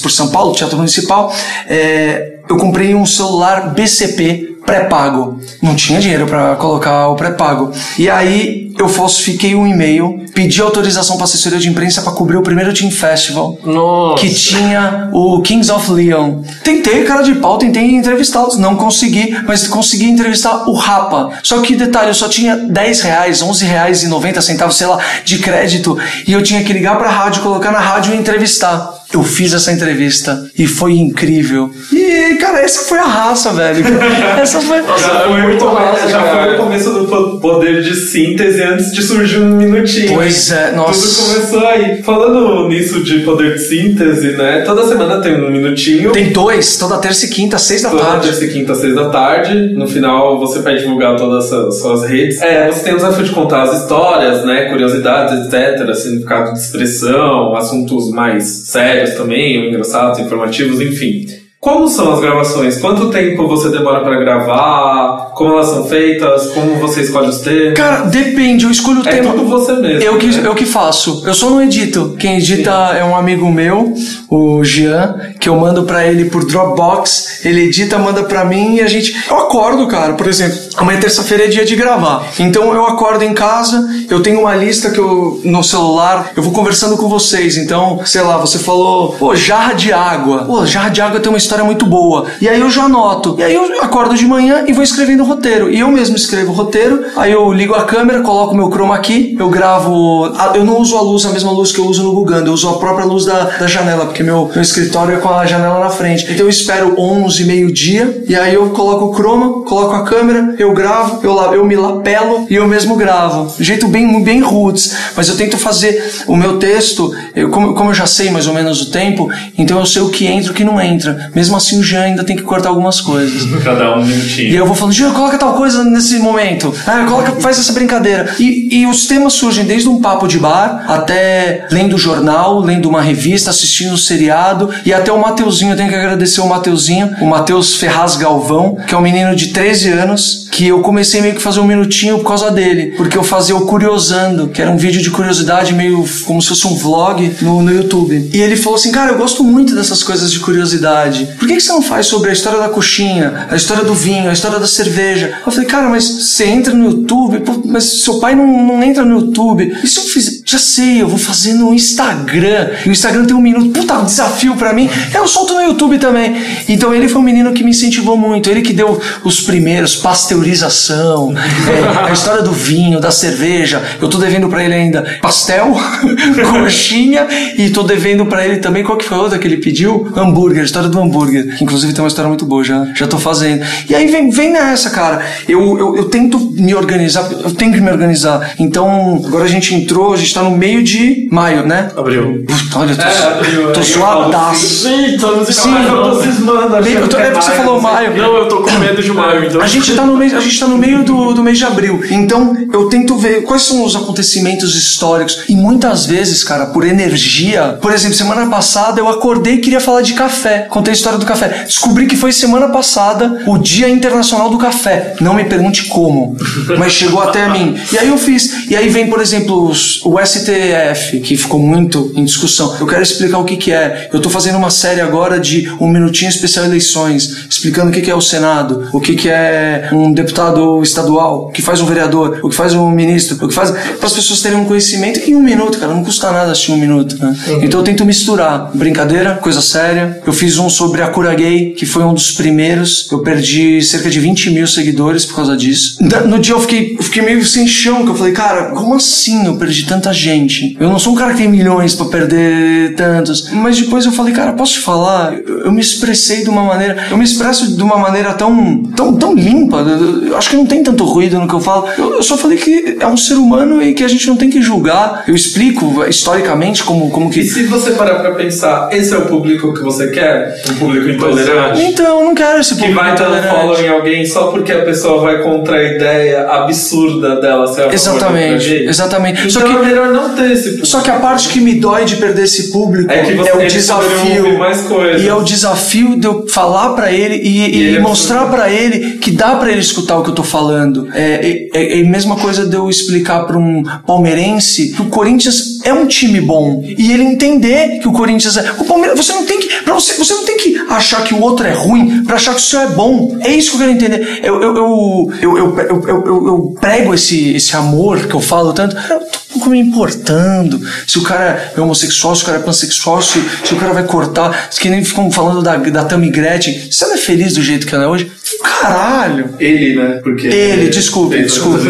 por 0.02 0.10
São 0.10 0.30
Paulo, 0.30 0.52
Teatro 0.52 0.76
Municipal, 0.76 1.32
é, 1.68 2.38
eu 2.48 2.56
comprei 2.56 2.92
um 2.92 3.06
celular 3.06 3.72
BCP 3.72 4.56
pré-pago. 4.70 5.40
Não 5.60 5.74
tinha 5.74 6.00
dinheiro 6.00 6.26
para 6.26 6.54
colocar 6.56 7.08
o 7.08 7.16
pré-pago. 7.16 7.72
E 7.98 8.08
aí 8.08 8.72
eu 8.78 8.88
falsifiquei 8.88 9.54
um 9.54 9.66
e-mail, 9.66 10.24
pedi 10.32 10.60
autorização 10.62 11.16
para 11.16 11.24
assessoria 11.24 11.58
de 11.58 11.68
imprensa 11.68 12.02
para 12.02 12.12
cobrir 12.12 12.36
o 12.36 12.42
primeiro 12.42 12.72
Team 12.72 12.90
Festival. 12.90 13.58
Nossa. 13.64 14.22
Que 14.22 14.32
tinha 14.32 15.10
o 15.12 15.40
Kings 15.42 15.70
of 15.70 15.90
Leon. 15.90 16.42
Tentei, 16.62 17.04
cara 17.04 17.22
de 17.22 17.34
pau, 17.34 17.58
tentei 17.58 17.94
entrevistá-los. 17.94 18.56
Não 18.56 18.76
consegui, 18.76 19.36
mas 19.46 19.66
consegui 19.66 20.06
entrevistar 20.06 20.68
o 20.68 20.72
Rapa. 20.72 21.30
Só 21.42 21.60
que, 21.60 21.74
detalhe, 21.74 22.08
eu 22.08 22.14
só 22.14 22.28
tinha 22.28 22.56
10 22.56 23.00
reais, 23.02 23.42
11 23.42 23.64
reais 23.64 24.02
e 24.02 24.08
90 24.08 24.40
centavos, 24.40 24.76
sei 24.76 24.86
lá, 24.86 24.98
de 25.24 25.38
crédito. 25.38 25.98
E 26.26 26.32
eu 26.32 26.42
tinha 26.42 26.62
que 26.62 26.72
ligar 26.72 26.96
pra 26.96 27.10
rádio, 27.10 27.42
colocar 27.42 27.72
na 27.72 27.80
rádio 27.80 28.14
e 28.14 28.16
entrevistar. 28.16 28.99
Eu 29.12 29.24
fiz 29.24 29.52
essa 29.52 29.72
entrevista 29.72 30.48
e 30.56 30.68
foi 30.68 30.92
incrível. 30.92 31.68
E, 31.92 32.36
cara, 32.36 32.60
essa 32.60 32.82
foi 32.84 32.98
a 32.98 33.04
raça, 33.04 33.52
velho. 33.52 33.84
Essa 34.40 34.60
foi. 34.60 34.78
Já 34.78 35.20
foi, 35.28 35.42
muito 35.42 35.64
massa, 35.64 36.08
já 36.08 36.18
cara. 36.22 36.44
foi 36.44 36.54
o 36.54 36.56
começo 36.58 36.90
do 36.92 37.04
po- 37.06 37.40
poder 37.40 37.82
de 37.82 37.94
síntese 37.94 38.62
antes 38.62 38.92
de 38.92 39.02
surgir 39.02 39.38
um 39.38 39.56
minutinho. 39.56 40.14
Pois 40.14 40.50
é, 40.52 40.72
nossa. 40.72 41.22
Tudo 41.24 41.34
começou 41.34 41.66
aí. 41.68 42.02
Falando 42.02 42.68
nisso 42.68 43.02
de 43.02 43.20
poder 43.20 43.54
de 43.54 43.58
síntese, 43.58 44.28
né? 44.36 44.62
Toda 44.64 44.86
semana 44.86 45.20
tem 45.20 45.34
um 45.42 45.50
minutinho. 45.50 46.12
Tem 46.12 46.30
dois, 46.32 46.76
toda 46.76 46.98
terça 46.98 47.26
e 47.26 47.28
quinta, 47.30 47.58
seis 47.58 47.82
da 47.82 47.90
Toda 47.90 48.02
tarde. 48.04 48.28
terça 48.28 48.44
e 48.44 48.48
quinta, 48.52 48.74
seis 48.76 48.94
da 48.94 49.08
tarde. 49.10 49.74
No 49.74 49.86
final, 49.88 50.38
você 50.38 50.60
vai 50.60 50.76
divulgar 50.76 51.16
todas 51.16 51.52
as 51.52 51.80
suas 51.80 52.04
redes. 52.08 52.40
É, 52.40 52.68
você 52.70 52.84
tem 52.84 52.92
o 52.94 52.96
desafio 52.96 53.24
de 53.24 53.32
contar 53.32 53.62
as 53.64 53.82
histórias, 53.82 54.44
né? 54.44 54.66
Curiosidades, 54.70 55.46
etc. 55.52 55.94
Significado 55.94 56.52
de 56.52 56.58
expressão, 56.60 57.54
assuntos 57.56 58.08
mais 58.10 58.44
sérios 58.66 58.99
também, 59.08 59.58
ou 59.58 59.64
engraçados, 59.68 60.18
informativos, 60.18 60.80
enfim. 60.80 61.26
Como 61.60 61.88
são 61.88 62.12
as 62.12 62.20
gravações? 62.20 62.80
Quanto 62.80 63.10
tempo 63.10 63.46
você 63.46 63.68
demora 63.68 64.02
pra 64.02 64.18
gravar? 64.18 65.29
Como 65.40 65.54
elas 65.54 65.70
são 65.70 65.86
feitas? 65.86 66.48
Como 66.48 66.74
você 66.74 67.00
escolhe 67.00 67.28
os 67.28 67.38
temas? 67.38 67.72
Cara, 67.72 68.02
depende, 68.02 68.66
eu 68.66 68.70
escolho 68.70 69.00
o 69.00 69.08
é 69.08 69.10
tema. 69.10 69.32
tudo 69.32 69.46
você 69.46 69.72
mesmo. 69.72 70.02
Eu 70.02 70.18
que, 70.18 70.26
né? 70.26 70.42
eu 70.44 70.54
que 70.54 70.66
faço. 70.66 71.22
Eu 71.24 71.32
só 71.32 71.48
não 71.48 71.62
edito. 71.62 72.14
Quem 72.18 72.36
edita 72.36 72.70
é 72.70 73.02
um 73.02 73.16
amigo 73.16 73.50
meu, 73.50 73.90
o 74.28 74.62
Jean, 74.62 75.14
que 75.40 75.48
eu 75.48 75.56
mando 75.56 75.84
pra 75.84 76.06
ele 76.06 76.26
por 76.26 76.44
Dropbox. 76.44 77.42
Ele 77.42 77.62
edita, 77.62 77.98
manda 77.98 78.22
pra 78.24 78.44
mim 78.44 78.74
e 78.74 78.80
a 78.82 78.86
gente. 78.86 79.16
Eu 79.30 79.38
acordo, 79.38 79.86
cara. 79.86 80.12
Por 80.12 80.28
exemplo, 80.28 80.58
amanhã 80.76 81.00
terça-feira 81.00 81.44
é 81.44 81.48
dia 81.48 81.64
de 81.64 81.74
gravar. 81.74 82.22
Então 82.38 82.74
eu 82.74 82.84
acordo 82.84 83.24
em 83.24 83.32
casa, 83.32 83.82
eu 84.10 84.20
tenho 84.22 84.40
uma 84.40 84.54
lista 84.54 84.90
que 84.90 85.00
eu 85.00 85.40
no 85.42 85.64
celular, 85.64 86.32
eu 86.36 86.42
vou 86.42 86.52
conversando 86.52 86.98
com 86.98 87.08
vocês. 87.08 87.56
Então, 87.56 88.02
sei 88.04 88.20
lá, 88.20 88.36
você 88.36 88.58
falou, 88.58 89.12
pô, 89.18 89.34
jarra 89.34 89.72
de 89.72 89.90
água. 89.90 90.44
Pô, 90.44 90.66
jarra 90.66 90.90
de 90.90 91.00
água 91.00 91.18
tem 91.18 91.32
uma 91.32 91.38
história 91.38 91.64
muito 91.64 91.86
boa. 91.86 92.26
E 92.42 92.46
aí 92.46 92.60
eu 92.60 92.68
já 92.68 92.82
anoto. 92.82 93.36
E 93.38 93.42
aí 93.42 93.54
eu 93.54 93.82
acordo 93.82 94.14
de 94.14 94.26
manhã 94.26 94.64
e 94.68 94.74
vou 94.74 94.84
escrevendo 94.84 95.29
roteiro. 95.30 95.70
E 95.70 95.80
eu 95.80 95.88
mesmo 95.88 96.16
escrevo 96.16 96.52
o 96.52 96.54
roteiro, 96.54 97.04
aí 97.16 97.32
eu 97.32 97.52
ligo 97.52 97.74
a 97.74 97.84
câmera, 97.84 98.20
coloco 98.22 98.54
meu 98.54 98.68
chroma 98.70 98.94
aqui, 98.94 99.36
eu 99.38 99.48
gravo. 99.48 100.26
Eu 100.54 100.64
não 100.64 100.78
uso 100.78 100.96
a 100.96 101.00
luz, 101.00 101.24
a 101.24 101.30
mesma 101.30 101.50
luz 101.52 101.72
que 101.72 101.78
eu 101.78 101.86
uso 101.86 102.02
no 102.02 102.12
Guganda, 102.12 102.48
eu 102.48 102.52
uso 102.52 102.68
a 102.68 102.78
própria 102.78 103.04
luz 103.04 103.24
da, 103.24 103.44
da 103.44 103.66
janela, 103.66 104.06
porque 104.06 104.22
meu, 104.22 104.50
meu 104.52 104.62
escritório 104.62 105.14
é 105.14 105.18
com 105.18 105.28
a 105.28 105.46
janela 105.46 105.80
na 105.80 105.90
frente. 105.90 106.24
Então 106.24 106.46
eu 106.46 106.48
espero 106.50 106.94
11, 106.98 107.44
meio-dia, 107.44 108.22
e 108.28 108.34
aí 108.36 108.54
eu 108.54 108.70
coloco 108.70 109.06
o 109.06 109.14
chroma, 109.14 109.62
coloco 109.64 109.94
a 109.94 110.04
câmera, 110.04 110.54
eu 110.58 110.72
gravo, 110.72 111.20
eu, 111.22 111.34
eu 111.54 111.64
me 111.64 111.76
lapelo 111.76 112.46
e 112.50 112.54
eu 112.54 112.66
mesmo 112.66 112.96
gravo. 112.96 113.54
De 113.56 113.64
jeito 113.64 113.88
bem, 113.88 114.22
bem 114.22 114.40
roots, 114.40 114.94
mas 115.16 115.28
eu 115.28 115.36
tento 115.36 115.56
fazer 115.56 116.02
o 116.26 116.36
meu 116.36 116.58
texto, 116.58 117.14
eu, 117.34 117.50
como, 117.50 117.74
como 117.74 117.90
eu 117.90 117.94
já 117.94 118.06
sei 118.06 118.30
mais 118.30 118.46
ou 118.46 118.54
menos 118.54 118.82
o 118.82 118.90
tempo, 118.90 119.28
então 119.56 119.78
eu 119.78 119.86
sei 119.86 120.02
o 120.02 120.08
que 120.10 120.26
entra 120.26 120.48
e 120.48 120.50
o 120.50 120.54
que 120.54 120.64
não 120.64 120.80
entra. 120.80 121.30
Mesmo 121.34 121.56
assim, 121.56 121.78
o 121.78 121.82
Jean 121.82 122.02
ainda 122.02 122.24
tem 122.24 122.36
que 122.36 122.42
cortar 122.42 122.68
algumas 122.70 123.00
coisas. 123.00 123.42
Cada 123.62 123.96
um 123.96 124.02
E 124.02 124.06
minutinho. 124.06 124.54
eu 124.56 124.66
vou 124.66 124.74
falando, 124.74 124.94
Coloca 125.12 125.38
tal 125.38 125.54
coisa 125.54 125.84
nesse 125.84 126.18
momento. 126.18 126.74
Ah, 126.86 127.04
coloca, 127.04 127.32
faz 127.40 127.58
essa 127.58 127.72
brincadeira. 127.72 128.34
E, 128.38 128.80
e 128.80 128.86
os 128.86 129.06
temas 129.06 129.34
surgem 129.34 129.64
desde 129.64 129.88
um 129.88 130.00
papo 130.00 130.26
de 130.26 130.38
bar 130.38 130.84
até 130.88 131.66
lendo 131.70 131.98
jornal, 131.98 132.60
lendo 132.60 132.88
uma 132.88 133.02
revista, 133.02 133.50
assistindo 133.50 133.94
um 133.94 133.96
seriado 133.96 134.70
e 134.84 134.92
até 134.92 135.12
o 135.12 135.20
Mateuzinho. 135.20 135.72
Eu 135.72 135.76
tenho 135.76 135.88
que 135.88 135.94
agradecer 135.94 136.40
o 136.40 136.48
Mateuzinho, 136.48 137.16
o 137.20 137.26
Mateus 137.26 137.76
Ferraz 137.76 138.16
Galvão, 138.16 138.76
que 138.86 138.94
é 138.94 138.98
um 138.98 139.02
menino 139.02 139.34
de 139.34 139.48
13 139.48 139.90
anos, 139.90 140.48
que 140.50 140.66
eu 140.66 140.80
comecei 140.80 141.20
meio 141.20 141.34
que 141.34 141.42
fazer 141.42 141.60
um 141.60 141.66
minutinho 141.66 142.18
por 142.18 142.28
causa 142.28 142.50
dele. 142.50 142.94
Porque 142.96 143.16
eu 143.16 143.22
fazia 143.22 143.56
o 143.56 143.66
Curiosando, 143.66 144.48
que 144.48 144.60
era 144.60 144.70
um 144.70 144.76
vídeo 144.76 145.00
de 145.00 145.10
curiosidade, 145.10 145.72
meio 145.72 146.04
como 146.24 146.42
se 146.42 146.48
fosse 146.48 146.66
um 146.66 146.74
vlog 146.74 147.36
no, 147.40 147.62
no 147.62 147.72
YouTube. 147.72 148.30
E 148.32 148.40
ele 148.40 148.56
falou 148.56 148.76
assim, 148.76 148.90
cara, 148.90 149.12
eu 149.12 149.18
gosto 149.18 149.44
muito 149.44 149.74
dessas 149.74 150.02
coisas 150.02 150.32
de 150.32 150.40
curiosidade. 150.40 151.28
Por 151.38 151.46
que, 151.46 151.54
que 151.54 151.60
você 151.60 151.72
não 151.72 151.82
faz 151.82 152.06
sobre 152.06 152.30
a 152.30 152.32
história 152.32 152.58
da 152.58 152.68
coxinha, 152.68 153.46
a 153.50 153.56
história 153.56 153.84
do 153.84 153.94
vinho, 153.94 154.28
a 154.28 154.32
história 154.32 154.58
da 154.58 154.66
cerveja? 154.66 155.38
Eu 155.44 155.52
falei, 155.52 155.66
cara, 155.66 155.88
mas 155.88 156.04
você 156.04 156.44
entra 156.44 156.74
no 156.74 156.86
YouTube, 156.86 157.40
pô, 157.40 157.62
mas 157.64 158.02
seu 158.02 158.18
pai 158.18 158.34
não, 158.34 158.46
não 158.46 158.82
entra 158.82 159.04
no 159.04 159.20
YouTube. 159.20 159.76
E 159.82 159.86
se 159.86 159.98
eu 159.98 160.04
fizer? 160.04 160.40
Já 160.44 160.58
sei, 160.58 161.00
eu 161.00 161.08
vou 161.08 161.18
fazer 161.18 161.54
no 161.54 161.72
Instagram. 161.72 162.70
E 162.84 162.88
o 162.88 162.92
Instagram 162.92 163.24
tem 163.24 163.36
um 163.36 163.40
minuto, 163.40 163.70
puta 163.70 163.98
um 163.98 164.04
desafio 164.04 164.56
pra 164.56 164.72
mim. 164.72 164.88
Eu 165.14 165.28
solto 165.28 165.54
no 165.54 165.62
YouTube 165.62 165.98
também. 165.98 166.34
Então 166.68 166.92
ele 166.92 167.08
foi 167.08 167.20
um 167.20 167.24
menino 167.24 167.52
que 167.52 167.62
me 167.62 167.70
incentivou 167.70 168.16
muito. 168.16 168.50
Ele 168.50 168.62
que 168.62 168.72
deu 168.72 169.00
os 169.22 169.40
primeiros, 169.42 169.94
pasteurização, 170.40 171.32
é, 171.36 172.08
a 172.08 172.12
história 172.12 172.42
do 172.42 172.52
vinho, 172.52 172.98
da 173.00 173.10
cerveja. 173.10 173.82
Eu 174.00 174.08
tô 174.08 174.18
devendo 174.18 174.48
pra 174.48 174.64
ele 174.64 174.74
ainda 174.74 175.18
pastel, 175.20 175.76
coxinha 176.50 177.26
e 177.56 177.70
tô 177.70 177.82
devendo 177.82 178.26
pra 178.26 178.44
ele 178.44 178.56
também, 178.56 178.82
qual 178.82 178.96
que 178.96 179.04
foi 179.04 179.16
a 179.18 179.20
outra 179.20 179.38
que 179.38 179.46
ele 179.46 179.58
pediu? 179.58 180.10
Hambúrguer, 180.16 180.62
a 180.62 180.64
história 180.64 180.88
do 180.88 180.98
hambúrguer. 181.00 181.56
Que 181.56 181.64
inclusive 181.64 181.92
tem 181.92 182.02
uma 182.02 182.08
história 182.08 182.28
muito 182.28 182.44
boa, 182.46 182.64
já, 182.64 182.86
já 182.94 183.06
tô 183.06 183.18
fazendo. 183.18 183.64
E 183.88 183.94
aí 183.94 184.06
vem, 184.06 184.30
vem 184.30 184.52
nessa, 184.52 184.90
cara. 184.90 185.22
Eu, 185.48 185.78
eu, 185.78 185.96
eu 185.96 186.04
tento 186.06 186.38
me 186.56 186.74
organizar, 186.74 187.28
eu 187.32 187.52
tenho 187.52 187.72
que 187.72 187.80
me 187.80 187.90
organizar. 187.90 188.54
Então, 188.58 189.22
agora 189.26 189.44
a 189.44 189.48
gente 189.48 189.74
entrou, 189.74 190.12
a 190.12 190.16
gente 190.16 190.32
tá 190.32 190.42
no 190.42 190.50
meio 190.56 190.82
de 190.82 191.28
maio, 191.30 191.66
né? 191.66 191.90
Abril. 191.96 192.44
Puta, 192.46 192.78
olha, 192.78 192.92
eu 192.92 192.96
tô, 192.96 193.02
É, 193.02 193.26
abril, 193.26 193.72
tô 193.72 193.80
é, 193.80 193.82
suadaço. 193.82 194.88
Eita, 194.88 195.26
não 195.26 195.44
sei 195.44 195.54
Sim, 195.54 195.84
eu 195.86 196.02
tô 196.02 196.22
cismando, 196.22 196.76
Eu 196.88 197.08
tô- 197.08 197.18
é 197.18 197.30
você 197.32 197.50
falou 197.52 197.80
maio. 197.80 198.16
Não, 198.16 198.36
eu 198.36 198.48
tô 198.48 198.62
com 198.62 198.70
medo 198.78 199.02
de 199.02 199.12
maio, 199.12 199.44
então. 199.44 199.60
A 199.60 199.66
gente 199.66 199.94
tá 199.94 200.04
no 200.04 200.16
mês, 200.30 200.34
a 200.34 200.40
gente 200.40 200.58
tá 200.58 200.66
no 200.66 200.78
meio 200.78 201.04
do, 201.04 201.32
do 201.32 201.42
mês 201.42 201.58
de 201.58 201.64
abril. 201.64 202.00
Então, 202.10 202.56
eu 202.72 202.88
tento 202.88 203.16
ver 203.16 203.42
quais 203.42 203.62
são 203.62 203.84
os 203.84 203.96
acontecimentos 203.96 204.74
históricos. 204.74 205.44
E 205.48 205.54
muitas 205.54 206.06
vezes, 206.06 206.42
cara, 206.44 206.66
por 206.66 206.86
energia. 206.86 207.78
Por 207.80 207.92
exemplo, 207.92 208.16
semana 208.16 208.46
passada 208.48 209.00
eu 209.00 209.08
acordei 209.08 209.54
e 209.54 209.58
queria 209.58 209.80
falar 209.80 210.02
de 210.02 210.14
café. 210.14 210.66
Contei 210.70 210.92
a 210.92 210.96
história 210.96 211.18
do 211.18 211.26
café. 211.26 211.64
Descobri 211.64 212.06
que 212.06 212.16
foi 212.16 212.32
semana 212.32 212.68
passada 212.68 213.42
o 213.46 213.58
Dia 213.58 213.88
Internacional 213.88 214.50
do 214.50 214.58
Café. 214.58 215.14
Não 215.20 215.34
me 215.34 215.44
pergunte 215.44 215.86
como, 215.86 216.36
mas 216.78 216.92
chegou 216.92 217.20
até 217.20 217.48
mim. 217.48 217.76
E 217.92 217.98
aí 217.98 218.08
eu 218.08 218.18
fiz. 218.18 218.68
E 218.68 218.76
aí 218.76 218.88
vem, 218.88 219.08
por 219.08 219.20
exemplo, 219.20 219.70
o 220.04 220.18
STF, 220.26 221.20
que 221.20 221.36
ficou 221.36 221.58
muito 221.58 222.12
em 222.14 222.24
discussão. 222.24 222.76
Eu 222.78 222.86
quero 222.86 223.02
explicar 223.02 223.38
o 223.38 223.44
que, 223.44 223.56
que 223.56 223.72
é. 223.72 224.08
Eu 224.12 224.20
tô 224.20 224.30
fazendo 224.30 224.58
uma 224.58 224.70
série 224.70 225.00
agora 225.00 225.38
de 225.38 225.70
um 225.80 225.88
minutinho 225.88 226.28
especial 226.28 226.64
eleições, 226.64 227.46
explicando 227.48 227.90
o 227.90 227.92
que, 227.92 228.00
que 228.00 228.10
é 228.10 228.14
o 228.14 228.20
Senado, 228.20 228.88
o 228.92 229.00
que, 229.00 229.14
que 229.14 229.28
é 229.28 229.88
um 229.92 230.12
deputado 230.22 230.82
estadual, 230.82 231.46
o 231.48 231.52
que 231.52 231.62
faz 231.62 231.80
um 231.80 231.86
vereador, 231.86 232.40
o 232.42 232.48
que 232.48 232.56
faz 232.56 232.74
um 232.74 232.90
ministro, 232.90 233.36
o 233.44 233.48
que 233.48 233.54
faz. 233.54 233.70
para 233.70 234.06
as 234.06 234.12
pessoas 234.12 234.40
terem 234.40 234.58
um 234.58 234.64
conhecimento 234.64 235.20
em 235.28 235.34
um 235.34 235.42
minuto, 235.42 235.78
cara. 235.78 235.92
Não 235.92 236.04
custa 236.04 236.30
nada 236.30 236.52
assistir 236.52 236.72
um 236.72 236.76
minuto, 236.76 237.16
né? 237.18 237.36
Uhum. 237.46 237.64
Então 237.64 237.80
eu 237.80 237.84
tento 237.84 238.04
misturar 238.04 238.70
brincadeira, 238.74 239.36
coisa 239.36 239.60
séria. 239.60 240.20
Eu 240.26 240.32
fiz 240.32 240.58
um 240.58 240.68
sobre 240.68 241.02
a 241.02 241.08
cura 241.08 241.34
gay, 241.34 241.72
que 241.72 241.86
foi 241.86 242.04
um 242.04 242.14
dos 242.14 242.32
primeiros. 242.32 243.08
Eu 243.10 243.20
perdi 243.20 243.82
cerca 243.82 244.10
de 244.10 244.20
20 244.20 244.50
mil 244.50 244.66
seguidores 244.66 245.24
por 245.24 245.36
causa 245.36 245.56
disso. 245.56 245.98
No 246.26 246.38
dia 246.38 246.54
eu 246.54 246.60
fiquei, 246.60 246.96
eu 246.98 247.02
fiquei 247.02 247.22
meio 247.22 247.44
sem 247.44 247.66
chão, 247.66 248.04
que 248.04 248.10
eu 248.10 248.14
falei, 248.14 248.32
cara, 248.32 248.70
como 248.70 248.94
assim 248.94 249.46
eu 249.46 249.56
perdi 249.56 249.86
tanta 249.86 250.12
gente? 250.12 250.76
Eu 250.78 250.90
não 250.90 250.98
sou 250.98 251.12
um 251.12 251.16
cara 251.16 251.32
que 251.32 251.38
tem 251.38 251.48
milhões 251.48 251.94
pra 251.94 252.06
perder 252.06 252.94
tantos. 252.94 253.50
Mas 253.50 253.78
depois 253.78 254.04
eu 254.04 254.12
falei, 254.12 254.32
cara, 254.32 254.52
posso 254.52 254.74
te 254.74 254.80
falar? 254.80 255.34
Eu, 255.34 255.64
eu 255.66 255.72
me 255.72 255.80
expressei 255.80 256.42
de 256.42 256.50
uma 256.50 256.62
maneira. 256.62 257.06
Eu 257.10 257.16
me 257.16 257.24
expresso 257.24 257.76
de 257.76 257.82
uma 257.82 257.96
maneira 257.96 258.34
tão, 258.34 258.82
tão, 258.96 259.14
tão 259.14 259.34
limpa. 259.34 259.78
Eu, 259.78 260.09
eu 260.28 260.36
acho 260.36 260.50
que 260.50 260.56
não 260.56 260.66
tem 260.66 260.82
tanto 260.82 261.04
ruído 261.04 261.38
no 261.38 261.46
que 261.48 261.54
eu 261.54 261.60
falo. 261.60 261.86
Eu, 261.98 262.14
eu 262.14 262.22
só 262.22 262.36
falei 262.36 262.58
que 262.58 262.96
é 263.00 263.06
um 263.06 263.16
ser 263.16 263.34
humano 263.34 263.82
e 263.82 263.94
que 263.94 264.04
a 264.04 264.08
gente 264.08 264.26
não 264.28 264.36
tem 264.36 264.50
que 264.50 264.60
julgar. 264.62 265.24
Eu 265.26 265.34
explico 265.34 266.04
historicamente 266.08 266.82
como, 266.84 267.10
como 267.10 267.28
E 267.30 267.34
que. 267.34 267.44
se 267.44 267.64
você 267.64 267.92
parar 267.92 268.16
pra 268.20 268.32
pensar, 268.32 268.88
esse 268.92 269.14
é 269.14 269.18
o 269.18 269.26
público 269.26 269.72
que 269.74 269.82
você 269.82 270.08
quer? 270.10 270.60
Um 270.70 270.74
público 270.74 271.08
intolerante? 271.08 271.82
Então, 271.82 272.20
eu 272.20 272.24
não 272.26 272.34
quero 272.34 272.60
esse 272.60 272.74
Que 272.74 272.80
público 272.80 273.00
vai 273.00 273.14
dar 273.16 273.24
um 273.24 273.26
intolerante. 273.26 273.54
follow 273.60 273.80
em 273.80 273.88
alguém 273.88 274.26
só 274.26 274.48
porque 274.48 274.72
a 274.72 274.82
pessoa 274.84 275.20
vai 275.22 275.42
contra 275.42 275.76
a 275.76 275.82
ideia 275.82 276.46
absurda 276.48 277.40
dela 277.40 277.66
ser 277.66 277.92
Exatamente, 277.92 278.72
exatamente. 278.88 279.38
Então 279.48 279.50
Só 279.50 279.62
que- 279.62 279.72
é 279.76 279.78
melhor 279.82 280.08
não 280.12 280.34
ter 280.34 280.50
esse 280.52 280.64
público. 280.70 280.86
Só 280.86 281.00
que 281.00 281.10
a 281.10 281.18
parte 281.18 281.48
que 281.48 281.60
me 281.60 281.74
dói 281.74 282.04
de 282.04 282.16
perder 282.16 282.44
esse 282.44 282.70
público 282.70 283.10
É 283.10 283.22
que 283.22 283.34
você- 283.34 283.50
o 283.52 283.60
eles 283.60 283.86
poderiam 283.86 284.12
desafio 284.14 284.58
mais 284.58 284.80
coisas. 284.82 285.22
e 285.22 285.28
é 285.28 285.34
o 285.34 285.42
desafio 285.42 286.18
de 286.18 286.26
eu 286.26 286.46
falar 286.48 286.90
pra 286.90 287.12
ele 287.12 287.36
e, 287.36 287.48
e 287.48 287.60
E 287.70 287.82
ele 287.82 287.96
é 287.96 288.00
mostrar 288.00 288.46
pra 288.46 288.70
ele 288.70 289.18
que 289.18 289.30
dá 289.30 289.56
pra 289.56 289.70
ele 289.70 289.80
escutar 289.80 289.99
o 290.18 290.22
que 290.22 290.30
eu 290.30 290.34
tô 290.34 290.42
falando. 290.42 291.08
É, 291.12 291.68
é, 291.74 291.98
é 291.98 292.02
a 292.02 292.04
mesma 292.08 292.36
coisa 292.36 292.66
de 292.66 292.74
eu 292.76 292.88
explicar 292.90 293.44
pra 293.46 293.58
um 293.58 293.82
palmeirense 294.06 294.92
que 294.92 295.02
o 295.02 295.06
Corinthians 295.06 295.80
é 295.84 295.92
um 295.92 296.06
time 296.06 296.40
bom 296.40 296.82
e 296.84 297.12
ele 297.12 297.22
entender 297.22 297.98
que 298.00 298.08
o 298.08 298.12
Corinthians 298.12 298.56
é. 298.56 298.72
O 298.78 298.84
Palmeiras, 298.84 299.16
você 299.16 299.32
não 299.32 299.44
tem 299.46 299.58
que, 299.60 299.68
para 299.82 299.94
você, 299.94 300.14
você 300.14 300.32
não 300.34 300.44
tem 300.44 300.56
que 300.56 300.76
achar 300.88 301.24
que 301.24 301.34
o 301.34 301.40
outro 301.40 301.66
é 301.66 301.72
ruim 301.72 302.24
pra 302.24 302.36
achar 302.36 302.54
que 302.54 302.60
o 302.60 302.64
seu 302.64 302.80
é 302.80 302.86
bom. 302.88 303.36
É 303.40 303.50
isso 303.54 303.70
que 303.70 303.76
eu 303.76 303.80
quero 303.80 303.92
entender. 303.92 304.40
Eu 304.42 304.60
eu, 304.62 304.76
eu, 304.76 305.30
eu, 305.40 305.56
eu, 305.58 305.78
eu, 305.78 305.88
eu- 306.08 306.26
eu- 306.26 306.46
eu 306.46 306.74
prego 306.80 307.14
esse 307.14 307.54
esse 307.54 307.74
amor 307.76 308.26
que 308.26 308.34
eu 308.34 308.40
falo 308.40 308.72
tanto. 308.72 308.96
Eu 308.96 309.20
tô 309.20 309.38
pouco 309.54 309.70
me 309.70 309.78
importando 309.80 310.80
se 311.06 311.18
o 311.18 311.22
cara 311.22 311.72
é 311.76 311.80
homossexual, 311.80 312.34
se 312.36 312.42
o 312.42 312.46
cara 312.46 312.58
é 312.58 312.62
pansexual, 312.62 313.20
se, 313.22 313.42
se 313.64 313.74
o 313.74 313.76
cara 313.76 313.92
vai 313.92 314.04
cortar. 314.04 314.68
Que 314.70 314.88
nem 314.88 315.04
ficam 315.04 315.30
falando 315.30 315.62
da, 315.62 315.76
da 315.76 316.04
Tammy 316.04 316.30
Gretchen. 316.30 316.90
Se 316.90 317.04
ela 317.04 317.14
é 317.14 317.18
feliz 317.18 317.54
do 317.54 317.62
jeito 317.62 317.86
que 317.86 317.94
ela 317.94 318.04
é 318.04 318.06
hoje, 318.08 318.30
caralho! 318.58 319.50
Ele, 319.58 319.94
né? 319.96 320.20
Porque 320.22 320.46
Ele, 320.46 320.88
desculpe, 320.88 321.40
desculpe. 321.42 321.88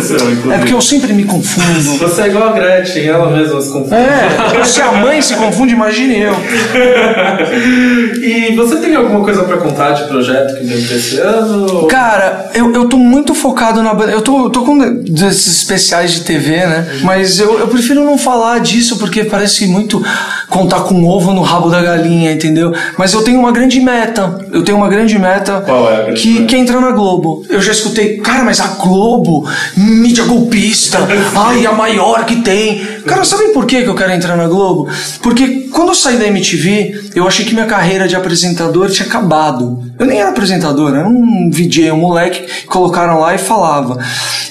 É 0.52 0.58
porque 0.58 0.74
eu 0.74 0.80
sempre 0.80 1.12
me 1.12 1.24
confundo. 1.24 1.98
Você 1.98 2.22
é 2.22 2.26
igual 2.26 2.48
a 2.48 2.52
Gretchen, 2.52 3.06
ela 3.06 3.30
mesma 3.30 3.60
se 3.60 3.72
confunde. 3.72 3.94
É, 3.94 4.64
se 4.64 4.80
a 4.80 4.92
mãe 4.92 5.20
se 5.22 5.34
confunde, 5.34 5.74
imagine 5.74 6.20
eu. 6.20 6.34
e 8.22 8.54
você 8.54 8.76
tem 8.76 8.94
alguma 8.94 9.22
coisa 9.24 9.44
pra 9.44 9.56
contar 9.56 9.92
de 9.92 10.04
projeto 10.04 10.58
que 10.58 10.64
deu 10.64 10.80
pra 10.86 10.96
esse 10.96 11.18
ano? 11.18 11.86
Cara, 11.86 12.50
eu, 12.54 12.72
eu 12.74 12.88
tô 12.88 12.96
muito 12.96 13.34
focado 13.34 13.82
na 13.82 13.94
banda. 13.94 14.12
Eu 14.12 14.22
tô, 14.22 14.44
eu 14.44 14.50
tô 14.50 14.62
com 14.62 14.78
desses 15.02 15.58
especiais 15.58 16.12
de 16.12 16.20
TV, 16.22 16.66
né? 16.66 17.00
Mas 17.02 17.38
eu, 17.38 17.58
eu 17.58 17.68
prefiro 17.68 18.04
não 18.04 18.18
falar 18.18 18.60
disso 18.60 18.98
porque 18.98 19.24
parece 19.24 19.66
muito 19.66 20.02
contar 20.48 20.80
com 20.80 21.04
ovo 21.06 21.32
no 21.32 21.42
rabo 21.42 21.70
da 21.70 21.80
galinha, 21.80 22.32
entendeu? 22.32 22.72
Mas 22.98 23.12
eu 23.12 23.22
tenho 23.22 23.38
uma 23.38 23.52
grande 23.52 23.80
meta. 23.80 24.38
Eu 24.52 24.62
tenho 24.62 24.76
uma 24.76 24.88
grande 24.88 25.18
meta 25.18 25.62
Qual 25.64 25.90
é 25.90 25.96
a 25.96 26.02
grande 26.02 26.20
que, 26.20 26.40
meta? 26.40 26.46
Que 26.50 26.56
é 26.56 26.58
entrar 26.58 26.80
na 26.80 26.90
Globo. 26.90 27.46
Eu 27.48 27.62
já 27.62 27.70
escutei, 27.70 28.16
cara, 28.16 28.42
mas 28.42 28.58
a 28.58 28.66
Globo, 28.66 29.48
mídia 29.76 30.24
golpista, 30.24 30.98
ai, 31.36 31.64
a 31.64 31.70
maior 31.70 32.26
que 32.26 32.42
tem. 32.42 32.84
Cara, 33.06 33.24
sabe 33.24 33.52
por 33.52 33.66
que 33.66 33.76
eu 33.76 33.94
quero 33.94 34.10
entrar 34.10 34.36
na 34.36 34.48
Globo? 34.48 34.88
Porque 35.22 35.68
quando 35.70 35.90
eu 35.90 35.94
saí 35.94 36.16
da 36.16 36.26
MTV, 36.26 37.12
eu 37.14 37.24
achei 37.28 37.44
que 37.44 37.54
minha 37.54 37.66
carreira 37.66 38.08
de 38.08 38.16
apresentador 38.16 38.90
tinha 38.90 39.06
acabado. 39.06 39.80
Eu 39.96 40.06
nem 40.06 40.18
era 40.18 40.30
apresentador, 40.30 40.92
era 40.92 41.06
um 41.06 41.48
VJ, 41.52 41.92
um 41.92 41.98
moleque 41.98 42.40
que 42.42 42.66
colocaram 42.66 43.20
lá 43.20 43.32
e 43.32 43.38
falava. 43.38 43.96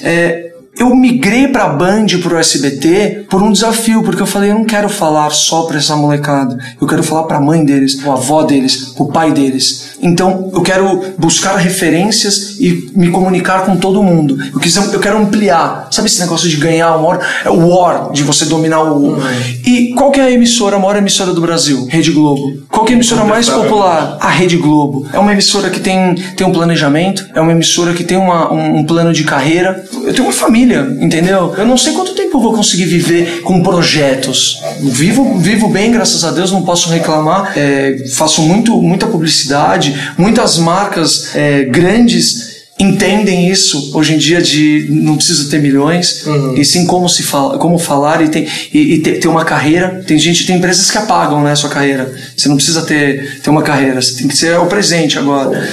É, 0.02 0.49
eu 0.78 0.94
migrei 0.94 1.48
pra 1.48 1.68
Band 1.68 2.06
pro 2.22 2.38
SBT 2.38 3.26
por 3.28 3.42
um 3.42 3.52
desafio, 3.52 4.02
porque 4.02 4.22
eu 4.22 4.26
falei, 4.26 4.50
eu 4.50 4.54
não 4.54 4.64
quero 4.64 4.88
falar 4.88 5.30
só 5.30 5.62
pra 5.62 5.78
essa 5.78 5.96
molecada. 5.96 6.58
Eu 6.80 6.86
quero 6.86 7.02
falar 7.02 7.24
pra 7.24 7.40
mãe 7.40 7.64
deles, 7.64 7.96
pra 7.96 8.12
avó 8.12 8.42
deles, 8.42 8.92
pro 8.96 9.08
pai 9.08 9.32
deles. 9.32 9.90
Então, 10.02 10.50
eu 10.52 10.62
quero 10.62 11.02
buscar 11.18 11.56
referências 11.56 12.58
e 12.58 12.90
me 12.94 13.10
comunicar 13.10 13.66
com 13.66 13.76
todo 13.76 14.02
mundo. 14.02 14.38
Eu, 14.52 14.58
quis, 14.58 14.74
eu 14.76 15.00
quero 15.00 15.18
ampliar. 15.18 15.88
Sabe 15.90 16.08
esse 16.08 16.20
negócio 16.20 16.48
de 16.48 16.56
ganhar 16.56 16.94
hora? 16.96 17.20
É 17.44 17.50
o 17.50 17.68
war, 17.68 18.10
de 18.12 18.22
você 18.22 18.46
dominar 18.46 18.82
o... 18.82 19.18
E 19.66 19.92
qual 19.94 20.10
que 20.10 20.20
é 20.20 20.24
a 20.24 20.30
emissora, 20.30 20.76
a 20.76 20.78
maior 20.78 20.96
emissora 20.96 21.34
do 21.34 21.40
Brasil? 21.40 21.86
Rede 21.90 22.12
Globo. 22.12 22.60
Qual 22.68 22.84
que 22.86 22.92
é 22.92 22.94
a 22.94 22.96
emissora 22.96 23.24
mais 23.24 23.48
popular? 23.48 24.16
A 24.20 24.30
Rede 24.30 24.56
Globo. 24.56 25.06
É 25.12 25.18
uma 25.18 25.32
emissora 25.32 25.68
que 25.68 25.80
tem, 25.80 26.14
tem 26.36 26.46
um 26.46 26.52
planejamento, 26.52 27.28
é 27.34 27.40
uma 27.40 27.52
emissora 27.52 27.92
que 27.92 28.04
tem 28.04 28.16
uma, 28.16 28.52
um, 28.52 28.78
um 28.78 28.84
plano 28.84 29.12
de 29.12 29.24
carreira. 29.24 29.84
Eu 30.04 30.14
tenho 30.14 30.24
uma 30.24 30.32
família, 30.32 30.59
entendeu? 31.00 31.54
Eu 31.56 31.66
não 31.66 31.76
sei 31.76 31.92
quanto 31.92 32.14
tempo 32.14 32.36
eu 32.36 32.42
vou 32.42 32.52
conseguir 32.52 32.84
viver 32.84 33.40
com 33.42 33.62
projetos. 33.62 34.60
Vivo, 34.80 35.38
vivo 35.38 35.68
bem, 35.68 35.90
graças 35.90 36.24
a 36.24 36.30
Deus, 36.30 36.52
não 36.52 36.62
posso 36.62 36.90
reclamar. 36.90 37.52
É, 37.56 38.04
faço 38.14 38.42
muito, 38.42 38.80
muita 38.80 39.06
publicidade, 39.06 40.12
muitas 40.16 40.58
marcas 40.58 41.34
é, 41.34 41.64
grandes 41.64 42.49
entendem 42.80 43.50
isso 43.50 43.92
hoje 43.94 44.14
em 44.14 44.18
dia 44.18 44.40
de 44.40 44.86
não 44.88 45.16
precisa 45.16 45.50
ter 45.50 45.60
milhões 45.60 46.24
e 46.56 46.64
sim 46.64 46.86
como 46.86 47.08
se 47.08 47.22
fala 47.22 47.58
como 47.58 47.78
falar 47.78 48.22
e 48.22 48.28
tem 48.28 48.48
e, 48.72 48.94
e 48.94 48.98
ter, 49.00 49.20
ter 49.20 49.28
uma 49.28 49.44
carreira. 49.44 50.02
Tem 50.06 50.18
gente 50.18 50.46
tem 50.46 50.56
empresas 50.56 50.90
que 50.90 50.96
apagam 50.96 51.42
né 51.42 51.52
a 51.52 51.56
sua 51.56 51.68
carreira. 51.68 52.12
Você 52.36 52.48
não 52.48 52.56
precisa 52.56 52.82
ter 52.82 53.40
ter 53.40 53.50
uma 53.50 53.62
carreira 53.62 54.00
você 54.00 54.16
tem 54.16 54.28
que 54.28 54.36
ser 54.36 54.58
o 54.58 54.66
presente 54.66 55.18
agora. 55.18 55.68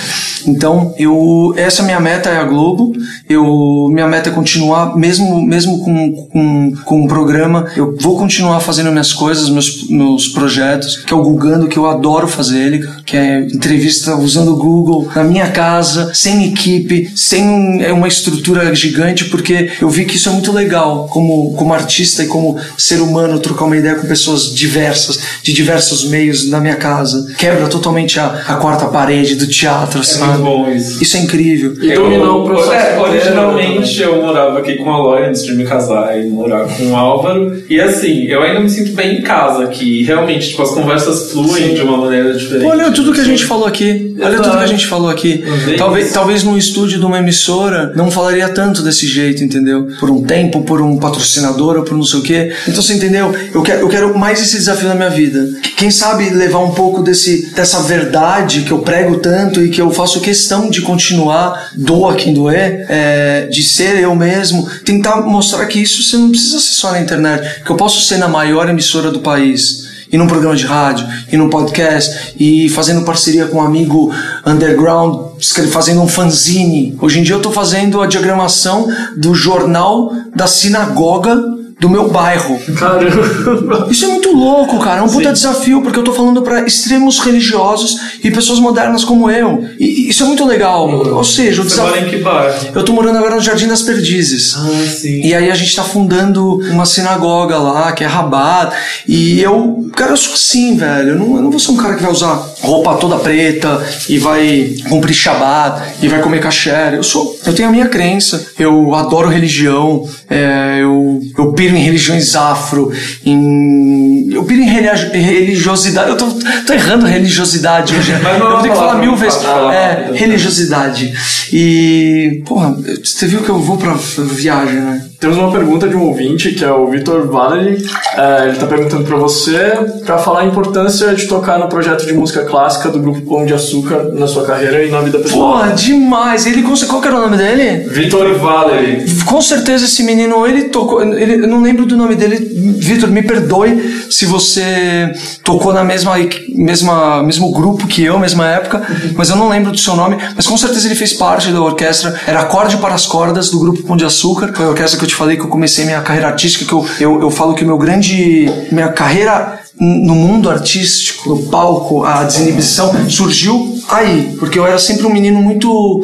Então 0.46 0.94
eu 0.98 1.54
essa 1.56 1.82
minha 1.82 2.00
meta 2.00 2.30
é 2.30 2.38
a 2.38 2.44
Globo. 2.44 2.94
Eu 3.30 3.90
minha 3.92 4.08
meta 4.08 4.30
é 4.30 4.34
continuar 4.34 4.98
mesmo 4.98 5.42
mesmo 5.42 5.80
com 5.80 6.12
com, 6.32 6.74
com 6.84 7.02
um 7.04 7.08
programa 7.08 7.68
eu 7.76 7.96
vou 8.00 8.18
continuar 8.18 8.60
fazendo 8.60 8.92
minhas 8.92 9.14
coisas 9.14 9.50
meus 9.50 9.90
meus 9.90 10.28
projetos 10.28 10.98
que 10.98 11.14
é 11.14 11.16
o 11.16 11.24
Gugando 11.24 11.68
que 11.68 11.78
eu 11.78 11.86
adoro 11.86 12.28
fazer 12.28 12.60
ele 12.60 12.88
que 13.06 13.16
é 13.16 13.40
entrevista 13.40 14.16
usando 14.16 14.54
o 14.54 14.58
Google 14.58 15.10
na 15.16 15.24
minha 15.24 15.50
casa 15.52 16.12
sem 16.14 16.46
equipe 16.46 16.97
sem 17.16 17.44
um- 17.44 17.82
é 17.82 17.92
uma 17.92 18.08
estrutura 18.08 18.74
gigante, 18.74 19.26
porque 19.26 19.70
eu 19.82 19.90
vi 19.90 20.06
que 20.06 20.16
isso 20.16 20.30
é 20.30 20.32
muito 20.32 20.52
legal, 20.52 21.08
como, 21.12 21.54
como 21.54 21.74
artista 21.74 22.24
e 22.24 22.28
como 22.28 22.58
ser 22.78 23.02
humano, 23.02 23.40
trocar 23.40 23.66
uma 23.66 23.78
ideia 23.78 23.96
com 23.96 24.08
pessoas 24.08 24.54
diversas, 24.54 25.20
de 25.44 25.54
diversos 25.54 26.06
meios 26.06 26.50
na 26.50 26.60
minha 26.60 26.76
casa. 26.76 27.26
Quebra 27.38 27.68
totalmente 27.68 28.20
a, 28.20 28.26
a 28.48 28.56
quarta 28.56 28.86
parede 28.88 29.36
do 29.36 29.48
teatro, 29.48 30.02
É 30.02 30.04
sabe? 30.04 30.42
bom 30.42 30.70
isso. 30.72 31.02
Isso 31.04 31.18
é 31.18 31.20
incrível. 31.22 31.74
E 31.82 31.94
dominar 31.94 32.32
o 32.32 32.44
processo 32.46 32.74
É, 32.78 32.98
originalmente 33.00 34.02
eu 34.02 34.22
morava 34.22 34.60
aqui 34.60 34.76
com 34.76 34.90
a 34.92 34.98
Loi 34.98 35.26
antes 35.26 35.44
de 35.44 35.54
me 35.54 35.64
casar 35.66 36.20
e 36.20 36.30
morar 36.30 36.66
com 36.68 36.92
o 36.92 36.96
Álvaro. 36.96 37.62
E 37.70 37.80
assim, 37.80 38.24
eu 38.26 38.42
ainda 38.42 38.60
me 38.60 38.70
sinto 38.70 38.92
bem 38.94 39.20
em 39.20 39.22
casa 39.22 39.64
aqui. 39.64 40.04
Realmente, 40.04 40.50
tipo, 40.50 40.62
as 40.62 40.72
conversas 40.72 41.32
fluem 41.32 41.74
de 41.74 41.82
uma 41.82 41.98
maneira 41.98 42.34
diferente. 42.34 42.66
Olha 42.66 42.92
tudo 42.92 43.14
que 43.14 43.22
a 43.22 43.24
gente 43.24 43.46
falou 43.46 43.66
aqui. 43.68 44.16
Olha 44.20 44.34
Exato. 44.34 44.44
tudo 44.44 44.58
que 44.58 44.64
a 44.64 44.68
gente 44.68 44.88
falou 44.88 45.10
aqui. 45.10 45.44
Talvez, 45.78 46.12
talvez 46.12 46.44
num 46.44 46.58
estúdio 46.58 46.87
de 46.88 47.06
uma 47.06 47.20
emissora 47.20 47.92
não 47.96 48.12
falaria 48.12 48.50
tanto 48.50 48.82
desse 48.82 49.08
jeito, 49.08 49.44
entendeu? 49.44 49.88
Por 50.00 50.10
um 50.10 50.24
tempo, 50.24 50.64
por 50.64 50.82
um 50.82 50.98
patrocinador 50.98 51.78
ou 51.78 51.84
por 51.84 51.96
não 51.96 52.04
sei 52.04 52.20
o 52.20 52.24
quê. 52.24 52.54
Então 52.68 52.82
você 52.82 52.94
entendeu? 52.94 53.34
Eu 53.54 53.62
quero, 53.62 53.80
eu 53.82 53.90
quero 53.90 54.18
mais 54.18 54.42
esse 54.42 54.58
desafio 54.58 54.88
na 54.88 54.96
minha 54.96 55.10
vida. 55.10 55.48
Quem 55.76 55.92
sabe 55.92 56.30
levar 56.30 56.60
um 56.60 56.72
pouco 56.72 57.02
desse, 57.02 57.54
dessa 57.54 57.82
verdade 57.82 58.62
que 58.62 58.72
eu 58.72 58.80
prego 58.80 59.18
tanto 59.18 59.62
e 59.64 59.70
que 59.70 59.82
eu 59.82 59.92
faço 59.92 60.22
questão 60.22 60.70
de 60.70 60.82
continuar, 60.82 61.72
doa 61.76 62.16
quem 62.16 62.34
doer, 62.34 62.86
é, 62.90 63.48
de 63.48 63.64
ser 63.64 64.00
eu 64.00 64.16
mesmo, 64.16 64.68
tentar 64.86 65.22
mostrar 65.22 65.66
que 65.66 65.80
isso 65.80 66.04
você 66.04 66.18
não 66.18 66.30
precisa 66.30 66.60
ser 66.60 66.74
só 66.74 66.92
na 66.92 67.02
internet, 67.02 67.64
que 67.64 67.70
eu 67.70 67.76
posso 67.76 68.02
ser 68.02 68.18
na 68.18 68.28
maior 68.28 68.70
emissora 68.70 69.12
do 69.12 69.20
país 69.20 69.87
e 70.12 70.18
num 70.18 70.28
programa 70.28 70.56
de 70.56 70.66
rádio, 70.66 71.06
e 71.32 71.38
num 71.38 71.50
podcast, 71.50 72.34
e 72.40 72.70
fazendo 72.70 73.04
parceria 73.06 73.48
com 73.48 73.58
um 73.58 73.62
amigo 73.62 74.14
underground, 74.46 75.42
fazendo 75.72 76.02
um 76.02 76.08
fanzine. 76.08 76.98
Hoje 77.02 77.20
em 77.20 77.24
dia 77.24 77.36
eu 77.36 77.42
tô 77.42 77.52
fazendo 77.52 78.02
a 78.02 78.08
diagramação 78.08 78.88
do 79.18 79.34
jornal 79.34 80.12
da 80.36 80.48
sinagoga 80.48 81.58
do 81.80 81.90
meu 81.90 82.10
bairro. 82.10 82.60
Caramba. 82.76 83.88
Isso 83.92 84.06
é 84.06 84.08
muito 84.08 84.32
louco, 84.32 84.80
cara. 84.80 85.00
É 85.00 85.04
um 85.04 85.10
puta 85.10 85.32
desafio, 85.32 85.82
porque 85.82 86.00
eu 86.00 86.04
tô 86.04 86.12
falando 86.12 86.42
pra 86.42 86.62
extremos 86.62 87.20
religiosos 87.20 88.18
e 88.24 88.32
pessoas 88.32 88.60
modernas 88.60 89.04
como 89.04 89.30
eu. 89.30 89.64
E 89.80 90.10
isso 90.10 90.24
é 90.24 90.26
muito 90.26 90.46
legal. 90.46 90.90
Ou 90.90 91.24
seja, 91.24 91.62
o 91.62 91.70
Você 91.70 91.80
mora 91.80 92.00
em 92.00 92.10
que 92.10 92.18
bairro? 92.18 92.56
Eu 92.74 92.84
tô 92.84 92.94
morando 92.94 93.18
agora 93.18 93.36
no 93.36 93.42
Jardim 93.42 93.68
das 93.68 93.84
Perdizes. 93.84 94.56
Ah, 94.58 94.88
sim. 94.88 95.22
E 95.22 95.34
aí 95.36 95.52
a 95.52 95.56
gente 95.56 95.76
tá 95.76 95.84
fundando 95.84 96.60
uma 96.72 96.86
sinagoga 96.86 97.58
lá, 97.58 97.92
que 97.92 98.04
é 98.04 98.08
Rabat. 98.08 98.76
E 99.08 99.40
eu, 99.40 99.88
cara, 99.96 100.12
eu 100.12 100.18
sou 100.18 100.34
assim, 100.34 100.76
velho. 100.76 101.10
Eu 101.10 101.16
não, 101.20 101.36
eu 101.36 101.44
não 101.44 101.52
vou 101.52 101.60
ser 101.60 101.72
um 101.72 101.78
cara 101.78 101.96
que 101.96 102.02
vai 102.02 102.12
usar 102.12 102.44
roupa 102.62 102.96
toda 102.96 103.18
preta 103.18 103.86
e 104.10 104.18
vai 104.18 104.76
cumprir 104.90 105.14
Shabbat 105.14 105.98
e 106.02 106.08
vai 106.08 106.22
comer 106.22 106.40
kasher. 106.40 106.96
Eu 106.96 107.04
sou, 107.04 107.38
eu 107.46 107.54
tenho 107.54 107.70
a 107.70 107.72
minha 107.72 107.88
crença. 107.88 108.48
Eu 108.58 108.96
adoro 108.96 109.30
religião. 109.30 110.08
é, 110.30 110.80
eu, 110.82 111.22
eu 111.38 111.54
piro 111.68 111.78
em 111.78 111.84
religiões 111.84 112.36
afro. 112.36 112.92
Em, 113.26 114.30
eu 114.32 114.44
piro 114.44 114.62
em 114.62 114.70
religi- 114.70 115.12
religiosidade. 115.18 116.10
Eu 116.10 116.18
tô, 116.18 116.26
tô 116.66 116.74
errando 116.74 117.06
religiosidade 117.06 117.96
hoje. 117.96 118.14
Mas 118.24 118.40
não 118.40 118.52
é 118.52 118.54
eu 118.56 118.62
tenho 118.62 118.74
que 118.74 118.80
falar 118.80 118.96
mil 118.96 119.16
vezes. 119.16 119.40
É, 119.44 119.48
rápido. 119.48 120.14
religiosidade. 120.16 121.14
E, 121.52 122.42
porra, 122.46 122.76
você 123.04 123.28
viu 123.28 123.42
que 123.42 123.50
eu 123.50 123.60
vou 123.60 123.78
pra 123.78 123.94
viagem, 123.94 124.76
né? 124.76 125.06
Temos 125.20 125.36
uma 125.38 125.52
pergunta 125.52 125.90
de 125.90 125.96
um 125.96 126.04
ouvinte, 126.04 126.52
que 126.52 126.64
é 126.64 126.72
o 126.72 126.88
Vitor 126.92 127.28
Valery. 127.28 127.84
É, 128.16 128.50
ele 128.50 128.58
tá 128.58 128.68
perguntando 128.68 129.04
pra 129.04 129.18
você 129.18 129.72
pra 130.06 130.20
falar 130.20 130.42
a 130.42 130.46
importância 130.46 131.14
de 131.16 131.26
tocar 131.28 131.58
no 131.58 131.68
projeto 131.68 132.06
de 132.06 132.14
música 132.14 132.46
clássica 132.46 132.90
do 132.90 133.00
grupo 133.00 133.22
Pão 133.22 133.44
de 133.44 133.54
Açúcar 133.54 134.12
na 134.14 134.28
sua 134.28 134.46
carreira 134.46 134.84
e 134.84 134.92
na 134.92 135.02
vida 135.02 135.18
pessoal. 135.18 135.54
Porra, 135.54 135.72
demais. 135.72 136.46
Ele, 136.46 136.62
qual 136.62 137.02
que 137.02 137.08
era 137.08 137.18
o 137.18 137.22
nome 137.22 137.36
dele? 137.36 137.90
Vitor 137.90 138.32
Valery. 138.36 139.06
Com 139.26 139.42
certeza 139.42 139.86
esse 139.86 140.04
menino, 140.04 140.46
ele 140.46 140.66
tocou. 140.66 141.02
Ele, 141.02 141.44
eu 141.44 141.48
não 141.48 141.64
lembro 141.64 141.86
do 141.88 141.98
nome 141.98 142.16
dele. 142.16 142.38
Vitor, 142.78 143.10
me 143.10 143.24
perdoe 143.24 144.08
se 144.12 144.26
você 144.26 145.12
tocou 145.44 145.74
na 145.74 145.84
mesma, 145.84 146.16
mesma 146.50 147.24
mesmo 147.24 147.52
grupo 147.52 147.88
que 147.88 148.04
eu, 148.04 148.20
mesma 148.20 148.48
época, 148.48 148.86
mas 149.16 149.30
eu 149.30 149.36
não 149.36 149.50
lembro 149.50 149.72
do 149.72 149.78
seu 149.78 149.96
nome. 149.96 150.18
Mas 150.36 150.46
com 150.46 150.56
certeza 150.58 150.88
ele 150.88 150.96
fez 150.96 151.12
parte 151.14 151.52
da 151.52 151.60
orquestra. 151.60 152.20
Era 152.28 152.42
Acorde 152.42 152.78
para 152.78 152.94
as 152.94 153.08
Cordas 153.08 153.50
do 153.50 153.60
grupo 153.60 153.82
Pão 153.84 153.98
de 153.98 154.06
Açúcar. 154.06 154.52
Foi 154.54 154.66
a 154.66 154.70
orquestra 154.70 155.00
que 155.00 155.06
eu 155.06 155.07
te 155.08 155.16
falei 155.16 155.36
que 155.38 155.44
eu 155.44 155.48
comecei 155.48 155.86
minha 155.86 156.02
carreira 156.02 156.28
artística. 156.28 156.66
Que 156.66 156.74
eu, 156.74 156.86
eu, 157.00 157.22
eu 157.22 157.32
falo 157.32 157.56
que 157.56 157.66
meu 157.66 157.78
grande. 157.78 158.52
Minha 158.72 158.90
carreira 158.90 159.60
no 159.80 160.16
mundo 160.16 160.50
artístico, 160.50 161.30
no 161.30 161.44
palco, 161.50 162.04
a 162.04 162.24
desinibição 162.24 162.92
surgiu 163.10 163.78
aí, 163.88 164.36
porque 164.40 164.58
eu 164.58 164.66
era 164.66 164.80
sempre 164.80 165.06
um 165.06 165.14
menino 165.14 165.40
muito 165.40 166.02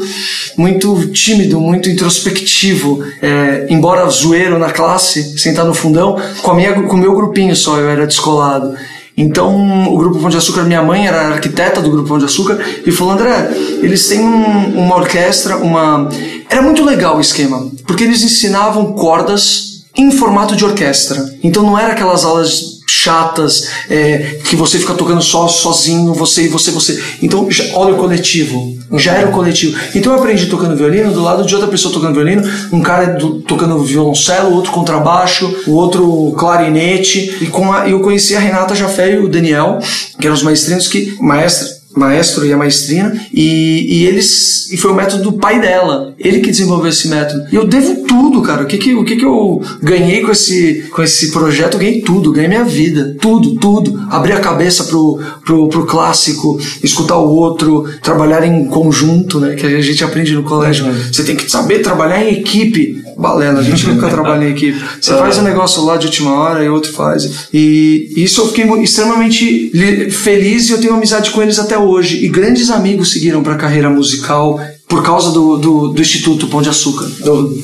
muito 0.55 1.07
tímido, 1.07 1.59
muito 1.59 1.89
introspectivo, 1.89 3.03
é, 3.19 3.65
embora 3.71 4.07
zoeiro 4.09 4.59
na 4.59 4.69
classe, 4.69 5.39
sentado 5.39 5.67
no 5.69 5.73
fundão, 5.73 6.17
com 6.43 6.51
a 6.51 6.53
minha 6.53 6.73
com 6.83 6.95
o 6.95 6.99
meu 6.99 7.15
grupinho 7.15 7.55
só, 7.55 7.77
eu 7.79 7.89
era 7.89 8.05
descolado. 8.05 8.75
Então, 9.15 9.93
o 9.93 9.97
Grupo 9.97 10.19
Pão 10.19 10.29
de 10.29 10.37
Açúcar, 10.37 10.63
minha 10.63 10.81
mãe 10.81 11.05
era 11.07 11.27
arquiteta 11.29 11.79
do 11.81 11.89
Grupo 11.91 12.09
Pão 12.09 12.17
de 12.17 12.25
Açúcar, 12.25 12.57
e 12.85 12.91
falou: 12.91 13.13
André, 13.13 13.49
eles 13.81 14.07
têm 14.07 14.19
um- 14.19 14.79
uma 14.85 14.95
orquestra, 14.95 15.57
uma. 15.57 16.09
Era 16.49 16.61
muito 16.61 16.83
legal 16.83 17.17
o 17.17 17.21
esquema, 17.21 17.69
porque 17.85 18.03
eles 18.03 18.21
ensinavam 18.23 18.93
cordas 18.93 19.83
em 19.95 20.11
formato 20.11 20.55
de 20.55 20.65
orquestra. 20.65 21.33
Então, 21.43 21.63
não 21.63 21.77
era 21.77 21.93
aquelas 21.93 22.23
aulas 22.25 22.73
chatas 22.87 23.67
é, 23.89 24.39
que 24.45 24.55
você 24.55 24.79
fica 24.79 24.93
tocando 24.93 25.21
só 25.21 25.47
sozinho, 25.47 26.13
você 26.13 26.43
e 26.43 26.47
você, 26.47 26.71
você. 26.71 27.01
Então, 27.21 27.49
já- 27.51 27.65
olha 27.75 27.93
o 27.93 27.97
coletivo. 27.97 28.73
Já 28.95 29.13
era 29.13 29.29
o 29.29 29.31
coletivo. 29.31 29.75
Então 29.95 30.13
eu 30.13 30.19
aprendi 30.19 30.45
tocando 30.45 30.75
violino 30.75 31.11
do 31.11 31.21
lado 31.23 31.43
de 31.45 31.53
outra 31.55 31.67
pessoa 31.69 31.91
tocando 31.91 32.13
violino, 32.13 32.43
um 32.71 32.79
cara 32.81 33.07
do- 33.17 33.41
tocando 33.41 33.79
violoncelo, 33.79 34.53
outro 34.53 34.71
contrabaixo, 34.71 35.51
o 35.65 35.71
outro 35.71 36.31
clarinete. 36.37 37.37
E 37.41 37.47
com 37.47 37.73
a, 37.73 37.89
eu 37.89 37.99
conheci 38.01 38.35
a 38.35 38.39
Renata 38.39 38.75
Jafé 38.75 39.13
e 39.15 39.17
o 39.19 39.27
Daniel, 39.27 39.79
que 40.19 40.27
eram 40.27 40.35
os 40.35 40.43
maestrinos 40.43 40.87
que. 40.87 41.15
Maestra, 41.19 41.67
maestro 41.95 42.45
e 42.45 42.53
a 42.53 42.57
maestrina, 42.57 43.13
e, 43.33 43.99
e 43.99 44.05
eles 44.05 44.71
e 44.71 44.77
foi 44.77 44.91
o 44.91 44.95
método 44.95 45.23
do 45.23 45.33
pai 45.33 45.61
dela, 45.61 46.15
ele 46.17 46.39
que 46.39 46.49
desenvolveu 46.49 46.89
esse 46.89 47.07
método. 47.07 47.45
E 47.51 47.55
eu 47.55 47.67
devo 47.67 48.03
tudo, 48.07 48.41
cara. 48.41 48.63
O 48.63 48.65
que 48.65 48.77
que, 48.77 48.95
o 48.95 49.03
que, 49.03 49.15
que 49.15 49.25
eu 49.25 49.61
ganhei 49.81 50.21
com 50.21 50.31
esse, 50.31 50.85
com 50.91 51.03
esse 51.03 51.31
projeto? 51.31 51.75
Eu 51.75 51.79
ganhei 51.79 52.01
tudo, 52.01 52.31
ganhei 52.31 52.49
minha 52.49 52.63
vida, 52.63 53.15
tudo, 53.21 53.55
tudo. 53.55 53.99
Abrir 54.09 54.33
a 54.33 54.39
cabeça 54.39 54.85
pro, 54.85 55.19
pro, 55.45 55.67
pro 55.69 55.85
clássico, 55.85 56.59
escutar 56.81 57.17
o 57.17 57.29
outro, 57.29 57.85
trabalhar 58.01 58.43
em 58.43 58.65
conjunto, 58.65 59.39
né? 59.39 59.53
Que 59.55 59.67
a 59.67 59.81
gente 59.81 60.03
aprende 60.03 60.33
no 60.33 60.43
colégio. 60.43 60.85
Você 61.11 61.23
tem 61.23 61.35
que 61.35 61.49
saber 61.49 61.79
trabalhar 61.79 62.23
em 62.23 62.39
equipe. 62.39 63.02
Balela, 63.17 63.59
a 63.59 63.63
gente 63.63 63.85
nunca 63.89 64.07
trabalha 64.09 64.45
em 64.45 64.51
equipe. 64.51 64.79
Você 64.99 65.13
faz 65.13 65.37
um 65.37 65.43
negócio 65.43 65.83
lá 65.85 65.97
de 65.97 66.07
última 66.07 66.33
hora 66.33 66.63
e 66.63 66.69
outro 66.69 66.91
faz. 66.91 67.47
E 67.53 68.11
isso 68.17 68.41
eu 68.41 68.47
fiquei 68.47 68.65
extremamente 68.81 69.71
li- 69.73 70.09
feliz 70.11 70.69
e 70.69 70.71
eu 70.71 70.79
tenho 70.79 70.93
amizade 70.93 71.31
com 71.31 71.41
eles 71.41 71.59
até 71.59 71.77
hoje. 71.77 72.23
E 72.23 72.27
grandes 72.29 72.69
amigos 72.69 73.11
seguiram 73.11 73.43
para 73.43 73.53
a 73.53 73.57
carreira 73.57 73.89
musical 73.89 74.59
por 74.93 75.01
causa 75.01 75.31
do, 75.31 75.57
do, 75.57 75.87
do 75.87 76.01
Instituto 76.01 76.45
Pão 76.45 76.61
de 76.61 76.69
Açúcar. 76.69 77.05
Do 77.25 77.57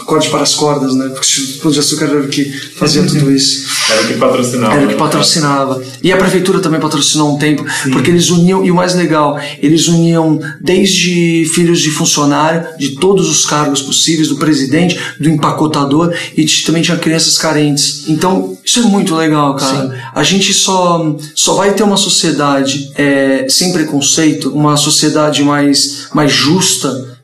Acorde 0.00 0.30
para 0.30 0.40
as 0.40 0.54
Cordas, 0.54 0.94
né? 0.94 1.08
Porque 1.08 1.26
o 1.26 1.28
Instituto 1.28 1.62
Pão 1.62 1.70
de 1.70 1.78
Açúcar 1.78 2.06
era 2.06 2.20
o 2.20 2.28
que 2.28 2.44
fazia 2.76 3.02
tudo 3.02 3.30
isso. 3.30 3.68
Era 3.90 4.02
o 4.02 4.06
que 4.06 4.14
patrocinava. 4.14 4.74
Era 4.74 4.86
o 4.86 4.88
que 4.88 4.94
patrocinava. 4.94 5.82
E 6.02 6.10
a 6.10 6.16
prefeitura 6.16 6.60
também 6.60 6.80
patrocinou 6.80 7.34
um 7.34 7.38
tempo, 7.38 7.62
porque 7.92 8.10
eles 8.10 8.30
uniam, 8.30 8.64
e 8.64 8.70
o 8.70 8.74
mais 8.74 8.94
legal, 8.94 9.38
eles 9.60 9.86
uniam 9.86 10.40
desde 10.62 11.44
filhos 11.54 11.78
de 11.80 11.90
funcionário, 11.90 12.66
de 12.78 12.92
todos 12.92 13.28
os 13.28 13.44
cargos 13.44 13.82
possíveis, 13.82 14.28
do 14.28 14.36
presidente, 14.36 14.98
do 15.20 15.28
empacotador, 15.28 16.14
e 16.34 16.46
também 16.64 16.80
tinha 16.80 16.96
crianças 16.96 17.36
carentes. 17.36 18.08
Então, 18.08 18.56
isso 18.64 18.78
é 18.78 18.82
muito 18.82 19.14
legal, 19.14 19.54
cara. 19.56 20.10
A 20.14 20.22
gente 20.22 20.54
só, 20.54 21.16
só 21.34 21.54
vai 21.54 21.74
ter 21.74 21.82
uma 21.82 21.98
sociedade 21.98 22.90
é, 22.94 23.46
sem 23.48 23.72
preconceito, 23.72 24.50
uma 24.50 24.76
sociedade 24.76 25.42
mais, 25.42 26.08
mais 26.14 26.32
justa, 26.32 26.61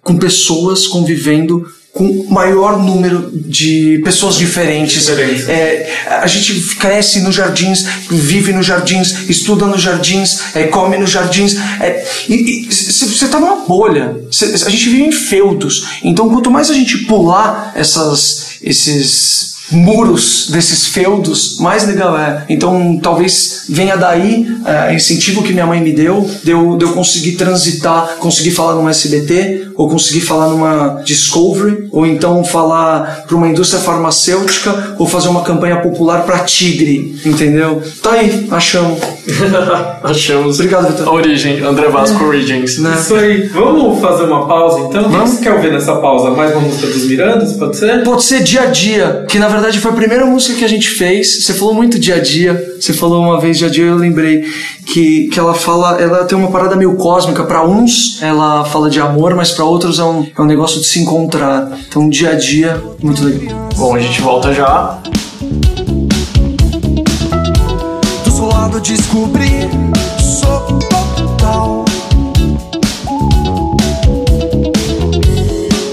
com 0.02 0.16
pessoas 0.16 0.86
convivendo 0.86 1.66
com 1.92 2.26
maior 2.30 2.78
número 2.78 3.28
de 3.34 4.00
pessoas 4.04 4.36
diferentes. 4.36 5.08
É, 5.48 5.90
a 6.22 6.26
gente 6.28 6.52
cresce 6.76 7.20
nos 7.20 7.34
jardins, 7.34 7.84
vive 8.10 8.52
nos 8.52 8.66
jardins, 8.66 9.28
estuda 9.28 9.66
nos 9.66 9.82
jardins, 9.82 10.54
é, 10.54 10.64
come 10.64 10.96
nos 10.96 11.10
jardins. 11.10 11.56
é, 11.80 12.06
e 12.28 12.68
você 12.70 13.26
tá 13.26 13.40
numa 13.40 13.64
bolha. 13.66 14.16
Cê- 14.30 14.44
a 14.64 14.68
gente 14.70 14.88
vive 14.90 15.04
em 15.04 15.12
feudos. 15.12 15.86
Então, 16.04 16.28
quanto 16.28 16.50
mais 16.50 16.70
a 16.70 16.74
gente 16.74 16.98
pular 17.06 17.72
essas, 17.74 18.58
esses 18.62 19.56
muros 19.70 20.48
desses 20.50 20.86
feudos, 20.86 21.58
mais 21.60 21.86
legal 21.86 22.16
é. 22.18 22.44
Então, 22.48 22.98
talvez 23.02 23.64
venha 23.68 23.96
daí 23.96 24.46
é, 24.64 24.94
incentivo 24.94 25.42
que 25.42 25.52
minha 25.52 25.66
mãe 25.66 25.80
me 25.80 25.92
deu, 25.92 26.28
de 26.42 26.50
eu, 26.50 26.76
de 26.76 26.84
eu 26.84 26.92
conseguir 26.92 27.32
transitar, 27.32 28.16
conseguir 28.18 28.50
falar 28.50 28.74
numa 28.74 28.90
SBT, 28.90 29.68
ou 29.74 29.88
conseguir 29.88 30.20
falar 30.22 30.48
numa 30.48 31.02
Discovery, 31.04 31.88
ou 31.92 32.06
então 32.06 32.42
falar 32.42 33.24
para 33.26 33.36
uma 33.36 33.48
indústria 33.48 33.80
farmacêutica, 33.80 34.96
ou 34.98 35.06
fazer 35.06 35.28
uma 35.28 35.42
campanha 35.42 35.76
popular 35.80 36.22
para 36.24 36.40
Tigre, 36.40 37.20
entendeu? 37.24 37.82
Tá 38.02 38.12
aí, 38.12 38.48
achamos. 38.50 38.98
Achamos 40.02 40.58
Obrigado, 40.58 40.88
Vitor. 40.88 41.08
a 41.08 41.12
origem, 41.12 41.60
André 41.60 41.88
Vasco 41.88 42.24
Origins. 42.24 42.78
Né? 42.78 42.96
Isso 42.98 43.14
aí. 43.14 43.46
Vamos 43.48 44.00
fazer 44.00 44.24
uma 44.24 44.46
pausa 44.46 44.80
então? 44.80 45.02
O 45.02 45.04
que 45.04 45.16
Vamos. 45.16 45.30
você 45.30 45.42
quer 45.42 45.52
ouvir 45.52 45.72
nessa 45.72 45.96
pausa? 45.96 46.30
Mais 46.30 46.52
uma 46.52 46.62
música 46.62 46.86
dos 46.86 47.04
Mirandas, 47.04 47.52
pode 47.52 47.76
ser? 47.76 48.02
Pode 48.04 48.24
ser 48.24 48.42
dia 48.42 48.62
a 48.62 48.66
dia, 48.66 49.26
que 49.28 49.38
na 49.38 49.48
verdade 49.48 49.57
foi 49.80 49.90
a 49.90 49.94
primeira 49.94 50.24
música 50.24 50.58
que 50.58 50.64
a 50.64 50.68
gente 50.68 50.88
fez. 50.88 51.44
Você 51.44 51.54
falou 51.54 51.74
muito 51.74 51.98
dia 51.98 52.16
a 52.16 52.20
dia. 52.20 52.76
Você 52.80 52.92
falou 52.92 53.22
uma 53.22 53.40
vez 53.40 53.58
dia 53.58 53.68
a 53.68 53.70
dia, 53.70 53.86
eu 53.86 53.96
lembrei 53.96 54.44
que, 54.86 55.28
que 55.28 55.38
ela 55.38 55.54
fala, 55.54 56.00
ela 56.00 56.24
tem 56.24 56.36
uma 56.36 56.50
parada 56.50 56.76
meio 56.76 56.96
cósmica. 56.96 57.44
Para 57.44 57.66
uns, 57.66 58.22
ela 58.22 58.64
fala 58.64 58.88
de 58.88 59.00
amor, 59.00 59.34
mas 59.34 59.50
para 59.50 59.64
outros 59.64 59.98
é 59.98 60.04
um, 60.04 60.26
é 60.36 60.42
um 60.42 60.44
negócio 60.44 60.80
de 60.80 60.86
se 60.86 61.00
encontrar. 61.00 61.78
Então, 61.88 62.08
dia 62.08 62.30
a 62.30 62.34
dia, 62.34 62.82
muito 63.02 63.24
legal. 63.24 63.68
Bom, 63.76 63.94
a 63.94 64.00
gente 64.00 64.20
volta 64.20 64.52
já. 64.52 64.98
Do 68.24 68.30
seu 68.30 68.46
lado 68.46 68.80
descobri 68.80 69.68
sou 70.20 70.78
total 70.88 71.84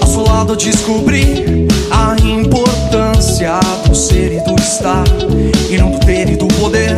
Ao 0.02 0.08
seu 0.08 0.24
lado 0.24 0.56
descobri 0.56 1.45
do 3.36 3.94
ser 3.94 4.32
e 4.32 4.40
do 4.46 4.56
estar 4.56 5.04
E 5.70 5.78
não 5.78 5.92
do 5.92 6.00
ter 6.00 6.30
e 6.30 6.38
do 6.38 6.48
poder 6.48 6.96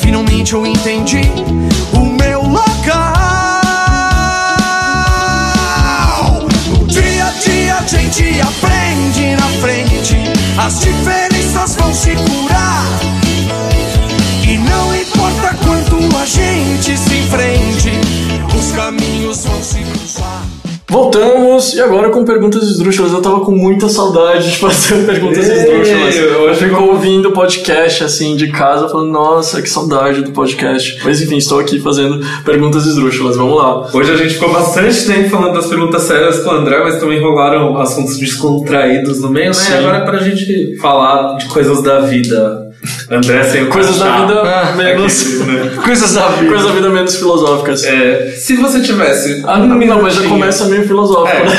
Finalmente 0.00 0.54
eu 0.54 0.64
entendi 0.64 1.20
o 1.92 2.06
meu 2.06 2.40
local 2.40 2.64
No 6.70 6.86
dia 6.86 7.26
a 7.26 7.30
dia 7.32 7.74
a 7.74 7.86
gente 7.86 8.40
aprende 8.40 9.36
na 9.36 9.48
frente 9.60 10.16
As 10.58 10.80
diferenças 10.80 11.76
vão 11.76 11.92
se 11.92 12.12
curar 12.12 12.88
e 14.48 14.56
não 14.56 14.96
importa 14.96 15.54
quanto 15.62 16.16
a 16.16 16.24
gente 16.24 16.96
se 16.96 17.18
enfrente, 17.18 17.90
os 18.56 18.72
caminhos 18.72 19.44
vão 19.44 19.62
se. 19.62 19.87
Voltamos 20.90 21.74
e 21.74 21.82
agora 21.82 22.08
com 22.08 22.24
perguntas 22.24 22.62
esdrúxulas. 22.62 23.12
Eu 23.12 23.20
tava 23.20 23.40
com 23.40 23.52
muita 23.52 23.90
saudade 23.90 24.50
de 24.50 24.56
fazer 24.56 25.04
perguntas 25.06 25.46
Ei, 25.46 25.56
esdrúxulas. 25.58 26.16
eu 26.16 26.48
Eu 26.48 26.54
fico 26.54 26.82
ouvindo 26.82 27.28
o 27.28 27.32
podcast 27.32 28.04
assim 28.04 28.34
de 28.34 28.50
casa, 28.50 28.88
falando, 28.88 29.10
nossa, 29.10 29.60
que 29.60 29.68
saudade 29.68 30.22
do 30.22 30.32
podcast. 30.32 30.98
Mas 31.04 31.20
enfim, 31.20 31.36
estou 31.36 31.60
aqui 31.60 31.78
fazendo 31.78 32.24
perguntas 32.42 32.86
esdrúxulas. 32.86 33.36
Vamos 33.36 33.56
lá. 33.58 33.86
Hoje 33.92 34.12
a 34.12 34.16
gente 34.16 34.34
ficou 34.34 34.50
bastante 34.50 35.04
tempo 35.06 35.28
falando 35.28 35.54
das 35.54 35.66
perguntas 35.66 36.02
sérias 36.02 36.40
com 36.42 36.48
o 36.48 36.52
André, 36.52 36.82
mas 36.82 36.98
também 36.98 37.20
rolaram 37.20 37.76
assuntos 37.76 38.16
descontraídos 38.16 39.20
no 39.20 39.28
meio, 39.28 39.48
né? 39.48 39.52
Sim. 39.52 39.72
E 39.72 39.76
agora 39.76 39.98
é 39.98 40.04
pra 40.06 40.18
gente 40.18 40.76
falar 40.78 41.36
de 41.36 41.46
coisas 41.48 41.82
da 41.82 42.00
vida. 42.00 42.67
André 43.10 43.42
sem 43.44 43.66
Coisas 43.66 43.98
da 43.98 44.18
vida 44.20 44.40
Ah, 44.42 44.72
menos. 44.76 45.20
Aqueles, 45.20 45.46
né? 45.46 45.70
Coisas 45.82 46.14
da 46.14 46.28
vida. 46.28 46.48
Coisas 46.48 46.66
da 46.68 46.72
vida 46.74 46.88
menos 46.90 47.16
filosóficas. 47.16 47.84
É, 47.84 48.30
se 48.36 48.54
você 48.56 48.80
tivesse. 48.80 49.42
Ah, 49.46 49.58
não, 49.58 49.76
não, 49.76 50.02
mas 50.02 50.14
já 50.14 50.28
começa 50.28 50.64
meio 50.66 50.86
filosófico, 50.86 51.36
É, 51.36 51.44
né? 51.44 51.56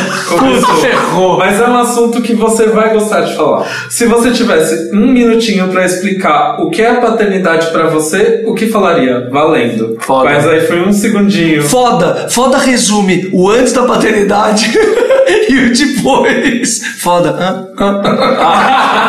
ferrou. 0.81 1.37
Mas 1.37 1.59
é 1.59 1.67
um 1.67 1.77
assunto 1.77 2.21
que 2.21 2.33
você 2.33 2.67
vai 2.67 2.93
gostar 2.93 3.21
de 3.21 3.35
falar. 3.35 3.65
Se 3.89 4.05
você 4.05 4.31
tivesse 4.31 4.89
um 4.93 5.07
minutinho 5.11 5.67
pra 5.69 5.85
explicar 5.85 6.61
o 6.61 6.69
que 6.69 6.81
é 6.81 6.93
paternidade 6.95 7.67
pra 7.71 7.87
você, 7.87 8.43
o 8.47 8.53
que 8.53 8.67
falaria? 8.67 9.27
Valendo. 9.31 9.97
Foda. 9.99 10.29
Mas 10.29 10.47
aí 10.47 10.61
foi 10.61 10.81
um 10.81 10.93
segundinho. 10.93 11.63
Foda, 11.63 12.27
foda 12.29 12.57
resume 12.57 13.29
o 13.33 13.49
antes 13.49 13.73
da 13.73 13.83
paternidade 13.83 14.71
e 15.49 15.57
o 15.65 15.73
depois. 15.73 16.79
Foda. 16.99 17.29
hã? 17.31 17.67
Hã? 17.77 19.08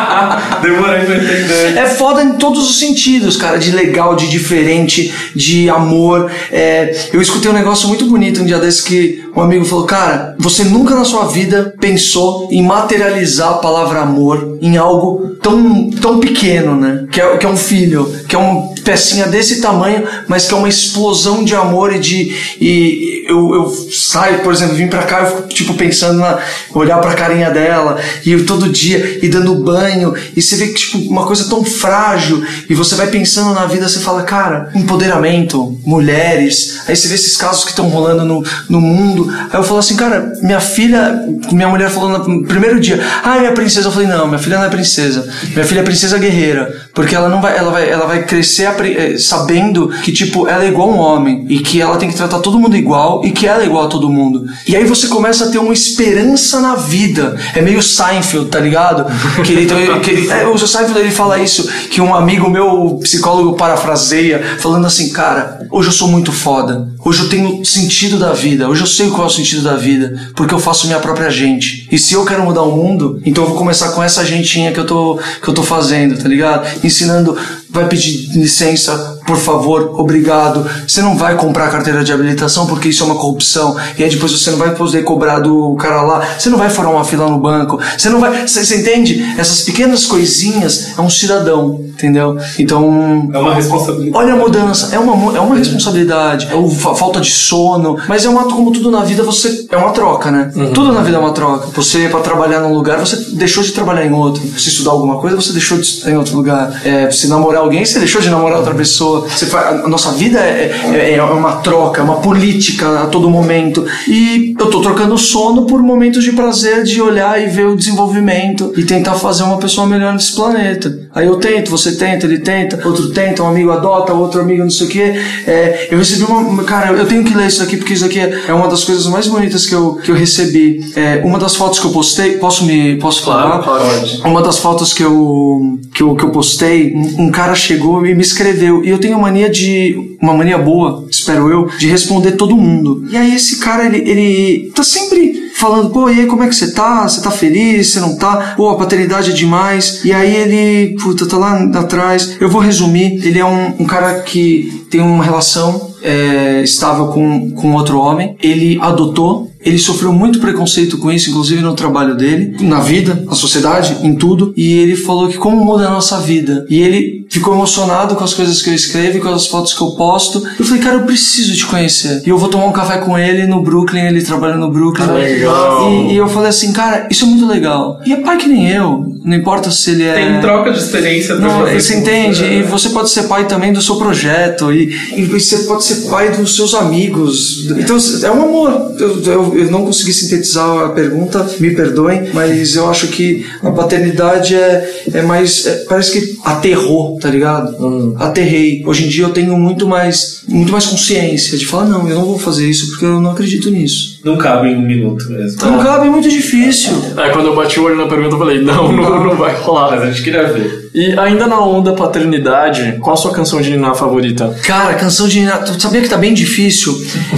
Demorei 0.61 1.05
pra 1.05 1.15
entender. 1.15 1.77
É 1.77 1.85
foda 1.87 2.23
em 2.23 2.33
todos 2.33 2.69
os 2.69 2.79
sentidos, 2.79 3.37
cara, 3.37 3.57
de 3.57 3.71
legal, 3.71 4.15
de 4.15 4.29
diferente, 4.29 5.13
de 5.35 5.69
amor. 5.69 6.31
É, 6.51 6.95
eu 7.13 7.21
escutei 7.21 7.49
um 7.49 7.53
negócio 7.53 7.87
muito 7.87 8.05
bonito 8.05 8.41
um 8.41 8.45
dia 8.45 8.59
desse 8.59 8.83
que 8.83 9.23
um 9.35 9.41
amigo 9.41 9.65
falou, 9.65 9.85
cara, 9.85 10.35
você 10.37 10.63
nunca 10.63 10.95
na 10.95 11.05
sua 11.05 11.25
vida 11.25 11.73
pensou 11.79 12.49
em 12.51 12.61
materializar 12.61 13.49
a 13.49 13.57
palavra 13.57 14.01
amor 14.01 14.57
em 14.61 14.77
algo 14.77 15.35
tão, 15.41 15.89
tão 15.89 16.19
pequeno, 16.19 16.75
né? 16.75 17.05
Que 17.11 17.21
é, 17.21 17.37
que 17.37 17.45
é 17.45 17.49
um 17.49 17.57
filho, 17.57 18.13
que 18.27 18.35
é 18.35 18.39
uma 18.39 18.73
pecinha 18.83 19.27
desse 19.27 19.61
tamanho, 19.61 20.07
mas 20.27 20.45
que 20.45 20.53
é 20.53 20.57
uma 20.57 20.69
explosão 20.69 21.43
de 21.43 21.55
amor 21.55 21.93
e 21.93 21.99
de. 21.99 22.55
E 22.59 23.25
eu, 23.27 23.53
eu 23.53 23.69
saio, 23.91 24.39
por 24.39 24.53
exemplo, 24.53 24.75
vim 24.75 24.87
pra 24.87 25.03
cá, 25.03 25.21
eu 25.21 25.27
fico 25.27 25.47
tipo 25.49 25.73
pensando 25.73 26.19
na. 26.19 26.39
olhar 26.73 26.97
pra 26.99 27.13
carinha 27.13 27.49
dela, 27.49 27.99
e 28.25 28.35
todo 28.43 28.69
dia, 28.69 29.19
e 29.21 29.29
dando 29.29 29.55
banho, 29.55 30.13
e 30.35 30.41
você 30.41 30.55
vê 30.55 30.67
que, 30.67 30.73
tipo, 30.75 30.97
uma 31.09 31.25
coisa 31.25 31.47
tão 31.49 31.63
frágil, 31.63 32.43
e 32.69 32.73
você 32.73 32.95
vai 32.95 33.07
pensando 33.07 33.53
na 33.53 33.65
vida, 33.65 33.87
você 33.87 33.99
fala, 33.99 34.23
cara, 34.23 34.71
empoderamento, 34.75 35.79
mulheres, 35.85 36.81
aí 36.87 36.95
você 36.95 37.07
vê 37.07 37.15
esses 37.15 37.37
casos 37.37 37.63
que 37.63 37.71
estão 37.71 37.87
rolando 37.87 38.25
no, 38.25 38.43
no 38.69 38.81
mundo. 38.81 39.31
Aí 39.51 39.59
eu 39.59 39.63
falo 39.63 39.79
assim, 39.79 39.95
cara, 39.95 40.33
minha 40.41 40.59
filha, 40.59 41.25
minha 41.51 41.67
mulher 41.67 41.89
falou 41.89 42.09
no 42.09 42.43
primeiro 42.45 42.79
dia, 42.79 42.99
ah, 43.23 43.39
minha 43.39 43.51
princesa. 43.51 43.87
Eu 43.87 43.91
falei, 43.91 44.07
não, 44.07 44.27
minha 44.27 44.39
filha 44.39 44.57
não 44.57 44.65
é 44.65 44.69
princesa. 44.69 45.27
Minha 45.53 45.65
filha 45.65 45.79
é 45.81 45.83
princesa 45.83 46.17
guerreira. 46.17 46.89
Porque 46.93 47.15
ela 47.15 47.29
não 47.29 47.41
vai, 47.41 47.57
ela 47.57 47.71
vai, 47.71 47.89
ela 47.89 48.05
vai 48.05 48.23
crescer 48.23 48.67
eh, 48.67 49.17
sabendo 49.17 49.89
que, 50.03 50.11
tipo, 50.11 50.47
ela 50.47 50.63
é 50.63 50.67
igual 50.67 50.89
um 50.89 50.97
homem. 50.97 51.45
E 51.49 51.59
que 51.59 51.81
ela 51.81 51.97
tem 51.97 52.09
que 52.09 52.15
tratar 52.15 52.39
todo 52.39 52.59
mundo 52.59 52.75
igual 52.75 53.23
e 53.23 53.31
que 53.31 53.47
ela 53.47 53.63
é 53.63 53.65
igual 53.65 53.85
a 53.85 53.87
todo 53.87 54.09
mundo. 54.09 54.45
E 54.67 54.75
aí 54.75 54.83
você 54.85 55.07
começa 55.07 55.45
a 55.45 55.49
ter 55.49 55.57
uma 55.57 55.73
esperança 55.73 56.59
na 56.59 56.75
vida. 56.75 57.37
É 57.55 57.61
meio 57.61 57.81
Seinfeld, 57.81 58.49
tá 58.49 58.59
ligado? 58.59 59.05
Que 59.43 59.53
ele, 59.53 59.65
que 60.01 60.11
ele, 60.11 60.29
é, 60.29 60.45
o 60.47 60.57
Seinfeld 60.57 60.99
ele 60.99 61.11
fala 61.11 61.39
isso, 61.39 61.67
que 61.89 62.01
um 62.01 62.13
amigo 62.13 62.49
meu, 62.49 62.99
psicólogo, 63.01 63.55
parafraseia, 63.55 64.57
falando 64.59 64.85
assim, 64.85 65.09
cara, 65.09 65.65
hoje 65.71 65.89
eu 65.89 65.93
sou 65.93 66.07
muito 66.07 66.31
foda. 66.31 66.89
Hoje 67.03 67.21
eu 67.21 67.29
tenho 67.29 67.65
sentido 67.65 68.17
da 68.17 68.33
vida. 68.33 68.67
Hoje 68.69 68.81
eu 68.81 68.87
sei 68.87 69.09
qual 69.09 69.23
é 69.23 69.27
o 69.27 69.29
sentido 69.29 69.63
da 69.63 69.75
vida. 69.75 70.31
Porque 70.35 70.53
eu 70.53 70.59
faço 70.59 70.87
minha 70.87 70.99
própria 70.99 71.29
gente. 71.29 71.87
E 71.91 71.97
se 71.97 72.13
eu 72.13 72.25
quero 72.25 72.43
mudar 72.43 72.63
o 72.63 72.75
mundo, 72.75 73.19
então 73.25 73.43
eu 73.43 73.49
vou 73.49 73.57
começar 73.57 73.89
com 73.89 74.03
essa 74.03 74.25
gentinha 74.25 74.71
que 74.71 74.79
eu 74.79 74.85
tô, 74.85 75.19
que 75.41 75.47
eu 75.47 75.53
tô 75.53 75.63
fazendo, 75.63 76.21
tá 76.21 76.27
ligado? 76.27 76.67
Ensinando, 76.83 77.35
vai 77.71 77.87
pedir 77.87 78.29
licença, 78.37 79.19
por 79.25 79.37
favor, 79.37 79.99
obrigado. 79.99 80.65
Você 80.87 81.01
não 81.01 81.15
vai 81.17 81.35
comprar 81.35 81.69
carteira 81.71 82.03
de 82.03 82.11
habilitação 82.11 82.65
porque 82.67 82.89
isso 82.89 83.03
é 83.03 83.05
uma 83.05 83.15
corrupção. 83.15 83.75
E 83.97 84.03
aí 84.03 84.09
depois 84.09 84.31
você 84.31 84.51
não 84.51 84.57
vai 84.57 84.75
poder 84.75 85.03
cobrar 85.03 85.39
do 85.39 85.75
cara 85.75 86.01
lá. 86.01 86.21
Você 86.37 86.49
não 86.49 86.57
vai 86.57 86.69
furar 86.69 86.91
uma 86.91 87.03
fila 87.05 87.29
no 87.29 87.37
banco. 87.39 87.79
Você 87.97 88.09
não 88.09 88.19
vai. 88.19 88.47
Você, 88.47 88.65
você 88.65 88.77
entende? 88.81 89.23
Essas 89.37 89.61
pequenas 89.61 90.05
coisinhas 90.05 90.97
é 90.97 91.01
um 91.01 91.09
cidadão, 91.09 91.79
entendeu? 91.81 92.37
Então. 92.59 93.29
É 93.33 93.37
uma 93.39 93.53
responsabilidade. 93.55 94.17
Olha 94.17 94.33
a 94.33 94.37
mudança, 94.37 94.89
é 94.93 94.99
uma, 94.99 95.37
é 95.37 95.39
uma 95.39 95.55
responsabilidade, 95.55 96.47
é 96.47 96.69
fa- 96.75 96.95
falta 96.95 97.19
de 97.21 97.31
sono, 97.31 97.97
mas 98.07 98.25
é 98.25 98.29
uma, 98.29 98.43
como 98.45 98.71
tudo 98.71 98.91
na 98.91 99.01
vida, 99.03 99.23
você 99.23 99.65
é 99.71 99.77
uma 99.77 99.91
troca, 99.91 100.29
né? 100.31 100.51
Tudo 100.73 100.91
na 100.91 101.01
vida 101.01 101.17
é 101.17 101.19
uma 101.19 101.31
troca. 101.33 101.67
Você, 101.75 102.09
pra 102.09 102.19
trabalhar 102.21 102.59
num 102.61 102.73
lugar, 102.73 102.99
você 102.99 103.15
deixou 103.35 103.63
de 103.63 103.71
trabalhar 103.71 104.05
em 104.05 104.11
outro. 104.13 104.41
Se 104.59 104.69
estudar 104.69 104.91
alguma 104.91 105.17
coisa, 105.19 105.35
você 105.35 105.51
deixou 105.53 105.77
de 105.77 105.85
estudar 105.85 106.11
em 106.11 106.17
outro 106.17 106.35
lugar. 106.35 106.81
É, 106.83 107.09
se 107.11 107.27
namorar 107.27 107.60
alguém, 107.61 107.85
você 107.85 107.99
deixou 107.99 108.21
de 108.21 108.29
namorar 108.29 108.59
outra 108.59 108.73
pessoa. 108.73 109.27
Você 109.27 109.45
faz, 109.45 109.83
a 109.83 109.87
nossa 109.87 110.11
vida 110.11 110.39
é, 110.39 110.71
é, 110.93 111.15
é 111.15 111.23
uma 111.23 111.57
troca, 111.57 112.01
é 112.01 112.03
uma 112.03 112.17
política 112.17 113.01
a 113.01 113.05
todo 113.07 113.29
momento. 113.29 113.85
E 114.07 114.55
eu 114.59 114.69
tô 114.69 114.81
trocando 114.81 115.17
sono 115.17 115.65
por 115.65 115.81
momentos 115.81 116.23
de 116.23 116.31
prazer, 116.33 116.83
de 116.83 117.01
olhar 117.01 117.41
e 117.41 117.47
ver 117.47 117.67
o 117.67 117.75
desenvolvimento 117.75 118.73
e 118.77 118.83
tentar 118.83 119.15
fazer 119.15 119.43
uma 119.43 119.57
pessoa 119.57 119.87
melhor 119.87 120.13
nesse 120.13 120.35
planeta. 120.35 121.09
Aí 121.13 121.25
eu 121.27 121.35
tento, 121.37 121.69
você 121.69 121.93
tenta, 121.95 122.25
ele 122.25 122.39
tenta, 122.39 122.79
outro 122.87 123.09
tenta, 123.11 123.43
um 123.43 123.47
amigo 123.47 123.71
adota, 123.71 124.13
outro 124.13 124.41
amigo 124.41 124.63
não 124.63 124.69
sei 124.69 124.87
o 124.87 124.89
quê. 124.89 125.13
É, 125.45 125.87
eu 125.91 125.97
recebi 125.97 126.23
uma. 126.23 126.63
Cara, 126.63 126.91
eu 126.91 127.05
tenho 127.05 127.23
que 127.23 127.33
ler 127.33 127.47
isso 127.47 127.61
aqui 127.61 127.77
porque 127.77 127.93
isso 127.93 128.05
aqui 128.05 128.19
é 128.19 128.53
uma 128.53 128.67
das 128.67 128.83
coisas 128.83 129.05
mais 129.07 129.27
bonitas 129.27 129.65
que 129.65 129.73
eu, 129.75 129.95
que 129.95 130.11
eu 130.11 130.15
recebi. 130.15 130.91
É, 130.95 131.21
uma 131.23 131.37
das 131.37 131.55
fotos 131.55 131.79
que 131.79 131.85
eu 131.85 131.91
postei, 131.91 132.37
posso 132.37 132.65
me 132.65 132.97
posso 132.97 133.23
Claro, 133.23 133.63
falar? 133.63 133.79
pode. 133.79 134.21
Uma 134.23 134.41
das 134.41 134.57
fotos 134.57 134.93
que 134.93 135.03
eu, 135.03 135.79
que 135.93 136.01
eu, 136.03 136.15
que 136.15 136.23
eu 136.23 136.29
postei, 136.29 136.93
um, 136.95 137.25
um 137.25 137.31
cara 137.31 137.50
chegou 137.55 138.05
e 138.05 138.13
me 138.13 138.21
escreveu. 138.21 138.83
E 138.83 138.89
eu 138.89 138.99
tenho 138.99 139.19
mania 139.19 139.49
de. 139.49 140.17
Uma 140.21 140.33
mania 140.35 140.57
boa, 140.57 141.07
espero 141.09 141.49
eu, 141.49 141.67
de 141.79 141.87
responder 141.87 142.33
todo 142.33 142.55
mundo. 142.55 143.05
E 143.09 143.17
aí 143.17 143.33
esse 143.35 143.57
cara, 143.57 143.85
ele, 143.85 144.09
ele 144.09 144.71
tá 144.75 144.83
sempre 144.83 145.51
falando, 145.55 145.89
pô, 145.91 146.09
e 146.09 146.21
aí 146.21 146.25
como 146.25 146.43
é 146.43 146.47
que 146.47 146.55
você 146.55 146.71
tá? 146.71 147.07
Você 147.07 147.21
tá 147.21 147.31
feliz? 147.31 147.89
Você 147.89 147.99
não 147.99 148.17
tá? 148.17 148.53
Pô, 148.55 148.69
a 148.69 148.77
paternidade 148.77 149.31
é 149.31 149.33
demais. 149.33 150.03
E 150.03 150.11
aí 150.11 150.35
ele, 150.35 150.95
puta, 150.95 151.25
tá 151.25 151.37
lá 151.37 151.59
atrás. 151.75 152.37
Eu 152.39 152.49
vou 152.49 152.61
resumir. 152.61 153.25
Ele 153.25 153.39
é 153.39 153.45
um, 153.45 153.75
um 153.79 153.85
cara 153.85 154.21
que 154.21 154.85
tem 154.89 155.01
uma 155.01 155.23
relação 155.23 155.93
é, 156.01 156.61
estável 156.63 157.07
com, 157.07 157.51
com 157.51 157.73
outro 157.73 157.99
homem. 157.99 158.35
Ele 158.41 158.79
adotou. 158.81 159.50
Ele 159.63 159.77
sofreu 159.77 160.11
muito 160.11 160.39
preconceito 160.39 160.97
com 160.97 161.11
isso, 161.11 161.29
inclusive 161.29 161.61
no 161.61 161.73
trabalho 161.75 162.15
dele, 162.15 162.55
na 162.61 162.79
vida, 162.79 163.23
na 163.25 163.35
sociedade, 163.35 163.97
em 164.03 164.15
tudo. 164.15 164.53
E 164.57 164.73
ele 164.73 164.95
falou 164.95 165.27
que 165.27 165.37
como 165.37 165.63
muda 165.63 165.87
a 165.87 165.91
nossa 165.91 166.19
vida. 166.19 166.65
E 166.69 166.81
ele 166.81 167.25
ficou 167.29 167.53
emocionado 167.53 168.15
com 168.15 168.23
as 168.23 168.33
coisas 168.33 168.61
que 168.61 168.69
eu 168.69 168.73
escrevo, 168.73 169.19
com 169.19 169.29
as 169.29 169.47
fotos 169.47 169.73
que 169.73 169.81
eu 169.81 169.91
posto. 169.91 170.43
Eu 170.59 170.65
falei, 170.65 170.81
cara, 170.81 170.95
eu 170.97 171.03
preciso 171.03 171.55
te 171.55 171.65
conhecer. 171.65 172.23
E 172.25 172.29
eu 172.29 172.37
vou 172.37 172.49
tomar 172.49 172.65
um 172.65 172.71
café 172.71 172.97
com 172.97 173.17
ele 173.17 173.47
no 173.47 173.61
Brooklyn, 173.61 174.07
ele 174.07 174.21
trabalha 174.21 174.55
no 174.57 174.69
Brooklyn. 174.69 175.07
Legal. 175.07 175.91
E, 175.91 176.13
e 176.13 176.17
eu 176.17 176.27
falei 176.27 176.49
assim, 176.49 176.73
cara, 176.73 177.07
isso 177.09 177.25
é 177.25 177.27
muito 177.27 177.47
legal. 177.47 178.01
E 178.05 178.11
é 178.11 178.17
pai 178.17 178.37
que 178.37 178.49
nem 178.49 178.69
eu. 178.69 179.05
Não 179.23 179.35
importa 179.35 179.69
se 179.69 179.91
ele 179.91 180.03
é. 180.03 180.13
Tem 180.13 180.41
troca 180.41 180.71
de 180.71 180.79
experiência 180.79 181.35
pra 181.35 181.47
Não, 181.47 181.65
você 181.67 181.97
entende? 181.97 182.39
você, 182.39 182.53
E 182.53 182.57
né? 182.57 182.63
você 182.63 182.89
pode 182.89 183.09
ser 183.09 183.23
pai 183.23 183.47
também 183.47 183.71
do 183.71 183.81
seu 183.81 183.95
projeto. 183.95 184.73
E, 184.73 184.93
e 185.15 185.23
você 185.23 185.59
pode 185.59 185.83
ser 185.83 186.09
pai 186.09 186.31
dos 186.31 186.55
seus 186.55 186.73
amigos. 186.73 187.69
Então, 187.77 187.97
é 188.23 188.31
um 188.31 188.41
amor. 188.43 188.93
Eu, 188.99 189.23
eu, 189.23 189.50
eu 189.55 189.69
não 189.71 189.85
consegui 189.85 190.13
sintetizar 190.13 190.85
a 190.85 190.89
pergunta, 190.89 191.47
me 191.59 191.71
perdoem, 191.75 192.29
mas 192.33 192.75
eu 192.75 192.89
acho 192.89 193.07
que 193.07 193.45
a 193.63 193.71
paternidade 193.71 194.55
é, 194.55 195.03
é 195.13 195.21
mais. 195.21 195.65
é- 195.65 195.85
parece 195.87 196.11
que 196.11 196.37
aterrou, 196.43 197.17
tá 197.19 197.29
ligado? 197.29 198.15
Aterrei. 198.19 198.83
Hoje 198.85 199.05
em 199.05 199.09
dia 199.09 199.23
eu 199.25 199.29
tenho 199.31 199.57
muito 199.57 199.87
mais, 199.87 200.43
muito 200.47 200.71
mais 200.71 200.85
consciência 200.85 201.57
de 201.57 201.65
falar: 201.65 201.85
não, 201.85 202.07
eu 202.07 202.15
não 202.15 202.25
vou 202.25 202.39
fazer 202.39 202.69
isso 202.69 202.89
porque 202.91 203.05
eu 203.05 203.19
não 203.21 203.31
acredito 203.31 203.69
nisso. 203.69 204.19
Não 204.23 204.37
cabe 204.37 204.69
em 204.69 204.75
um 204.75 204.81
minuto 204.81 205.29
mesmo. 205.31 205.61
Não 205.65 205.79
cabe, 205.83 206.07
é 206.07 206.09
muito 206.09 206.29
difícil. 206.29 206.91
Aí 207.17 207.31
quando 207.31 207.47
eu 207.47 207.55
bati 207.55 207.79
o 207.79 207.83
olho 207.83 207.97
na 207.97 208.07
pergunta, 208.07 208.35
eu 208.35 208.39
falei, 208.39 208.61
não, 208.61 208.91
não, 208.91 209.23
não 209.25 209.35
vai 209.35 209.53
Mas 209.53 209.61
rolar. 209.61 209.93
a 209.99 210.05
gente 210.11 210.23
queria 210.23 210.43
ver. 210.51 210.89
E 210.93 211.17
ainda 211.17 211.47
na 211.47 211.59
onda 211.59 211.93
paternidade, 211.93 212.97
qual 212.99 213.13
a 213.13 213.17
sua 213.17 213.31
canção 213.31 213.61
de 213.61 213.71
Niná 213.71 213.93
favorita? 213.93 214.53
Cara, 214.63 214.93
canção 214.95 215.27
de 215.27 215.39
Nina, 215.39 215.57
tu 215.59 215.81
sabia 215.81 216.01
que 216.01 216.09
tá 216.09 216.17
bem 216.17 216.33
difícil? 216.33 216.93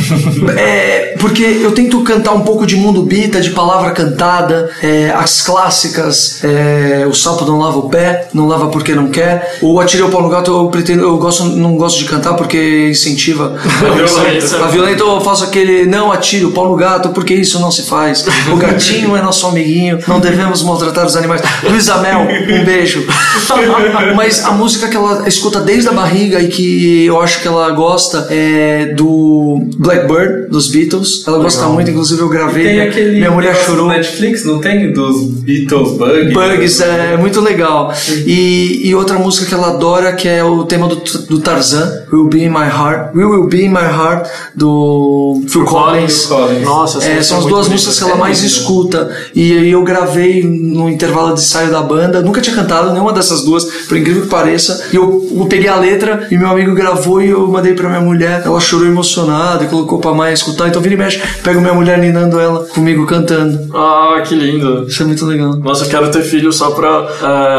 é, 0.58 1.16
porque 1.20 1.44
eu 1.44 1.72
tento 1.72 2.02
cantar 2.02 2.34
um 2.34 2.42
pouco 2.42 2.66
de 2.66 2.76
mundo 2.76 3.04
bita, 3.04 3.40
de 3.40 3.52
palavra 3.52 3.92
cantada, 3.92 4.72
é, 4.82 5.12
as 5.12 5.42
clássicas, 5.42 6.44
é, 6.44 7.06
o 7.08 7.14
sapo 7.14 7.46
não 7.46 7.60
lava 7.60 7.78
o 7.78 7.90
pé, 7.90 8.28
não 8.34 8.48
lava 8.48 8.70
porque 8.70 8.96
não 8.96 9.10
quer. 9.10 9.60
O 9.62 9.80
atirei 9.80 10.06
o 10.06 10.10
pau 10.10 10.24
no 10.24 10.30
gato, 10.30 10.52
eu 10.52 10.68
pretendo, 10.70 11.04
eu 11.04 11.18
gosto, 11.18 11.46
não 11.46 11.78
gosto 11.78 12.00
de 12.00 12.06
cantar 12.06 12.34
porque 12.34 12.90
incentiva 12.90 13.56
a 13.64 13.94
violência. 13.94 14.58
A 14.58 14.68
violência 14.68 15.04
eu 15.04 15.22
faço 15.22 15.44
aquele 15.44 15.86
não 15.86 16.12
atire 16.12 16.46
o 16.46 16.52
pau 16.52 16.68
no 16.68 16.76
gato 16.76 17.10
porque 17.10 17.36
isso 17.36 17.60
não 17.60 17.70
se 17.70 17.84
faz. 17.84 18.26
O 18.52 18.56
gatinho 18.56 19.16
é 19.16 19.22
nosso 19.22 19.46
amiguinho, 19.46 20.00
não 20.08 20.20
devemos 20.20 20.64
maltratar 20.64 21.06
os 21.06 21.16
animais. 21.16 21.42
Luísa 21.64 21.98
Mel, 21.98 22.22
um 22.22 22.66
beijo. 22.66 23.06
Mas 24.16 24.44
a 24.44 24.52
música 24.52 24.88
que 24.88 24.96
ela 24.96 25.28
escuta 25.28 25.60
desde 25.60 25.90
a 25.90 25.92
barriga 25.92 26.40
e 26.42 26.48
que 26.48 27.06
eu 27.06 27.20
acho 27.22 27.42
que 27.42 27.48
ela 27.48 27.70
gosta 27.72 28.28
é 28.30 28.94
do 28.96 29.62
Blackbird, 29.78 30.50
dos 30.50 30.70
Beatles. 30.70 31.24
Ela 31.28 31.40
gosta 31.40 31.66
muito, 31.68 31.92
inclusive 31.92 32.22
eu 32.22 32.30
gravei. 32.30 32.64
Tem 32.66 32.82
aquele 32.82 33.18
minha 33.18 33.32
mulher 33.32 33.56
chorou. 33.56 33.88
do 33.88 33.88
Netflix, 33.90 34.46
não 34.46 34.60
tem? 34.60 34.92
Dos 34.94 35.24
Beatles 35.24 35.92
Bugs. 35.98 36.34
Bugs 36.34 36.82
é 36.82 37.18
muito 37.18 37.42
legal. 37.42 37.94
E, 38.26 38.82
e 38.84 38.96
outra 38.96 39.18
música 39.18 39.46
que 39.46 39.54
ela 39.54 39.70
adora 39.70 40.14
que 40.14 40.28
é 40.28 40.44
o 40.44 40.64
tema 40.64 40.88
do, 40.88 40.96
do 40.96 41.40
Tarzan, 41.40 42.06
Will 42.12 42.28
Be 42.28 42.44
in 42.44 42.50
My 42.50 42.66
Heart, 42.68 43.16
Will 43.16 43.30
Will 43.30 43.48
Be 43.48 43.66
in 43.66 43.70
My 43.70 43.82
Heart 43.84 44.28
do 44.56 45.44
Phil 45.48 45.66
Collins. 45.66 46.26
Collins. 46.26 46.64
Nossa, 46.64 46.98
É, 47.04 47.16
música 47.16 47.24
são 47.24 47.38
é 47.38 47.40
as 47.42 47.46
duas 47.48 47.68
músicas 47.68 47.98
que 47.98 48.04
ela 48.04 48.16
mais 48.16 48.44
escuta. 48.44 49.10
E 49.36 49.58
aí 49.58 49.72
eu 49.72 49.84
gravei 49.84 50.44
no 50.44 50.90
intervalo 50.90 51.34
de 51.34 51.42
ensaio 51.42 51.72
da 51.72 51.82
banda. 51.82 52.22
Nunca 52.22 52.42
tinha 52.42 52.56
cantado 52.56 52.92
nenhuma 52.92 53.12
dessas 53.14 53.33
duas, 53.42 53.64
por 53.88 53.98
incrível 53.98 54.24
que 54.24 54.28
pareça. 54.30 54.90
E 54.92 54.96
eu, 54.96 55.26
eu 55.36 55.46
peguei 55.46 55.70
a 55.70 55.76
letra 55.76 56.28
e 56.30 56.38
meu 56.38 56.50
amigo 56.50 56.74
gravou 56.74 57.22
e 57.22 57.30
eu 57.30 57.48
mandei 57.48 57.74
pra 57.74 57.88
minha 57.90 58.02
mulher. 58.02 58.42
Ela 58.46 58.60
chorou 58.60 58.86
emocionada 58.88 59.64
e 59.64 59.68
colocou 59.68 60.00
pra 60.00 60.14
mãe 60.14 60.34
escutar. 60.34 60.68
Então 60.68 60.82
vira 60.82 60.96
e 60.96 60.98
mexe, 60.98 61.22
pego 61.44 61.62
minha 61.62 61.74
mulher 61.74 61.98
ninando 61.98 62.40
ela 62.40 62.66
comigo 62.66 63.06
cantando. 63.06 63.70
Ah, 63.76 64.22
que 64.26 64.36
lindo. 64.36 64.86
Isso 64.88 65.04
é 65.04 65.06
muito 65.06 65.26
legal. 65.26 65.56
Nossa, 65.56 65.86
eu 65.86 65.90
quero 65.90 66.12
ter 66.12 66.22
filho 66.24 66.52
só 66.52 66.72
pra 66.72 67.08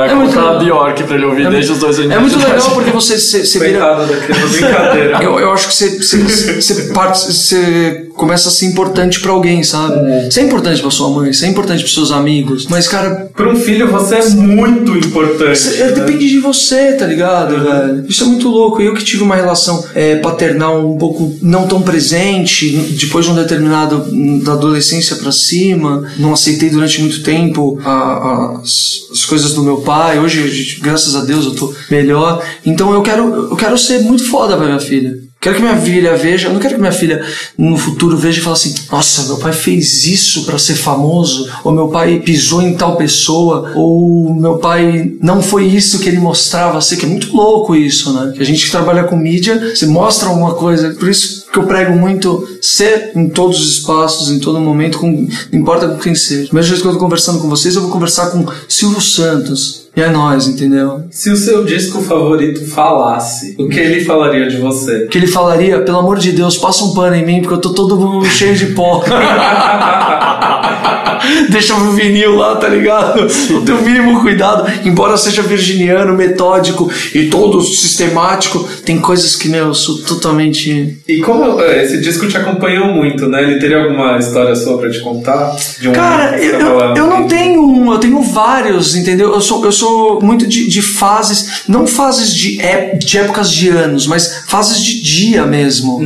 é, 0.07 0.11
É 0.11 0.15
muito 0.15 0.39
a. 0.39 0.59
Bjork 0.59 1.03
pra 1.05 1.17
ele 1.17 1.25
ouvir 1.27 1.49
desde 1.51 1.73
os 1.73 1.79
dois 1.79 1.99
anos. 1.99 2.11
É 2.13 2.19
muito 2.19 2.39
legal 2.39 2.71
porque 2.73 2.91
você, 2.91 3.19
você 3.19 3.59
vira. 3.59 3.81
Coitada 3.81 4.07
da 4.07 4.17
criança, 4.17 4.47
brincadeira. 4.49 5.23
Eu, 5.23 5.41
eu 5.41 5.53
acho 5.53 5.69
que 5.69 6.93
parte- 6.93 7.27
você 7.33 8.04
começa 8.15 8.49
a 8.49 8.53
ser 8.53 8.67
importante 8.67 9.21
pra 9.21 9.33
alguém, 9.33 9.63
sabe? 9.63 9.95
Você 10.31 10.41
é 10.41 10.45
importante 10.45 10.81
pra 10.81 10.91
sua 10.91 11.09
mãe, 11.11 11.33
você 11.33 11.47
é 11.47 11.49
importante 11.49 11.83
pros 11.83 11.95
seus 11.95 12.11
amigos. 12.13 12.67
Mas, 12.69 12.87
cara, 12.89 13.31
Para 13.35 13.49
um 13.51 13.57
filho, 13.57 13.91
você 13.91 14.15
é 14.17 14.29
muito 14.31 14.97
importante. 14.97 15.59
Cê- 15.59 15.81
é, 15.83 15.87
né? 15.87 15.93
depende 15.93 16.29
de 16.29 16.39
você, 16.39 16.93
tá 16.93 17.07
ligado, 17.07 17.63
velho? 17.63 18.05
Isso 18.09 18.23
é 18.25 18.27
muito 18.27 18.49
louco. 18.49 18.81
Eu 18.81 18.95
que 18.95 19.05
tive 19.05 19.23
uma 19.23 19.35
relação 19.35 19.85
é, 19.95 20.17
paternal 20.17 20.89
um 20.89 20.97
pouco 20.99 21.35
não 21.43 21.67
tão 21.67 21.83
presente, 21.83 22.71
depois 22.99 23.25
de 23.27 23.33
um 23.33 23.35
determinado 23.35 24.05
da 24.43 24.53
adolescência 24.53 25.17
pra 25.17 25.33
cima, 25.33 26.05
não 26.19 26.33
aceitei 26.33 26.71
durante 26.71 27.01
muito 27.01 27.23
tempo 27.23 27.79
a- 27.85 27.91
a- 27.91 28.61
as, 28.63 29.09
as 29.13 29.25
coisas 29.25 29.53
do 29.55 29.63
meu 29.63 29.79
pai. 29.79 30.19
Hoje, 30.21 30.79
graças 30.81 31.15
a 31.17 31.25
Deus, 31.25 31.45
eu 31.47 31.55
tô 31.55 31.75
melhor. 31.91 32.43
Então 32.65 32.93
eu 32.95 33.03
quero, 33.03 33.49
eu 33.51 33.57
quero 33.57 33.77
ser 33.77 34.01
muito 34.03 34.25
foda 34.29 34.57
pra 34.57 34.67
minha 34.67 34.81
filha. 34.81 35.15
Quero 35.45 35.57
que 35.57 35.63
minha 35.63 35.77
filha 35.77 36.17
veja, 36.17 36.49
eu 36.49 36.55
não 36.55 36.59
quero 36.59 36.77
que 36.77 36.81
minha 36.81 36.91
filha 36.91 37.23
no 37.59 37.77
futuro 37.77 38.17
veja 38.17 38.39
e 38.39 38.43
fale 38.43 38.55
assim: 38.55 38.75
nossa, 38.91 39.25
meu 39.25 39.37
pai 39.37 39.53
fez 39.53 40.07
isso 40.07 40.47
pra 40.47 40.59
ser 40.59 40.75
famoso, 40.75 41.47
ou 41.63 41.71
meu 41.71 41.89
pai 41.89 42.19
pisou 42.21 42.63
em 42.63 42.73
tal 42.73 42.97
pessoa, 42.97 43.71
ou 43.75 44.35
meu 44.35 44.57
pai 44.57 45.13
não 45.21 45.43
foi 45.43 45.67
isso 45.67 45.99
que 45.99 46.09
ele 46.09 46.17
mostrava 46.17 46.81
ser, 46.81 46.97
que 46.97 47.05
é 47.05 47.09
muito 47.11 47.37
louco 47.37 47.77
isso, 47.77 48.11
né? 48.15 48.33
Que 48.35 48.41
a 48.41 48.47
gente 48.47 48.65
que 48.65 48.71
trabalha 48.71 49.05
com 49.05 49.19
mídia, 49.19 49.75
você 49.77 49.85
mostra 49.85 50.31
alguma 50.31 50.55
coisa, 50.55 50.95
por 50.95 51.11
isso 51.11 51.45
que 51.53 51.59
eu 51.59 51.65
prego 51.65 51.95
muito 51.95 52.49
ser 52.63 53.13
em 53.15 53.29
todos 53.29 53.61
os 53.61 53.73
espaços, 53.81 54.31
em 54.31 54.39
todo 54.39 54.59
momento, 54.59 54.99
com, 54.99 55.29
não 55.53 55.61
importa 55.61 55.89
com 55.89 55.99
quem 55.99 56.15
seja. 56.15 56.49
Mesmo 56.55 56.71
jeito 56.71 56.81
que 56.81 56.89
eu 56.89 56.93
tô 56.95 56.99
conversando 56.99 57.39
com 57.41 57.51
vocês, 57.51 57.77
eu 57.77 57.83
vou 57.83 57.91
conversar 57.91 58.31
com 58.31 58.47
Silvio 58.67 59.03
Santos. 59.03 59.84
E 59.97 60.01
é 60.01 60.11
nóis, 60.11 60.49
entendeu? 60.49 61.05
Se 61.11 61.31
o 61.31 61.37
seu 61.37 61.65
disco 61.65 62.03
favorito 62.03 62.67
falasse, 62.69 63.55
o 63.59 63.69
que 63.69 63.79
ele 63.79 64.05
falaria 64.05 64.49
de 64.49 64.57
você? 64.57 65.07
que 65.07 65.19
ele 65.19 65.29
falaria, 65.29 65.83
pelo 65.83 65.99
amor 65.99 66.19
de 66.19 66.33
Deus, 66.33 66.57
passa 66.57 66.85
um 66.85 66.95
pano 66.95 67.15
em 67.15 67.25
mim, 67.25 67.41
porque 67.41 67.55
eu 67.55 67.61
tô 67.61 67.73
todo 67.73 68.25
cheio 68.25 68.57
de 68.57 68.67
pó. 68.67 69.05
Deixa 71.51 71.75
o 71.75 71.91
vinil 71.93 72.35
lá, 72.37 72.57
tá 72.57 72.69
ligado? 72.69 73.27
Não 73.51 73.65
tem 73.65 73.75
o 73.75 73.83
mínimo 73.83 74.21
cuidado. 74.21 74.65
Embora 74.85 75.17
seja 75.17 75.43
virginiano, 75.43 76.15
metódico 76.15 76.91
e 77.15 77.27
todo 77.27 77.61
sistemático, 77.63 78.67
tem 78.85 78.99
coisas 79.01 79.37
que, 79.37 79.49
meu, 79.49 79.67
eu 79.69 79.75
sou 79.75 79.99
totalmente. 79.99 80.99
E 81.09 81.19
como 81.21 81.61
é, 81.61 81.85
esse 81.85 82.01
disco 82.01 82.27
te 82.29 82.37
acompanhou 82.37 82.89
muito, 82.89 83.29
né? 83.29 83.43
Ele 83.43 83.59
teria 83.59 83.83
alguma 83.83 84.19
história 84.19 84.55
sua 84.57 84.79
pra 84.79 84.91
te 84.91 85.01
contar? 85.01 85.55
De 85.81 85.89
um 85.89 85.93
Cara, 85.93 86.39
eu, 86.43 86.59
eu, 86.61 86.79
eu 86.97 87.07
não 87.07 87.27
tenho 87.27 87.63
um, 87.65 87.93
eu 87.93 87.99
tenho 87.99 88.21
vários, 88.23 88.95
entendeu? 88.97 89.33
Eu 89.33 89.41
sou, 89.41 89.65
eu 89.65 89.73
sou 89.73 90.21
muito 90.23 90.47
de, 90.47 90.69
de 90.69 90.83
fases, 90.83 91.63
não 91.69 91.87
fases 91.87 92.33
de, 92.35 92.61
ép- 92.61 92.99
de 93.05 93.19
épocas 93.19 93.51
de 93.51 93.69
anos, 93.69 94.07
mas 94.07 94.45
fases 94.47 94.83
de 94.83 95.03
dia 95.03 95.47
mesmo. 95.47 96.01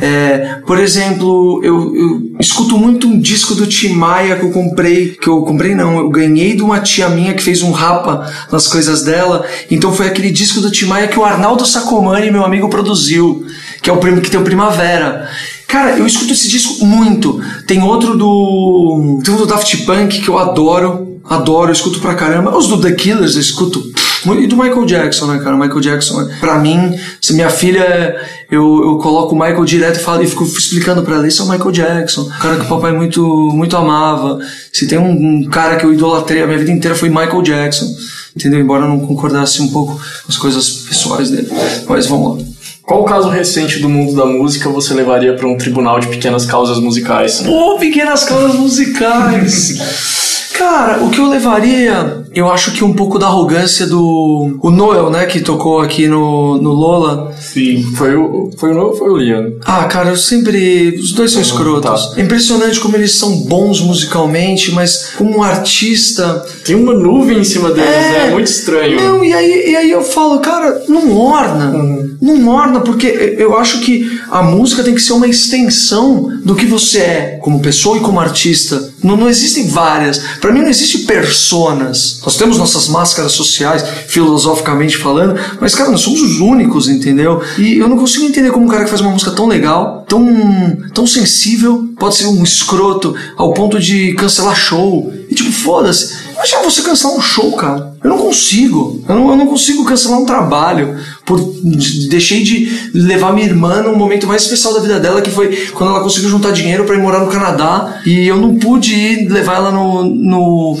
É, 0.00 0.58
por 0.66 0.78
exemplo, 0.78 1.60
eu, 1.64 1.94
eu 1.94 2.22
escuto 2.40 2.76
muito 2.78 3.06
um 3.06 3.18
disco 3.18 3.54
do 3.54 3.66
Tim 3.66 3.90
Maia 3.94 4.36
que 4.36 4.44
eu 4.44 4.50
comprei, 4.68 5.10
que 5.10 5.28
eu 5.28 5.42
comprei 5.42 5.74
não, 5.74 5.98
eu 5.98 6.08
ganhei 6.08 6.56
de 6.56 6.62
uma 6.62 6.80
tia 6.80 7.08
minha 7.08 7.34
que 7.34 7.42
fez 7.42 7.62
um 7.62 7.70
rapa 7.70 8.30
nas 8.50 8.66
coisas 8.66 9.02
dela. 9.02 9.44
Então 9.70 9.92
foi 9.92 10.06
aquele 10.06 10.30
disco 10.30 10.60
do 10.60 10.70
Tim 10.70 10.86
Maia 10.86 11.08
que 11.08 11.18
o 11.18 11.24
Arnaldo 11.24 11.66
Sacomani, 11.66 12.30
meu 12.30 12.44
amigo, 12.44 12.68
produziu, 12.68 13.44
que 13.82 13.90
é 13.90 13.92
o 13.92 13.98
primo 13.98 14.20
que 14.20 14.30
tem 14.30 14.40
o 14.40 14.44
Primavera. 14.44 15.28
Cara, 15.66 15.98
eu 15.98 16.06
escuto 16.06 16.32
esse 16.32 16.48
disco 16.48 16.84
muito. 16.84 17.40
Tem 17.66 17.82
outro 17.82 18.16
do. 18.16 19.20
Tem 19.24 19.34
um 19.34 19.38
do 19.38 19.46
Daft 19.46 19.76
Punk 19.84 20.20
que 20.20 20.28
eu 20.28 20.38
adoro. 20.38 21.18
Adoro, 21.24 21.70
eu 21.70 21.72
escuto 21.72 22.00
pra 22.00 22.14
caramba. 22.14 22.56
Os 22.56 22.68
do 22.68 22.80
The 22.80 22.92
Killers 22.92 23.34
eu 23.34 23.40
escuto. 23.40 23.82
E 24.38 24.46
do 24.46 24.56
Michael 24.56 24.84
Jackson, 24.86 25.26
né, 25.26 25.38
cara? 25.42 25.56
O 25.56 25.58
Michael 25.58 25.80
Jackson, 25.80 26.28
pra 26.40 26.58
mim, 26.58 26.98
se 27.20 27.34
minha 27.34 27.50
filha, 27.50 28.16
eu, 28.50 28.82
eu 28.84 28.98
coloco 28.98 29.34
o 29.34 29.38
Michael 29.38 29.64
direto 29.64 29.98
e, 29.98 30.02
falo, 30.02 30.22
e 30.22 30.26
fico 30.26 30.44
explicando 30.44 31.02
pra 31.02 31.16
ela: 31.16 31.28
esse 31.28 31.40
é 31.40 31.44
o 31.44 31.48
Michael 31.48 31.72
Jackson, 31.72 32.22
o 32.22 32.38
cara 32.38 32.56
que 32.56 32.64
o 32.64 32.68
papai 32.68 32.92
muito, 32.92 33.22
muito 33.52 33.76
amava. 33.76 34.38
Se 34.72 34.86
tem 34.86 34.98
um, 34.98 35.10
um 35.10 35.44
cara 35.50 35.76
que 35.76 35.84
eu 35.84 35.92
idolatrei 35.92 36.42
a 36.42 36.46
minha 36.46 36.58
vida 36.58 36.70
inteira 36.70 36.96
foi 36.96 37.08
Michael 37.08 37.42
Jackson. 37.42 37.86
Entendeu? 38.36 38.58
Embora 38.60 38.84
eu 38.84 38.88
não 38.88 38.98
concordasse 38.98 39.62
um 39.62 39.68
pouco 39.68 39.94
com 39.94 40.28
as 40.28 40.36
coisas 40.36 40.68
pessoais 40.88 41.30
dele. 41.30 41.48
Mas 41.88 42.06
vamos 42.06 42.38
lá. 42.38 42.44
Qual 42.82 43.04
caso 43.04 43.30
recente 43.30 43.78
do 43.78 43.88
mundo 43.88 44.14
da 44.14 44.26
música 44.26 44.68
você 44.68 44.92
levaria 44.92 45.34
pra 45.34 45.48
um 45.48 45.56
tribunal 45.56 46.00
de 46.00 46.08
pequenas 46.08 46.44
causas 46.44 46.78
musicais? 46.78 47.40
Pô, 47.40 47.78
pequenas 47.78 48.24
causas 48.24 48.56
musicais. 48.56 50.32
Cara, 50.54 51.02
o 51.02 51.10
que 51.10 51.18
eu 51.18 51.28
levaria, 51.28 52.22
eu 52.32 52.50
acho 52.50 52.70
que 52.72 52.84
um 52.84 52.92
pouco 52.92 53.18
da 53.18 53.26
arrogância 53.26 53.86
do 53.88 54.56
o 54.62 54.70
Noel, 54.70 55.10
né, 55.10 55.26
que 55.26 55.40
tocou 55.40 55.80
aqui 55.80 56.06
no, 56.06 56.58
no 56.58 56.70
Lola. 56.70 57.34
Sim. 57.38 57.82
Foi 57.96 58.14
o, 58.14 58.50
foi 58.56 58.70
o 58.70 58.74
Noel 58.74 58.86
ou 58.88 58.96
foi 58.96 59.10
o 59.10 59.16
Liam? 59.16 59.52
Ah, 59.64 59.84
cara, 59.84 60.10
eu 60.10 60.16
sempre. 60.16 60.96
Os 60.96 61.12
dois 61.12 61.32
são 61.32 61.42
escrotos. 61.42 62.10
tá. 62.10 62.20
É 62.20 62.22
impressionante 62.22 62.78
como 62.78 62.96
eles 62.96 63.12
são 63.12 63.36
bons 63.40 63.80
musicalmente, 63.80 64.70
mas 64.72 65.12
como 65.16 65.38
um 65.38 65.42
artista. 65.42 66.44
Tem 66.64 66.76
uma 66.76 66.94
nuvem 66.94 67.38
em 67.38 67.44
cima 67.44 67.70
deles, 67.70 67.90
né? 67.90 68.28
É 68.28 68.30
muito 68.30 68.46
estranho. 68.46 68.96
Não, 68.96 69.24
e 69.24 69.32
aí, 69.32 69.70
e 69.72 69.76
aí 69.76 69.90
eu 69.90 70.02
falo, 70.02 70.38
cara, 70.38 70.84
não 70.88 71.16
orna. 71.16 71.72
Não 72.20 72.48
orna, 72.48 72.80
porque 72.80 73.36
eu 73.38 73.58
acho 73.58 73.80
que 73.80 74.18
a 74.30 74.42
música 74.42 74.82
tem 74.82 74.94
que 74.94 75.02
ser 75.02 75.12
uma 75.12 75.26
extensão 75.26 76.30
do 76.44 76.54
que 76.54 76.64
você 76.64 76.98
é 76.98 77.38
como 77.42 77.60
pessoa 77.60 77.98
e 77.98 78.00
como 78.00 78.20
artista. 78.20 78.92
Não, 79.02 79.16
não 79.16 79.28
existem 79.28 79.68
várias. 79.68 80.20
Pra 80.44 80.52
mim 80.52 80.60
não 80.60 80.68
existe 80.68 80.98
personas. 81.06 82.20
Nós 82.22 82.36
temos 82.36 82.58
nossas 82.58 82.86
máscaras 82.86 83.32
sociais, 83.32 83.82
filosoficamente 84.08 84.98
falando, 84.98 85.40
mas, 85.58 85.74
cara, 85.74 85.90
nós 85.90 86.02
somos 86.02 86.20
os 86.20 86.38
únicos, 86.38 86.86
entendeu? 86.86 87.40
E 87.56 87.78
eu 87.78 87.88
não 87.88 87.96
consigo 87.96 88.26
entender 88.26 88.50
como 88.50 88.66
um 88.66 88.68
cara 88.68 88.84
que 88.84 88.90
faz 88.90 89.00
uma 89.00 89.10
música 89.10 89.30
tão 89.30 89.46
legal, 89.46 90.04
tão, 90.06 90.22
tão 90.92 91.06
sensível, 91.06 91.88
pode 91.98 92.16
ser 92.16 92.26
um 92.26 92.44
escroto 92.44 93.16
ao 93.38 93.54
ponto 93.54 93.80
de 93.80 94.12
cancelar 94.16 94.54
show. 94.54 95.10
E 95.30 95.34
tipo, 95.34 95.50
foda-se. 95.50 96.12
Imagina 96.44 96.62
você 96.62 96.82
cancelar 96.82 97.16
um 97.16 97.22
show, 97.22 97.52
cara. 97.52 97.94
Eu 98.04 98.10
não 98.10 98.18
consigo. 98.18 99.02
Eu 99.08 99.14
não, 99.14 99.30
eu 99.30 99.36
não 99.36 99.46
consigo 99.46 99.82
cancelar 99.82 100.20
um 100.20 100.26
trabalho. 100.26 100.94
Por, 101.24 101.40
deixei 102.10 102.42
de 102.42 102.90
levar 102.92 103.32
minha 103.32 103.46
irmã 103.46 103.80
no 103.80 103.96
momento 103.96 104.26
mais 104.26 104.42
especial 104.42 104.74
da 104.74 104.80
vida 104.80 105.00
dela, 105.00 105.22
que 105.22 105.30
foi 105.30 105.56
quando 105.72 105.88
ela 105.88 106.02
conseguiu 106.02 106.28
juntar 106.28 106.50
dinheiro 106.50 106.84
pra 106.84 106.96
ir 106.96 107.00
morar 107.00 107.20
no 107.20 107.30
Canadá. 107.30 108.02
E 108.04 108.28
eu 108.28 108.36
não 108.36 108.56
pude 108.56 108.94
ir 108.94 109.26
levar 109.30 109.56
ela 109.56 109.70
no, 109.70 110.04
no, 110.04 110.78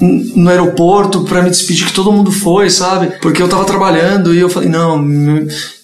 no 0.00 0.50
aeroporto 0.50 1.24
pra 1.24 1.42
me 1.42 1.50
despedir, 1.50 1.86
que 1.86 1.92
todo 1.92 2.12
mundo 2.12 2.30
foi, 2.30 2.68
sabe? 2.70 3.12
Porque 3.20 3.42
eu 3.42 3.48
tava 3.48 3.64
trabalhando 3.64 4.34
e 4.34 4.38
eu 4.38 4.48
falei, 4.48 4.68
não, 4.68 4.98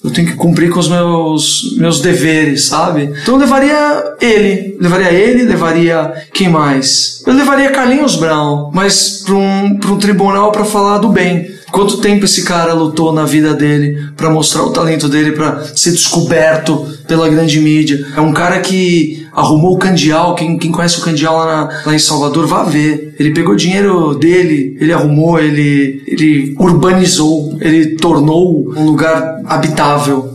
eu 0.04 0.10
tenho 0.10 0.28
que 0.28 0.34
cumprir 0.34 0.70
com 0.70 0.78
os 0.78 0.88
meus, 0.88 1.76
meus 1.78 2.00
deveres, 2.00 2.66
sabe? 2.66 3.12
Então 3.22 3.34
eu 3.34 3.40
levaria 3.40 4.14
ele, 4.20 4.76
levaria 4.80 5.12
ele, 5.12 5.44
levaria 5.44 6.12
quem 6.32 6.48
mais? 6.48 7.22
Eu 7.26 7.34
levaria 7.34 7.70
Carlinhos 7.70 8.16
Brown, 8.16 8.70
mas 8.72 9.05
pra 9.24 9.34
um, 9.34 9.64
um 9.92 9.98
tribunal 9.98 10.52
pra 10.52 10.64
falar 10.64 10.98
do 10.98 11.08
bem. 11.08 11.54
Quanto 11.72 11.98
tempo 11.98 12.24
esse 12.24 12.42
cara 12.44 12.72
lutou 12.72 13.12
na 13.12 13.24
vida 13.24 13.52
dele 13.52 14.10
pra 14.16 14.30
mostrar 14.30 14.62
o 14.62 14.70
talento 14.70 15.08
dele, 15.08 15.32
pra 15.32 15.62
ser 15.74 15.90
descoberto 15.90 16.86
pela 17.06 17.28
grande 17.28 17.60
mídia? 17.60 18.06
É 18.16 18.20
um 18.20 18.32
cara 18.32 18.60
que 18.60 19.26
arrumou 19.32 19.74
o 19.74 19.78
Candial. 19.78 20.34
Quem, 20.36 20.56
quem 20.58 20.70
conhece 20.72 20.98
o 20.98 21.02
Candial 21.02 21.36
lá, 21.36 21.44
na- 21.46 21.82
lá 21.86 21.94
em 21.94 21.98
Salvador, 21.98 22.46
vá 22.46 22.62
ver. 22.62 23.14
Ele 23.18 23.34
pegou 23.34 23.54
dinheiro 23.56 24.14
dele, 24.14 24.76
ele 24.80 24.92
arrumou, 24.92 25.38
ele, 25.38 26.02
ele 26.06 26.54
urbanizou, 26.58 27.56
ele 27.60 27.96
tornou 27.96 28.72
um 28.76 28.84
lugar 28.86 29.40
habitável. 29.44 30.34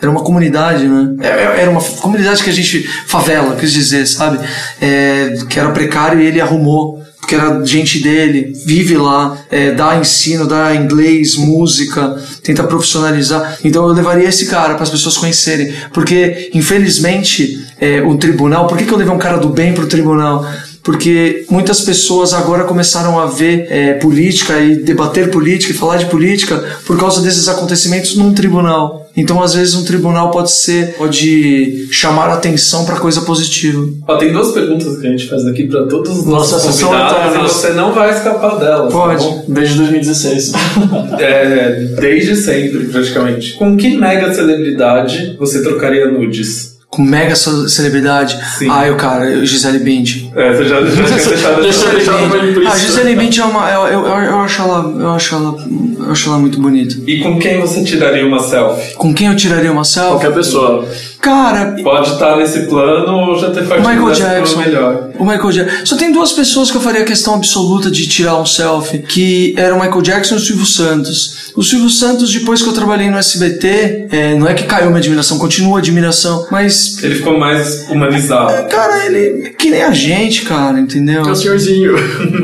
Era 0.00 0.10
uma 0.10 0.22
comunidade, 0.22 0.88
né? 0.88 1.14
É- 1.20 1.26
é- 1.28 1.60
Era 1.60 1.70
uma 1.70 1.82
comunidade 1.82 2.42
que 2.42 2.48
a 2.48 2.52
gente. 2.54 2.82
favela, 3.06 3.54
quis 3.56 3.70
dizer, 3.70 4.06
sabe? 4.06 4.38
É, 4.80 5.34
que 5.48 5.58
era 5.60 5.70
precário 5.72 6.20
e 6.20 6.26
ele 6.26 6.40
arrumou. 6.40 6.99
Que 7.30 7.36
era 7.36 7.64
gente 7.64 8.02
dele, 8.02 8.52
vive 8.66 8.96
lá, 8.96 9.38
é, 9.48 9.70
dá 9.70 9.96
ensino, 9.96 10.48
dá 10.48 10.74
inglês, 10.74 11.36
música, 11.36 12.20
tenta 12.42 12.64
profissionalizar. 12.64 13.56
Então 13.64 13.86
eu 13.86 13.94
levaria 13.94 14.28
esse 14.28 14.46
cara 14.46 14.74
para 14.74 14.82
as 14.82 14.90
pessoas 14.90 15.16
conhecerem, 15.16 15.72
porque 15.92 16.50
infelizmente 16.52 17.64
é, 17.80 18.02
o 18.02 18.16
tribunal, 18.16 18.66
por 18.66 18.76
que, 18.76 18.84
que 18.84 18.92
eu 18.92 18.98
levei 18.98 19.14
um 19.14 19.18
cara 19.18 19.38
do 19.38 19.48
bem 19.48 19.72
pro 19.72 19.86
tribunal? 19.86 20.44
Porque 20.82 21.44
muitas 21.50 21.80
pessoas 21.80 22.32
agora 22.32 22.64
começaram 22.64 23.18
a 23.18 23.26
ver 23.26 23.66
é, 23.70 23.94
política 23.94 24.58
e 24.60 24.76
debater 24.76 25.30
política 25.30 25.72
e 25.72 25.76
falar 25.76 25.98
de 25.98 26.06
política 26.06 26.62
por 26.86 26.98
causa 26.98 27.20
desses 27.20 27.48
acontecimentos 27.48 28.16
num 28.16 28.32
tribunal. 28.32 29.00
Então, 29.16 29.42
às 29.42 29.54
vezes, 29.54 29.74
um 29.74 29.84
tribunal 29.84 30.30
pode 30.30 30.52
ser, 30.52 30.94
pode 30.96 31.88
chamar 31.90 32.30
atenção 32.30 32.84
para 32.84 32.96
coisa 32.96 33.20
positiva. 33.22 33.86
Ó, 34.06 34.16
tem 34.16 34.32
duas 34.32 34.52
perguntas 34.52 34.98
que 34.98 35.06
a 35.06 35.10
gente 35.10 35.28
faz 35.28 35.44
aqui 35.46 35.66
para 35.66 35.86
todos 35.86 36.18
os 36.18 36.24
nossos 36.24 36.64
Nossa, 36.64 36.86
convidados 36.86 37.34
e 37.34 37.38
você 37.38 37.72
não 37.72 37.92
vai 37.92 38.10
escapar 38.14 38.58
delas. 38.58 38.92
Pode. 38.92 39.22
tá 39.22 39.30
bom? 39.30 39.44
Desde 39.48 39.76
2016. 39.76 40.52
É, 41.20 41.72
desde 42.00 42.34
sempre, 42.36 42.86
praticamente. 42.86 43.54
Com 43.54 43.76
que 43.76 43.96
mega 43.96 44.32
celebridade 44.32 45.36
você 45.38 45.62
trocaria 45.62 46.10
nudes? 46.10 46.78
Com 46.90 47.02
mega 47.02 47.36
ce- 47.36 47.68
celebridade. 47.68 48.36
Sim. 48.58 48.68
Ah, 48.68 48.84
eu, 48.84 48.96
cara, 48.96 49.46
Gisele 49.46 49.78
Bündchen. 49.78 50.32
É, 50.34 50.52
você 50.52 50.64
já, 50.64 50.80
já 50.84 51.04
tinha 51.04 51.90
deixado 51.92 52.68
A. 52.68 52.76
Gisele 52.76 53.14
Bündchen 53.14 53.44
é 53.44 53.46
uma, 53.46 53.70
eu, 53.70 53.86
eu, 53.86 54.06
eu 54.06 54.40
acho 54.40 54.60
ela, 54.60 54.94
eu 54.98 55.10
acho 55.10 55.34
ela, 55.36 55.54
eu 56.00 56.10
acho 56.10 56.28
ela 56.28 56.38
muito 56.40 56.60
bonita. 56.60 56.96
E 57.06 57.20
com 57.20 57.38
quem 57.38 57.60
você 57.60 57.84
tiraria 57.84 58.26
uma 58.26 58.40
selfie? 58.40 58.94
Com 58.94 59.14
quem 59.14 59.28
eu 59.28 59.36
tiraria 59.36 59.70
uma 59.70 59.84
selfie? 59.84 60.10
Qualquer 60.10 60.34
pessoa. 60.34 60.84
Cara, 61.20 61.76
Pode 61.82 62.10
estar 62.12 62.36
nesse 62.38 62.60
plano 62.60 63.12
ou 63.14 63.38
já 63.38 63.50
ter 63.50 63.66
partido 63.68 63.88
Michael 63.88 64.12
Jackson. 64.14 64.56
melhor. 64.58 65.10
O 65.18 65.24
Michael 65.24 65.52
Jackson. 65.52 65.86
Só 65.86 65.96
tem 65.96 66.10
duas 66.12 66.32
pessoas 66.32 66.70
que 66.70 66.76
eu 66.78 66.80
faria 66.80 67.04
questão 67.04 67.34
absoluta 67.34 67.90
de 67.90 68.08
tirar 68.08 68.36
um 68.40 68.46
selfie, 68.46 68.98
que 69.00 69.54
eram 69.56 69.76
o 69.76 69.80
Michael 69.80 70.00
Jackson 70.02 70.34
e 70.34 70.38
o 70.38 70.40
Silvio 70.40 70.64
Santos. 70.66 71.52
O 71.54 71.62
Silvio 71.62 71.90
Santos, 71.90 72.32
depois 72.32 72.62
que 72.62 72.68
eu 72.68 72.72
trabalhei 72.72 73.10
no 73.10 73.18
SBT, 73.18 74.06
é, 74.10 74.34
não 74.34 74.48
é 74.48 74.54
que 74.54 74.62
caiu 74.64 74.86
minha 74.86 74.98
admiração, 74.98 75.38
continua 75.38 75.76
a 75.76 75.78
admiração, 75.80 76.46
mas. 76.50 76.79
Ele 77.02 77.14
ficou 77.14 77.38
mais 77.38 77.88
humanizado. 77.88 78.68
Cara, 78.68 79.06
ele 79.06 79.46
é 79.46 79.50
que 79.50 79.70
nem 79.70 79.82
a 79.82 79.92
gente, 79.92 80.42
cara, 80.42 80.78
entendeu? 80.78 81.22
É 81.22 81.30
o 81.30 81.34
senhorzinho. 81.34 81.94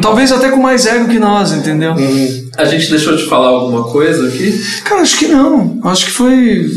Talvez 0.01 0.33
até 0.33 0.51
com 0.51 0.61
mais 0.61 0.87
ego 0.87 1.09
que 1.09 1.19
nós, 1.19 1.53
entendeu? 1.53 1.95
A 2.57 2.65
gente 2.65 2.91
deixou 2.91 3.17
de 3.17 3.25
falar 3.27 3.49
alguma 3.49 3.85
coisa 3.85 4.29
aqui? 4.29 4.53
Cara, 4.85 5.03
acho 5.03 5.19
que 5.19 5.29
não. 5.29 5.79
Acho 5.85 6.07
que 6.07 6.11
foi 6.11 6.71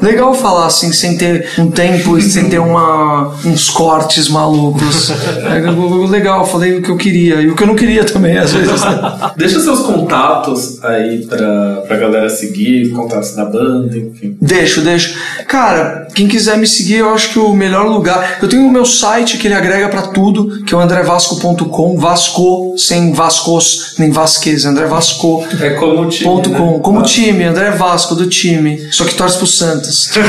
legal 0.00 0.34
falar 0.34 0.66
assim, 0.66 0.92
sem 0.92 1.16
ter 1.16 1.48
um 1.58 1.70
tempo 1.70 2.16
e 2.16 2.22
sem 2.22 2.48
ter 2.48 2.58
uma, 2.58 3.34
uns 3.44 3.68
cortes 3.70 4.28
malucos. 4.28 5.12
É 5.44 6.06
legal, 6.10 6.46
falei 6.46 6.78
o 6.78 6.82
que 6.82 6.90
eu 6.90 6.96
queria 6.96 7.40
e 7.40 7.48
o 7.48 7.54
que 7.54 7.62
eu 7.62 7.66
não 7.66 7.74
queria 7.74 8.04
também, 8.04 8.36
às 8.38 8.52
vezes. 8.52 8.80
né? 8.80 9.32
Deixa 9.36 9.60
seus 9.60 9.80
contatos 9.80 10.82
aí 10.82 11.26
pra, 11.26 11.82
pra 11.86 11.96
galera 11.96 12.28
seguir, 12.28 12.90
contatos 12.90 13.34
da 13.34 13.44
banda, 13.44 13.96
enfim. 13.96 14.36
Deixo, 14.40 14.80
deixo. 14.80 15.16
Cara, 15.46 16.08
quem 16.14 16.26
quiser 16.26 16.56
me 16.58 16.66
seguir, 16.66 16.98
eu 16.98 17.12
acho 17.12 17.30
que 17.30 17.38
o 17.38 17.52
melhor 17.54 17.86
lugar. 17.86 18.38
Eu 18.42 18.48
tenho 18.48 18.66
o 18.66 18.70
meu 18.70 18.84
site 18.84 19.38
que 19.38 19.46
ele 19.46 19.54
agrega 19.54 19.88
pra 19.88 20.02
tudo, 20.02 20.64
que 20.64 20.74
é 20.74 20.76
o 20.76 20.80
andrevasco.com, 20.80 21.98
Vasco, 21.98 22.74
sem 22.78 23.12
Vascos, 23.12 23.94
nem 23.98 24.10
Vasquez, 24.10 24.64
André 24.64 24.86
Vasco. 24.86 25.23
É 25.60 25.70
como 25.70 26.02
o 26.02 26.08
time. 26.08 26.24
Ponto 26.24 26.50
né? 26.50 26.58
com, 26.58 26.78
como 26.80 27.00
Ah. 27.00 27.02
time, 27.02 27.44
André 27.44 27.70
Vasco 27.70 28.14
do 28.14 28.26
time, 28.28 28.88
só 28.90 29.04
que 29.04 29.14
torce 29.14 29.36
pro 29.38 29.46
Santos. 29.46 30.10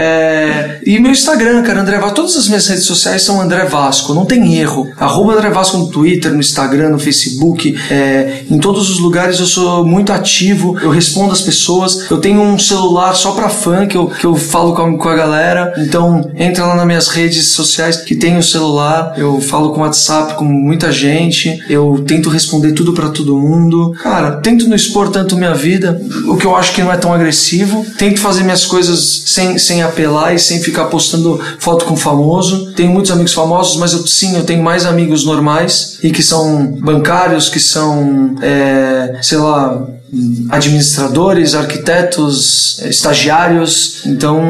É, 0.00 0.78
e 0.86 0.98
meu 1.00 1.10
Instagram, 1.10 1.62
cara, 1.62 1.80
André 1.80 1.98
Vasco, 1.98 2.14
todas 2.14 2.36
as 2.36 2.46
minhas 2.46 2.66
redes 2.66 2.84
sociais 2.84 3.22
são 3.22 3.40
André 3.40 3.64
Vasco, 3.64 4.14
não 4.14 4.24
tem 4.24 4.56
erro. 4.56 4.88
Arroba 4.96 5.32
André 5.32 5.50
Vasco 5.50 5.76
no 5.76 5.88
Twitter, 5.88 6.32
no 6.32 6.38
Instagram, 6.40 6.90
no 6.90 6.98
Facebook, 6.98 7.76
é, 7.90 8.44
em 8.48 8.58
todos 8.58 8.90
os 8.90 9.00
lugares 9.00 9.40
eu 9.40 9.46
sou 9.46 9.84
muito 9.84 10.12
ativo, 10.12 10.78
eu 10.80 10.90
respondo 10.90 11.32
as 11.32 11.40
pessoas, 11.40 12.08
eu 12.10 12.18
tenho 12.18 12.40
um 12.40 12.58
celular 12.58 13.14
só 13.14 13.32
pra 13.32 13.48
fã 13.48 13.86
que 13.86 13.96
eu, 13.96 14.06
que 14.06 14.24
eu 14.24 14.34
falo 14.36 14.72
com 14.74 14.82
a, 14.82 14.98
com 14.98 15.08
a 15.08 15.16
galera, 15.16 15.72
então 15.78 16.30
entra 16.36 16.64
lá 16.66 16.76
nas 16.76 16.86
minhas 16.86 17.08
redes 17.08 17.48
sociais 17.48 17.96
que 17.96 18.14
tem 18.14 18.38
o 18.38 18.42
celular, 18.42 19.14
eu 19.16 19.40
falo 19.40 19.70
com 19.70 19.80
WhatsApp 19.80 20.34
com 20.34 20.44
muita 20.44 20.92
gente, 20.92 21.60
eu 21.68 22.04
tento 22.06 22.28
responder 22.30 22.72
tudo 22.72 22.92
pra 22.92 23.08
todo 23.08 23.36
mundo. 23.36 23.92
Cara, 24.02 24.32
tento 24.36 24.68
não 24.68 24.76
expor 24.76 25.10
tanto 25.10 25.36
minha 25.36 25.54
vida, 25.54 26.00
o 26.26 26.36
que 26.36 26.46
eu 26.46 26.54
acho 26.54 26.72
que 26.72 26.82
não 26.82 26.92
é 26.92 26.96
tão 26.96 27.12
agressivo. 27.12 27.84
Tento 27.98 28.20
fazer 28.20 28.42
minhas 28.44 28.64
coisas 28.64 29.24
sem, 29.26 29.58
sem 29.58 29.82
apelar 29.82 30.34
e 30.34 30.38
sem 30.38 30.60
ficar 30.60 30.84
postando 30.84 31.40
foto 31.58 31.84
com 31.84 31.96
famoso. 31.96 32.72
Tenho 32.72 32.92
muitos 32.92 33.10
amigos 33.10 33.32
famosos, 33.32 33.76
mas 33.76 33.92
eu 33.92 34.06
sim, 34.06 34.36
eu 34.36 34.44
tenho 34.44 34.62
mais 34.62 34.86
amigos 34.86 35.24
normais 35.24 35.98
e 36.02 36.10
que 36.10 36.22
são 36.22 36.78
bancários, 36.80 37.48
que 37.48 37.58
são, 37.58 38.36
é, 38.40 39.18
sei 39.20 39.38
lá, 39.38 39.84
administradores, 40.50 41.54
arquitetos, 41.54 42.80
estagiários. 42.84 44.02
Então, 44.06 44.40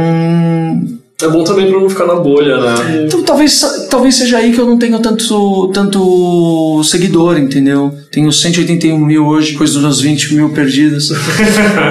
É 1.20 1.26
bom 1.26 1.42
também 1.42 1.68
pra 1.68 1.80
não 1.80 1.90
ficar 1.90 2.06
na 2.06 2.14
bolha, 2.14 2.58
né? 2.58 3.04
então 3.04 3.24
talvez, 3.24 3.60
talvez 3.90 4.14
seja 4.14 4.38
aí 4.38 4.52
que 4.52 4.60
eu 4.60 4.66
não 4.66 4.78
tenho 4.78 5.00
tanto, 5.00 5.68
tanto 5.74 6.80
seguidor, 6.84 7.36
entendeu? 7.36 7.92
Tenho 8.12 8.32
181 8.32 8.96
mil 8.96 9.26
hoje, 9.26 9.50
depois 9.50 9.72
dos 9.72 9.82
meus 9.82 10.00
20 10.00 10.34
mil 10.34 10.50
perdidos. 10.50 11.12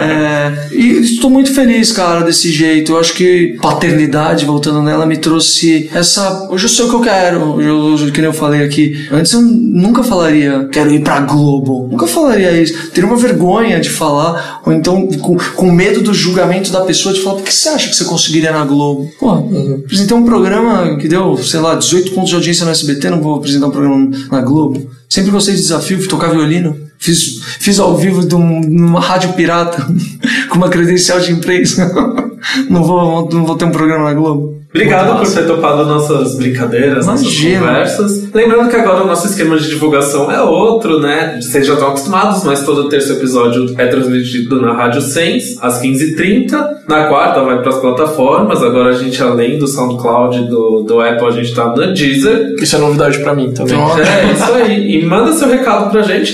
É, 0.07 0.69
e 0.71 0.99
estou 0.99 1.29
muito 1.29 1.53
feliz, 1.53 1.91
cara, 1.91 2.21
desse 2.21 2.51
jeito. 2.51 2.91
Eu 2.91 2.99
acho 2.99 3.13
que 3.13 3.57
paternidade, 3.61 4.45
voltando 4.45 4.81
nela, 4.81 5.05
me 5.05 5.17
trouxe 5.17 5.89
essa. 5.93 6.47
Hoje 6.49 6.65
eu 6.65 6.69
sei 6.69 6.85
o 6.85 6.89
que 6.89 6.95
eu 6.95 7.01
quero. 7.01 7.61
Eu, 7.61 8.11
que 8.11 8.21
nem 8.21 8.29
eu 8.29 8.33
falei 8.33 8.63
aqui. 8.63 9.07
Antes 9.11 9.33
eu 9.33 9.41
nunca 9.41 10.03
falaria, 10.03 10.67
quero 10.71 10.91
ir 10.91 11.01
pra 11.01 11.21
Globo. 11.21 11.87
Nunca 11.91 12.07
falaria 12.07 12.51
isso. 12.61 12.89
Teria 12.91 13.09
uma 13.09 13.17
vergonha 13.17 13.79
de 13.79 13.89
falar, 13.89 14.61
ou 14.65 14.71
então 14.71 15.07
com, 15.19 15.35
com 15.37 15.71
medo 15.71 16.01
do 16.01 16.13
julgamento 16.13 16.71
da 16.71 16.81
pessoa 16.81 17.13
de 17.13 17.21
falar, 17.21 17.37
por 17.37 17.43
que 17.43 17.53
você 17.53 17.69
acha 17.69 17.89
que 17.89 17.95
você 17.95 18.05
conseguiria 18.05 18.51
na 18.51 18.63
Globo? 18.63 19.09
Pô, 19.19 19.31
apresentei 19.31 20.15
um 20.15 20.25
programa 20.25 20.95
que 20.97 21.07
deu, 21.07 21.35
sei 21.37 21.59
lá, 21.59 21.75
18 21.75 22.11
pontos 22.11 22.29
de 22.29 22.35
audiência 22.35 22.65
no 22.65 22.71
SBT, 22.71 23.09
não 23.09 23.21
vou 23.21 23.35
apresentar 23.35 23.67
um 23.67 23.71
programa 23.71 24.09
na 24.31 24.41
Globo. 24.41 24.89
Sempre 25.09 25.31
gostei 25.31 25.55
de 25.55 25.61
desafio, 25.61 25.97
fui 25.97 26.07
tocar 26.07 26.29
violino. 26.29 26.86
Fiz, 26.99 27.41
fiz 27.59 27.79
ao 27.79 27.95
vivo 27.95 28.25
de 28.27 28.35
um- 28.35 28.61
numa 28.61 28.99
rádio 28.99 29.33
pirata, 29.33 29.85
com 30.49 30.55
uma 30.57 30.69
credencial 30.69 31.19
de 31.19 31.31
imprensa. 31.31 31.91
Não 32.69 32.83
vou, 32.83 33.27
não 33.31 33.45
vou 33.45 33.57
ter 33.57 33.65
um 33.65 33.71
programa 33.71 34.05
na 34.05 34.13
Globo. 34.13 34.55
Obrigado 34.69 35.17
por 35.19 35.27
ter 35.33 35.47
topado 35.47 35.85
nossas 35.85 36.35
brincadeiras, 36.35 37.05
Imagina. 37.05 37.59
nossas 37.59 37.97
conversas. 38.07 38.33
Lembrando 38.33 38.69
que 38.69 38.75
agora 38.75 39.03
o 39.03 39.07
nosso 39.07 39.27
esquema 39.27 39.57
de 39.57 39.67
divulgação 39.69 40.31
é 40.31 40.39
outro, 40.41 40.99
né? 40.99 41.39
Vocês 41.41 41.65
já 41.65 41.73
estão 41.73 41.89
acostumados, 41.89 42.43
mas 42.43 42.63
todo 42.63 42.87
terceiro 42.87 43.19
episódio 43.19 43.73
é 43.77 43.87
transmitido 43.87 44.61
na 44.61 44.73
Rádio 44.73 45.01
Sens, 45.01 45.57
às 45.61 45.81
15h30. 45.81 46.51
Na 46.87 47.05
quarta 47.07 47.41
vai 47.43 47.59
para 47.59 47.69
as 47.69 47.79
plataformas. 47.79 48.61
Agora 48.61 48.89
a 48.91 48.93
gente, 48.97 49.21
além 49.21 49.57
do 49.57 49.67
SoundCloud 49.67 50.37
e 50.37 50.47
do, 50.47 50.83
do 50.83 51.01
Apple, 51.01 51.27
a 51.27 51.31
gente 51.31 51.55
tá 51.55 51.75
na 51.75 51.87
Deezer. 51.87 52.55
Isso 52.61 52.75
é 52.75 52.79
novidade 52.79 53.17
pra 53.19 53.33
mim 53.33 53.51
também. 53.51 53.73
Então, 53.75 53.97
É 53.99 54.31
isso 54.31 54.53
aí. 54.53 54.95
E 55.01 55.05
manda 55.05 55.33
seu 55.33 55.49
recado 55.49 55.89
pra 55.91 56.01
gente, 56.03 56.33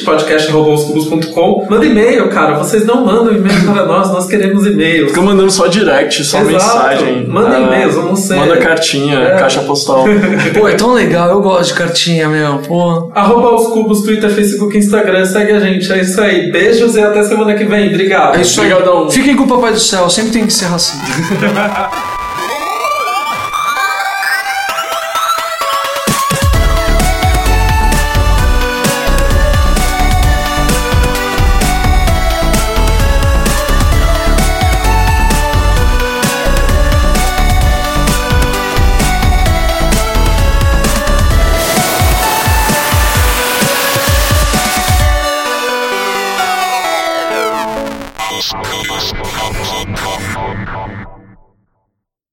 podcast.com. 0.54 1.66
Manda 1.70 1.86
e-mail, 1.86 2.30
cara. 2.30 2.58
Vocês 2.58 2.86
não 2.86 3.06
mandam 3.06 3.34
e-mail 3.34 3.64
para 3.66 3.86
nós, 3.86 4.10
nós 4.12 4.28
queremos 4.28 4.66
e-mails. 4.66 5.10
Fica 5.12 5.22
mandando 5.22 5.52
só 5.52 5.68
direct, 5.68 6.24
só 6.24 6.40
Exato. 6.40 6.52
mensagem. 6.54 7.28
Manda 7.28 7.58
Ah, 7.58 7.60
e-mails, 7.62 7.96
vamos 7.96 8.20
ser- 8.20 8.36
Manda 8.36 8.58
cartinha, 8.58 9.18
É. 9.20 9.36
caixa 9.38 9.62
postal. 9.62 10.06
Pô, 10.58 10.68
é 10.68 10.74
tão 10.74 10.94
legal, 10.94 11.30
eu 11.30 11.42
gosto 11.42 11.70
de 11.70 11.74
cartinha, 11.80 12.28
meu. 12.30 12.60
Pô. 12.60 13.10
Arroba 13.14 13.56
os 13.56 13.68
cubos, 13.68 14.02
Twitter, 14.04 14.30
Facebook, 14.30 14.78
Instagram. 14.78 15.26
Segue 15.26 15.52
a 15.54 15.60
gente. 15.60 15.92
É 15.92 16.02
isso 16.02 16.20
aí. 16.22 16.52
Beijos 16.52 16.96
e 16.96 17.02
até 17.02 17.24
semana 17.24 17.54
que 17.56 17.64
vem. 17.66 17.90
Obrigado. 17.90 18.38
É 18.38 18.42
isso 18.42 18.62
aí. 18.62 18.72
Obrigadão. 18.74 19.10
Fiquem 19.10 19.36
com 19.36 19.44
o 19.44 19.48
Papai 19.48 19.72
do 19.74 19.80
Céu, 19.80 20.10
sempre 20.10 20.32
tem 20.32 20.46
que 20.46 20.54
ser 20.54 20.66
racista. 20.66 21.04